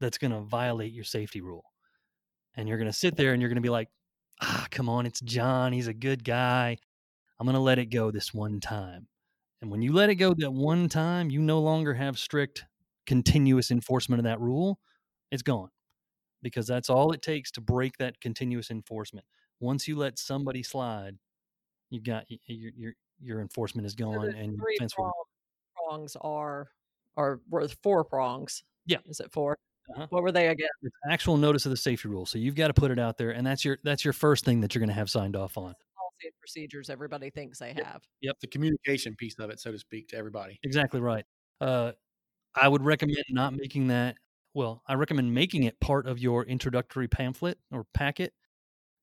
that's 0.00 0.18
going 0.18 0.32
to 0.32 0.40
violate 0.40 0.92
your 0.92 1.04
safety 1.04 1.40
rule. 1.40 1.64
And 2.54 2.68
you're 2.68 2.78
going 2.78 2.90
to 2.90 2.96
sit 2.96 3.16
there 3.16 3.32
and 3.32 3.40
you're 3.40 3.48
going 3.48 3.56
to 3.56 3.62
be 3.62 3.68
like, 3.68 3.88
ah, 4.40 4.66
come 4.70 4.88
on, 4.88 5.06
it's 5.06 5.20
John. 5.20 5.72
He's 5.72 5.88
a 5.88 5.94
good 5.94 6.24
guy. 6.24 6.78
I'm 7.38 7.46
going 7.46 7.54
to 7.54 7.60
let 7.60 7.78
it 7.78 7.86
go 7.86 8.10
this 8.10 8.32
one 8.32 8.60
time. 8.60 9.08
And 9.60 9.70
when 9.70 9.82
you 9.82 9.92
let 9.92 10.10
it 10.10 10.16
go 10.16 10.34
that 10.34 10.50
one 10.50 10.88
time, 10.88 11.30
you 11.30 11.40
no 11.40 11.60
longer 11.60 11.94
have 11.94 12.18
strict, 12.18 12.64
continuous 13.06 13.70
enforcement 13.70 14.20
of 14.20 14.24
that 14.24 14.40
rule. 14.40 14.78
It's 15.30 15.42
gone 15.42 15.70
because 16.42 16.66
that's 16.66 16.90
all 16.90 17.12
it 17.12 17.22
takes 17.22 17.50
to 17.52 17.60
break 17.60 17.96
that 17.98 18.20
continuous 18.20 18.70
enforcement. 18.70 19.26
Once 19.60 19.88
you 19.88 19.96
let 19.96 20.18
somebody 20.18 20.62
slide, 20.62 21.16
you 21.90 22.00
got 22.00 22.26
your 22.46 22.72
your 22.76 22.92
your 23.20 23.40
enforcement 23.40 23.86
is 23.86 23.94
gone 23.94 24.14
so 24.14 24.38
and 24.38 24.56
your 24.56 24.66
defense 24.72 24.94
prong, 24.94 25.12
prongs 25.74 26.16
are 26.20 26.68
are 27.16 27.40
worth 27.48 27.76
four 27.82 28.04
prongs. 28.04 28.62
Yeah. 28.84 28.98
Is 29.06 29.20
it 29.20 29.32
4 29.32 29.56
Uh-huh. 29.94 30.06
What 30.10 30.22
were 30.22 30.32
they 30.32 30.48
again? 30.48 30.68
It's 30.82 30.96
actual 31.10 31.36
notice 31.36 31.64
of 31.66 31.70
the 31.70 31.76
safety 31.76 32.08
rule. 32.08 32.26
So 32.26 32.38
you've 32.38 32.54
got 32.54 32.68
to 32.68 32.74
put 32.74 32.90
it 32.90 32.98
out 32.98 33.18
there, 33.18 33.30
and 33.30 33.46
that's 33.46 33.64
your 33.64 33.78
that's 33.84 34.04
your 34.04 34.12
first 34.12 34.44
thing 34.44 34.60
that 34.60 34.74
you're 34.74 34.80
going 34.80 34.88
to 34.88 34.94
have 34.94 35.10
signed 35.10 35.36
off 35.36 35.56
on. 35.56 35.74
Policy 35.96 36.24
and 36.24 36.32
procedures 36.40 36.90
everybody 36.90 37.30
thinks 37.30 37.58
they 37.58 37.72
have. 37.72 38.02
Yep, 38.20 38.36
the 38.40 38.46
communication 38.48 39.14
piece 39.16 39.36
of 39.38 39.50
it, 39.50 39.60
so 39.60 39.70
to 39.72 39.78
speak, 39.78 40.08
to 40.08 40.16
everybody. 40.16 40.58
Exactly 40.64 41.00
right. 41.00 41.24
Uh, 41.60 41.92
I 42.54 42.68
would 42.68 42.82
recommend 42.82 43.24
not 43.30 43.54
making 43.54 43.88
that. 43.88 44.16
Well, 44.54 44.82
I 44.88 44.94
recommend 44.94 45.34
making 45.34 45.64
it 45.64 45.78
part 45.80 46.06
of 46.06 46.18
your 46.18 46.44
introductory 46.44 47.08
pamphlet 47.08 47.58
or 47.70 47.84
packet, 47.92 48.32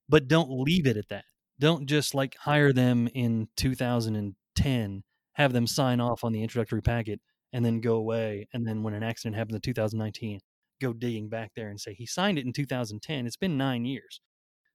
but 0.10 0.28
don't 0.28 0.50
leave 0.50 0.88
it 0.88 0.98
at 0.98 1.10
that. 1.10 1.26
Don't 1.60 1.86
just 1.86 2.16
like 2.16 2.36
hire 2.40 2.74
them 2.74 3.08
in 3.14 3.48
2010, 3.56 5.04
have 5.34 5.54
them 5.54 5.68
sign 5.68 6.02
off 6.02 6.24
on 6.24 6.34
the 6.34 6.42
introductory 6.42 6.82
packet, 6.82 7.22
and 7.54 7.64
then 7.64 7.80
go 7.80 7.96
away. 7.96 8.48
And 8.54 8.68
then 8.68 8.82
when 8.82 8.96
an 8.96 9.04
accident 9.04 9.36
happens 9.36 9.56
in 9.56 9.62
2019, 9.62 10.40
go 10.84 10.94
digging 10.94 11.30
back 11.30 11.52
there 11.56 11.70
and 11.70 11.80
say 11.80 11.94
he 11.94 12.06
signed 12.06 12.38
it 12.38 12.46
in 12.46 12.54
2010. 12.54 13.26
It's 13.26 13.38
been 13.38 13.58
nine 13.58 13.86
years. 13.86 14.22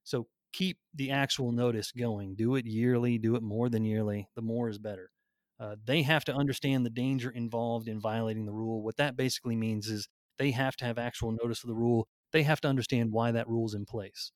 So 0.05 0.27
keep 0.53 0.79
the 0.95 1.11
actual 1.11 1.53
notice 1.53 1.93
going. 1.93 2.35
Do 2.35 2.57
it 2.57 2.67
yearly. 2.67 3.19
Do 3.19 3.37
it 3.37 3.43
more 3.43 3.69
than 3.69 3.85
yearly. 3.85 4.29
The 4.35 4.43
more 4.43 4.69
is 4.69 4.79
better. 4.79 5.11
Uh, 5.61 5.77
they 5.85 6.03
have 6.03 6.25
to 6.25 6.35
understand 6.35 6.87
the 6.87 6.91
danger 6.91 7.31
involved 7.31 7.89
in 7.89 8.01
violating 8.01 8.47
the 8.47 8.53
rule. 8.53 8.83
What 8.83 8.97
that 8.97 9.17
basically 9.17 9.57
means 9.57 9.89
is 9.89 10.09
they 10.39 10.53
have 10.53 10.77
to 10.77 10.85
have 10.85 10.99
actual 10.99 11.33
notice 11.33 11.65
of 11.65 11.69
the 11.69 11.75
rule. 11.75 12.07
They 12.33 12.45
have 12.45 12.61
to 12.61 12.69
understand 12.69 13.13
why 13.13 13.33
that 13.33 13.49
rule's 13.49 13.75
in 13.75 13.85
place. 13.85 14.33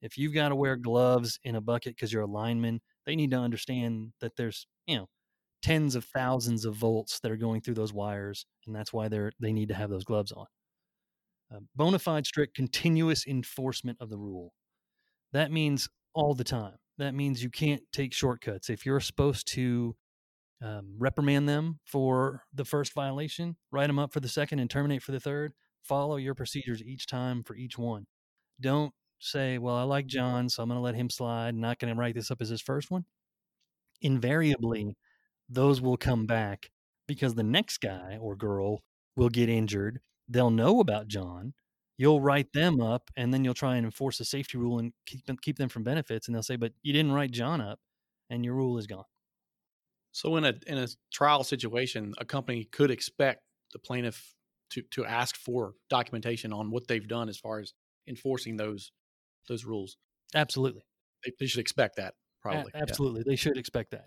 If 0.00 0.16
you've 0.16 0.34
got 0.34 0.50
to 0.50 0.56
wear 0.56 0.76
gloves 0.76 1.38
in 1.44 1.56
a 1.56 1.60
bucket 1.60 1.96
because 1.96 2.12
you're 2.12 2.22
a 2.22 2.26
lineman, 2.26 2.80
they 3.04 3.16
need 3.16 3.32
to 3.32 3.36
understand 3.38 4.12
that 4.20 4.36
there's 4.36 4.66
you 4.86 4.96
know 4.96 5.08
tens 5.62 5.94
of 5.94 6.04
thousands 6.04 6.64
of 6.64 6.74
volts 6.74 7.20
that 7.20 7.30
are 7.30 7.36
going 7.36 7.60
through 7.60 7.74
those 7.74 7.92
wires, 7.92 8.46
and 8.66 8.74
that's 8.74 8.92
why 8.92 9.08
they're 9.08 9.32
they 9.40 9.52
need 9.52 9.68
to 9.68 9.74
have 9.74 9.90
those 9.90 10.04
gloves 10.04 10.32
on. 10.32 10.46
Uh, 11.52 11.60
bona 11.74 11.98
fide, 11.98 12.26
strict, 12.26 12.54
continuous 12.54 13.26
enforcement 13.26 13.98
of 14.00 14.08
the 14.08 14.16
rule. 14.16 14.52
That 15.32 15.50
means 15.50 15.88
all 16.14 16.34
the 16.34 16.44
time. 16.44 16.76
That 16.98 17.14
means 17.14 17.42
you 17.42 17.50
can't 17.50 17.82
take 17.92 18.12
shortcuts. 18.12 18.68
If 18.68 18.84
you're 18.84 19.00
supposed 19.00 19.48
to 19.52 19.96
um, 20.62 20.94
reprimand 20.98 21.48
them 21.48 21.80
for 21.84 22.44
the 22.52 22.64
first 22.64 22.92
violation, 22.92 23.56
write 23.72 23.86
them 23.86 23.98
up 23.98 24.12
for 24.12 24.20
the 24.20 24.28
second, 24.28 24.58
and 24.58 24.68
terminate 24.68 25.02
for 25.02 25.12
the 25.12 25.20
third. 25.20 25.52
Follow 25.82 26.16
your 26.16 26.34
procedures 26.34 26.82
each 26.82 27.06
time 27.06 27.42
for 27.42 27.56
each 27.56 27.78
one. 27.78 28.06
Don't 28.60 28.92
say, 29.18 29.56
"Well, 29.58 29.74
I 29.74 29.82
like 29.82 30.06
John, 30.06 30.48
so 30.48 30.62
I'm 30.62 30.68
going 30.68 30.76
to 30.76 30.82
let 30.82 30.94
him 30.94 31.08
slide. 31.08 31.54
Not 31.54 31.78
going 31.78 31.92
to 31.92 31.98
write 31.98 32.14
this 32.14 32.30
up 32.30 32.42
as 32.42 32.50
his 32.50 32.60
first 32.60 32.90
one." 32.90 33.06
Invariably, 34.02 34.96
those 35.48 35.80
will 35.80 35.96
come 35.96 36.26
back 36.26 36.70
because 37.06 37.34
the 37.34 37.42
next 37.42 37.78
guy 37.78 38.18
or 38.20 38.36
girl 38.36 38.82
will 39.16 39.30
get 39.30 39.48
injured. 39.48 40.00
They'll 40.30 40.50
know 40.50 40.80
about 40.80 41.08
John. 41.08 41.54
You'll 41.98 42.20
write 42.22 42.52
them 42.54 42.80
up, 42.80 43.10
and 43.16 43.34
then 43.34 43.44
you'll 43.44 43.52
try 43.54 43.76
and 43.76 43.84
enforce 43.84 44.20
a 44.20 44.24
safety 44.24 44.56
rule 44.56 44.78
and 44.78 44.92
keep 45.06 45.26
them 45.26 45.36
keep 45.36 45.58
them 45.58 45.68
from 45.68 45.82
benefits. 45.82 46.28
And 46.28 46.34
they'll 46.34 46.42
say, 46.42 46.56
"But 46.56 46.72
you 46.82 46.92
didn't 46.94 47.12
write 47.12 47.30
John 47.32 47.60
up, 47.60 47.78
and 48.30 48.44
your 48.44 48.54
rule 48.54 48.78
is 48.78 48.86
gone." 48.86 49.04
So 50.12 50.36
in 50.36 50.44
a 50.44 50.54
in 50.66 50.78
a 50.78 50.88
trial 51.12 51.44
situation, 51.44 52.14
a 52.18 52.24
company 52.24 52.64
could 52.64 52.90
expect 52.90 53.42
the 53.72 53.78
plaintiff 53.78 54.34
to 54.70 54.82
to 54.92 55.04
ask 55.04 55.36
for 55.36 55.74
documentation 55.88 56.52
on 56.52 56.70
what 56.70 56.86
they've 56.88 57.06
done 57.06 57.28
as 57.28 57.38
far 57.38 57.60
as 57.60 57.74
enforcing 58.08 58.56
those 58.56 58.92
those 59.48 59.64
rules. 59.64 59.96
Absolutely. 60.34 60.82
They, 61.24 61.32
they 61.38 61.46
should 61.46 61.60
expect 61.60 61.96
that 61.96 62.14
A- 62.14 62.42
probably. 62.42 62.72
yeah. 62.74 62.82
absolutely. 62.82 63.22
They 63.26 63.36
should 63.36 63.56
expect 63.58 63.90
that. 63.92 64.06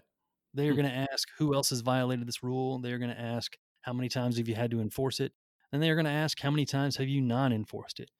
They 0.53 0.67
are 0.67 0.71
Hmm. 0.71 0.81
going 0.81 0.89
to 0.91 1.11
ask 1.11 1.27
who 1.37 1.53
else 1.53 1.69
has 1.71 1.81
violated 1.81 2.27
this 2.27 2.43
rule. 2.43 2.79
They're 2.79 2.99
going 2.99 3.11
to 3.11 3.19
ask 3.19 3.55
how 3.81 3.93
many 3.93 4.09
times 4.09 4.37
have 4.37 4.47
you 4.47 4.55
had 4.55 4.71
to 4.71 4.79
enforce 4.81 5.19
it. 5.19 5.33
And 5.73 5.83
they're 5.83 5.95
going 5.95 6.05
to 6.05 6.11
ask 6.11 6.39
how 6.41 6.51
many 6.51 6.65
times 6.65 6.97
have 6.97 7.09
you 7.09 7.21
not 7.21 7.53
enforced 7.53 7.99
it. 8.01 8.11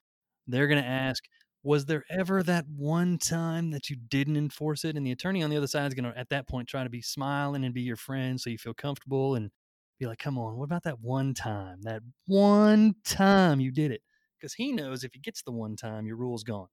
They're 0.47 0.68
going 0.68 0.84
to 0.84 0.89
ask, 0.89 1.24
was 1.64 1.86
there 1.86 2.06
ever 2.10 2.43
that 2.43 2.66
one 2.68 3.18
time 3.20 3.72
that 3.72 3.89
you 3.89 3.97
didn't 3.97 4.38
enforce 4.38 4.86
it? 4.86 4.97
And 4.97 5.06
the 5.08 5.12
attorney 5.12 5.43
on 5.43 5.51
the 5.51 5.58
other 5.58 5.68
side 5.68 5.88
is 5.88 5.95
going 5.95 6.12
to, 6.12 6.18
at 6.20 6.30
that 6.30 6.47
point, 6.49 6.70
try 6.70 6.84
to 6.84 6.89
be 6.91 7.01
smiling 7.01 7.66
and 7.66 7.74
be 7.74 7.82
your 7.84 7.97
friend 7.97 8.41
so 8.41 8.49
you 8.49 8.60
feel 8.60 8.74
comfortable 8.76 9.36
and 9.36 9.51
be 9.99 10.08
like, 10.08 10.20
come 10.20 10.38
on, 10.39 10.58
what 10.58 10.66
about 10.66 10.84
that 10.84 11.01
one 11.01 11.34
time? 11.36 11.82
That 11.84 12.04
one 12.28 12.95
time 13.06 13.60
you 13.62 13.72
did 13.72 13.91
it? 13.91 14.01
Because 14.39 14.56
he 14.56 14.74
knows 14.74 15.04
if 15.04 15.14
he 15.14 15.20
gets 15.20 15.43
the 15.43 15.51
one 15.54 15.76
time, 15.78 16.06
your 16.08 16.18
rule's 16.18 16.43
gone. 16.43 16.70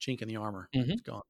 Chink 0.00 0.20
in 0.22 0.28
the 0.28 0.36
armor. 0.36 0.68
Mhm. 0.74 0.90
It's 0.90 1.00
gone. 1.00 1.22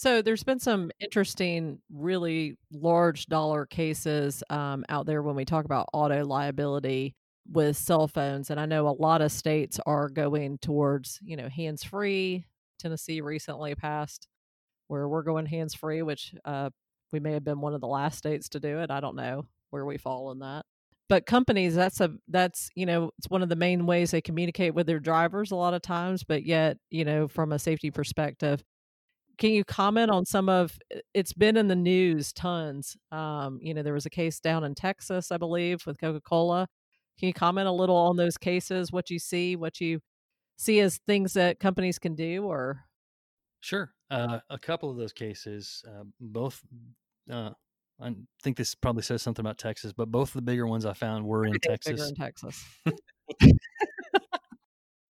So 0.00 0.22
there's 0.22 0.44
been 0.44 0.60
some 0.60 0.90
interesting, 0.98 1.78
really 1.92 2.56
large 2.72 3.26
dollar 3.26 3.66
cases 3.66 4.42
um, 4.48 4.82
out 4.88 5.04
there 5.04 5.22
when 5.22 5.34
we 5.36 5.44
talk 5.44 5.66
about 5.66 5.90
auto 5.92 6.24
liability 6.24 7.14
with 7.52 7.76
cell 7.76 8.08
phones, 8.08 8.48
and 8.48 8.58
I 8.58 8.64
know 8.64 8.88
a 8.88 8.96
lot 8.96 9.20
of 9.20 9.30
states 9.30 9.78
are 9.84 10.08
going 10.08 10.56
towards 10.56 11.18
you 11.22 11.36
know 11.36 11.50
hands 11.50 11.84
free. 11.84 12.46
Tennessee 12.78 13.20
recently 13.20 13.74
passed 13.74 14.26
where 14.88 15.06
we're 15.06 15.22
going 15.22 15.44
hands 15.44 15.74
free, 15.74 16.00
which 16.00 16.34
uh, 16.46 16.70
we 17.12 17.20
may 17.20 17.32
have 17.32 17.44
been 17.44 17.60
one 17.60 17.74
of 17.74 17.82
the 17.82 17.86
last 17.86 18.16
states 18.16 18.48
to 18.48 18.58
do 18.58 18.78
it. 18.78 18.90
I 18.90 19.00
don't 19.00 19.16
know 19.16 19.44
where 19.68 19.84
we 19.84 19.98
fall 19.98 20.30
in 20.32 20.38
that. 20.38 20.64
But 21.10 21.26
companies, 21.26 21.74
that's 21.74 22.00
a 22.00 22.10
that's 22.26 22.70
you 22.74 22.86
know 22.86 23.10
it's 23.18 23.28
one 23.28 23.42
of 23.42 23.50
the 23.50 23.54
main 23.54 23.84
ways 23.84 24.12
they 24.12 24.22
communicate 24.22 24.74
with 24.74 24.86
their 24.86 24.98
drivers 24.98 25.50
a 25.50 25.56
lot 25.56 25.74
of 25.74 25.82
times. 25.82 26.24
But 26.24 26.46
yet 26.46 26.78
you 26.88 27.04
know 27.04 27.28
from 27.28 27.52
a 27.52 27.58
safety 27.58 27.90
perspective, 27.90 28.64
can 29.40 29.50
you 29.50 29.64
comment 29.64 30.10
on 30.10 30.24
some 30.24 30.48
of 30.48 30.78
it's 31.12 31.32
been 31.32 31.56
in 31.56 31.66
the 31.66 31.74
news 31.74 32.32
tons 32.32 32.96
um, 33.10 33.58
you 33.60 33.74
know 33.74 33.82
there 33.82 33.94
was 33.94 34.06
a 34.06 34.10
case 34.10 34.38
down 34.38 34.62
in 34.62 34.74
texas 34.74 35.32
i 35.32 35.36
believe 35.36 35.84
with 35.86 35.98
coca-cola. 35.98 36.68
Can 37.18 37.26
you 37.26 37.34
comment 37.34 37.68
a 37.68 37.72
little 37.72 37.96
on 37.96 38.16
those 38.16 38.38
cases 38.38 38.92
what 38.92 39.10
you 39.10 39.18
see 39.18 39.56
what 39.56 39.80
you 39.80 40.00
see 40.60 40.80
as 40.80 41.00
things 41.06 41.32
that 41.32 41.58
companies 41.58 41.98
can 41.98 42.14
do 42.14 42.44
or? 42.44 42.84
Sure. 43.60 43.92
Uh, 44.10 44.40
a 44.50 44.58
couple 44.58 44.90
of 44.90 44.96
those 44.96 45.12
cases, 45.12 45.82
uh, 45.88 46.04
both, 46.20 46.62
uh, 47.30 47.50
I 48.00 48.14
think 48.42 48.56
this 48.56 48.74
probably 48.74 49.02
says 49.02 49.22
something 49.22 49.44
about 49.44 49.58
Texas, 49.58 49.92
but 49.92 50.10
both 50.10 50.30
of 50.30 50.34
the 50.34 50.42
bigger 50.42 50.66
ones 50.66 50.86
I 50.86 50.92
found 50.92 51.24
were 51.26 51.46
in 51.46 51.54
Texas. 51.60 52.08
in 52.08 52.14
texas. 52.14 52.64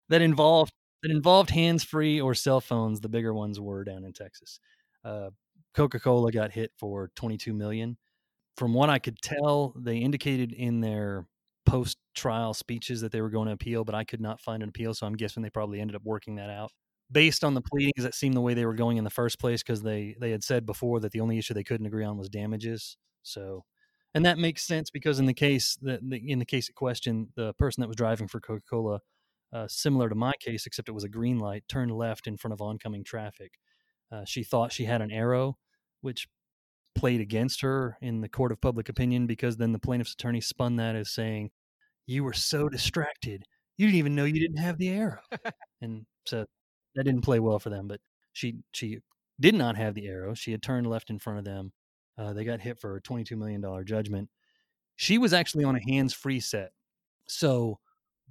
That 0.08 0.22
involved 0.22 0.72
that 1.06 1.14
involved 1.14 1.50
hands 1.50 1.84
free 1.84 2.20
or 2.20 2.34
cell 2.34 2.60
phones. 2.60 3.00
The 3.00 3.08
bigger 3.08 3.32
ones 3.32 3.60
were 3.60 3.84
down 3.84 4.04
in 4.04 4.12
Texas. 4.12 4.58
Uh, 5.04 5.30
Coca 5.72 6.00
Cola 6.00 6.32
got 6.32 6.50
hit 6.50 6.72
for 6.76 7.10
22 7.14 7.52
million. 7.52 7.96
From 8.56 8.74
what 8.74 8.90
I 8.90 8.98
could 8.98 9.20
tell, 9.22 9.72
they 9.76 9.98
indicated 9.98 10.52
in 10.52 10.80
their 10.80 11.26
post 11.64 11.98
trial 12.14 12.54
speeches 12.54 13.02
that 13.02 13.12
they 13.12 13.20
were 13.20 13.30
going 13.30 13.46
to 13.46 13.52
appeal, 13.52 13.84
but 13.84 13.94
I 13.94 14.02
could 14.02 14.20
not 14.20 14.40
find 14.40 14.62
an 14.64 14.70
appeal. 14.70 14.94
So 14.94 15.06
I'm 15.06 15.16
guessing 15.16 15.42
they 15.42 15.50
probably 15.50 15.80
ended 15.80 15.94
up 15.94 16.02
working 16.04 16.36
that 16.36 16.50
out 16.50 16.72
based 17.12 17.44
on 17.44 17.54
the 17.54 17.62
pleadings 17.62 18.02
that 18.02 18.14
seemed 18.14 18.34
the 18.34 18.40
way 18.40 18.54
they 18.54 18.66
were 18.66 18.74
going 18.74 18.96
in 18.96 19.04
the 19.04 19.10
first 19.10 19.38
place 19.38 19.62
because 19.62 19.82
they 19.82 20.16
they 20.18 20.32
had 20.32 20.42
said 20.42 20.66
before 20.66 20.98
that 21.00 21.12
the 21.12 21.20
only 21.20 21.38
issue 21.38 21.54
they 21.54 21.62
couldn't 21.62 21.86
agree 21.86 22.04
on 22.04 22.18
was 22.18 22.28
damages. 22.28 22.96
So, 23.22 23.64
and 24.12 24.24
that 24.24 24.38
makes 24.38 24.66
sense 24.66 24.90
because 24.90 25.20
in 25.20 25.26
the 25.26 25.34
case 25.34 25.78
that 25.82 26.00
in 26.02 26.40
the 26.40 26.44
case 26.44 26.68
of 26.68 26.74
question, 26.74 27.28
the 27.36 27.52
person 27.54 27.82
that 27.82 27.88
was 27.88 27.96
driving 27.96 28.26
for 28.26 28.40
Coca 28.40 28.64
Cola, 28.68 29.00
uh, 29.52 29.68
similar 29.68 30.08
to 30.08 30.14
my 30.14 30.32
case, 30.40 30.66
except 30.66 30.88
it 30.88 30.92
was 30.92 31.04
a 31.04 31.08
green 31.08 31.38
light, 31.38 31.64
turned 31.68 31.92
left 31.92 32.26
in 32.26 32.36
front 32.36 32.52
of 32.52 32.60
oncoming 32.60 33.04
traffic. 33.04 33.52
Uh, 34.12 34.24
she 34.24 34.44
thought 34.44 34.72
she 34.72 34.84
had 34.84 35.02
an 35.02 35.10
arrow, 35.10 35.58
which 36.00 36.28
played 36.94 37.20
against 37.20 37.60
her 37.60 37.98
in 38.00 38.20
the 38.22 38.28
court 38.28 38.52
of 38.52 38.60
public 38.60 38.88
opinion 38.88 39.26
because 39.26 39.56
then 39.56 39.72
the 39.72 39.78
plaintiff's 39.78 40.14
attorney 40.14 40.40
spun 40.40 40.76
that 40.76 40.96
as 40.96 41.10
saying, 41.10 41.50
"You 42.06 42.24
were 42.24 42.32
so 42.32 42.68
distracted, 42.68 43.44
you 43.76 43.86
didn't 43.86 43.98
even 43.98 44.14
know 44.14 44.24
you 44.24 44.40
didn't 44.40 44.58
have 44.58 44.78
the 44.78 44.90
arrow," 44.90 45.20
and 45.82 46.06
so 46.26 46.46
that 46.94 47.04
didn't 47.04 47.22
play 47.22 47.40
well 47.40 47.58
for 47.58 47.70
them. 47.70 47.88
But 47.88 48.00
she 48.32 48.58
she 48.72 49.00
did 49.40 49.54
not 49.54 49.76
have 49.76 49.94
the 49.94 50.08
arrow. 50.08 50.34
She 50.34 50.52
had 50.52 50.62
turned 50.62 50.86
left 50.88 51.10
in 51.10 51.18
front 51.18 51.38
of 51.40 51.44
them. 51.44 51.72
Uh, 52.18 52.32
they 52.32 52.44
got 52.44 52.60
hit 52.60 52.80
for 52.80 52.96
a 52.96 53.02
twenty 53.02 53.24
two 53.24 53.36
million 53.36 53.60
dollar 53.60 53.84
judgment. 53.84 54.30
She 54.96 55.18
was 55.18 55.32
actually 55.32 55.64
on 55.64 55.76
a 55.76 55.90
hands 55.90 56.12
free 56.14 56.40
set, 56.40 56.72
so 57.28 57.78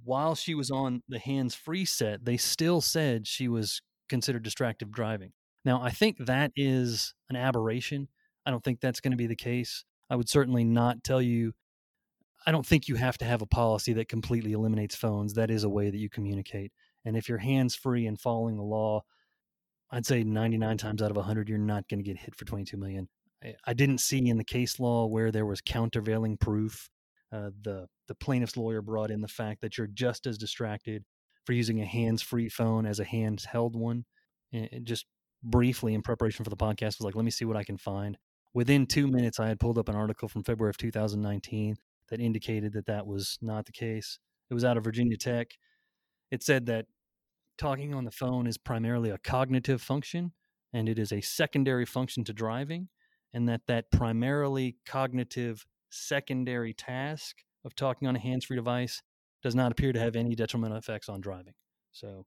while 0.04 0.34
she 0.34 0.54
was 0.54 0.70
on 0.70 1.02
the 1.08 1.18
hands 1.18 1.54
free 1.54 1.84
set, 1.84 2.24
they 2.24 2.36
still 2.36 2.80
said 2.80 3.26
she 3.26 3.48
was 3.48 3.82
considered 4.08 4.42
distracted 4.42 4.92
driving. 4.92 5.32
Now, 5.64 5.82
I 5.82 5.90
think 5.90 6.18
that 6.18 6.52
is 6.54 7.14
an 7.28 7.36
aberration. 7.36 8.08
I 8.44 8.50
don't 8.50 8.62
think 8.62 8.80
that's 8.80 9.00
going 9.00 9.10
to 9.10 9.16
be 9.16 9.26
the 9.26 9.34
case. 9.34 9.84
I 10.08 10.16
would 10.16 10.28
certainly 10.28 10.64
not 10.64 11.02
tell 11.02 11.20
you. 11.20 11.52
I 12.46 12.52
don't 12.52 12.64
think 12.64 12.86
you 12.86 12.94
have 12.94 13.18
to 13.18 13.24
have 13.24 13.42
a 13.42 13.46
policy 13.46 13.92
that 13.94 14.08
completely 14.08 14.52
eliminates 14.52 14.94
phones. 14.94 15.34
That 15.34 15.50
is 15.50 15.64
a 15.64 15.68
way 15.68 15.90
that 15.90 15.98
you 15.98 16.08
communicate. 16.08 16.70
And 17.04 17.16
if 17.16 17.28
you're 17.28 17.38
hands 17.38 17.74
free 17.74 18.06
and 18.06 18.20
following 18.20 18.56
the 18.56 18.62
law, 18.62 19.02
I'd 19.90 20.06
say 20.06 20.22
99 20.22 20.78
times 20.78 21.02
out 21.02 21.10
of 21.10 21.16
100, 21.16 21.48
you're 21.48 21.58
not 21.58 21.88
going 21.88 21.98
to 21.98 22.04
get 22.04 22.18
hit 22.18 22.36
for 22.36 22.44
22 22.44 22.76
million. 22.76 23.08
I 23.64 23.74
didn't 23.74 23.98
see 23.98 24.28
in 24.28 24.38
the 24.38 24.44
case 24.44 24.78
law 24.80 25.06
where 25.06 25.30
there 25.30 25.46
was 25.46 25.60
countervailing 25.60 26.36
proof. 26.36 26.88
Uh, 27.32 27.50
the 27.62 27.86
the 28.08 28.14
plaintiff's 28.14 28.56
lawyer 28.56 28.82
brought 28.82 29.10
in 29.10 29.20
the 29.20 29.28
fact 29.28 29.60
that 29.60 29.76
you're 29.76 29.88
just 29.88 30.26
as 30.26 30.38
distracted 30.38 31.04
for 31.44 31.52
using 31.52 31.80
a 31.80 31.86
hands 31.86 32.22
free 32.22 32.48
phone 32.48 32.86
as 32.86 33.00
a 33.00 33.04
handheld 33.04 33.74
one. 33.74 34.04
And 34.52 34.84
just 34.84 35.06
briefly 35.42 35.94
in 35.94 36.02
preparation 36.02 36.44
for 36.44 36.50
the 36.50 36.56
podcast 36.56 36.98
was 36.98 37.02
like, 37.02 37.14
let 37.14 37.24
me 37.24 37.30
see 37.30 37.44
what 37.44 37.56
I 37.56 37.64
can 37.64 37.76
find. 37.76 38.16
Within 38.54 38.86
two 38.86 39.06
minutes, 39.06 39.38
I 39.38 39.48
had 39.48 39.60
pulled 39.60 39.78
up 39.78 39.88
an 39.88 39.96
article 39.96 40.28
from 40.28 40.44
February 40.44 40.70
of 40.70 40.78
2019 40.78 41.76
that 42.08 42.20
indicated 42.20 42.72
that 42.72 42.86
that 42.86 43.06
was 43.06 43.38
not 43.42 43.66
the 43.66 43.72
case. 43.72 44.18
It 44.50 44.54
was 44.54 44.64
out 44.64 44.76
of 44.76 44.84
Virginia 44.84 45.16
Tech. 45.16 45.48
It 46.30 46.42
said 46.42 46.66
that 46.66 46.86
talking 47.58 47.94
on 47.94 48.04
the 48.04 48.10
phone 48.10 48.46
is 48.46 48.56
primarily 48.56 49.10
a 49.10 49.18
cognitive 49.18 49.82
function 49.82 50.32
and 50.72 50.88
it 50.88 50.98
is 50.98 51.12
a 51.12 51.20
secondary 51.20 51.86
function 51.86 52.24
to 52.24 52.32
driving, 52.32 52.88
and 53.32 53.48
that 53.48 53.62
that 53.66 53.90
primarily 53.90 54.76
cognitive 54.86 55.64
secondary 55.90 56.74
task 56.74 57.44
of 57.64 57.74
talking 57.74 58.08
on 58.08 58.16
a 58.16 58.18
hands 58.18 58.44
free 58.44 58.56
device 58.56 59.02
does 59.42 59.54
not 59.54 59.72
appear 59.72 59.92
to 59.92 60.00
have 60.00 60.16
any 60.16 60.34
detrimental 60.34 60.78
effects 60.78 61.08
on 61.08 61.20
driving. 61.20 61.54
So 61.92 62.26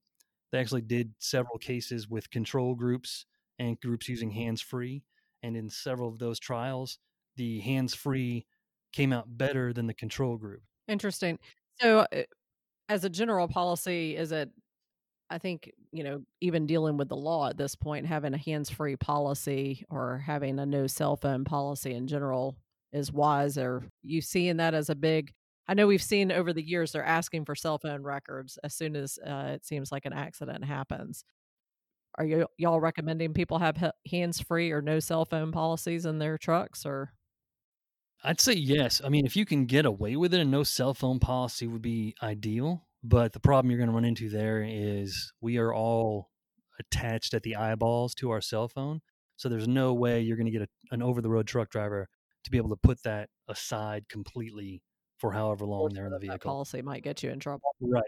they 0.51 0.59
actually 0.59 0.81
did 0.81 1.13
several 1.19 1.57
cases 1.57 2.07
with 2.07 2.29
control 2.29 2.75
groups 2.75 3.25
and 3.59 3.79
groups 3.79 4.09
using 4.09 4.31
hands 4.31 4.61
free. 4.61 5.03
And 5.43 5.55
in 5.55 5.69
several 5.69 6.09
of 6.09 6.19
those 6.19 6.39
trials, 6.39 6.99
the 7.35 7.59
hands 7.61 7.93
free 7.95 8.47
came 8.91 9.13
out 9.13 9.37
better 9.37 9.73
than 9.73 9.87
the 9.87 9.93
control 9.93 10.37
group. 10.37 10.63
Interesting. 10.87 11.39
So, 11.79 11.99
uh, 11.99 12.23
as 12.89 13.03
a 13.05 13.09
general 13.09 13.47
policy, 13.47 14.15
is 14.15 14.31
it, 14.31 14.51
I 15.29 15.37
think, 15.37 15.71
you 15.91 16.03
know, 16.03 16.23
even 16.41 16.67
dealing 16.67 16.97
with 16.97 17.09
the 17.09 17.17
law 17.17 17.49
at 17.49 17.57
this 17.57 17.75
point, 17.75 18.07
having 18.07 18.33
a 18.33 18.37
hands 18.37 18.69
free 18.69 18.95
policy 18.95 19.85
or 19.89 20.19
having 20.19 20.59
a 20.59 20.65
no 20.65 20.87
cell 20.87 21.15
phone 21.17 21.45
policy 21.45 21.93
in 21.93 22.07
general 22.07 22.57
is 22.91 23.11
wise? 23.11 23.57
Are 23.57 23.83
you 24.03 24.21
seeing 24.21 24.57
that 24.57 24.73
as 24.73 24.89
a 24.89 24.95
big 24.95 25.33
I 25.69 25.75
know 25.75 25.85
we've 25.85 26.01
seen 26.01 26.31
over 26.31 26.51
the 26.51 26.67
years 26.67 26.93
they're 26.93 27.05
asking 27.05 27.45
for 27.45 27.53
cell 27.53 27.77
phone 27.77 28.01
records 28.01 28.57
as 28.63 28.73
soon 28.73 28.95
as 28.95 29.19
uh, 29.23 29.51
it 29.53 29.63
seems 29.63 29.91
like 29.91 30.07
an 30.07 30.13
accident 30.13 30.65
happens. 30.65 31.23
Are 32.17 32.25
you 32.25 32.47
y'all 32.57 32.79
recommending 32.79 33.33
people 33.33 33.59
have 33.59 33.77
hands 34.09 34.41
free 34.41 34.71
or 34.71 34.81
no 34.81 34.99
cell 34.99 35.25
phone 35.25 35.51
policies 35.51 36.07
in 36.07 36.17
their 36.17 36.39
trucks 36.39 36.87
or? 36.87 37.13
I'd 38.23 38.41
say 38.41 38.53
yes. 38.53 38.99
I 39.05 39.09
mean, 39.09 39.27
if 39.27 39.35
you 39.35 39.45
can 39.45 39.67
get 39.67 39.85
away 39.85 40.15
with 40.15 40.33
it, 40.33 40.39
a 40.39 40.45
no 40.45 40.63
cell 40.63 40.95
phone 40.95 41.19
policy 41.19 41.67
would 41.67 41.83
be 41.83 42.15
ideal. 42.23 42.87
But 43.03 43.33
the 43.33 43.39
problem 43.39 43.69
you're 43.69 43.77
going 43.77 43.91
to 43.91 43.95
run 43.95 44.05
into 44.05 44.27
there 44.27 44.65
is 44.67 45.31
we 45.39 45.57
are 45.57 45.71
all 45.71 46.31
attached 46.79 47.35
at 47.35 47.43
the 47.43 47.55
eyeballs 47.55 48.15
to 48.15 48.31
our 48.31 48.41
cell 48.41 48.69
phone. 48.69 49.01
So 49.37 49.49
there's 49.49 49.67
no 49.67 49.93
way 49.93 50.21
you're 50.21 50.35
going 50.35 50.51
to 50.51 50.51
get 50.51 50.63
a, 50.63 50.67
an 50.89 51.03
over 51.03 51.21
the 51.21 51.29
road 51.29 51.45
truck 51.45 51.69
driver 51.69 52.09
to 52.43 52.51
be 52.51 52.57
able 52.57 52.69
to 52.69 52.77
put 52.77 53.01
that 53.03 53.29
aside 53.47 54.07
completely 54.09 54.81
for 55.17 55.31
however 55.31 55.65
long 55.65 55.89
they're 55.93 56.05
in 56.05 56.11
the 56.11 56.19
vehicle. 56.19 56.39
policy 56.39 56.81
might 56.81 57.03
get 57.03 57.21
you 57.23 57.29
in 57.29 57.39
trouble. 57.39 57.75
Right. 57.81 58.03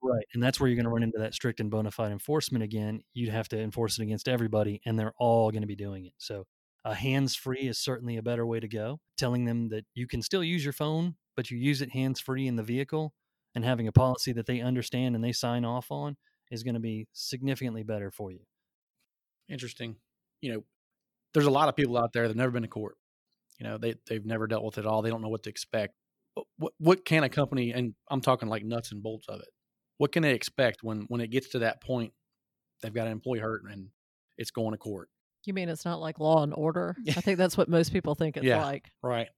Right. 0.00 0.24
And 0.32 0.42
that's 0.42 0.60
where 0.60 0.68
you're 0.68 0.76
going 0.76 0.84
to 0.84 0.90
run 0.90 1.02
into 1.02 1.18
that 1.18 1.34
strict 1.34 1.60
and 1.60 1.70
bona 1.70 1.90
fide 1.90 2.12
enforcement 2.12 2.62
again. 2.62 3.02
You'd 3.14 3.30
have 3.30 3.48
to 3.48 3.60
enforce 3.60 3.98
it 3.98 4.02
against 4.02 4.28
everybody, 4.28 4.80
and 4.86 4.98
they're 4.98 5.14
all 5.18 5.50
going 5.50 5.62
to 5.62 5.66
be 5.66 5.74
doing 5.74 6.06
it. 6.06 6.12
So, 6.18 6.46
a 6.84 6.94
hands 6.94 7.34
free 7.34 7.66
is 7.66 7.78
certainly 7.78 8.16
a 8.16 8.22
better 8.22 8.46
way 8.46 8.60
to 8.60 8.68
go. 8.68 9.00
Telling 9.16 9.44
them 9.44 9.68
that 9.70 9.84
you 9.94 10.06
can 10.06 10.22
still 10.22 10.44
use 10.44 10.64
your 10.64 10.72
phone, 10.72 11.16
but 11.36 11.50
you 11.50 11.58
use 11.58 11.82
it 11.82 11.90
hands 11.90 12.20
free 12.20 12.46
in 12.46 12.54
the 12.54 12.62
vehicle 12.62 13.12
and 13.54 13.64
having 13.64 13.88
a 13.88 13.92
policy 13.92 14.32
that 14.32 14.46
they 14.46 14.60
understand 14.60 15.16
and 15.16 15.24
they 15.24 15.32
sign 15.32 15.64
off 15.64 15.90
on 15.90 16.16
is 16.50 16.62
going 16.62 16.74
to 16.74 16.80
be 16.80 17.08
significantly 17.12 17.82
better 17.82 18.10
for 18.10 18.30
you. 18.30 18.40
Interesting. 19.48 19.96
You 20.40 20.52
know, 20.52 20.64
there's 21.34 21.46
a 21.46 21.50
lot 21.50 21.68
of 21.68 21.74
people 21.74 21.98
out 21.98 22.12
there 22.12 22.22
that 22.22 22.28
have 22.28 22.36
never 22.36 22.52
been 22.52 22.62
to 22.62 22.68
court. 22.68 22.96
You 23.58 23.66
know, 23.66 23.78
they, 23.78 23.94
they've 24.08 24.24
never 24.24 24.46
dealt 24.46 24.64
with 24.64 24.78
it 24.78 24.86
all. 24.86 25.02
They 25.02 25.10
don't 25.10 25.22
know 25.22 25.28
what 25.28 25.42
to 25.44 25.50
expect 25.50 25.94
what 26.56 26.72
what 26.78 27.04
can 27.04 27.24
a 27.24 27.28
company 27.28 27.72
and 27.72 27.94
I'm 28.10 28.20
talking 28.20 28.48
like 28.48 28.64
nuts 28.64 28.92
and 28.92 29.02
bolts 29.02 29.26
of 29.28 29.40
it. 29.40 29.48
What 29.98 30.12
can 30.12 30.22
they 30.22 30.34
expect 30.34 30.82
when 30.82 31.06
when 31.08 31.20
it 31.20 31.28
gets 31.28 31.50
to 31.50 31.60
that 31.60 31.82
point? 31.82 32.12
They've 32.82 32.94
got 32.94 33.06
an 33.06 33.12
employee 33.12 33.40
hurt 33.40 33.62
and 33.70 33.88
it's 34.36 34.50
going 34.50 34.72
to 34.72 34.78
court. 34.78 35.08
You 35.44 35.54
mean 35.54 35.68
it's 35.68 35.84
not 35.84 36.00
like 36.00 36.20
Law 36.20 36.42
and 36.42 36.54
Order? 36.54 36.96
I 37.08 37.20
think 37.20 37.38
that's 37.38 37.56
what 37.56 37.68
most 37.68 37.92
people 37.92 38.14
think 38.14 38.36
it's 38.36 38.46
yeah, 38.46 38.64
like. 38.64 38.90
Right. 39.02 39.28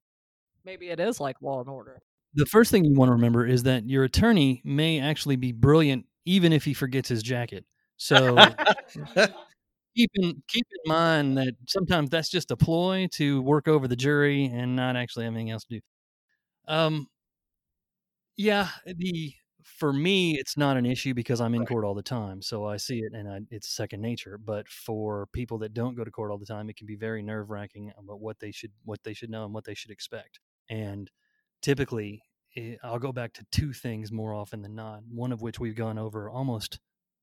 Maybe 0.65 0.89
it 0.89 1.01
is 1.01 1.21
like 1.21 1.41
Law 1.41 1.61
and 1.61 1.69
Order. 1.69 2.03
The 2.35 2.47
first 2.47 2.71
thing 2.71 2.85
you 2.85 2.95
want 2.95 3.09
to 3.09 3.15
remember 3.15 3.47
is 3.47 3.65
that 3.65 3.89
your 3.89 4.05
attorney 4.05 4.61
may 4.65 5.01
actually 5.01 5.37
be 5.37 5.53
brilliant 5.53 6.07
even 6.27 6.53
if 6.53 6.65
he 6.65 6.75
forgets 6.75 7.09
his 7.09 7.23
jacket. 7.23 7.65
So 7.97 8.37
keep 9.97 10.11
in 10.15 10.43
keep 10.49 10.67
in 10.71 10.91
mind 10.91 11.37
that 11.39 11.55
sometimes 11.69 12.11
that's 12.11 12.29
just 12.31 12.51
a 12.51 12.57
ploy 12.57 13.09
to 13.13 13.43
work 13.43 13.69
over 13.69 13.89
the 13.89 13.97
jury 13.97 14.45
and 14.47 14.77
not 14.77 14.97
actually 14.97 15.25
have 15.25 15.35
anything 15.35 15.51
else 15.51 15.65
to 15.65 15.77
do. 15.77 15.81
Um, 16.69 17.09
yeah, 18.37 18.69
the 18.87 19.35
for 19.63 19.93
me 19.93 20.39
it's 20.39 20.57
not 20.57 20.77
an 20.77 20.87
issue 20.87 21.15
because 21.15 21.41
I'm 21.41 21.55
in 21.55 21.65
Right. 21.65 21.67
court 21.67 21.85
all 21.85 21.95
the 21.95 22.03
time, 22.03 22.43
so 22.43 22.65
I 22.67 22.77
see 22.79 23.01
it 23.01 23.13
and 23.15 23.29
I, 23.29 23.41
it's 23.51 23.69
second 23.69 24.01
nature. 24.01 24.39
But 24.39 24.69
for 24.69 25.27
people 25.33 25.59
that 25.59 25.75
don't 25.75 25.95
go 25.95 26.05
to 26.05 26.11
court 26.11 26.31
all 26.31 26.39
the 26.39 26.47
time, 26.47 26.71
it 26.71 26.77
can 26.77 26.87
be 26.87 26.97
very 26.97 27.23
nerve 27.23 27.51
wracking 27.51 27.93
about 27.99 28.21
what 28.21 28.39
they 28.41 28.53
should 28.53 28.73
what 28.85 29.03
they 29.05 29.15
should 29.15 29.31
know 29.31 29.45
and 29.45 29.55
what 29.55 29.65
they 29.65 29.75
should 29.75 29.91
expect. 29.91 30.41
And 30.69 31.11
typically, 31.63 32.23
eh, 32.57 32.77
I'll 32.83 32.99
go 32.99 33.13
back 33.13 33.33
to 33.35 33.47
two 33.53 33.73
things 33.73 34.11
more 34.13 34.35
often 34.35 34.63
than 34.63 34.75
not. 34.75 35.03
One 35.09 35.33
of 35.33 35.43
which 35.43 35.61
we've 35.61 35.77
gone 35.77 35.99
over 35.99 36.31
almost 36.31 36.79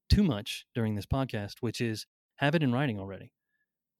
too 0.09 0.23
much 0.23 0.65
during 0.75 0.95
this 0.95 1.05
podcast, 1.07 1.55
which 1.61 1.81
is 1.81 2.05
have 2.37 2.55
it 2.55 2.63
in 2.63 2.71
writing 2.71 2.99
already 2.99 3.31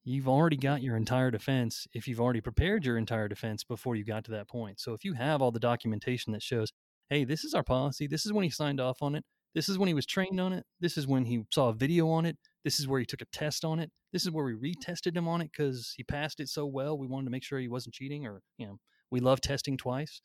you've 0.08 0.28
already 0.28 0.56
got 0.56 0.82
your 0.82 0.96
entire 0.96 1.30
defense 1.30 1.86
if 1.92 2.08
you've 2.08 2.20
already 2.20 2.40
prepared 2.40 2.84
your 2.84 2.96
entire 2.96 3.28
defense 3.28 3.62
before 3.62 3.94
you 3.94 4.04
got 4.04 4.24
to 4.24 4.30
that 4.30 4.48
point. 4.48 4.80
So 4.80 4.94
if 4.94 5.04
you 5.04 5.12
have 5.12 5.42
all 5.42 5.50
the 5.50 5.60
documentation 5.60 6.32
that 6.32 6.42
shows, 6.42 6.72
hey, 7.10 7.24
this 7.24 7.44
is 7.44 7.52
our 7.52 7.62
policy, 7.62 8.06
this 8.06 8.24
is 8.24 8.32
when 8.32 8.44
he 8.44 8.50
signed 8.50 8.80
off 8.80 9.02
on 9.02 9.14
it, 9.14 9.24
this 9.54 9.68
is 9.68 9.78
when 9.78 9.86
he 9.88 9.94
was 9.94 10.06
trained 10.06 10.40
on 10.40 10.54
it, 10.54 10.64
this 10.80 10.96
is 10.96 11.06
when 11.06 11.26
he 11.26 11.44
saw 11.50 11.68
a 11.68 11.74
video 11.74 12.08
on 12.08 12.24
it, 12.24 12.38
this 12.64 12.80
is 12.80 12.88
where 12.88 13.00
he 13.00 13.06
took 13.06 13.20
a 13.20 13.26
test 13.26 13.66
on 13.66 13.78
it, 13.78 13.90
this 14.12 14.24
is 14.24 14.30
where 14.30 14.46
we 14.46 14.54
retested 14.54 15.14
him 15.14 15.28
on 15.28 15.42
it 15.42 15.50
because 15.52 15.92
he 15.96 16.04
passed 16.04 16.40
it 16.40 16.48
so 16.48 16.64
well, 16.64 16.96
we 16.96 17.06
wanted 17.06 17.26
to 17.26 17.30
make 17.30 17.44
sure 17.44 17.58
he 17.58 17.68
wasn't 17.68 17.94
cheating, 17.94 18.26
or, 18.26 18.40
you 18.56 18.66
know, 18.66 18.78
we 19.10 19.20
love 19.20 19.42
testing 19.42 19.76
twice. 19.76 20.22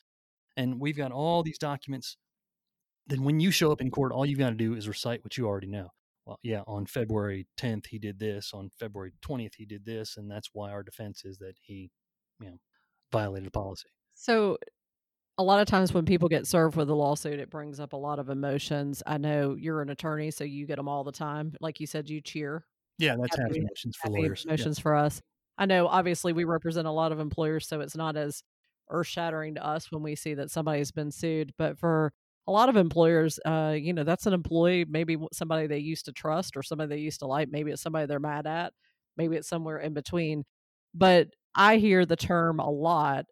And 0.55 0.79
we've 0.79 0.97
got 0.97 1.11
all 1.11 1.43
these 1.43 1.57
documents. 1.57 2.15
Then 3.07 3.23
when 3.23 3.41
you 3.41 3.51
show 3.51 3.71
up 3.71 3.81
in 3.81 3.91
court, 3.91 4.11
all 4.13 4.25
you've 4.25 4.39
got 4.39 4.51
to 4.51 4.55
do 4.55 4.75
is 4.75 4.87
recite 4.87 5.25
what 5.25 5.35
you 5.35 5.45
already 5.45 5.67
know 5.67 5.89
well, 6.25 6.39
yeah, 6.43 6.61
on 6.67 6.85
February 6.85 7.47
10th 7.57 7.87
he 7.87 7.99
did 7.99 8.19
this, 8.19 8.51
on 8.53 8.71
February 8.79 9.13
20th 9.21 9.55
he 9.57 9.65
did 9.65 9.85
this, 9.85 10.17
and 10.17 10.29
that's 10.29 10.49
why 10.53 10.71
our 10.71 10.83
defense 10.83 11.23
is 11.25 11.37
that 11.39 11.55
he, 11.61 11.91
you 12.39 12.47
know, 12.47 12.57
violated 13.11 13.51
policy. 13.51 13.89
So, 14.15 14.57
a 15.39 15.43
lot 15.43 15.59
of 15.59 15.67
times 15.67 15.93
when 15.93 16.05
people 16.05 16.29
get 16.29 16.45
served 16.45 16.75
with 16.75 16.89
a 16.89 16.93
lawsuit, 16.93 17.39
it 17.39 17.49
brings 17.49 17.79
up 17.79 17.93
a 17.93 17.97
lot 17.97 18.19
of 18.19 18.29
emotions. 18.29 19.01
I 19.05 19.17
know 19.17 19.55
you're 19.57 19.81
an 19.81 19.89
attorney, 19.89 20.29
so 20.29 20.43
you 20.43 20.67
get 20.67 20.75
them 20.75 20.87
all 20.87 21.03
the 21.03 21.11
time. 21.11 21.55
Like 21.59 21.79
you 21.79 21.87
said, 21.87 22.07
you 22.07 22.21
cheer. 22.21 22.65
Yeah, 22.99 23.15
that's 23.19 23.35
Happy- 23.35 23.49
happy 23.49 23.59
emotions 23.61 23.95
for 23.95 24.09
happy 24.09 24.21
lawyers. 24.21 24.43
Yeah. 24.45 24.53
Emotions 24.53 24.79
for 24.79 24.95
us. 24.95 25.21
I 25.57 25.65
know. 25.65 25.87
Obviously, 25.87 26.33
we 26.33 26.43
represent 26.43 26.87
a 26.87 26.91
lot 26.91 27.11
of 27.11 27.19
employers, 27.19 27.67
so 27.67 27.79
it's 27.81 27.95
not 27.95 28.15
as 28.15 28.43
earth 28.89 29.07
shattering 29.07 29.55
to 29.55 29.65
us 29.65 29.91
when 29.91 30.03
we 30.03 30.15
see 30.15 30.35
that 30.35 30.51
somebody's 30.51 30.91
been 30.91 31.11
sued. 31.11 31.51
But 31.57 31.79
for 31.79 32.13
a 32.47 32.51
lot 32.51 32.69
of 32.69 32.75
employers, 32.75 33.39
uh, 33.45 33.75
you 33.77 33.93
know, 33.93 34.03
that's 34.03 34.25
an 34.25 34.33
employee, 34.33 34.85
maybe 34.87 35.17
somebody 35.31 35.67
they 35.67 35.77
used 35.77 36.05
to 36.05 36.11
trust 36.11 36.57
or 36.57 36.63
somebody 36.63 36.89
they 36.95 37.01
used 37.01 37.19
to 37.19 37.27
like. 37.27 37.49
Maybe 37.49 37.71
it's 37.71 37.81
somebody 37.81 38.05
they're 38.05 38.19
mad 38.19 38.47
at. 38.47 38.73
Maybe 39.17 39.37
it's 39.37 39.47
somewhere 39.47 39.79
in 39.79 39.93
between. 39.93 40.43
But 40.93 41.29
I 41.55 41.77
hear 41.77 42.05
the 42.05 42.15
term 42.15 42.59
a 42.59 42.69
lot. 42.69 43.25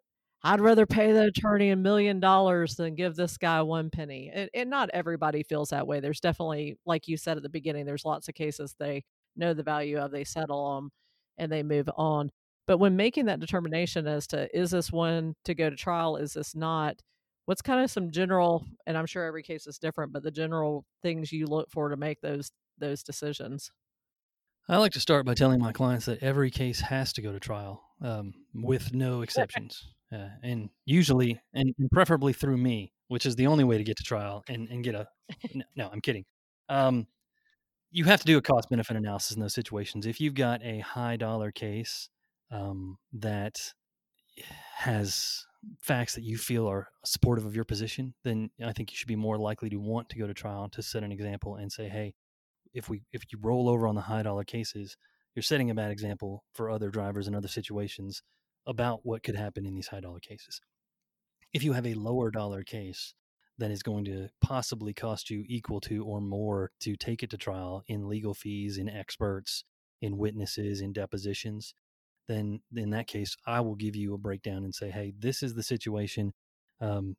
I'd 0.44 0.60
rather 0.60 0.86
pay 0.86 1.12
the 1.12 1.26
attorney 1.26 1.70
a 1.70 1.76
million 1.76 2.18
dollars 2.18 2.74
than 2.74 2.94
give 2.96 3.14
this 3.14 3.36
guy 3.36 3.62
one 3.62 3.90
penny. 3.90 4.30
And, 4.32 4.50
and 4.54 4.70
not 4.70 4.90
everybody 4.92 5.44
feels 5.44 5.68
that 5.68 5.86
way. 5.86 6.00
There's 6.00 6.20
definitely, 6.20 6.78
like 6.86 7.06
you 7.06 7.16
said 7.16 7.36
at 7.36 7.42
the 7.42 7.48
beginning, 7.48 7.86
there's 7.86 8.04
lots 8.04 8.28
of 8.28 8.34
cases 8.34 8.74
they 8.78 9.04
know 9.36 9.54
the 9.54 9.62
value 9.62 9.98
of, 9.98 10.10
they 10.10 10.24
settle 10.24 10.74
them, 10.74 10.90
and 11.38 11.50
they 11.50 11.62
move 11.62 11.88
on. 11.96 12.30
But 12.66 12.78
when 12.78 12.96
making 12.96 13.26
that 13.26 13.40
determination 13.40 14.06
as 14.06 14.26
to 14.28 14.48
is 14.56 14.70
this 14.70 14.90
one 14.90 15.34
to 15.44 15.54
go 15.54 15.70
to 15.70 15.76
trial, 15.76 16.16
is 16.16 16.32
this 16.32 16.54
not, 16.54 17.00
what's 17.46 17.62
kind 17.62 17.82
of 17.82 17.90
some 17.90 18.10
general, 18.10 18.64
and 18.86 18.96
I'm 18.96 19.06
sure 19.06 19.24
every 19.24 19.42
case 19.42 19.66
is 19.66 19.78
different, 19.78 20.12
but 20.12 20.22
the 20.22 20.30
general 20.30 20.84
things 21.02 21.32
you 21.32 21.46
look 21.46 21.70
for 21.70 21.88
to 21.88 21.96
make 21.96 22.20
those 22.20 22.50
those 22.78 23.02
decisions? 23.02 23.70
I 24.68 24.76
like 24.76 24.92
to 24.92 25.00
start 25.00 25.26
by 25.26 25.34
telling 25.34 25.60
my 25.60 25.72
clients 25.72 26.06
that 26.06 26.22
every 26.22 26.50
case 26.50 26.80
has 26.80 27.12
to 27.14 27.22
go 27.22 27.32
to 27.32 27.40
trial 27.40 27.82
um, 28.00 28.32
with 28.54 28.94
no 28.94 29.22
exceptions. 29.22 29.88
Uh, 30.12 30.28
and 30.42 30.68
usually, 30.84 31.40
and, 31.54 31.74
and, 31.78 31.90
preferably 31.90 32.34
through 32.34 32.58
me, 32.58 32.92
which 33.08 33.24
is 33.24 33.34
the 33.34 33.46
only 33.46 33.64
way 33.64 33.78
to 33.78 33.84
get 33.84 33.96
to 33.96 34.02
trial 34.02 34.44
and, 34.48 34.68
and 34.68 34.84
get 34.84 34.94
a. 34.94 35.06
no, 35.54 35.64
no, 35.74 35.88
I'm 35.90 36.02
kidding. 36.02 36.24
Um, 36.68 37.06
you 37.90 38.04
have 38.04 38.20
to 38.20 38.26
do 38.26 38.36
a 38.36 38.42
cost 38.42 38.68
benefit 38.68 38.96
analysis 38.96 39.34
in 39.34 39.40
those 39.40 39.54
situations. 39.54 40.06
If 40.06 40.20
you've 40.20 40.34
got 40.34 40.62
a 40.62 40.80
high 40.80 41.16
dollar 41.16 41.50
case 41.50 42.10
um, 42.50 42.98
that 43.14 43.72
has 44.76 45.46
facts 45.80 46.14
that 46.14 46.24
you 46.24 46.38
feel 46.38 46.68
are 46.68 46.88
supportive 47.04 47.44
of 47.44 47.54
your 47.54 47.64
position, 47.64 48.14
then 48.24 48.50
I 48.64 48.72
think 48.72 48.90
you 48.90 48.96
should 48.96 49.08
be 49.08 49.16
more 49.16 49.38
likely 49.38 49.70
to 49.70 49.76
want 49.76 50.08
to 50.10 50.18
go 50.18 50.26
to 50.26 50.34
trial 50.34 50.68
to 50.70 50.82
set 50.82 51.02
an 51.02 51.12
example 51.12 51.56
and 51.56 51.70
say, 51.70 51.88
hey, 51.88 52.14
if 52.74 52.88
we 52.88 53.02
if 53.12 53.24
you 53.30 53.38
roll 53.40 53.68
over 53.68 53.86
on 53.86 53.94
the 53.94 54.02
high 54.02 54.22
dollar 54.22 54.44
cases, 54.44 54.96
you're 55.34 55.42
setting 55.42 55.70
a 55.70 55.74
bad 55.74 55.90
example 55.90 56.44
for 56.54 56.70
other 56.70 56.90
drivers 56.90 57.28
in 57.28 57.34
other 57.34 57.48
situations 57.48 58.22
about 58.66 59.00
what 59.02 59.22
could 59.22 59.36
happen 59.36 59.66
in 59.66 59.74
these 59.74 59.88
high 59.88 60.00
dollar 60.00 60.20
cases. 60.20 60.60
If 61.52 61.62
you 61.62 61.72
have 61.74 61.86
a 61.86 61.94
lower 61.94 62.30
dollar 62.30 62.62
case 62.62 63.14
that 63.58 63.70
is 63.70 63.82
going 63.82 64.04
to 64.06 64.28
possibly 64.40 64.94
cost 64.94 65.30
you 65.30 65.44
equal 65.46 65.80
to 65.82 66.04
or 66.04 66.20
more 66.20 66.70
to 66.80 66.96
take 66.96 67.22
it 67.22 67.30
to 67.30 67.36
trial 67.36 67.82
in 67.86 68.08
legal 68.08 68.34
fees, 68.34 68.78
in 68.78 68.88
experts, 68.88 69.64
in 70.00 70.16
witnesses, 70.16 70.80
in 70.80 70.92
depositions, 70.92 71.74
then 72.32 72.60
in 72.74 72.90
that 72.90 73.06
case, 73.06 73.36
I 73.46 73.60
will 73.60 73.74
give 73.74 73.94
you 73.94 74.14
a 74.14 74.18
breakdown 74.18 74.64
and 74.64 74.74
say, 74.74 74.90
hey, 74.90 75.12
this 75.18 75.42
is 75.42 75.54
the 75.54 75.62
situation. 75.62 76.32
Um, 76.80 77.16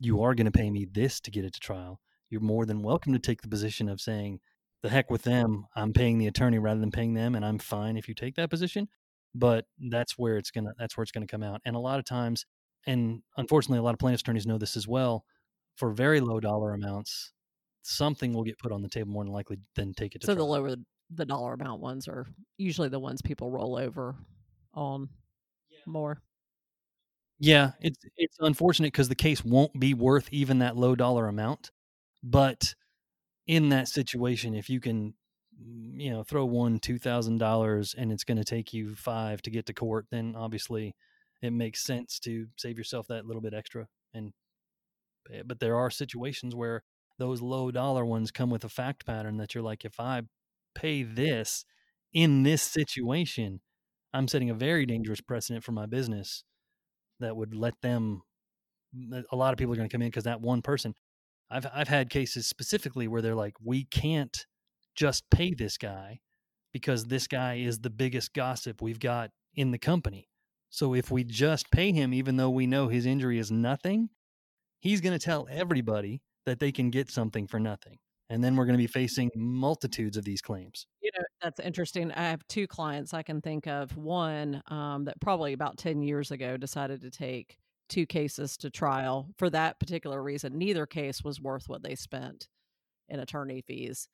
you 0.00 0.22
are 0.22 0.34
going 0.34 0.46
to 0.46 0.52
pay 0.52 0.70
me 0.70 0.86
this 0.90 1.20
to 1.20 1.30
get 1.30 1.44
it 1.44 1.52
to 1.54 1.60
trial. 1.60 2.00
You're 2.30 2.40
more 2.40 2.64
than 2.64 2.82
welcome 2.82 3.12
to 3.12 3.18
take 3.18 3.42
the 3.42 3.48
position 3.48 3.88
of 3.88 4.00
saying, 4.00 4.40
the 4.82 4.90
heck 4.90 5.10
with 5.10 5.22
them. 5.22 5.66
I'm 5.74 5.92
paying 5.92 6.18
the 6.18 6.26
attorney 6.26 6.58
rather 6.58 6.80
than 6.80 6.90
paying 6.90 7.14
them, 7.14 7.34
and 7.34 7.44
I'm 7.44 7.58
fine 7.58 7.96
if 7.96 8.08
you 8.08 8.14
take 8.14 8.36
that 8.36 8.50
position. 8.50 8.88
But 9.34 9.66
that's 9.90 10.16
where 10.16 10.36
it's 10.38 10.50
gonna 10.50 10.70
that's 10.78 10.96
where 10.96 11.02
it's 11.02 11.12
gonna 11.12 11.26
come 11.26 11.42
out. 11.42 11.60
And 11.64 11.76
a 11.76 11.80
lot 11.80 11.98
of 11.98 12.04
times, 12.04 12.46
and 12.86 13.22
unfortunately, 13.36 13.78
a 13.78 13.82
lot 13.82 13.94
of 13.94 13.98
plaintiffs 13.98 14.22
attorneys 14.22 14.46
know 14.46 14.58
this 14.58 14.76
as 14.76 14.88
well. 14.88 15.24
For 15.76 15.92
very 15.92 16.20
low 16.20 16.40
dollar 16.40 16.72
amounts, 16.72 17.32
something 17.82 18.32
will 18.32 18.44
get 18.44 18.58
put 18.58 18.72
on 18.72 18.82
the 18.82 18.88
table 18.88 19.10
more 19.10 19.24
than 19.24 19.32
likely 19.32 19.58
than 19.74 19.92
take 19.92 20.14
it 20.14 20.20
to. 20.20 20.26
So 20.26 20.34
trial. 20.34 20.46
the 20.46 20.52
lower 20.52 20.76
the 21.10 21.24
dollar 21.26 21.54
amount 21.54 21.80
ones 21.80 22.08
are 22.08 22.26
usually 22.56 22.88
the 22.88 22.98
ones 22.98 23.20
people 23.22 23.50
roll 23.50 23.76
over 23.76 24.16
on 24.76 25.08
yeah. 25.70 25.78
more. 25.86 26.20
Yeah, 27.38 27.72
it's 27.80 27.98
it's 28.16 28.36
unfortunate 28.40 28.92
because 28.92 29.08
the 29.08 29.14
case 29.14 29.44
won't 29.44 29.78
be 29.78 29.92
worth 29.94 30.28
even 30.32 30.60
that 30.60 30.76
low 30.76 30.94
dollar 30.94 31.28
amount, 31.28 31.70
but 32.22 32.74
in 33.46 33.70
that 33.70 33.88
situation, 33.88 34.54
if 34.54 34.70
you 34.70 34.80
can, 34.80 35.14
mm, 35.62 36.00
you 36.00 36.10
know, 36.10 36.24
throw 36.24 36.46
one 36.46 36.78
two 36.80 36.98
thousand 36.98 37.38
dollars 37.38 37.94
and 37.98 38.12
it's 38.12 38.24
going 38.24 38.38
to 38.38 38.44
take 38.44 38.72
you 38.74 38.94
five 38.96 39.42
to 39.42 39.50
get 39.50 39.66
to 39.66 39.74
court, 39.74 40.06
then 40.10 40.34
obviously 40.36 40.94
it 41.42 41.52
makes 41.52 41.84
sense 41.84 42.18
to 42.20 42.46
save 42.56 42.78
yourself 42.78 43.08
that 43.08 43.26
little 43.26 43.42
bit 43.42 43.54
extra. 43.54 43.88
And 44.14 44.32
but 45.44 45.60
there 45.60 45.76
are 45.76 45.90
situations 45.90 46.54
where 46.54 46.82
those 47.18 47.42
low 47.42 47.70
dollar 47.70 48.04
ones 48.04 48.30
come 48.30 48.50
with 48.50 48.64
a 48.64 48.68
fact 48.68 49.06
pattern 49.06 49.38
that 49.38 49.54
you're 49.54 49.64
like, 49.64 49.84
if 49.84 49.98
I 49.98 50.22
pay 50.74 51.02
this 51.02 51.64
in 52.12 52.42
this 52.42 52.62
situation, 52.62 53.60
I'm 54.16 54.28
setting 54.28 54.50
a 54.50 54.54
very 54.54 54.86
dangerous 54.86 55.20
precedent 55.20 55.64
for 55.64 55.72
my 55.72 55.86
business 55.86 56.44
that 57.20 57.36
would 57.36 57.54
let 57.54 57.74
them. 57.82 58.22
A 59.30 59.36
lot 59.36 59.52
of 59.52 59.58
people 59.58 59.74
are 59.74 59.76
going 59.76 59.88
to 59.88 59.92
come 59.92 60.02
in 60.02 60.08
because 60.08 60.24
that 60.24 60.40
one 60.40 60.62
person 60.62 60.94
I've 61.50 61.66
I've 61.72 61.88
had 61.88 62.10
cases 62.10 62.46
specifically 62.46 63.08
where 63.08 63.22
they're 63.22 63.34
like, 63.34 63.54
we 63.62 63.84
can't 63.84 64.46
just 64.94 65.24
pay 65.30 65.54
this 65.54 65.76
guy 65.76 66.20
because 66.72 67.04
this 67.04 67.26
guy 67.26 67.56
is 67.56 67.80
the 67.80 67.90
biggest 67.90 68.32
gossip 68.32 68.80
we've 68.80 69.00
got 69.00 69.30
in 69.54 69.70
the 69.70 69.78
company. 69.78 70.28
So 70.70 70.94
if 70.94 71.10
we 71.10 71.24
just 71.24 71.70
pay 71.70 71.92
him, 71.92 72.12
even 72.12 72.36
though 72.36 72.50
we 72.50 72.66
know 72.66 72.88
his 72.88 73.06
injury 73.06 73.38
is 73.38 73.50
nothing, 73.50 74.08
he's 74.80 75.00
going 75.00 75.18
to 75.18 75.24
tell 75.24 75.46
everybody 75.50 76.22
that 76.44 76.58
they 76.58 76.72
can 76.72 76.90
get 76.90 77.10
something 77.10 77.46
for 77.46 77.60
nothing. 77.60 77.98
And 78.28 78.42
then 78.42 78.56
we're 78.56 78.64
going 78.64 78.78
to 78.78 78.82
be 78.82 78.88
facing 78.88 79.30
multitudes 79.36 80.16
of 80.16 80.24
these 80.24 80.40
claims. 80.40 80.86
Know, 81.18 81.24
that's 81.42 81.60
interesting. 81.60 82.12
I 82.12 82.24
have 82.30 82.46
two 82.48 82.66
clients 82.66 83.14
I 83.14 83.22
can 83.22 83.40
think 83.40 83.66
of. 83.66 83.96
One 83.96 84.62
um, 84.68 85.04
that 85.04 85.20
probably 85.20 85.52
about 85.52 85.78
10 85.78 86.02
years 86.02 86.30
ago 86.30 86.56
decided 86.56 87.00
to 87.02 87.10
take 87.10 87.58
two 87.88 88.06
cases 88.06 88.56
to 88.58 88.70
trial 88.70 89.28
for 89.38 89.48
that 89.50 89.78
particular 89.78 90.22
reason. 90.22 90.58
Neither 90.58 90.86
case 90.86 91.22
was 91.22 91.40
worth 91.40 91.68
what 91.68 91.82
they 91.82 91.94
spent 91.94 92.48
in 93.08 93.20
attorney 93.20 93.62
fees. 93.66 94.08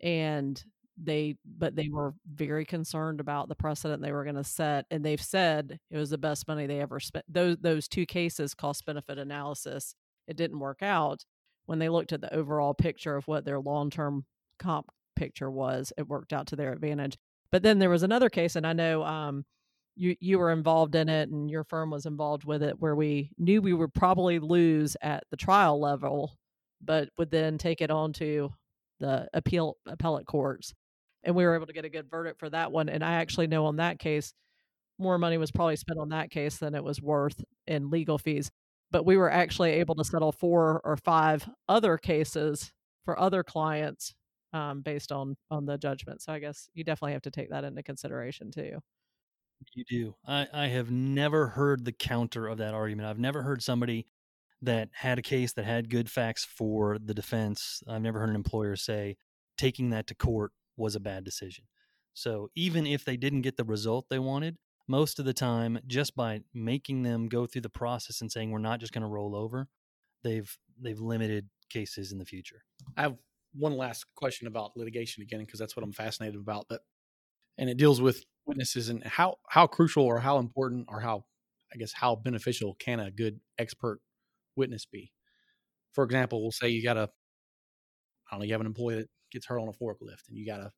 And 0.00 0.62
they 1.02 1.36
but 1.44 1.76
they 1.76 1.88
were 1.90 2.14
very 2.34 2.64
concerned 2.64 3.20
about 3.20 3.48
the 3.48 3.54
precedent 3.54 4.02
they 4.02 4.12
were 4.12 4.24
going 4.24 4.34
to 4.36 4.44
set 4.44 4.84
and 4.90 5.04
they've 5.04 5.22
said 5.22 5.78
it 5.90 5.96
was 5.96 6.10
the 6.10 6.18
best 6.18 6.48
money 6.48 6.66
they 6.66 6.80
ever 6.80 6.98
spent 6.98 7.24
those 7.28 7.56
those 7.60 7.86
two 7.86 8.04
cases 8.04 8.54
cost 8.54 8.84
benefit 8.84 9.16
analysis 9.16 9.94
it 10.26 10.36
didn't 10.36 10.58
work 10.58 10.82
out 10.82 11.24
when 11.66 11.78
they 11.78 11.88
looked 11.88 12.12
at 12.12 12.20
the 12.20 12.34
overall 12.34 12.74
picture 12.74 13.14
of 13.14 13.28
what 13.28 13.44
their 13.44 13.60
long-term 13.60 14.24
comp 14.58 14.86
picture 15.18 15.50
was 15.50 15.92
it 15.98 16.08
worked 16.08 16.32
out 16.32 16.46
to 16.48 16.56
their 16.56 16.72
advantage. 16.72 17.16
But 17.50 17.62
then 17.62 17.78
there 17.78 17.90
was 17.90 18.02
another 18.02 18.28
case 18.28 18.56
and 18.56 18.66
i 18.66 18.72
know 18.72 19.02
um, 19.02 19.44
you 19.96 20.14
you 20.20 20.38
were 20.38 20.50
involved 20.52 20.94
in 20.94 21.08
it 21.08 21.28
and 21.30 21.50
your 21.50 21.64
firm 21.64 21.90
was 21.90 22.06
involved 22.06 22.44
with 22.44 22.62
it 22.62 22.78
where 22.78 22.94
we 22.94 23.30
knew 23.38 23.60
we 23.60 23.72
would 23.72 23.92
probably 23.94 24.38
lose 24.38 24.96
at 25.02 25.24
the 25.30 25.36
trial 25.36 25.80
level 25.80 26.36
but 26.82 27.08
would 27.18 27.30
then 27.30 27.58
take 27.58 27.80
it 27.80 27.90
on 27.90 28.12
to 28.12 28.50
the 29.00 29.26
appeal 29.34 29.76
appellate 29.86 30.26
courts 30.26 30.74
and 31.24 31.34
we 31.34 31.44
were 31.44 31.54
able 31.54 31.66
to 31.66 31.72
get 31.72 31.84
a 31.84 31.90
good 31.90 32.10
verdict 32.10 32.38
for 32.38 32.48
that 32.50 32.72
one. 32.72 32.88
And 32.88 33.04
i 33.04 33.14
actually 33.14 33.48
know 33.48 33.66
on 33.66 33.76
that 33.76 33.98
case 33.98 34.32
more 34.98 35.18
money 35.18 35.38
was 35.38 35.50
probably 35.52 35.76
spent 35.76 35.98
on 35.98 36.08
that 36.08 36.30
case 36.30 36.56
than 36.56 36.74
it 36.74 36.82
was 36.82 37.00
worth 37.00 37.44
in 37.66 37.90
legal 37.90 38.18
fees. 38.18 38.50
But 38.90 39.06
we 39.06 39.16
were 39.16 39.30
actually 39.30 39.72
able 39.72 39.94
to 39.94 40.04
settle 40.04 40.32
four 40.32 40.80
or 40.82 40.96
five 40.96 41.48
other 41.68 41.98
cases 41.98 42.72
for 43.04 43.18
other 43.18 43.44
clients 43.44 44.14
um, 44.52 44.80
based 44.80 45.12
on 45.12 45.36
on 45.50 45.66
the 45.66 45.76
judgment 45.78 46.22
so 46.22 46.32
i 46.32 46.38
guess 46.38 46.68
you 46.74 46.84
definitely 46.84 47.12
have 47.12 47.22
to 47.22 47.30
take 47.30 47.50
that 47.50 47.64
into 47.64 47.82
consideration 47.82 48.50
too 48.50 48.78
you 49.74 49.84
do. 49.84 50.14
I, 50.26 50.46
I 50.52 50.66
have 50.68 50.90
never 50.90 51.48
heard 51.48 51.84
the 51.84 51.92
counter 51.92 52.46
of 52.46 52.58
that 52.58 52.74
argument. 52.74 53.08
I've 53.08 53.18
never 53.18 53.42
heard 53.42 53.62
somebody 53.62 54.06
that 54.62 54.88
had 54.92 55.18
a 55.18 55.22
case 55.22 55.52
that 55.52 55.64
had 55.64 55.90
good 55.90 56.10
facts 56.10 56.44
for 56.44 56.98
the 56.98 57.14
defense. 57.14 57.82
I've 57.88 58.02
never 58.02 58.18
heard 58.18 58.30
an 58.30 58.34
employer 58.34 58.76
say 58.76 59.16
taking 59.56 59.90
that 59.90 60.06
to 60.08 60.14
court 60.14 60.52
was 60.76 60.94
a 60.94 61.00
bad 61.00 61.24
decision. 61.24 61.64
So 62.14 62.50
even 62.54 62.86
if 62.86 63.04
they 63.04 63.16
didn't 63.16 63.42
get 63.42 63.56
the 63.56 63.64
result 63.64 64.06
they 64.08 64.18
wanted, 64.18 64.56
most 64.88 65.18
of 65.18 65.24
the 65.24 65.34
time, 65.34 65.78
just 65.86 66.16
by 66.16 66.40
making 66.54 67.02
them 67.02 67.28
go 67.28 67.46
through 67.46 67.62
the 67.62 67.68
process 67.68 68.20
and 68.20 68.32
saying 68.32 68.50
we're 68.50 68.58
not 68.58 68.80
just 68.80 68.92
going 68.92 69.02
to 69.02 69.08
roll 69.08 69.36
over, 69.36 69.68
they've 70.24 70.56
they've 70.80 70.98
limited 70.98 71.48
cases 71.68 72.10
in 72.10 72.18
the 72.18 72.24
future. 72.24 72.62
I 72.96 73.02
have 73.02 73.16
one 73.54 73.76
last 73.76 74.06
question 74.14 74.46
about 74.46 74.76
litigation 74.76 75.22
again 75.22 75.40
because 75.40 75.58
that's 75.58 75.76
what 75.76 75.84
I'm 75.84 75.92
fascinated 75.92 76.40
about. 76.40 76.68
That 76.68 76.80
and 77.58 77.70
it 77.70 77.76
deals 77.76 78.00
with 78.00 78.24
witnesses 78.46 78.88
and 78.88 79.04
how 79.04 79.36
how 79.48 79.66
crucial 79.66 80.04
or 80.04 80.20
how 80.20 80.38
important 80.38 80.86
or 80.88 81.00
how 81.00 81.24
I 81.72 81.78
guess 81.78 81.92
how 81.92 82.16
beneficial 82.16 82.76
can 82.78 83.00
a 83.00 83.10
good 83.10 83.40
expert 83.58 84.00
witness 84.56 84.86
be? 84.86 85.12
For 85.92 86.04
example, 86.04 86.42
we'll 86.42 86.52
say 86.52 86.68
you 86.68 86.82
got 86.82 86.96
a 86.96 87.10
I 88.30 88.34
don't 88.34 88.40
know, 88.40 88.46
you 88.46 88.52
have 88.52 88.60
an 88.60 88.66
employee 88.66 88.96
that 88.96 89.10
gets 89.32 89.46
hurt 89.46 89.60
on 89.60 89.68
a 89.68 89.72
forklift 89.72 90.28
and 90.28 90.36
you 90.36 90.46
got 90.46 90.60
a, 90.60 90.70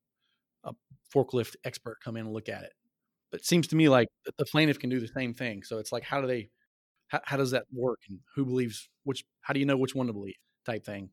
a 0.65 0.73
forklift 1.15 1.57
expert 1.65 1.99
come 2.05 2.17
in 2.17 2.27
and 2.27 2.35
look 2.35 2.49
at 2.49 2.63
it. 2.63 2.73
But 3.31 3.41
it 3.41 3.47
seems 3.47 3.67
to 3.69 3.77
me 3.77 3.89
like 3.89 4.09
the 4.39 4.45
plaintiff 4.45 4.79
can 4.79 4.91
do 4.91 5.01
the 5.01 5.09
same 5.09 5.35
thing. 5.35 5.63
So 5.63 5.79
it's 5.79 5.93
like, 5.93 6.05
how 6.05 6.21
do 6.21 6.27
they, 6.27 6.51
how, 7.09 7.21
how 7.25 7.37
does 7.37 7.53
that 7.53 7.65
work? 7.73 8.01
And 8.09 8.21
who 8.35 8.45
believes 8.45 8.89
which, 9.05 9.25
how 9.43 9.55
do 9.55 9.61
you 9.61 9.67
know 9.67 9.77
which 9.77 9.95
one 9.95 10.09
to 10.09 10.13
believe 10.13 10.35
type 10.67 10.85
thing? 10.85 11.11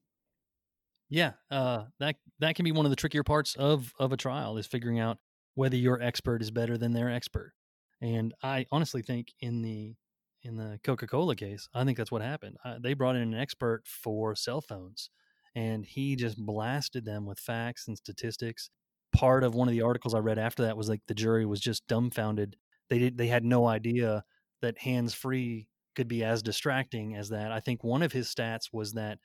Yeah. 1.10 1.34
Uh, 1.50 1.86
that, 2.00 2.18
that 2.40 2.56
can 2.56 2.64
be 2.66 2.72
one 2.72 2.86
of 2.86 2.90
the 2.90 2.96
trickier 2.96 3.24
parts 3.24 3.56
of, 3.56 3.94
of 4.00 4.12
a 4.12 4.18
trial 4.18 4.58
is 4.58 4.68
figuring 4.68 5.00
out 5.00 5.18
whether 5.56 5.76
your 5.78 6.02
expert 6.02 6.42
is 6.42 6.52
better 6.52 6.78
than 6.78 6.94
their 6.94 7.10
expert. 7.10 7.54
And 8.02 8.34
I 8.44 8.66
honestly 8.72 9.02
think 9.02 9.34
in 9.40 9.62
the 9.62 9.96
in 10.44 10.56
the 10.56 10.80
Coca-Cola 10.84 11.36
case, 11.36 11.68
I 11.74 11.84
think 11.84 11.98
that's 11.98 12.12
what 12.12 12.22
happened. 12.22 12.58
Uh, 12.64 12.78
they 12.80 12.94
brought 12.94 13.16
in 13.16 13.24
an 13.24 13.34
expert 13.34 13.82
for 13.86 14.36
cell 14.36 14.62
phones, 14.62 15.10
and 15.56 15.84
he 15.84 16.16
just 16.16 16.38
blasted 16.38 17.06
them 17.06 17.26
with 17.26 17.40
facts 17.40 17.88
and 17.88 17.98
statistics. 17.98 18.70
Part 19.12 19.44
of 19.44 19.56
one 19.56 19.68
of 19.68 19.72
the 19.72 19.82
articles 19.82 20.14
I 20.14 20.20
read 20.20 20.38
after 20.38 20.64
that 20.64 20.78
was 20.78 20.88
like 20.90 21.02
the 21.08 21.16
jury 21.16 21.46
was 21.46 21.60
just 21.60 21.88
dumbfounded. 21.88 22.56
They 22.90 23.00
did 23.00 23.18
they 23.18 23.28
had 23.28 23.44
no 23.44 23.66
idea 23.66 24.24
that 24.62 24.78
hands-free 24.78 25.68
could 25.96 26.08
be 26.08 26.24
as 26.24 26.44
distracting 26.44 27.16
as 27.16 27.30
that. 27.30 27.52
I 27.52 27.60
think 27.60 27.84
one 27.84 28.04
of 28.04 28.12
his 28.12 28.34
stats 28.34 28.70
was 28.72 28.94
that 28.94 29.18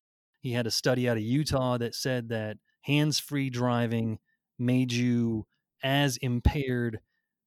he 0.43 0.52
had 0.52 0.66
a 0.66 0.70
study 0.70 1.09
out 1.09 1.16
of 1.16 1.23
Utah 1.23 1.78
that 1.78 1.94
said 1.94 2.28
that 2.28 2.59
hands-free 2.82 3.51
driving 3.51 4.19
made 4.59 4.93
you 4.93 5.47
as 5.82 6.16
impaired 6.19 7.01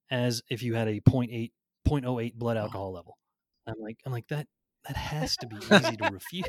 as 0.10 0.42
if 0.50 0.64
you 0.64 0.76
had 0.76 0.88
a 0.88 1.00
0.8 1.02 1.52
0.08 1.88 2.34
blood 2.34 2.58
alcohol 2.58 2.92
level. 2.92 3.18
I'm 3.68 3.76
like 3.80 3.98
I'm 4.06 4.12
like 4.12 4.28
that 4.30 4.48
that 4.88 4.98
has 4.98 5.36
to 5.38 5.48
be 5.48 5.58
easy 5.58 5.98
to 5.98 6.10
refute. 6.14 6.48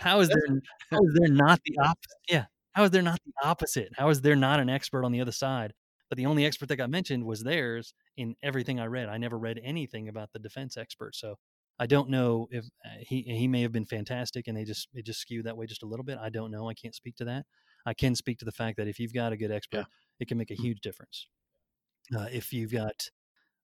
how 0.00 0.20
is 0.20 0.28
there 0.28 0.60
how 0.90 0.98
is 0.98 1.14
there 1.14 1.32
not 1.32 1.60
the 1.64 1.78
opposite? 1.82 2.18
Yeah. 2.28 2.44
How 2.72 2.84
is 2.84 2.90
there 2.90 3.02
not 3.02 3.18
the 3.24 3.32
opposite? 3.42 3.92
How 3.96 4.08
is 4.08 4.20
there 4.20 4.36
not 4.36 4.60
an 4.60 4.68
expert 4.68 5.04
on 5.04 5.12
the 5.12 5.20
other 5.20 5.32
side? 5.32 5.72
But 6.08 6.16
the 6.16 6.26
only 6.26 6.46
expert 6.46 6.68
that 6.68 6.76
got 6.76 6.90
mentioned 6.90 7.24
was 7.24 7.42
theirs 7.42 7.92
in 8.16 8.36
everything 8.42 8.80
I 8.80 8.86
read. 8.86 9.08
I 9.08 9.18
never 9.18 9.38
read 9.38 9.60
anything 9.62 10.08
about 10.08 10.32
the 10.32 10.38
defense 10.38 10.76
expert. 10.76 11.14
So 11.14 11.38
I 11.78 11.86
don't 11.86 12.10
know 12.10 12.48
if 12.50 12.64
uh, 12.84 12.88
he 13.00 13.22
he 13.22 13.48
may 13.48 13.62
have 13.62 13.72
been 13.72 13.84
fantastic 13.86 14.48
and 14.48 14.56
they 14.56 14.64
just 14.64 14.88
it 14.94 15.04
just 15.06 15.20
skewed 15.20 15.46
that 15.46 15.56
way 15.56 15.66
just 15.66 15.82
a 15.82 15.86
little 15.86 16.04
bit. 16.04 16.18
I 16.18 16.30
don't 16.30 16.50
know. 16.50 16.68
I 16.68 16.74
can't 16.74 16.94
speak 16.94 17.16
to 17.16 17.24
that. 17.26 17.46
I 17.86 17.94
can 17.94 18.14
speak 18.14 18.38
to 18.38 18.44
the 18.44 18.52
fact 18.52 18.76
that 18.78 18.88
if 18.88 18.98
you've 18.98 19.14
got 19.14 19.32
a 19.32 19.36
good 19.36 19.50
expert, 19.52 19.78
Yeah. 19.78 19.84
it 20.20 20.28
can 20.28 20.38
make 20.38 20.50
a 20.50 20.56
Mhm. 20.58 20.64
huge 20.64 20.80
difference. 20.80 21.28
Uh, 22.16 22.28
if 22.32 22.52
you've 22.52 22.72
got, 22.72 23.10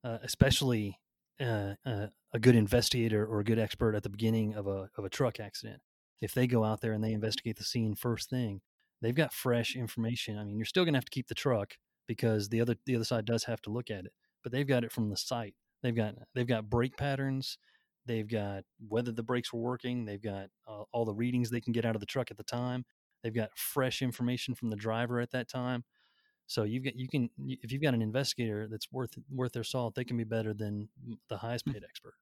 uh, 0.04 0.18
especially 0.22 1.00
uh, 1.40 1.74
uh, 1.86 2.08
a 2.32 2.40
good 2.40 2.56
investigator 2.56 3.26
or 3.26 3.40
a 3.40 3.44
good 3.44 3.58
expert 3.58 3.94
at 3.96 4.02
the 4.04 4.10
beginning 4.10 4.54
of 4.54 4.66
a 4.68 4.90
of 4.98 5.04
a 5.04 5.10
truck 5.10 5.40
accident, 5.40 5.82
if 6.20 6.34
they 6.34 6.46
go 6.46 6.64
out 6.64 6.80
there 6.80 6.92
and 6.92 7.04
they 7.04 7.12
investigate 7.12 7.56
the 7.58 7.64
scene 7.64 7.94
first 7.94 8.30
thing, 8.30 8.62
they've 9.02 9.14
got 9.16 9.32
fresh 9.34 9.76
information. 9.76 10.38
I 10.38 10.44
mean, 10.44 10.58
you're 10.58 10.66
still 10.66 10.84
going 10.84 10.94
to 10.94 10.98
have 10.98 11.06
to 11.06 11.10
keep 11.10 11.28
the 11.28 11.34
truck 11.34 11.78
because 12.06 12.50
the 12.50 12.60
other 12.60 12.76
the 12.86 12.96
other 12.96 13.04
side 13.04 13.24
does 13.26 13.44
have 13.44 13.62
to 13.62 13.70
look 13.70 13.90
at 13.90 14.06
it, 14.06 14.12
but 14.42 14.52
they've 14.52 14.66
got 14.68 14.84
it 14.84 14.92
from 14.92 15.10
the 15.10 15.16
site. 15.16 15.56
They've 15.82 15.94
got 15.96 16.16
they've 16.34 16.46
got 16.46 16.70
brake 16.70 16.96
patterns. 16.96 17.58
They've 18.06 18.28
got 18.28 18.64
whether 18.88 19.12
the 19.12 19.22
brakes 19.22 19.52
were 19.52 19.60
working. 19.60 20.04
They've 20.04 20.22
got 20.22 20.48
uh, 20.68 20.82
all 20.92 21.04
the 21.04 21.14
readings 21.14 21.50
they 21.50 21.60
can 21.60 21.72
get 21.72 21.84
out 21.84 21.96
of 21.96 22.00
the 22.00 22.06
truck 22.06 22.30
at 22.30 22.36
the 22.36 22.44
time. 22.44 22.84
They've 23.22 23.34
got 23.34 23.56
fresh 23.56 24.02
information 24.02 24.54
from 24.54 24.70
the 24.70 24.76
driver 24.76 25.20
at 25.20 25.30
that 25.30 25.48
time. 25.48 25.84
So 26.46 26.64
you've 26.64 26.84
got 26.84 26.94
you 26.96 27.08
can 27.08 27.30
if 27.38 27.72
you've 27.72 27.82
got 27.82 27.94
an 27.94 28.02
investigator 28.02 28.68
that's 28.70 28.92
worth 28.92 29.12
worth 29.30 29.52
their 29.52 29.64
salt, 29.64 29.94
they 29.94 30.04
can 30.04 30.16
be 30.16 30.24
better 30.24 30.52
than 30.52 30.88
the 31.28 31.38
highest 31.38 31.64
paid 31.66 31.82
expert. 31.82 32.14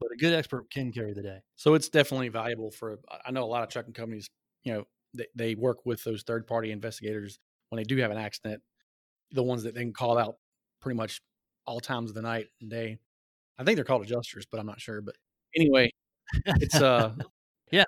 But 0.00 0.12
a 0.12 0.16
good 0.16 0.32
expert 0.32 0.70
can 0.70 0.92
carry 0.92 1.12
the 1.12 1.22
day. 1.22 1.40
So 1.56 1.74
it's 1.74 1.90
definitely 1.90 2.30
valuable 2.30 2.70
for. 2.70 2.98
I 3.24 3.30
know 3.30 3.44
a 3.44 3.46
lot 3.46 3.62
of 3.62 3.68
trucking 3.68 3.92
companies. 3.92 4.30
You 4.64 4.72
know, 4.72 4.84
they, 5.14 5.26
they 5.34 5.54
work 5.54 5.84
with 5.84 6.02
those 6.04 6.22
third 6.22 6.46
party 6.46 6.72
investigators 6.72 7.38
when 7.68 7.76
they 7.76 7.84
do 7.84 7.98
have 7.98 8.10
an 8.10 8.16
accident. 8.16 8.62
The 9.32 9.42
ones 9.42 9.62
that 9.64 9.74
they 9.74 9.82
can 9.82 9.92
call 9.92 10.16
out 10.16 10.36
pretty 10.80 10.96
much 10.96 11.20
all 11.66 11.80
times 11.80 12.10
of 12.10 12.14
the 12.14 12.22
night 12.22 12.46
and 12.62 12.70
day. 12.70 12.98
I 13.60 13.64
think 13.64 13.76
they're 13.76 13.84
called 13.84 14.02
adjusters, 14.02 14.46
but 14.50 14.58
I'm 14.58 14.66
not 14.66 14.80
sure. 14.80 15.02
But 15.02 15.14
anyway, 15.54 15.90
it's 16.46 16.80
uh 16.80 17.14
yeah 17.70 17.84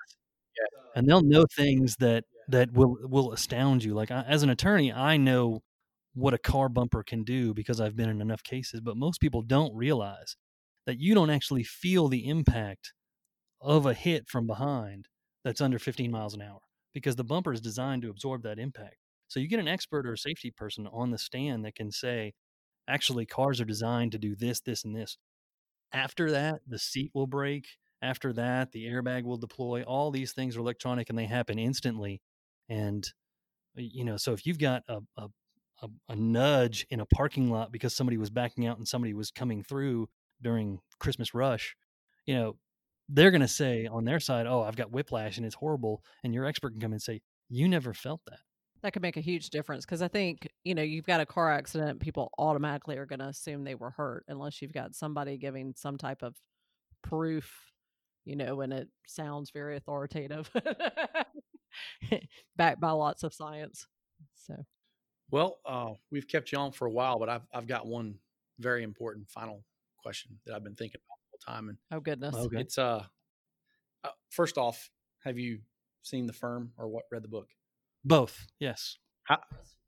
and 0.95 1.07
they'll 1.07 1.21
know 1.21 1.45
things 1.55 1.95
that 1.97 2.25
that 2.49 2.71
will 2.73 2.97
will 3.03 3.31
astound 3.31 3.83
you. 3.83 3.93
Like 3.93 4.11
I, 4.11 4.23
as 4.27 4.43
an 4.43 4.49
attorney, 4.49 4.91
I 4.91 5.17
know 5.17 5.61
what 6.13 6.33
a 6.33 6.37
car 6.37 6.69
bumper 6.69 7.03
can 7.03 7.23
do 7.23 7.53
because 7.53 7.81
I've 7.81 7.95
been 7.95 8.09
in 8.09 8.21
enough 8.21 8.43
cases, 8.43 8.81
but 8.81 8.97
most 8.97 9.19
people 9.19 9.41
don't 9.41 9.75
realize 9.75 10.35
that 10.85 10.99
you 10.99 11.15
don't 11.15 11.29
actually 11.29 11.63
feel 11.63 12.07
the 12.07 12.27
impact 12.27 12.93
of 13.61 13.85
a 13.85 13.93
hit 13.93 14.27
from 14.27 14.45
behind 14.45 15.07
that's 15.43 15.61
under 15.61 15.79
15 15.79 16.11
miles 16.11 16.33
an 16.33 16.41
hour 16.41 16.59
because 16.93 17.15
the 17.15 17.23
bumper 17.23 17.53
is 17.53 17.61
designed 17.61 18.01
to 18.03 18.09
absorb 18.09 18.43
that 18.43 18.59
impact. 18.59 18.97
So 19.27 19.39
you 19.39 19.47
get 19.47 19.59
an 19.59 19.67
expert 19.67 20.05
or 20.05 20.13
a 20.13 20.17
safety 20.17 20.51
person 20.51 20.87
on 20.91 21.09
the 21.09 21.17
stand 21.17 21.65
that 21.65 21.75
can 21.75 21.91
say, 21.91 22.33
actually, 22.87 23.25
cars 23.25 23.59
are 23.59 23.65
designed 23.65 24.11
to 24.11 24.19
do 24.19 24.35
this, 24.35 24.59
this, 24.59 24.83
and 24.83 24.95
this. 24.95 25.17
After 25.93 26.31
that, 26.31 26.61
the 26.67 26.79
seat 26.79 27.11
will 27.13 27.27
break. 27.27 27.67
After 28.01 28.33
that, 28.33 28.71
the 28.71 28.85
airbag 28.85 29.23
will 29.23 29.37
deploy. 29.37 29.83
All 29.83 30.11
these 30.11 30.33
things 30.33 30.57
are 30.57 30.59
electronic 30.59 31.09
and 31.09 31.17
they 31.17 31.25
happen 31.25 31.59
instantly. 31.59 32.21
And 32.69 33.07
you 33.75 34.03
know, 34.03 34.17
so 34.17 34.33
if 34.33 34.45
you've 34.45 34.59
got 34.59 34.83
a, 34.87 34.99
a 35.17 35.27
a, 35.81 35.89
a 36.09 36.15
nudge 36.15 36.85
in 36.89 36.99
a 36.99 37.05
parking 37.05 37.51
lot 37.51 37.71
because 37.71 37.93
somebody 37.95 38.17
was 38.17 38.29
backing 38.29 38.65
out 38.65 38.77
and 38.77 38.87
somebody 38.87 39.13
was 39.13 39.31
coming 39.31 39.63
through 39.63 40.07
during 40.41 40.79
Christmas 40.99 41.33
rush, 41.33 41.75
you 42.25 42.35
know, 42.35 42.57
they're 43.09 43.31
going 43.31 43.41
to 43.41 43.47
say 43.47 43.85
on 43.87 44.05
their 44.05 44.19
side, 44.19 44.47
"Oh, 44.47 44.61
I've 44.61 44.77
got 44.77 44.91
whiplash 44.91 45.37
and 45.37 45.45
it's 45.45 45.55
horrible," 45.55 46.03
and 46.23 46.33
your 46.33 46.45
expert 46.45 46.71
can 46.71 46.81
come 46.81 46.93
and 46.93 47.01
say, 47.01 47.21
"You 47.49 47.67
never 47.67 47.93
felt 47.93 48.21
that." 48.27 48.39
That 48.83 48.91
could 48.91 49.01
make 49.01 49.15
a 49.15 49.21
huge 49.21 49.49
difference 49.49 49.85
because 49.85 50.01
I 50.01 50.09
think, 50.09 50.47
you 50.65 50.75
know, 50.75 50.81
you've 50.81 51.05
got 51.05 51.21
a 51.21 51.25
car 51.25 51.49
accident, 51.49 52.01
people 52.01 52.31
automatically 52.37 52.97
are 52.97 53.05
going 53.05 53.19
to 53.19 53.27
assume 53.27 53.63
they 53.63 53.75
were 53.75 53.91
hurt 53.91 54.25
unless 54.27 54.61
you've 54.61 54.73
got 54.73 54.93
somebody 54.93 55.37
giving 55.37 55.73
some 55.77 55.97
type 55.97 56.21
of 56.21 56.35
proof, 57.01 57.49
you 58.25 58.35
know, 58.35 58.59
and 58.59 58.73
it 58.73 58.89
sounds 59.07 59.51
very 59.51 59.77
authoritative, 59.77 60.51
backed 62.57 62.81
by 62.81 62.91
lots 62.91 63.23
of 63.23 63.33
science. 63.33 63.87
So, 64.35 64.55
well, 65.31 65.59
uh, 65.65 65.93
we've 66.11 66.27
kept 66.27 66.51
you 66.51 66.57
on 66.57 66.73
for 66.73 66.85
a 66.85 66.91
while, 66.91 67.19
but 67.19 67.29
I've 67.29 67.47
I've 67.53 67.67
got 67.67 67.87
one 67.87 68.15
very 68.59 68.83
important 68.83 69.29
final 69.29 69.63
question 69.97 70.37
that 70.45 70.55
I've 70.55 70.63
been 70.63 70.75
thinking 70.75 70.99
about 71.07 71.17
the 71.21 71.51
whole 71.51 71.55
time, 71.55 71.69
and 71.69 71.77
oh 71.91 72.01
goodness. 72.01 72.35
Okay. 72.35 72.59
it's 72.59 72.77
uh, 72.77 73.03
uh 74.03 74.09
first 74.29 74.57
off, 74.57 74.89
have 75.23 75.39
you 75.39 75.59
seen 76.01 76.27
the 76.27 76.33
firm 76.33 76.71
or 76.77 76.87
what 76.89 77.05
read 77.11 77.23
the 77.23 77.29
book? 77.29 77.47
Both, 78.05 78.47
yes. 78.59 78.97
How, 79.23 79.39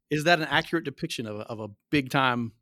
is 0.10 0.24
that 0.26 0.40
an 0.40 0.48
accurate 0.50 0.86
depiction 0.86 1.26
of 1.28 1.40
a, 1.40 1.44
of 1.44 1.60
a 1.60 1.68
big 1.92 2.10
time 2.10 2.54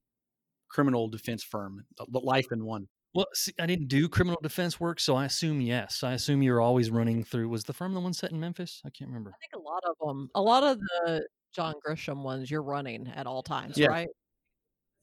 criminal 0.69 1.07
defense 1.07 1.43
firm, 1.43 1.85
uh, 1.99 2.05
the 2.09 2.19
life 2.19 2.47
in 2.51 2.65
one? 2.65 2.87
Well, 3.13 3.27
see, 3.33 3.53
I 3.59 3.67
didn't 3.67 3.89
do 3.89 4.09
criminal 4.09 4.39
defense 4.41 4.79
work, 4.79 4.99
so 4.99 5.15
I 5.15 5.25
assume 5.25 5.61
yes. 5.61 6.03
I 6.03 6.13
assume 6.13 6.41
you're 6.41 6.61
always 6.61 6.89
running 6.89 7.23
through. 7.23 7.47
Was 7.49 7.63
the 7.63 7.73
firm 7.73 7.93
the 7.93 7.99
one 7.99 8.13
set 8.13 8.31
in 8.31 8.39
Memphis? 8.39 8.81
I 8.83 8.89
can't 8.89 9.09
remember. 9.09 9.31
I 9.31 9.37
think 9.39 9.63
a 9.63 9.63
lot 9.63 9.83
of 9.87 9.95
them, 10.07 10.29
a 10.33 10.41
lot 10.41 10.63
of 10.63 10.79
the 10.79 11.27
John 11.53 11.75
Grisham 11.87 12.23
ones, 12.23 12.49
you're 12.49 12.63
running 12.63 13.11
at 13.15 13.27
all 13.27 13.43
times, 13.43 13.77
right? 13.77 14.07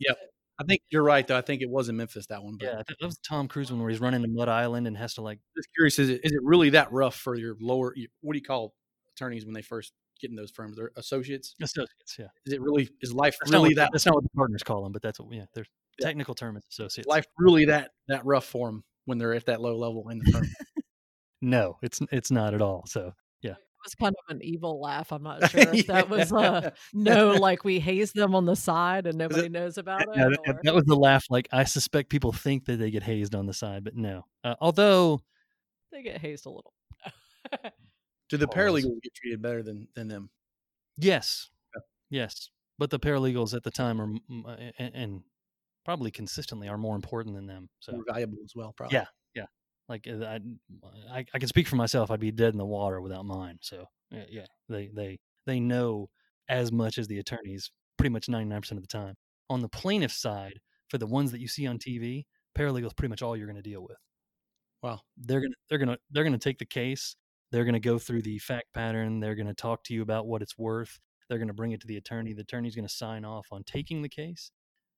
Yeah. 0.00 0.10
right? 0.10 0.16
I 0.60 0.64
think 0.64 0.82
you're 0.90 1.04
right, 1.04 1.26
though. 1.26 1.38
I 1.38 1.40
think 1.40 1.62
it 1.62 1.70
was 1.70 1.88
in 1.88 1.96
Memphis 1.96 2.26
that 2.26 2.42
one. 2.42 2.56
But 2.58 2.66
Yeah, 2.66 2.76
that 2.76 2.86
that 2.88 3.06
was 3.06 3.14
the 3.14 3.22
Tom 3.26 3.48
Cruise 3.48 3.70
one 3.70 3.80
where 3.80 3.90
he's 3.90 4.00
running 4.00 4.22
to 4.22 4.28
Mud 4.28 4.48
Island 4.48 4.86
and 4.86 4.96
has 4.96 5.14
to 5.14 5.22
like. 5.22 5.38
just 5.56 5.68
curious, 5.74 5.98
is 5.98 6.10
it 6.10 6.20
is 6.24 6.32
it 6.32 6.40
really 6.42 6.70
that 6.70 6.92
rough 6.92 7.14
for 7.14 7.36
your 7.36 7.56
lower? 7.60 7.94
What 8.20 8.32
do 8.32 8.38
you 8.38 8.44
call 8.44 8.74
attorneys 9.14 9.44
when 9.44 9.54
they 9.54 9.62
first 9.62 9.92
get 10.20 10.30
in 10.30 10.36
those 10.36 10.50
firms? 10.50 10.76
They're 10.76 10.90
associates. 10.96 11.54
Associates, 11.62 12.16
yeah. 12.18 12.26
Is 12.46 12.52
it 12.52 12.60
really? 12.60 12.88
Is 13.00 13.12
life 13.12 13.36
That's, 13.40 13.50
really 13.52 13.70
what, 13.70 13.76
that? 13.76 13.90
that's 13.92 14.06
not 14.06 14.14
what 14.14 14.24
the 14.24 14.30
partners 14.30 14.62
call 14.62 14.82
them, 14.82 14.92
but 14.92 15.02
that's 15.02 15.18
what, 15.20 15.32
yeah, 15.34 15.44
their 15.54 15.64
Yeah. 15.98 16.06
technical 16.06 16.34
term 16.34 16.56
is 16.56 16.64
associates. 16.70 17.08
Life 17.08 17.26
really 17.38 17.64
that 17.66 17.90
that 18.08 18.24
rough 18.24 18.44
for 18.46 18.68
them 18.68 18.84
when 19.06 19.18
they're 19.18 19.34
at 19.34 19.46
that 19.46 19.60
low 19.60 19.76
level 19.76 20.08
in 20.10 20.18
the 20.18 20.30
firm? 20.32 20.46
No, 21.42 21.78
it's 21.82 22.00
it's 22.12 22.30
not 22.30 22.52
at 22.54 22.60
all. 22.62 22.84
So 22.86 23.14
yeah, 23.40 23.52
It 23.52 23.58
was 23.84 23.94
kind 23.94 24.14
of 24.28 24.36
an 24.36 24.42
evil 24.44 24.78
laugh. 24.80 25.10
I'm 25.12 25.22
not 25.22 25.40
sure 25.50 25.60
if 25.74 25.86
that 25.86 26.08
was 26.10 26.30
uh 26.32 26.70
no, 26.92 27.30
like 27.32 27.64
we 27.64 27.80
haze 27.80 28.12
them 28.12 28.34
on 28.34 28.44
the 28.44 28.56
side 28.56 29.06
and 29.06 29.16
nobody 29.16 29.48
knows 29.48 29.78
about 29.78 30.02
it. 30.02 30.08
yeah, 30.14 30.28
that, 30.28 30.38
or- 30.46 30.60
that 30.64 30.74
was 30.74 30.84
the 30.84 30.96
laugh. 30.96 31.24
Like 31.30 31.48
I 31.52 31.64
suspect 31.64 32.10
people 32.10 32.32
think 32.32 32.66
that 32.66 32.76
they 32.76 32.90
get 32.90 33.02
hazed 33.02 33.34
on 33.34 33.46
the 33.46 33.54
side, 33.54 33.84
but 33.84 33.96
no. 33.96 34.24
Uh, 34.44 34.54
although 34.60 35.22
they 35.92 36.02
get 36.02 36.20
hazed 36.20 36.44
a 36.46 36.50
little. 36.50 36.74
Do 38.30 38.36
the 38.38 38.46
Pause. 38.48 38.56
paralegals 38.56 39.02
get 39.02 39.14
treated 39.14 39.42
better 39.42 39.62
than 39.62 39.86
than 39.94 40.08
them? 40.08 40.30
yes, 40.96 41.50
Yeah. 41.74 41.80
yes, 42.10 42.50
but 42.78 42.90
the 42.90 42.98
paralegals 42.98 43.54
at 43.54 43.62
the 43.62 43.70
time 43.70 44.00
are 44.00 44.10
uh, 44.48 44.56
and, 44.78 44.94
and 44.94 45.20
probably 45.84 46.10
consistently 46.10 46.68
are 46.68 46.78
more 46.78 46.94
important 46.96 47.34
than 47.34 47.46
them. 47.46 47.68
So 47.80 47.92
More 47.92 48.04
valuable 48.06 48.38
as 48.44 48.52
well, 48.54 48.72
probably. 48.76 48.96
Yeah. 48.98 49.06
Yeah. 49.34 49.46
Like 49.88 50.06
uh, 50.08 50.24
I, 50.24 50.40
I 51.10 51.24
I 51.34 51.38
can 51.38 51.48
speak 51.48 51.66
for 51.68 51.76
myself. 51.76 52.10
I'd 52.10 52.20
be 52.20 52.30
dead 52.30 52.52
in 52.54 52.58
the 52.58 52.64
water 52.66 53.00
without 53.00 53.24
mine. 53.24 53.58
So 53.60 53.86
yeah, 54.10 54.24
yeah, 54.30 54.46
they 54.68 54.88
they 54.94 55.18
they 55.46 55.58
know 55.60 56.08
as 56.48 56.70
much 56.72 56.98
as 56.98 57.06
the 57.08 57.18
attorneys 57.18 57.70
pretty 57.96 58.10
much 58.10 58.28
ninety 58.28 58.48
nine 58.48 58.60
percent 58.60 58.78
of 58.78 58.84
the 58.86 58.92
time. 58.98 59.14
On 59.48 59.60
the 59.62 59.68
plaintiff 59.68 60.12
side, 60.12 60.60
for 60.88 60.98
the 60.98 61.06
ones 61.06 61.32
that 61.32 61.40
you 61.40 61.48
see 61.48 61.66
on 61.66 61.78
TV, 61.78 62.24
paralegals 62.56 62.96
pretty 62.96 63.08
much 63.10 63.22
all 63.22 63.36
you're 63.36 63.46
going 63.48 63.56
to 63.56 63.68
deal 63.68 63.82
with. 63.82 63.96
Wow. 64.82 65.00
They're 65.16 65.40
gonna 65.40 65.54
they're 65.68 65.78
gonna 65.78 65.98
they're 66.10 66.24
gonna 66.24 66.38
take 66.38 66.58
the 66.58 66.66
case. 66.66 67.16
They're 67.50 67.64
gonna 67.64 67.80
go 67.80 67.98
through 67.98 68.22
the 68.22 68.38
fact 68.38 68.72
pattern. 68.74 69.20
They're 69.20 69.34
gonna 69.34 69.54
talk 69.54 69.84
to 69.84 69.94
you 69.94 70.02
about 70.02 70.26
what 70.26 70.42
it's 70.42 70.56
worth. 70.58 70.98
They're 71.28 71.38
gonna 71.38 71.52
bring 71.52 71.72
it 71.72 71.80
to 71.82 71.86
the 71.86 71.96
attorney. 71.96 72.32
The 72.32 72.42
attorney's 72.42 72.76
gonna 72.76 72.88
sign 72.88 73.24
off 73.24 73.46
on 73.50 73.64
taking 73.64 74.02
the 74.02 74.08
case. 74.08 74.50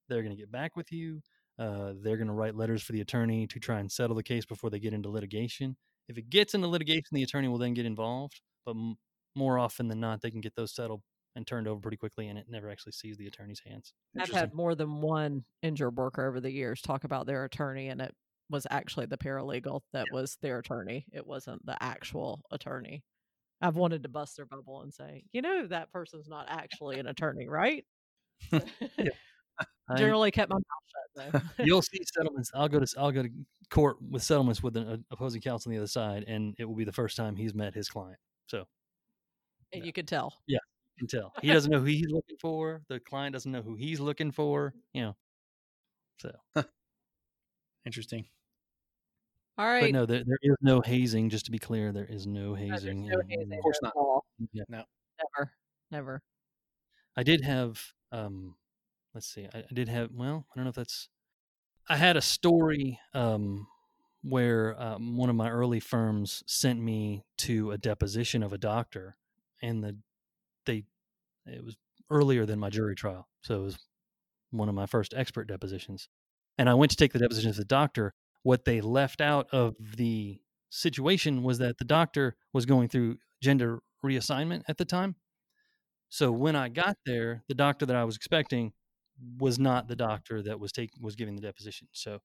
They're 0.09 0.23
gonna 0.23 0.37
get 0.37 0.53
back 0.53 0.77
with 0.77 0.93
you. 0.93 1.23
Uh, 1.59 1.93
they're 2.03 2.16
going 2.16 2.29
to 2.29 2.33
write 2.33 2.55
letters 2.55 2.83
for 2.83 2.93
the 2.93 3.01
attorney 3.01 3.47
to 3.47 3.61
try 3.61 3.79
and 3.79 3.91
settle 3.91 4.16
the 4.16 4.23
case 4.23 4.45
before 4.45 4.70
they 4.70 4.81
get 4.81 4.93
into 4.93 5.11
litigation. 5.11 5.77
If 6.09 6.19
it 6.19 6.31
gets 6.31 6.55
into 6.55 6.66
litigation, 6.66 7.09
the 7.12 7.23
attorney 7.23 7.49
will 7.49 7.59
then 7.59 7.74
get 7.74 7.87
involved. 7.87 8.41
But 8.65 8.73
m- 8.73 8.97
more 9.35 9.59
often 9.59 9.89
than 9.89 10.01
not, 10.01 10.20
they 10.23 10.31
can 10.31 10.41
get 10.41 10.55
those 10.57 10.74
settled 10.74 11.03
and 11.37 11.47
turned 11.47 11.69
over 11.69 11.81
pretty 11.81 11.97
quickly, 11.97 12.29
and 12.29 12.39
it 12.39 12.47
never 12.49 12.70
actually 12.70 12.93
sees 12.93 13.16
the 13.16 13.27
attorney's 13.27 13.61
hands. 13.66 13.95
I've 14.19 14.31
had 14.31 14.55
more 14.55 14.74
than 14.74 15.01
one 15.01 15.45
injured 15.62 15.97
worker 15.97 16.27
over 16.27 16.41
the 16.41 16.51
years 16.51 16.83
talk 16.83 17.05
about 17.05 17.27
their 17.27 17.45
attorney, 17.45 17.89
and 17.89 18.01
it 18.01 18.15
was 18.51 18.66
actually 18.70 19.06
the 19.06 19.16
paralegal 19.16 19.81
that 19.93 20.06
was 20.12 20.36
their 20.43 20.59
attorney. 20.59 21.06
It 21.12 21.27
wasn't 21.27 21.64
the 21.64 21.81
actual 21.82 22.43
attorney. 22.51 23.02
I've 23.60 23.77
wanted 23.77 24.02
to 24.02 24.09
bust 24.09 24.36
their 24.36 24.47
bubble 24.47 24.82
and 24.82 24.93
say, 24.93 25.24
you 25.32 25.40
know, 25.40 25.66
that 25.69 25.93
person's 25.93 26.28
not 26.28 26.47
actually 26.48 26.98
an 26.98 27.06
attorney, 27.06 27.48
right? 27.48 27.85
Generally 29.97 30.31
kept 30.31 30.51
my 30.51 30.56
mouth 30.56 31.32
shut 31.32 31.32
though. 31.59 31.64
you'll 31.64 31.82
see 31.82 32.01
settlements. 32.14 32.51
I'll 32.55 32.69
go 32.69 32.81
to 32.81 32.94
I'll 32.98 33.12
go 33.12 33.23
to 33.23 33.31
court 33.70 33.97
with 34.01 34.23
settlements 34.23 34.62
with 34.62 34.77
an 34.77 34.89
uh, 34.89 34.97
opposing 35.10 35.40
counsel 35.40 35.70
on 35.70 35.74
the 35.74 35.78
other 35.78 35.89
side, 35.89 36.24
and 36.27 36.55
it 36.59 36.64
will 36.64 36.74
be 36.74 36.85
the 36.85 36.93
first 36.93 37.16
time 37.16 37.36
he's 37.36 37.55
met 37.55 37.74
his 37.74 37.89
client. 37.89 38.19
So 38.47 38.64
and 39.73 39.85
you 39.85 39.93
could 39.93 40.09
tell. 40.09 40.35
Yeah, 40.47 40.59
you 40.97 41.06
can 41.06 41.20
tell 41.20 41.32
he 41.43 41.52
doesn't 41.52 41.70
know 41.70 41.81
who 41.81 41.86
he's 41.86 42.10
looking 42.10 42.36
for. 42.40 42.82
The 42.89 43.01
client 43.01 43.32
doesn't 43.32 43.51
know 43.51 43.62
who 43.62 43.74
he's 43.74 44.01
looking 44.01 44.31
for. 44.31 44.74
You 44.94 45.02
know. 45.02 45.16
So, 46.19 46.64
Interesting. 47.84 48.26
All 49.59 49.66
right. 49.66 49.82
but 49.82 49.92
no, 49.92 50.06
there, 50.06 50.22
there 50.24 50.38
is 50.42 50.56
no 50.62 50.80
hazing. 50.80 51.28
Just 51.30 51.44
to 51.46 51.50
be 51.50 51.59
clear, 51.59 51.92
there 51.92 52.06
is 52.06 52.26
no 52.26 52.50
No, 52.50 52.54
hazing. 52.54 53.06
no 53.09 53.18
in- 53.20 53.28
hazing 53.28 53.52
Of 53.59 53.62
course 53.62 53.78
not. 53.82 53.92
Yeah. 54.52 54.64
No. 54.68 54.84
Never. 55.36 55.52
Never. 55.90 56.22
I 57.16 57.22
did 57.22 57.42
have 57.42 57.80
um 58.12 58.56
let's 59.14 59.26
see. 59.26 59.46
I, 59.52 59.59
I 59.59 59.74
did 59.74 59.88
have 59.88 60.10
well, 60.12 60.46
I 60.50 60.56
don't 60.56 60.64
know 60.64 60.70
if 60.70 60.74
that's 60.76 61.09
I 61.88 61.96
had 61.96 62.16
a 62.16 62.22
story 62.22 62.98
um 63.14 63.66
where 64.22 64.80
um, 64.80 65.16
one 65.16 65.28
of 65.28 65.34
my 65.36 65.50
early 65.50 65.80
firms 65.80 66.44
sent 66.46 66.80
me 66.80 67.24
to 67.38 67.72
a 67.72 67.78
deposition 67.78 68.42
of 68.44 68.52
a 68.52 68.59
doctor 68.59 69.16
and 69.60 69.82
the 69.82 69.96
they 70.64 70.84
it 71.44 71.64
was 71.64 71.76
earlier 72.09 72.46
than 72.46 72.59
my 72.60 72.70
jury 72.70 72.94
trial. 72.94 73.28
So 73.42 73.60
it 73.60 73.64
was 73.64 73.78
one 74.50 74.68
of 74.68 74.74
my 74.74 74.86
first 74.86 75.12
expert 75.14 75.48
depositions. 75.48 76.09
And 76.62 76.70
I 76.70 76.74
went 76.74 76.90
to 76.93 76.97
take 76.97 77.12
the 77.12 77.18
deposition 77.18 77.51
of 77.51 77.56
the 77.56 77.64
doctor. 77.64 78.14
What 78.44 78.64
they 78.64 78.80
left 78.80 79.20
out 79.20 79.48
of 79.51 79.74
the 79.97 80.39
situation 80.70 81.43
was 81.43 81.59
that 81.59 81.78
the 81.78 81.84
doctor 81.84 82.36
was 82.52 82.66
going 82.66 82.86
through 82.86 83.18
gender 83.43 83.80
reassignment 84.06 84.62
at 84.68 84.78
the 84.78 84.84
time. 84.84 85.16
So 86.09 86.30
when 86.30 86.55
I 86.55 86.68
got 86.68 86.98
there, 87.05 87.43
the 87.48 87.55
doctor 87.56 87.84
that 87.86 87.97
I 87.97 88.05
was 88.05 88.14
expecting 88.14 88.74
was 89.40 89.59
not 89.59 89.89
the 89.89 89.97
doctor 89.97 90.40
that 90.40 90.60
was 90.60 90.70
taking 90.70 91.02
was 91.02 91.16
giving 91.16 91.34
the 91.34 91.43
deposition. 91.43 91.89
So 91.90 92.20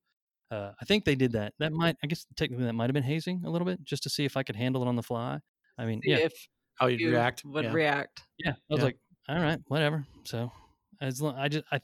uh, 0.52 0.74
I 0.80 0.86
think 0.86 1.06
they 1.06 1.16
did 1.16 1.32
that. 1.32 1.54
That 1.58 1.74
might, 1.74 1.96
I 2.04 2.06
guess, 2.06 2.28
technically 2.36 2.66
that 2.66 2.74
might 2.74 2.92
have 2.92 2.94
been 2.94 3.02
hazing 3.02 3.42
a 3.44 3.50
little 3.50 3.66
bit, 3.66 3.84
just 3.84 4.04
to 4.04 4.10
see 4.12 4.24
if 4.24 4.38
I 4.38 4.44
could 4.44 4.56
handle 4.56 4.84
it 4.84 4.88
on 4.88 4.96
the 4.98 5.02
fly. 5.02 5.40
I 5.80 5.86
mean, 5.88 6.02
See 6.04 6.12
yeah, 6.12 6.18
if 6.18 6.34
How 6.76 6.86
you'd 6.86 7.00
you 7.00 7.10
react? 7.10 7.44
would 7.44 7.66
yeah. 7.66 7.74
react. 7.74 8.22
yeah. 8.38 8.52
I 8.52 8.56
was 8.70 8.78
Yeah. 8.82 8.86
like, 8.86 8.98
all 9.30 9.40
right, 9.42 9.60
whatever. 9.68 10.06
So 10.26 10.52
as 11.02 11.24
long, 11.24 11.36
I 11.38 11.48
just 11.48 11.66
I 11.72 11.80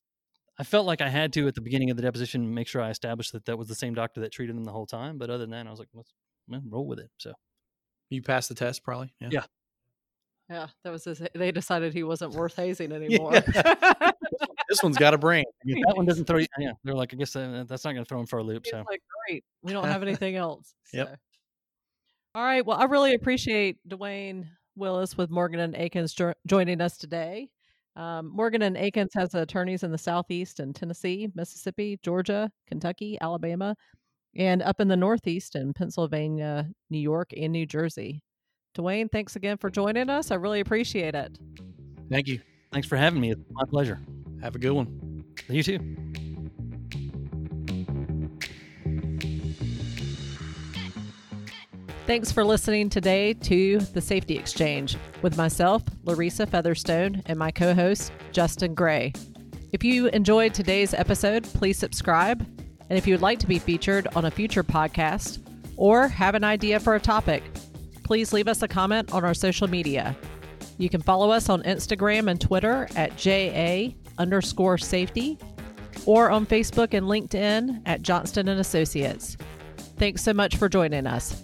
I 0.60 0.64
felt 0.64 0.86
like 0.86 1.02
I 1.02 1.10
had 1.10 1.34
to 1.34 1.48
at 1.48 1.56
the 1.56 1.62
beginning 1.62 1.90
of 1.90 1.98
the 1.98 2.04
deposition 2.04 2.54
make 2.54 2.68
sure 2.68 2.82
I 2.82 2.90
established 2.92 3.34
that 3.34 3.46
that 3.46 3.58
was 3.58 3.68
the 3.68 3.76
same 3.76 3.94
doctor 3.96 4.22
that 4.22 4.32
treated 4.32 4.56
him 4.56 4.64
the 4.64 4.72
whole 4.72 4.86
time. 4.86 5.18
But 5.18 5.30
other 5.30 5.40
than 5.40 5.50
that, 5.52 5.66
I 5.68 5.70
was 5.72 5.80
like, 5.80 5.90
let's 5.94 6.14
well, 6.48 6.62
roll 6.70 6.86
with 6.88 7.00
it. 7.00 7.10
So 7.18 7.34
You 8.10 8.22
passed 8.22 8.50
the 8.50 8.56
test, 8.56 8.84
probably. 8.84 9.14
Yeah. 9.20 9.30
Yeah. 9.32 9.46
Yeah, 10.50 10.68
that 10.84 10.92
was 10.92 11.06
his, 11.06 11.22
they 11.34 11.52
decided 11.52 11.94
he 11.94 12.04
wasn't 12.04 12.34
worth 12.34 12.56
hazing 12.56 12.92
anymore. 12.94 13.34
This 14.70 14.82
one's 14.82 14.98
got 14.98 15.14
a 15.14 15.18
brain. 15.20 15.44
that 15.66 15.94
one 15.96 16.06
doesn't 16.06 16.26
throw 16.26 16.40
you. 16.40 16.48
Yeah, 16.58 16.72
they're 16.84 16.96
like, 16.96 17.14
I 17.14 17.18
guess 17.18 17.36
uh, 17.36 17.64
that's 17.68 17.84
not 17.84 17.92
going 17.92 18.04
to 18.04 18.10
throw 18.10 18.20
him 18.20 18.26
for 18.26 18.40
a 18.40 18.44
loop. 18.44 18.64
He's 18.66 18.72
So 18.72 18.84
like, 18.90 19.04
great, 19.28 19.44
we 19.62 19.72
don't 19.72 19.86
have 19.86 20.02
anything 20.02 20.36
else. 20.36 20.74
Yep. 20.94 21.20
All 22.34 22.44
right. 22.44 22.66
Well, 22.66 22.78
I 22.78 22.86
really 22.86 23.14
appreciate 23.14 23.78
Duane 23.88 24.50
Willis 24.76 25.16
with 25.16 25.30
Morgan 25.30 25.60
and 25.60 25.76
Akins 25.76 26.14
jo- 26.14 26.34
joining 26.48 26.82
us 26.82 26.98
today. 26.98 27.52
Um, 27.96 28.32
Morgan 28.34 28.64
and 28.64 28.78
Akins 28.78 29.14
has 29.14 29.36
attorneys 29.36 29.84
in 29.84 29.92
the 29.92 29.98
Southeast 29.98 30.60
in 30.60 30.74
Tennessee, 30.74 31.30
Mississippi, 31.36 32.00
Georgia, 32.02 32.50
Kentucky, 32.68 33.18
Alabama, 33.22 33.76
and 34.36 34.62
up 34.64 34.82
in 34.82 34.88
the 34.88 34.98
Northeast 34.98 35.56
in 35.56 35.74
Pennsylvania, 35.74 36.70
New 36.90 37.00
York, 37.00 37.32
and 37.38 37.54
New 37.54 37.66
Jersey. 37.66 38.24
Duane, 38.74 39.10
thanks 39.10 39.36
again 39.36 39.58
for 39.58 39.70
joining 39.70 40.10
us. 40.10 40.32
I 40.32 40.36
really 40.36 40.60
appreciate 40.60 41.14
it. 41.14 41.38
Thank 42.10 42.28
you. 42.28 42.40
thanks 42.72 42.88
for 42.88 42.98
having 42.98 43.22
me. 43.22 43.32
It's 43.32 43.42
my 43.52 43.64
pleasure. 43.70 44.00
Have 44.42 44.56
a 44.56 44.60
good 44.60 44.72
one. 44.72 45.24
You 45.48 45.62
too. 45.62 46.14
Thanks 52.06 52.34
for 52.34 52.44
listening 52.44 52.90
today 52.90 53.34
to 53.34 53.80
The 53.80 54.02
Safety 54.02 54.38
Exchange 54.38 54.98
with 55.22 55.38
myself, 55.38 55.86
Larisa 56.04 56.46
Featherstone, 56.46 57.24
and 57.28 57.40
my 57.40 57.50
co 57.50 57.74
host, 57.74 58.12
Justin 58.34 58.76
Gray. 58.76 59.14
If 59.72 59.86
you 59.86 60.08
enjoyed 60.08 60.54
today's 60.54 60.94
episode, 60.94 61.46
please 61.46 61.78
subscribe. 61.78 62.46
And 62.90 62.98
if 62.98 63.08
you 63.08 63.14
would 63.14 63.22
like 63.22 63.40
to 63.40 63.48
be 63.48 63.58
featured 63.58 64.10
on 64.18 64.26
a 64.26 64.32
future 64.32 64.66
podcast 64.66 65.40
or 65.78 66.10
have 66.10 66.36
an 66.36 66.44
idea 66.44 66.78
for 66.82 66.96
a 66.96 67.00
topic, 67.00 67.42
please 68.04 68.34
leave 68.34 68.50
us 68.50 68.62
a 68.62 68.68
comment 68.68 69.14
on 69.14 69.24
our 69.24 69.34
social 69.34 69.70
media. 69.70 70.14
You 70.78 70.90
can 70.90 71.02
follow 71.02 71.32
us 71.32 71.48
on 71.48 71.64
Instagram 71.64 72.30
and 72.30 72.40
Twitter 72.40 72.86
at 72.98 73.16
JA 73.16 73.96
underscore 74.18 74.78
safety 74.78 75.38
or 76.06 76.30
on 76.30 76.46
Facebook 76.46 76.94
and 76.94 77.08
LinkedIn 77.08 77.82
at 77.86 78.02
Johnston 78.02 78.50
and 78.50 78.60
Associates. 78.60 79.38
Thanks 79.98 80.22
so 80.22 80.34
much 80.34 80.58
for 80.58 80.68
joining 80.68 81.08
us. 81.08 81.43